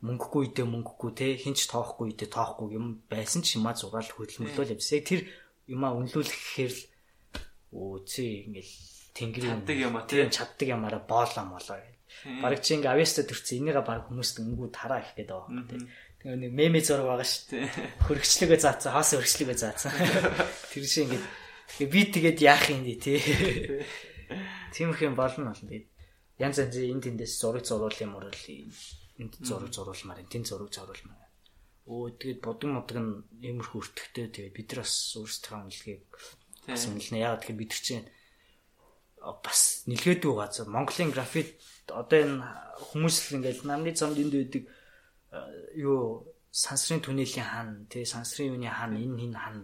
мөнгөгүй 0.00 0.40
үедээ 0.48 0.64
мөнгөгүй 0.64 1.10
те 1.12 1.26
хинч 1.36 1.68
тоохгүй 1.68 2.16
үедээ 2.16 2.32
тоохгүй 2.32 2.72
юм 2.72 3.04
байсан 3.12 3.44
ч 3.44 3.60
юмаа 3.60 3.76
зугаал 3.76 4.08
хөдөлмөрлөл 4.08 4.72
явсан. 4.72 4.96
Яг 4.96 5.04
тэр 5.04 5.20
юмаа 5.68 5.92
үнэлүүлэхээр 6.00 6.72
л 6.72 6.82
өө 7.76 7.92
чи 8.08 8.48
ингээл 8.48 8.72
тэнгэрийн 9.12 9.60
чаддаг 9.60 9.76
юм 9.76 9.94
а 10.00 10.08
тийм 10.08 10.32
чаддаг 10.32 10.68
ямаараа 10.72 11.02
боолоо 11.04 11.44
молоо 11.44 11.76
гэх. 11.76 12.00
Бараг 12.40 12.60
чи 12.64 12.80
ингээ 12.80 12.92
авьяаста 12.96 13.28
төрсөн 13.28 13.60
энийгээ 13.60 13.84
баг 13.84 14.08
хүмүүст 14.08 14.40
өнгүү 14.40 14.68
тараа 14.72 15.04
их 15.04 15.12
гэдэг 15.14 15.36
байгаа 15.36 15.68
тийм. 15.68 15.84
Тэгээ 16.20 16.38
нэг 16.48 16.52
меме 16.56 16.80
зураг 16.80 17.06
байгаа 17.06 17.28
шүү 17.28 17.44
дээ. 17.52 17.68
Хөргөчлөгөө 18.08 18.58
заацсан, 18.60 18.92
хаос 18.92 19.10
хөргөчлөгөө 19.14 19.56
заацсан. 19.60 19.92
Тэр 20.72 20.84
шиг 20.88 21.12
ингээ 21.12 21.92
би 21.92 22.00
тэгээд 22.08 22.38
яах 22.40 22.64
юм 22.72 22.82
бэ 22.88 22.94
тий. 23.00 23.20
Тиймэрхүү 24.74 25.06
юм 25.12 25.16
болно 25.16 25.52
болно. 25.52 25.64
Тэгээд 25.68 25.86
янз 26.40 26.56
янзын 26.60 26.92
энэ 26.98 27.04
тэндээс 27.04 27.32
зураг 27.40 27.64
зурвал 27.64 27.96
юм 28.00 28.16
уурал 28.16 28.36
энд 29.20 29.34
зураг 29.44 29.70
зурулмаар 29.70 30.24
энэ 30.24 30.48
зураг 30.48 30.72
зурулмаар. 30.72 31.28
Өө 31.86 32.16
тэгээд 32.16 32.40
бодог 32.40 32.70
модог 32.72 32.98
нь 32.98 33.12
иймэрхүү 33.44 33.78
өртөгтэй 33.80 34.26
тэгээд 34.32 34.56
бид 34.56 34.68
нар 34.72 34.80
бас 34.82 34.94
өөрсдийнхөө 35.20 35.60
үнэлгээг 35.68 36.02
бас 36.66 36.82
үнэлнэ. 36.88 37.22
Яагаад 37.24 37.40
тэгэхээр 37.44 37.60
бид 37.60 37.72
чинь 37.76 38.08
бас 39.20 39.84
нэлгээдүү 39.84 40.32
газар 40.32 40.68
Монголын 40.72 41.12
графит 41.12 41.60
одоо 41.92 42.18
энэ 42.24 42.40
хүмүүс 42.88 43.16
л 43.20 43.36
ингээл 43.40 43.68
намны 43.68 43.92
замд 43.92 44.16
энд 44.16 44.32
байдаг 44.32 44.64
юу 45.76 46.24
сансрын 46.50 47.04
түнэлийн 47.04 47.46
хан 47.46 47.68
тий 47.92 48.04
сансрын 48.08 48.56
юуны 48.56 48.70
хан 48.70 48.96
энэ 48.96 49.20
энэ 49.28 49.38
хан 49.38 49.56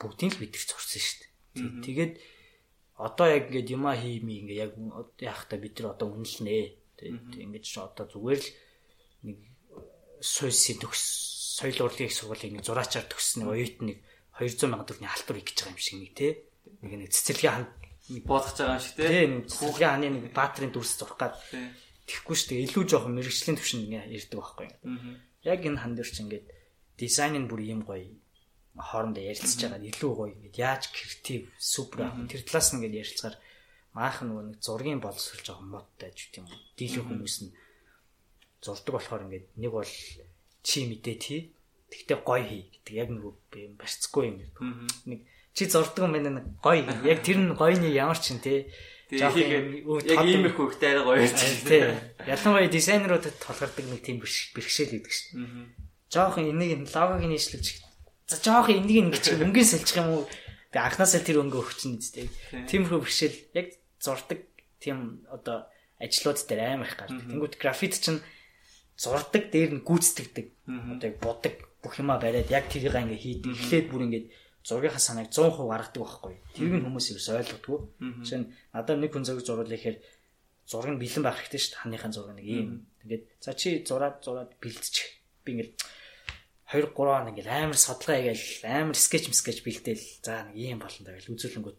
бүгдийг 0.00 0.32
л 0.34 0.42
бид 0.42 0.52
нар 0.58 0.66
зурсан 0.66 1.02
шүү 1.02 1.18
дээ. 1.22 1.82
Тэгээд 1.86 2.12
одоо 2.98 3.26
яг 3.30 3.44
ингээд 3.48 3.72
юма 3.72 3.94
хиймий 3.94 4.42
ингээ 4.42 4.58
яг 4.58 4.72
яах 5.22 5.46
та 5.46 5.56
бид 5.56 5.78
нар 5.78 5.94
одоо 5.94 6.10
үнэлнэ 6.12 6.77
Тэгээд 6.98 7.34
ингэж 7.38 7.66
одоо 7.78 8.06
зүгээр 8.10 8.42
л 8.42 8.50
нэг 9.30 9.38
сойсын 10.18 10.82
төгс 10.82 11.02
соёл 11.58 11.86
урлагийн 11.86 12.10
сургуулийн 12.10 12.58
нэг 12.58 12.66
зураачаар 12.66 13.06
төгссөн 13.06 13.46
оюут 13.46 13.78
нэг 13.86 13.98
200 14.38 14.66
сая 14.66 14.82
төгрөгийн 14.82 15.14
алтур 15.14 15.36
их 15.38 15.46
гэж 15.46 15.58
байгаа 15.62 15.74
юм 15.74 15.82
шиг 15.82 15.96
нэг 15.98 16.12
тий. 16.14 16.32
Нэг 16.82 16.92
нэг 16.98 17.10
цэцэрлэгийн 17.14 17.54
хан 17.54 17.66
нэг 18.14 18.24
боодох 18.26 18.54
байгаа 18.54 18.78
юм 18.78 18.82
шиг 18.82 18.94
тий. 18.98 19.26
Цэцэрлэгийн 19.46 19.92
ханы 19.94 20.08
нэг 20.10 20.24
баатрын 20.34 20.70
дүрс 20.70 20.94
зурх 20.98 21.18
гад. 21.18 21.34
Тэхгүй 22.06 22.34
шүү 22.38 22.48
дээ. 22.54 22.66
Илүү 22.70 22.84
жоохон 22.86 23.14
мэрэгжлийн 23.18 23.58
төвшин 23.58 23.82
ирдэг 23.90 24.38
байхгүй. 24.38 24.68
Яг 25.42 25.60
энэ 25.66 25.80
хан 25.82 25.94
дээр 25.98 26.10
ч 26.10 26.22
ингээд 26.22 26.46
дизайн 26.98 27.34
нь 27.42 27.50
бүр 27.50 27.62
ийм 27.62 27.82
гоё 27.82 28.06
хоорондоо 28.78 29.22
ярилцж 29.22 29.58
байгаа 29.58 29.90
илүү 29.90 30.12
гоё 30.14 30.30
ингээд 30.34 30.56
яаж 30.58 30.82
креатив 30.94 31.50
супер 31.58 32.06
аа 32.06 32.14
тэр 32.30 32.42
талаас 32.46 32.70
нь 32.70 32.78
ингээд 32.78 33.00
ярилцгаар 33.02 33.36
maaхан 33.98 34.30
нөгөө 34.30 34.44
нэг 34.54 34.58
зургийн 34.62 35.02
боловсруулж 35.02 35.46
байгаа 35.50 35.66
модтай 35.66 36.10
ч 36.14 36.30
гэдэм 36.30 36.46
юм. 36.46 36.60
Дийлэн 36.78 37.06
хүмүүс 37.10 37.36
нь 37.42 37.50
зурдаг 38.62 38.94
болохоор 38.94 39.26
ингээд 39.26 39.46
нэг 39.58 39.72
бол 39.74 39.92
чи 40.62 40.78
мэдээ 40.86 41.16
тий. 41.18 41.40
Тэгтээ 41.90 42.18
гоё 42.22 42.44
хий 42.46 42.62
гэдэг 42.70 42.94
яг 42.94 43.08
нөгөө 43.10 43.32
юм 43.58 43.74
барьцгүй 43.74 44.24
юм. 44.30 44.36
Нэг 45.10 45.20
чи 45.52 45.66
зурдаг 45.66 46.06
юм 46.06 46.14
байна 46.14 46.30
нэг 46.38 46.46
гоё. 46.62 46.86
Яг 47.02 47.26
тэр 47.26 47.38
нь 47.42 47.58
гоёны 47.58 47.90
ямар 47.90 48.18
ч 48.22 48.38
юм 48.38 48.38
тий. 48.38 48.70
Яг 49.10 49.34
ийм 49.34 50.46
их 50.46 50.54
хөвгтэй 50.54 50.94
арай 50.94 51.04
гоё 51.04 51.26
шүү. 51.26 51.66
Тий. 51.66 51.82
Ялангуяа 52.22 52.70
дизайнеруудад 52.70 53.34
толгордог 53.42 53.82
нэг 53.82 54.06
тийм 54.06 54.22
бэрхшээл 54.22 54.94
гэдэг 54.94 55.10
шүү. 55.10 55.42
Жохон 56.08 56.48
энийг 56.48 56.86
логогийн 56.88 57.34
нийслэгч 57.34 57.88
За 58.28 58.36
жоох 58.36 58.68
энийг 58.68 59.08
ингэж 59.08 59.24
өнгөн 59.40 59.64
сэлчих 59.64 60.04
юм 60.04 60.20
уу? 60.20 60.28
Тэгээ 60.68 60.84
анханасаа 60.84 61.24
тэр 61.24 61.40
өнгө 61.40 61.64
өгч 61.64 61.80
нь 61.88 61.96
зүтэй. 61.96 62.28
Тиймэрхүү 62.68 63.00
бэрхшээл 63.00 63.36
яг 63.56 63.72
зурдаг 63.98 64.46
тийм 64.78 65.26
одоо 65.30 65.66
ажлууд 65.98 66.38
дээр 66.46 66.78
амар 66.78 66.86
их 66.86 66.96
гардаг. 66.96 67.26
Тэнгүүд 67.26 67.54
графит 67.58 67.98
чинь 67.98 68.22
зурдаг 68.98 69.50
дээр 69.50 69.78
нь 69.78 69.84
гүйцэтгэдэг. 69.86 70.46
Одоо 70.66 71.06
яг 71.10 71.16
бодог 71.18 71.54
бүх 71.82 71.98
юма 71.98 72.18
бариад 72.18 72.50
яг 72.50 72.70
тэрийг 72.70 72.94
ингээ 72.94 73.18
хийдэг. 73.18 73.52
Эхлээд 73.54 73.86
бүр 73.90 74.02
ингээ 74.06 74.24
зургийнхаа 74.62 75.02
санааг 75.02 75.30
100% 75.30 75.66
гаргадаг 75.66 76.02
байхгүй. 76.02 76.34
Тэрийг 76.54 76.74
нь 76.78 76.86
хүмүүс 76.86 77.06
ерөөс 77.14 77.28
ойлгодгүй. 77.34 77.78
Жишээ 78.22 78.40
нь 78.42 78.50
надад 78.74 78.98
нэг 78.98 79.10
хүн 79.14 79.26
зураг 79.26 79.42
зуруулах 79.46 79.78
ихээр 79.78 79.98
зураг 80.66 80.90
нь 80.94 81.00
бэлэн 81.02 81.24
байх 81.24 81.38
хэрэгтэй 81.38 81.60
шүү 81.62 81.72
дээ. 81.74 81.82
Ханийхан 81.82 82.12
зураг 82.14 82.34
нэг 82.38 82.46
юм. 82.46 82.86
Тэгээд 83.02 83.24
за 83.40 83.50
чи 83.54 83.68
зураад 83.86 84.22
зураад 84.22 84.50
бэлдчих. 84.60 85.08
Би 85.42 85.56
ингээл 85.56 85.74
2 86.68 86.84
3 86.84 86.92
хоног 86.92 87.32
ингээл 87.32 87.54
амар 87.54 87.78
судалгаа 87.78 88.18
хийгээл 88.20 88.66
амар 88.66 88.98
скетч 88.98 89.24
скетч 89.32 89.64
бэлдээл 89.64 90.04
за 90.20 90.50
нэг 90.52 90.58
юм 90.58 90.82
болно 90.82 91.02
даа 91.06 91.16
гэл 91.16 91.32
үзүүлэнгүүд 91.32 91.78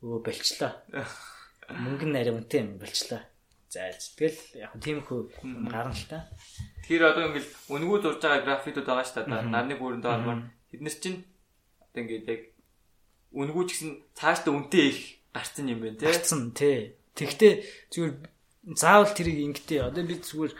өө 0.00 0.18
болчлоо. 0.24 0.72
Мөнгө 1.70 2.06
нь 2.10 2.18
арай 2.18 2.34
үнэтэй 2.34 2.60
юм 2.62 2.78
болчлоо. 2.82 3.22
За 3.70 3.86
тэгэл 4.18 4.40
яг 4.58 4.74
тиймхүү 4.82 5.20
гарна 5.70 5.94
л 5.94 6.06
та. 6.10 6.26
Тэр 6.82 7.06
одоо 7.06 7.30
ингээл 7.30 7.50
өнгөө 7.70 7.98
зурж 8.02 8.18
байгаа 8.18 8.42
графитууд 8.42 8.86
байгаа 8.86 9.06
шүү 9.06 9.30
дээ. 9.30 9.46
Нарны 9.46 9.74
бүрэн 9.78 10.02
доормор 10.02 10.50
тэднес 10.74 10.98
чинь 10.98 11.22
одоо 11.78 12.02
ингээд 12.02 12.26
яг 12.26 12.42
өнгөө 13.30 13.64
ч 13.66 13.70
гэсэн 13.78 13.90
цаашдаа 14.18 14.52
үнэтэй 14.58 14.84
их 14.90 15.00
гарцсан 15.30 15.70
юм 15.70 15.80
байна 15.86 15.98
тий. 16.02 16.06
Гарцсан 16.10 16.42
тий. 16.50 16.78
Тэгтээ 17.14 17.52
зүгээр 17.94 18.14
заавал 18.74 19.14
тэрийг 19.14 19.38
ингэдэй. 19.54 19.80
Одоо 19.86 20.02
би 20.02 20.18
зүгээр 20.18 20.52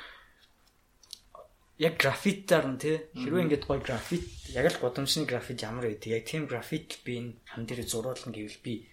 яг 1.80 1.94
графитаар 1.96 2.66
нь 2.70 2.78
тий 2.78 2.96
хэрвээ 3.16 3.42
ингээд 3.50 3.64
гоё 3.66 3.80
графит 3.80 4.28
яг 4.52 4.68
л 4.68 4.82
годомчны 4.84 5.24
графит 5.24 5.64
ямар 5.64 5.88
гэдэг 5.88 6.10
яг 6.12 6.24
тийм 6.28 6.44
графит 6.44 7.00
би 7.02 7.12
энэ 7.18 7.32
хан 7.48 7.64
дээр 7.64 7.88
зурулна 7.88 8.30
гэвэл 8.30 8.60
би 8.60 8.86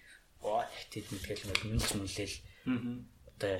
оо 0.47 0.63
тэд 0.89 1.05
мэдгээл 1.11 1.43
мэлж 1.67 1.91
мүлээл 1.99 2.35
одоо 3.35 3.53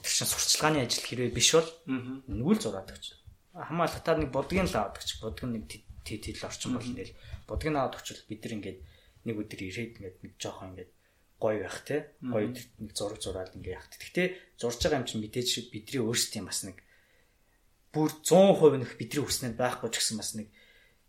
тэр 0.00 0.12
чин 0.16 0.28
сурчлагын 0.28 0.88
ажил 0.88 1.04
хэрвээ 1.04 1.36
биш 1.36 1.52
бол 1.54 1.70
нүгэл 1.86 2.62
зураад 2.64 2.90
өгч 2.96 3.18
хамаа 3.54 3.88
хатаар 3.90 4.22
нэг 4.22 4.30
бодгийн 4.30 4.70
л 4.70 4.76
аваад 4.76 4.98
өгч 4.98 5.20
бодг 5.20 5.42
нэг 5.44 5.66
тэд 5.66 5.82
тэд 6.04 6.38
л 6.38 6.46
орчин 6.46 6.78
болно 6.78 6.94
гэл. 6.94 7.16
Бодгийг 7.48 7.74
аваад 7.74 7.98
өгчвол 7.98 8.22
бид 8.30 8.40
нар 8.44 8.54
ингээд 8.56 8.78
нэг 9.26 9.36
өдөр 9.36 9.60
ирээд 9.66 9.92
ингээд 9.98 10.16
нэг 10.22 10.32
жоохон 10.38 10.68
ингээд 10.72 10.90
гоё 11.42 11.58
байх 11.66 11.78
те. 11.82 11.96
Гоё 12.22 12.46
нэг 12.54 12.90
зураг 12.94 13.18
зураад 13.18 13.52
ингээд 13.58 13.76
явах. 13.76 13.90
Гэхдээ 13.98 14.28
зурж 14.56 14.78
байгаа 14.78 15.00
юм 15.02 15.08
чинь 15.08 15.22
мэдээж 15.26 15.48
бидний 15.74 16.02
өөрсдийн 16.06 16.46
бас 16.46 16.60
нэг 16.62 16.76
бүр 17.90 18.10
100% 18.22 18.78
нөх 18.78 18.92
бидний 18.94 19.22
хүснээр 19.26 19.54
байхгүй 19.58 19.90
ч 19.90 19.96
гэсэн 19.98 20.16
бас 20.22 20.30
нэг 20.38 20.48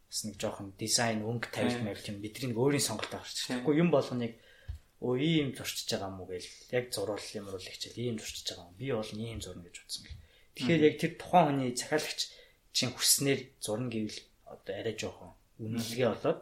бас 0.09 0.19
нэг 0.26 0.35
жоохон 0.41 0.73
дизайн 0.73 1.21
өнгө 1.21 1.53
тавилт 1.53 1.85
мэл 1.85 2.09
юм. 2.09 2.17
Бидний 2.23 2.55
өөрийн 2.57 2.81
сонголт 2.81 3.13
авч. 3.13 3.45
Тэгэхгүй 3.45 3.77
юм 3.77 3.93
болгоныг 3.93 4.41
өө 4.99 5.15
ийм 5.19 5.47
зурчиж 5.55 5.88
байгаа 5.95 6.11
юм 6.11 6.19
уу 6.19 6.27
гээл 6.27 6.49
яг 6.76 6.85
зуруул 6.91 7.27
юм 7.39 7.47
уу 7.47 7.59
хичээл 7.59 8.03
ийм 8.03 8.17
зурчиж 8.19 8.47
байгаа 8.51 8.67
юм. 8.67 8.76
Би 8.76 8.88
бол 8.91 9.11
ийм 9.15 9.39
зурна 9.39 9.63
гэж 9.63 9.76
утсан 9.80 10.03
гэл. 10.03 10.19
Тэгэхээр 10.55 10.85
яг 10.91 10.95
тэр 10.99 11.13
тухайн 11.15 11.45
хүний 11.47 11.71
захиалагч 11.71 12.19
чинь 12.76 12.91
хүснээр 12.91 13.41
зурна 13.63 13.88
гэвэл 13.88 14.19
одоо 14.43 14.73
арай 14.76 14.95
жоохон 14.99 15.31
үнэлгээ 15.63 16.09
болоод 16.11 16.39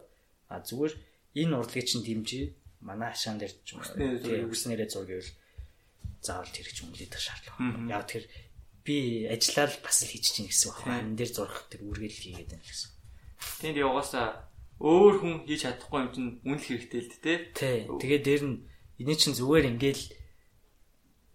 а 0.49 0.57
зүгээр 0.65 0.93
энэ 1.37 1.53
урлагийг 1.53 1.85
чинь 1.85 2.01
дэмжиж 2.01 2.49
манай 2.81 3.13
хашаан 3.13 3.37
дээр 3.37 3.53
ч 3.61 3.77
хүснээрээ 3.77 4.89
зур 4.89 5.05
гэвэл 5.05 5.31
заавал 6.25 6.49
тэр 6.49 6.65
их 6.65 6.81
үнэлэх 6.81 7.13
шаардлага. 7.13 7.61
Яг 7.93 8.03
тэр 8.09 8.23
би 8.81 9.27
ажиллаад 9.29 9.73
бас 9.85 10.01
л 10.01 10.09
хийж 10.09 10.25
чинь 10.33 10.49
гэсэн 10.49 10.73
байна. 10.81 11.05
Энэ 11.05 11.17
дээр 11.19 11.31
зурх 11.35 11.69
тэр 11.69 11.85
үргэлж 11.85 12.17
хийгээд 12.25 12.49
байна 12.57 12.65
гэсэн. 12.65 12.89
Тэнд 13.61 13.77
яваасаа 13.77 14.46
өөр 14.81 15.13
хүн 15.21 15.35
хийж 15.49 15.61
чадахгүй 15.65 15.99
юм 16.05 16.11
чинь 16.13 16.31
үнэл 16.45 16.67
хэрэгтэй 16.67 17.01
л 17.01 17.11
дээ, 17.23 17.37
тий. 17.53 17.77
Тэгээ 17.87 18.21
дээр 18.21 18.43
нь 18.45 18.57
энэ 19.01 19.15
чинь 19.17 19.37
зүгээр 19.37 19.65
ингээл 19.73 20.03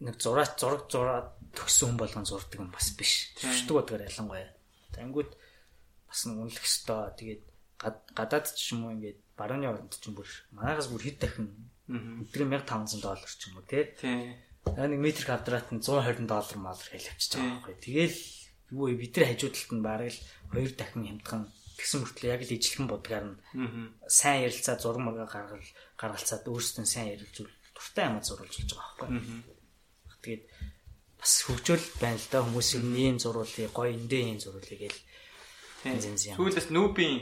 нэг 0.06 0.16
зураг 0.18 0.54
зураг 0.58 0.86
зураад 0.90 1.28
төгсөн 1.54 1.94
хүн 1.94 1.98
болгон 1.98 2.26
зурдаг 2.26 2.58
юм 2.58 2.70
бас 2.70 2.94
биш. 2.94 3.34
Төвчдөг 3.38 3.74
бодгаар 3.74 4.06
ялангуяа. 4.06 4.50
Тангууд 4.94 5.30
бас 6.06 6.20
нэг 6.26 6.36
үнэлэх 6.38 6.66
ёстой. 6.66 7.10
Тэгээд 7.18 7.42
гадаад 8.14 8.46
ч 8.54 8.74
юм 8.74 8.86
уу 8.86 8.94
ингээд 8.94 9.18
барууны 9.34 9.66
оронд 9.70 9.94
ч 9.94 10.06
юм 10.06 10.18
бүр 10.18 10.30
манайхаас 10.54 10.86
бүр 10.90 11.02
хэд 11.02 11.18
дахин 11.18 11.50
өдрийн 11.90 12.50
1500 12.62 13.02
доллар 13.02 13.26
ч 13.26 13.42
юм 13.50 13.58
уу 13.58 13.66
тий. 13.66 13.84
Тий 13.98 14.38
нэг 14.70 15.00
метр 15.02 15.26
квадрат 15.26 15.68
нь 15.74 15.82
120 15.82 16.26
доллар 16.30 16.58
малар 16.58 16.86
хэл 16.86 17.10
авчиж 17.10 17.34
байгаа 17.34 17.50
байхгүй. 17.58 17.76
Тэгэл 17.82 18.18
юу 18.70 18.86
бид 18.94 19.12
нар 19.18 19.26
хажуудалд 19.34 19.70
нь 19.74 19.82
бараг 19.82 20.10
л 20.14 20.20
хоёр 20.54 20.72
дахин 20.78 21.02
хямдхан 21.06 21.42
тэгсэн 21.78 21.98
мөртлөө 22.02 22.32
яг 22.32 22.42
л 22.44 22.56
ижлэхэн 22.56 22.86
будгаар 22.88 23.24
нь 23.28 23.36
сайн 24.08 24.46
ярилцаа 24.46 24.76
зураг 24.78 25.02
мага 25.02 25.24
гаргал 25.26 25.68
гаргалцаад 26.00 26.44
өөрсдөө 26.48 26.86
сайн 26.86 27.14
ярилцуул 27.14 27.52
дуртай 27.74 28.04
юм 28.08 28.22
зурулж 28.22 28.54
болж 28.56 28.72
байгаа 28.72 28.96
байхгүй. 29.00 29.20
Тэгээд 30.22 30.44
бас 31.18 31.32
хөгжөөл 31.46 31.86
байна 32.02 32.18
л 32.18 32.28
да 32.30 32.38
хүмүүс 32.42 32.68
ийм 32.78 33.16
зурулыг 33.22 33.70
гоё 33.74 33.90
эндээ 33.94 34.22
ийм 34.32 34.38
зурулыг 34.42 34.80
гээл 34.82 35.00
Сүүлээс 36.38 36.68
нүүбийн 36.70 37.16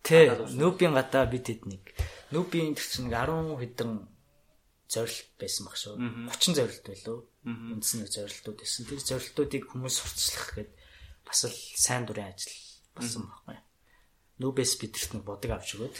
Тэ 0.00 0.32
нүүбийн 0.32 0.96
гадаа 0.96 1.28
бид 1.28 1.52
хэд 1.52 1.68
нэг 1.68 1.84
нүүбийн 2.32 2.72
тэр 2.72 2.86
чинь 2.88 3.12
10 3.12 3.60
хэдэн 3.60 3.92
зорилт 4.88 5.30
байсан 5.36 5.62
баг 5.68 5.76
шүү. 5.76 5.94
30 6.32 6.56
зорилт 6.56 6.84
байлоо. 6.88 7.18
Үндсэн 7.44 8.00
нэг 8.00 8.08
зорилтууд 8.08 8.58
байсан. 8.64 8.88
Тэр 8.88 9.00
зорилтуудыг 9.04 9.64
хүмүүс 9.68 9.94
сурталчлах 10.00 10.50
гээд 10.56 10.70
бас 11.28 11.40
л 11.44 11.58
сайн 11.76 12.08
дурын 12.08 12.32
ажил 12.32 12.56
болсон 12.96 13.28
байхгүй. 13.28 13.56
Нүүбэс 14.40 14.72
бидэрт 14.80 15.10
нэг 15.14 15.24
бодог 15.28 15.50
авч 15.52 15.76
өгөөд. 15.76 15.96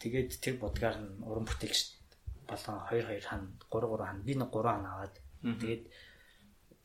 Тэгээд 0.00 0.30
тэр 0.38 0.54
бодгаар 0.62 0.96
нь 1.02 1.20
уран 1.26 1.44
бүтээлч 1.44 1.96
болгон 2.46 2.78
2 2.88 3.02
2 3.02 3.26
хан 3.26 3.42
3 3.68 3.90
3 3.90 4.06
хан 4.06 4.18
би 4.22 4.34
нэг 4.38 4.50
3 4.54 4.62
хан 4.62 4.86
аваад 4.86 5.14
тэгээд 5.42 5.84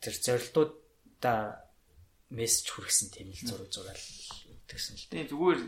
тэр 0.02 0.14
зорилтуудаа 0.18 1.40
мессеж 2.34 2.66
хүргэсэн 2.74 3.08
тийм 3.14 3.30
л 3.30 3.46
зураг 3.46 3.70
зураал 3.70 4.02
өгдөгсөн 4.50 4.96
л. 4.98 5.06
Тийм 5.12 5.28
зүгээр 5.30 5.60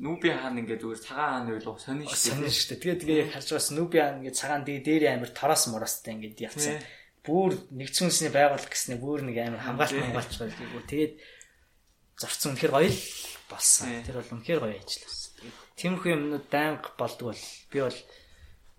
Нүби 0.00 0.30
хаан 0.32 0.56
ингээд 0.62 0.80
зүгээр 0.80 1.02
цагаан 1.02 1.32
хаан 1.34 1.46
байлуу 1.50 1.76
сонин 1.76 2.06
шүү 2.06 2.14
дээ. 2.14 2.30
Сонин 2.30 2.54
шүү 2.54 2.68
дээ. 2.70 2.80
Тэгээд 2.80 3.00
тэгээ 3.04 3.26
харж 3.34 3.48
бас 3.52 3.68
Нүби 3.74 3.98
хаан 4.00 4.16
ингээд 4.22 4.38
цагаан 4.38 4.62
дээ 4.64 4.80
дээр 4.86 5.04
амир 5.18 5.30
тороос 5.34 5.64
моростой 5.68 6.14
ингээд 6.14 6.44
явцсан. 6.46 6.78
Бүүр 7.26 7.52
нэгдсэн 7.74 8.06
үнсний 8.08 8.32
байгууллага 8.32 8.70
гэснээр 8.70 9.02
бүүр 9.02 9.20
нэг 9.28 9.36
амир 9.44 9.60
хамгаалт 9.60 9.98
хамгаалч 9.98 10.34
байлгүй. 10.40 10.84
Тэгээд 10.88 11.12
зорцсон 12.20 12.52
үнэхэр 12.52 12.72
гоё 12.76 12.92
л 12.92 13.00
болсон. 13.48 14.04
Тэр 14.04 14.20
бол 14.20 14.32
үнэхэр 14.36 14.60
гоё 14.60 14.76
ажил 14.76 15.04
болсон. 15.08 15.32
Тиймэрхүү 15.80 16.10
юмнууд 16.12 16.46
байнга 16.52 16.92
болдог 17.00 17.32
бол 17.32 17.44
би 17.72 17.78
бол 17.80 17.98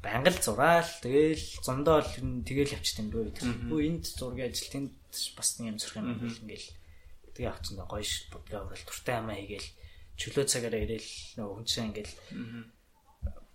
байнга 0.05 0.29
л 0.29 0.37
зураал 0.45 0.89
тэгээл 1.01 1.45
зондоо 1.65 2.05
л 2.05 2.13
тэгээл 2.45 2.77
явчихсан 2.77 3.09
юм 3.09 3.33
дөө. 3.33 3.41
Хөө 3.65 3.81
энд 3.81 4.05
зургийн 4.05 4.53
ажил 4.53 4.69
тэнд 4.69 4.93
бас 5.33 5.49
нэг 5.57 5.73
юм 5.73 5.77
зурх 5.81 5.97
юм 5.97 6.21
ингээл. 6.21 6.69
Тэгээ 7.33 7.49
авчихсан 7.49 7.85
гоё 7.89 8.05
ш 8.05 8.29
бодгаа 8.29 8.61
урал 8.69 8.85
туртай 8.85 9.17
амаа 9.17 9.37
хийгээл. 9.41 9.69
Чөлөө 10.21 10.45
цагаараа 10.45 10.81
ирээл 10.85 11.09
нөгөө 11.41 11.55
хүнчээ 11.57 11.85
ингээл. 11.89 12.15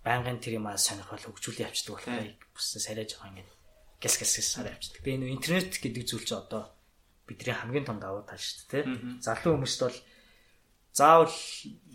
Байнгын 0.03 0.39
тэр 0.43 0.59
юм 0.59 0.67
аа 0.67 0.75
сонирхол 0.75 1.23
хөгжүүлээ 1.23 1.67
явчихдаг 1.67 1.95
болохоор 1.95 2.27
бус 2.51 2.67
сарайж 2.75 3.15
байгаа 3.15 3.31
ингээд 3.31 3.51
гяс 4.03 4.15
гяс 4.19 4.31
гяс 4.35 4.47
сарай 4.51 4.71
явчихдаг. 4.75 5.03
Тэгээ 5.03 5.19
нөгөө 5.19 5.35
интернет 5.35 5.71
гэдэг 5.79 6.03
зүйл 6.07 6.27
чинь 6.27 6.39
одоо 6.43 6.63
бидний 7.27 7.53
хамгийн 7.53 7.85
том 7.85 7.99
давуу 7.99 8.23
тал 8.23 8.39
шүү 8.39 8.65
дээ. 8.71 8.83
Залуу 9.21 9.59
хүмүүст 9.59 9.81
бол 9.83 9.97
заавал 10.97 11.35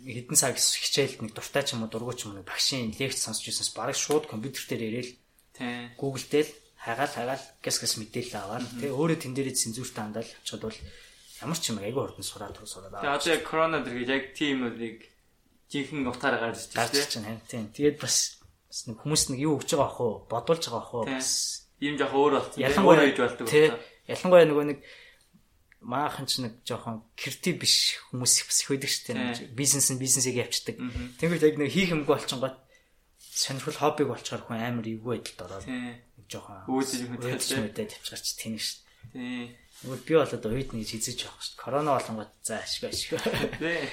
хэдэн 0.05 0.37
цаг 0.39 0.55
хичээлд 0.55 1.19
нэг 1.25 1.33
дуртай 1.35 1.63
ч 1.67 1.75
юм 1.75 1.83
уу 1.83 1.91
дургуй 1.91 2.15
ч 2.15 2.23
юм 2.29 2.39
уу 2.39 2.47
багшийн 2.47 2.95
лекц 2.95 3.19
сонсч 3.19 3.51
ирсэнс 3.51 3.75
бараг 3.75 3.97
шууд 3.99 4.31
компьютер 4.31 4.63
дээр 4.69 4.83
ирээл 4.87 5.11
Google 5.99 6.23
дээр 6.31 6.47
хагаал 6.79 7.11
хагаал 7.11 7.43
гяс 7.59 7.77
гяс 7.83 7.95
мэдээлэл 7.99 8.39
аваад 8.39 8.65
тэгээ 8.79 8.95
өөрөө 8.95 9.17
тэн 9.19 9.33
дээрээ 9.35 9.59
цензурт 9.59 9.95
хандаал 9.95 10.23
авчихад 10.23 10.63
бол 10.63 10.79
ямар 11.43 11.59
ч 11.59 11.65
юм 11.71 11.79
айгүй 11.83 12.03
хурдан 12.03 12.23
сураад 12.23 12.55
тус 12.55 12.71
сураад 12.71 12.95
аа. 12.95 13.03
Тэгээ 13.03 13.17
одоо 13.19 13.31
яг 13.35 13.43
корона 13.43 13.79
дэргээ 13.83 14.07
яг 14.07 14.25
тийм 14.35 14.57
үнийг 14.67 14.99
жинхэнэ 15.67 16.07
утгаараа 16.07 16.51
гарч 16.51 16.71
ирж 16.71 17.19
байна 17.19 17.43
тийм. 17.47 17.67
Тэгээд 17.75 17.97
бас 17.99 18.39
нэг 18.87 18.97
хүмүүс 19.03 19.23
нэг 19.35 19.39
юу 19.43 19.59
өгч 19.59 19.75
байгаа 19.75 19.91
ах 19.91 19.99
уу? 19.99 20.13
Бодулж 20.31 20.63
байгаа 20.67 20.83
ах 20.83 20.93
уу? 20.95 21.05
Бас 21.07 21.31
ийм 21.83 21.95
жоох 21.99 22.15
өөр 22.15 22.33
болсон. 22.39 22.59
Ялангуяа 22.63 23.05
хийж 23.07 23.19
болдог. 23.19 23.45
Ялангуяа 24.07 24.47
нөгөө 24.47 24.65
нэг 24.71 24.79
Маахан 25.83 26.25
ч 26.25 26.39
нэг 26.41 26.63
жоохон 26.63 27.03
креатив 27.19 27.59
биш 27.59 27.99
хүмүүс 28.09 28.33
их 28.39 28.47
бас 28.47 28.59
их 28.63 28.69
байдаг 28.71 28.89
шүү 28.89 29.03
дээ. 29.11 29.51
Бизнес 29.51 29.87
нь 29.91 29.99
бизнесийг 29.99 30.39
явцдаг. 30.39 30.79
Тэнгүүд 31.19 31.43
яг 31.43 31.55
нэг 31.59 31.69
хийх 31.69 31.91
юмгүй 31.91 32.15
болчихгоо 32.15 32.63
сонирхол 33.33 33.73
хоббиг 33.73 34.07
болчоор 34.07 34.41
хүн 34.45 34.61
амар 34.61 34.85
эвгүй 34.85 35.17
байдалд 35.17 35.41
ороод 35.41 35.65
нэг 35.65 36.25
жоохон 36.29 36.69
юм 36.69 37.17
мэдээд 37.17 37.89
тавьчихарч 37.97 38.27
тэнэг 38.37 38.61
шүү 38.61 38.77
дээ. 38.79 38.93
Тийм. 39.13 39.47
Тэгвэл 39.81 40.05
би 40.05 40.13
бол 40.15 40.35
одоо 40.37 40.51
үед 40.53 40.69
нэг 40.71 40.85
хизэж 40.85 41.17
явах 41.25 41.41
шүү 41.41 41.53
дээ. 41.57 41.63
Корона 41.65 41.91
болонгод 41.97 42.31
за 42.45 42.61
ашиг 42.61 42.83
ашиг. 42.87 43.17
Тийм. 43.57 43.89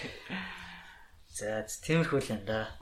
За 1.33 1.65
тиймэрхүү 1.65 2.21
л 2.21 2.33
юм 2.37 2.43
да. 2.45 2.77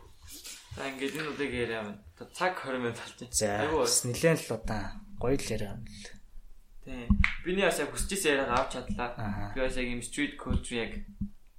За 0.75 0.83
ингээд 0.91 1.15
энэ 1.15 1.31
удаагийн 1.31 1.63
яриа 1.63 1.83
маань 1.87 2.03
цаг 2.35 2.59
20 2.59 2.83
минут 2.83 2.99
болж 2.99 3.15
байна. 3.23 3.33
За 3.33 3.51
нэлээд 4.03 4.41
л 4.51 4.55
удаан 4.59 4.87
гоё 5.23 5.39
л 5.39 5.47
яриа 5.47 5.79
юм 5.79 5.87
л. 5.87 6.18
Тийм. 6.89 7.20
Биний 7.44 7.65
бас 7.69 7.78
яг 7.82 7.93
хүсчихсэн 7.93 8.32
яриаг 8.32 8.51
авч 8.56 8.81
чадлаа. 8.81 9.52
Би 9.52 9.60
бас 9.60 9.77
яг 9.77 9.89
юм 9.93 10.01
street 10.01 10.40
culture 10.40 10.81
яг 10.81 10.93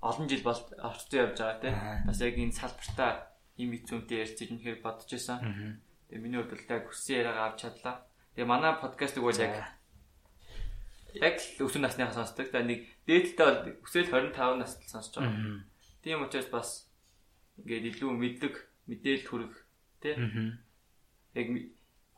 олон 0.02 0.26
жил 0.26 0.42
бол 0.42 0.58
орцсон 0.82 1.20
явж 1.22 1.38
байгаа 1.38 1.62
тийм. 1.62 1.76
Бас 2.10 2.18
яг 2.26 2.34
энэ 2.34 2.58
салбартаа 2.58 3.12
им 3.62 3.70
хэцүүнтэй 3.78 4.26
ярьж 4.26 4.38
ирнэхээр 4.42 4.82
бодож 4.82 5.06
байсан. 5.06 5.38
Тэгээ 6.10 6.24
миний 6.26 6.42
хувьд 6.42 6.58
л 6.58 6.74
яг 6.74 6.84
хүссэн 6.90 7.16
яриаг 7.22 7.38
авч 7.46 7.58
чадлаа. 7.62 7.96
Тэгээ 8.34 8.50
манай 8.50 8.74
подкастыг 8.82 9.22
бол 9.22 9.38
яг 9.38 9.54
яг 11.14 11.36
л 11.38 11.62
өсвөр 11.62 11.82
насныхаа 11.86 12.18
сонсдог. 12.18 12.50
Тэгээ 12.50 12.66
нэг 12.66 12.82
дээдэлтэй 13.06 13.46
бол 13.46 13.86
өсөөл 13.86 14.10
25 14.34 14.58
настай 14.58 14.90
сонсож 14.90 15.14
байгаа. 15.22 15.62
Тийм 16.02 16.26
учраас 16.26 16.50
бас 16.50 16.70
ингээд 17.62 17.86
илүү 17.94 18.10
мэддэг 18.18 18.56
мэдээлэл 18.90 19.30
хүрэх 19.30 19.54
тийм. 20.02 20.58
Яг 21.38 21.48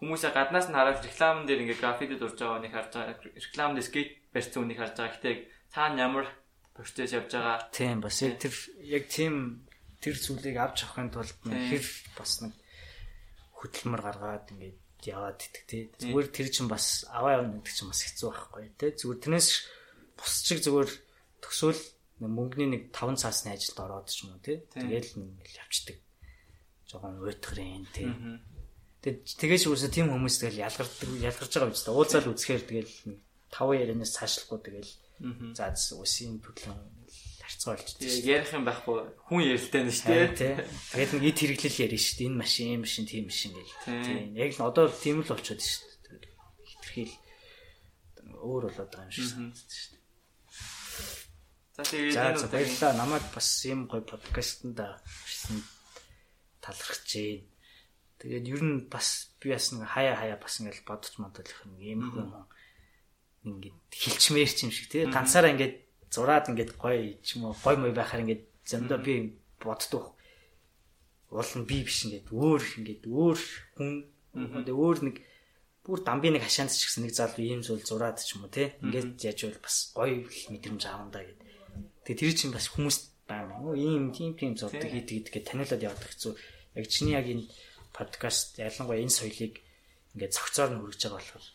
хүмүүсээ 0.01 0.33
гаднаас 0.33 0.67
нь 0.67 0.75
хараад 0.75 1.05
рекламн 1.05 1.45
дээр 1.45 1.61
ингээ 1.69 1.77
графикэд 1.77 2.25
урж 2.25 2.37
байгаа 2.41 2.61
нэг 2.65 2.73
харж 2.73 2.91
байгаа. 2.97 3.15
Рекламд 3.37 3.77
скейт 3.85 4.11
барьсан 4.33 4.65
үнийг 4.65 4.81
харж 4.81 4.95
байгаа. 4.97 5.13
Гэтэ 5.13 5.31
цаана 5.69 6.01
ямар 6.01 6.25
процесс 6.73 7.13
явж 7.13 7.29
байгаа. 7.29 7.69
Тийм 7.69 8.01
бас 8.01 8.17
яг 8.25 8.41
тэр 8.41 8.53
яг 8.81 9.05
тийм 9.05 9.61
тэр 10.01 10.17
зүйлийг 10.17 10.57
авч 10.57 10.89
авахын 10.89 11.13
тулд 11.13 11.37
хэр 11.45 11.85
бас 12.17 12.41
нэг 12.41 12.53
хөдөлмөр 13.61 14.01
гаргаад 14.01 14.49
ингээ 14.57 14.73
яваад 15.05 15.37
идэх 15.37 15.65
тий. 15.69 15.83
Зүгээр 16.01 16.29
тэр 16.33 16.47
чинь 16.49 16.69
бас 16.71 17.05
аваа 17.05 17.37
явна 17.41 17.61
гэдэг 17.61 17.73
чинь 17.73 17.91
бас 17.93 18.01
хэцүү 18.01 18.29
байхгүй 18.33 18.65
тий. 18.81 18.91
Зүгээр 18.97 19.21
тэрнээс 19.21 19.49
бус 20.17 20.33
чиг 20.41 20.59
зүгээр 20.65 20.89
төсөөл 21.45 21.81
мөнгөний 22.21 22.69
нэг 22.69 22.83
5 22.93 23.21
цаасны 23.21 23.53
ажилд 23.53 23.77
ороод 23.81 24.09
ч 24.09 24.25
юм 24.25 24.37
уу 24.37 24.41
тий. 24.41 24.61
Тэгээл 24.69 25.21
нэг 25.21 25.45
явцдаг. 25.45 25.97
Жогон 26.89 27.21
уйтгарын 27.21 27.85
тий. 27.93 28.09
Тэгээд 29.01 29.33
тэгээс 29.33 29.65
үгүйсэ 29.65 29.89
тийм 29.89 30.13
хүмүүс 30.13 30.35
тэгэл 30.45 30.61
ялгардаг 30.61 31.09
ялгарч 31.25 31.51
байгаа 31.57 31.73
биз 31.73 31.81
дээ. 31.81 31.97
Уулзаал 31.97 32.29
үзэхээр 32.29 32.63
тэгэл 32.69 32.93
таван 33.49 33.81
ярианаас 33.81 34.13
цаашлахгүй 34.13 34.59
тэгэл 34.61 34.91
за 35.57 35.73
үсийн 35.73 36.37
төлөв 36.37 36.77
харьцаа 37.41 37.73
болж 37.73 37.89
тийм. 37.97 38.29
Ярих 38.29 38.53
юм 38.53 38.65
байхгүй 38.69 38.97
хүн 39.25 39.41
ярилтай 39.41 39.81
нь 39.81 39.89
шүү 39.89 40.05
дээ. 40.05 40.69
Тэгээд 40.93 41.13
нэг 41.17 41.25
ид 41.33 41.37
хэрэглэл 41.41 41.81
ярина 41.81 41.97
шүү 41.97 42.17
дээ. 42.21 42.29
Энэ 42.29 42.41
машин, 42.45 42.79
машин, 42.85 43.05
тийм 43.09 43.25
машин 43.25 43.51
гэл. 43.57 43.73
Тийм. 43.89 44.37
Яг 44.37 44.49
л 44.53 44.69
одоо 44.69 44.85
тийм 44.93 45.25
л 45.25 45.29
болчиход 45.33 45.65
шүү 45.65 45.81
дээ. 46.05 46.29
Хитрхийл 46.69 47.13
өөр 48.37 48.63
болоод 48.69 48.91
байгаа 48.93 49.09
юм 49.09 49.17
шүү 49.17 49.49
дээ. 49.49 49.99
За 51.73 51.81
тэгээд 51.89 52.53
баярлалаа. 52.53 52.93
Намайг 53.01 53.25
бас 53.33 53.49
ийм 53.65 53.89
гоё 53.89 54.05
подкастэнд 54.05 54.77
ирсэн 54.77 55.57
талархаж 56.61 57.09
байна 57.09 57.50
Тэгээд 58.21 58.45
ер 58.53 58.61
нь 58.61 58.85
бас 58.85 59.33
би 59.41 59.49
бас 59.49 59.73
нэг 59.73 59.89
хаяа 59.89 60.13
хаяа 60.13 60.37
бас 60.37 60.61
ингээл 60.61 60.85
бодож 60.85 61.17
модолох 61.17 61.57
юм 61.65 61.73
ийм 61.81 62.01
хүн 62.13 62.29
ингээд 63.49 63.77
хилчмээр 63.89 64.51
ч 64.53 64.69
юм 64.69 64.71
шиг 64.71 64.93
тий. 64.93 65.09
Ганцаараа 65.09 65.57
ингээд 65.57 65.75
зураад 66.13 66.45
ингээд 66.53 66.77
гоё 66.77 67.17
ч 67.25 67.41
юм 67.41 67.49
уу 67.49 67.57
гоё 67.57 67.81
мой 67.81 67.89
байхаар 67.97 68.21
ингээд 68.21 68.43
зөндөө 68.69 68.99
би 69.01 69.41
боддог. 69.57 70.13
Уул 71.33 71.51
нь 71.57 71.65
би 71.65 71.81
биш 71.81 72.05
ингээд 72.05 72.29
өөр 72.29 72.61
ингээд 72.77 73.03
өөр 73.09 73.39
хүн 73.73 73.89
өөр 74.69 74.97
нэг 75.01 75.15
бүр 75.81 75.99
дамбын 76.05 76.37
нэг 76.37 76.45
хашаанд 76.45 76.69
ч 76.77 76.85
гэсэн 76.85 77.09
нэг 77.09 77.17
залуу 77.17 77.41
ийм 77.41 77.65
зүйл 77.65 77.81
зураад 77.81 78.21
ч 78.21 78.37
юм 78.37 78.45
уу 78.45 78.53
тий. 78.53 78.69
Ингээд 78.85 79.17
яаж 79.17 79.39
бол 79.49 79.65
бас 79.65 79.75
гоё 79.97 80.29
мэдрэмж 80.29 80.83
аавна 80.85 81.25
гэд. 81.25 81.41
Тэгээ 82.05 82.21
тэр 82.21 82.33
чинь 82.37 82.53
бас 82.53 82.69
хүмүүст 82.69 83.25
байна. 83.25 83.57
Ийм 83.73 84.13
тийм 84.13 84.37
тийм 84.37 84.53
зурдаг 84.53 84.93
хийдэг 84.93 85.33
гэдгээ 85.33 85.47
таниулаад 85.49 85.81
явах 85.81 86.05
хэцүү. 86.05 86.37
Яг 86.77 86.85
чиний 86.85 87.17
яг 87.17 87.25
энэ 87.25 87.49
подкаст 88.01 88.57
ялангуяа 88.57 89.03
энэ 89.05 89.13
соёлыг 89.13 89.53
ингээд 90.17 90.35
цогцоор 90.35 90.69
нь 90.73 90.79
хүргэж 90.81 91.01
байгаа 91.05 91.21
болохоор 91.21 91.45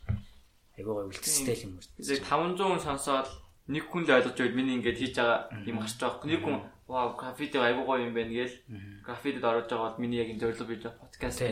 айгүй 0.77 0.93
гоё 0.95 1.09
үлдэстэй 1.11 1.57
юм 1.67 1.77
уу. 1.77 1.85
Зэрэг 1.99 2.25
500 2.25 2.63
хүн 2.63 2.83
сонсоод 2.87 3.29
нэг 3.67 3.85
хүн 3.91 4.05
л 4.07 4.15
ойлгож 4.15 4.37
байвал 4.39 4.59
миний 4.59 4.77
ингээд 4.79 5.01
хийж 5.01 5.15
байгаа 5.19 5.41
юм 5.67 5.79
гарч 5.83 5.97
байгаа. 5.99 6.29
Нэг 6.31 6.41
хүн 6.45 6.57
вау 6.87 7.09
граффити 7.19 7.57
айгүй 7.59 7.85
гоё 7.85 8.01
юм 8.07 8.15
байна 8.15 8.33
гээл 8.33 8.57
граффитид 9.03 9.45
орж 9.45 9.67
байгаа 9.67 9.91
бол 9.91 10.03
миний 10.03 10.21
яг 10.23 10.31
энэ 10.31 10.43
зорилго 10.43 10.65
бий 10.71 10.79
подкаст. 10.79 11.43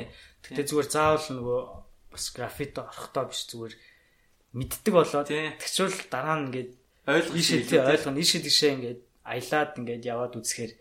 Гэтэ 0.47 0.69
зүгээр 0.71 0.89
заавал 0.95 1.27
нөгөө 1.27 1.61
бас 2.15 2.25
граффит 2.31 2.79
орохдоо 2.79 3.25
биш 3.27 3.43
зүгээр 3.51 3.75
мэддэг 4.55 4.93
болоод 4.95 5.29
тэгчвэл 5.59 6.07
дараа 6.07 6.37
нь 6.39 6.45
ингээд 6.47 6.71
ойлгох 7.11 7.43
шийдээ 7.43 7.83
ойлгоно. 7.83 8.23
Ийшээ 8.23 8.43
тийшээ 8.47 8.75
ингээд 8.79 9.01
аялаад 9.27 9.71
ингээд 9.81 10.03
яваад 10.07 10.39
үзэхээр 10.39 10.73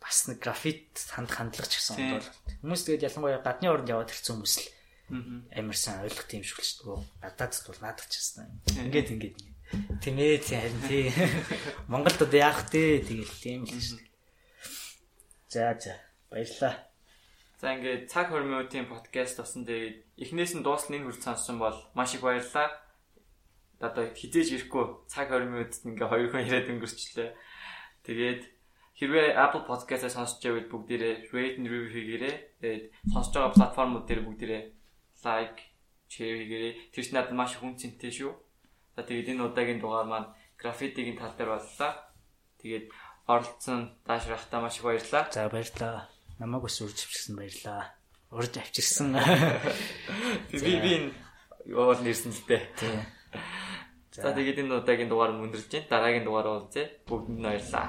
бас 0.00 0.26
нэг 0.26 0.40
графит 0.40 0.96
ханд 1.12 1.30
хандлага 1.30 1.68
ч 1.68 1.78
гэсэн 1.78 2.16
бол 2.16 2.28
хүмүүс 2.64 2.82
тэгээд 2.88 3.06
ялангуяа 3.06 3.44
гадны 3.44 3.68
оронд 3.68 3.92
яваад 3.92 4.10
ирсэн 4.10 4.40
хүмүүс 4.40 4.56
л 4.58 4.68
амарсан 5.10 6.06
ойлгох 6.06 6.30
юм 6.30 6.44
шиг 6.46 6.62
л 6.62 6.66
шүү 6.70 6.86
дээ. 6.86 7.34
Гадаадд 7.34 7.66
бол 7.66 7.80
наадах 7.82 8.06
ч 8.06 8.14
гэсэн. 8.22 8.46
Ингээд 8.86 9.08
ингээд 9.14 9.36
тийм 9.98 10.16
ээ 10.22 10.38
харин 10.38 10.82
тий. 10.86 11.10
Монголд 11.92 12.22
одоо 12.22 12.38
яах 12.38 12.70
вэ? 12.70 13.02
Тэгэл 13.02 13.42
тийм 13.42 13.66
л 13.66 13.74
шүү 13.74 13.98
дээ. 13.98 14.10
За 15.50 15.74
за 15.74 15.98
баярлаа. 16.30 16.74
За 17.58 17.74
ингээд 17.74 18.06
цаг 18.06 18.30
20 18.30 18.46
минутын 18.46 18.86
подкаст 18.86 19.42
болсон. 19.42 19.66
Тэгээд 19.66 19.96
эхнээс 20.14 20.54
нь 20.54 20.62
дуусна 20.62 20.94
энэ 20.94 21.10
хүртэл 21.10 21.26
сонссон 21.34 21.58
бол 21.58 21.78
маш 21.98 22.14
их 22.14 22.22
баярлалаа. 22.22 22.70
Одоо 23.82 24.14
хизээж 24.14 24.62
ирэхгүй 24.62 25.10
цаг 25.10 25.34
20 25.34 25.50
минутад 25.50 25.82
ингээ 25.90 26.06
хоёр 26.06 26.28
хүн 26.30 26.46
яриад 26.46 26.70
өнгөрчлээ. 26.70 27.34
Тэгээд 28.06 28.42
Хэрвээ 29.00 29.32
Apple 29.32 29.64
Podcast-аа 29.64 30.12
сонсож 30.12 30.44
байвал 30.44 30.68
бүгдээрээ 30.68 31.32
rate 31.32 31.56
and 31.56 31.72
review 31.72 31.88
хийгээрэй. 31.88 32.36
Тэгээд 32.60 32.84
сонсож 33.08 33.32
байгаа 33.32 33.56
платформуд 33.56 34.04
дээр 34.04 34.28
бүгдээрээ 34.28 34.62
like, 35.24 35.60
share 36.12 36.36
хийгээрэй. 36.36 36.72
Тэр 36.92 37.04
чинь 37.08 37.16
надад 37.16 37.32
маш 37.32 37.56
хүн 37.56 37.80
цэнтэй 37.80 38.12
шүү. 38.12 38.28
За 38.92 39.00
тэгээд 39.00 39.32
энэ 39.32 39.44
удаагийн 39.48 39.80
дугаар 39.80 40.04
маань 40.04 40.28
граффитигийн 40.60 41.16
тал 41.16 41.32
дээр 41.32 41.56
боллоо. 41.56 41.92
Тэгээд 42.60 42.92
оролцсон 43.24 43.96
даашрахтаа 44.04 44.60
маш 44.60 44.76
их 44.76 44.84
баярлалаа. 44.84 45.32
За 45.32 45.48
баярлалаа. 45.48 46.12
Намайг 46.36 46.68
ус 46.68 46.76
урьж 46.84 47.00
авчирсан 47.00 47.40
баярлалаа. 47.40 47.96
Урьж 48.36 48.52
авчирсан. 48.60 49.16
Би 50.52 50.60
би 50.60 50.90
энэ 50.92 51.16
юу 51.72 51.88
нэрсэн 51.96 52.36
л 52.36 52.44
дээ. 52.44 52.68
Тийм. 52.76 53.00
За 54.12 54.36
тэгээд 54.36 54.60
энэ 54.60 54.76
удаагийн 54.84 55.08
дугаар 55.08 55.32
мөндөрлж. 55.32 55.88
Дараагийн 55.88 56.28
дугаар 56.28 56.52
уулзъя. 56.52 56.84
Бүгдэнд 57.08 57.40
нь 57.40 57.48
баярлалаа. 57.48 57.88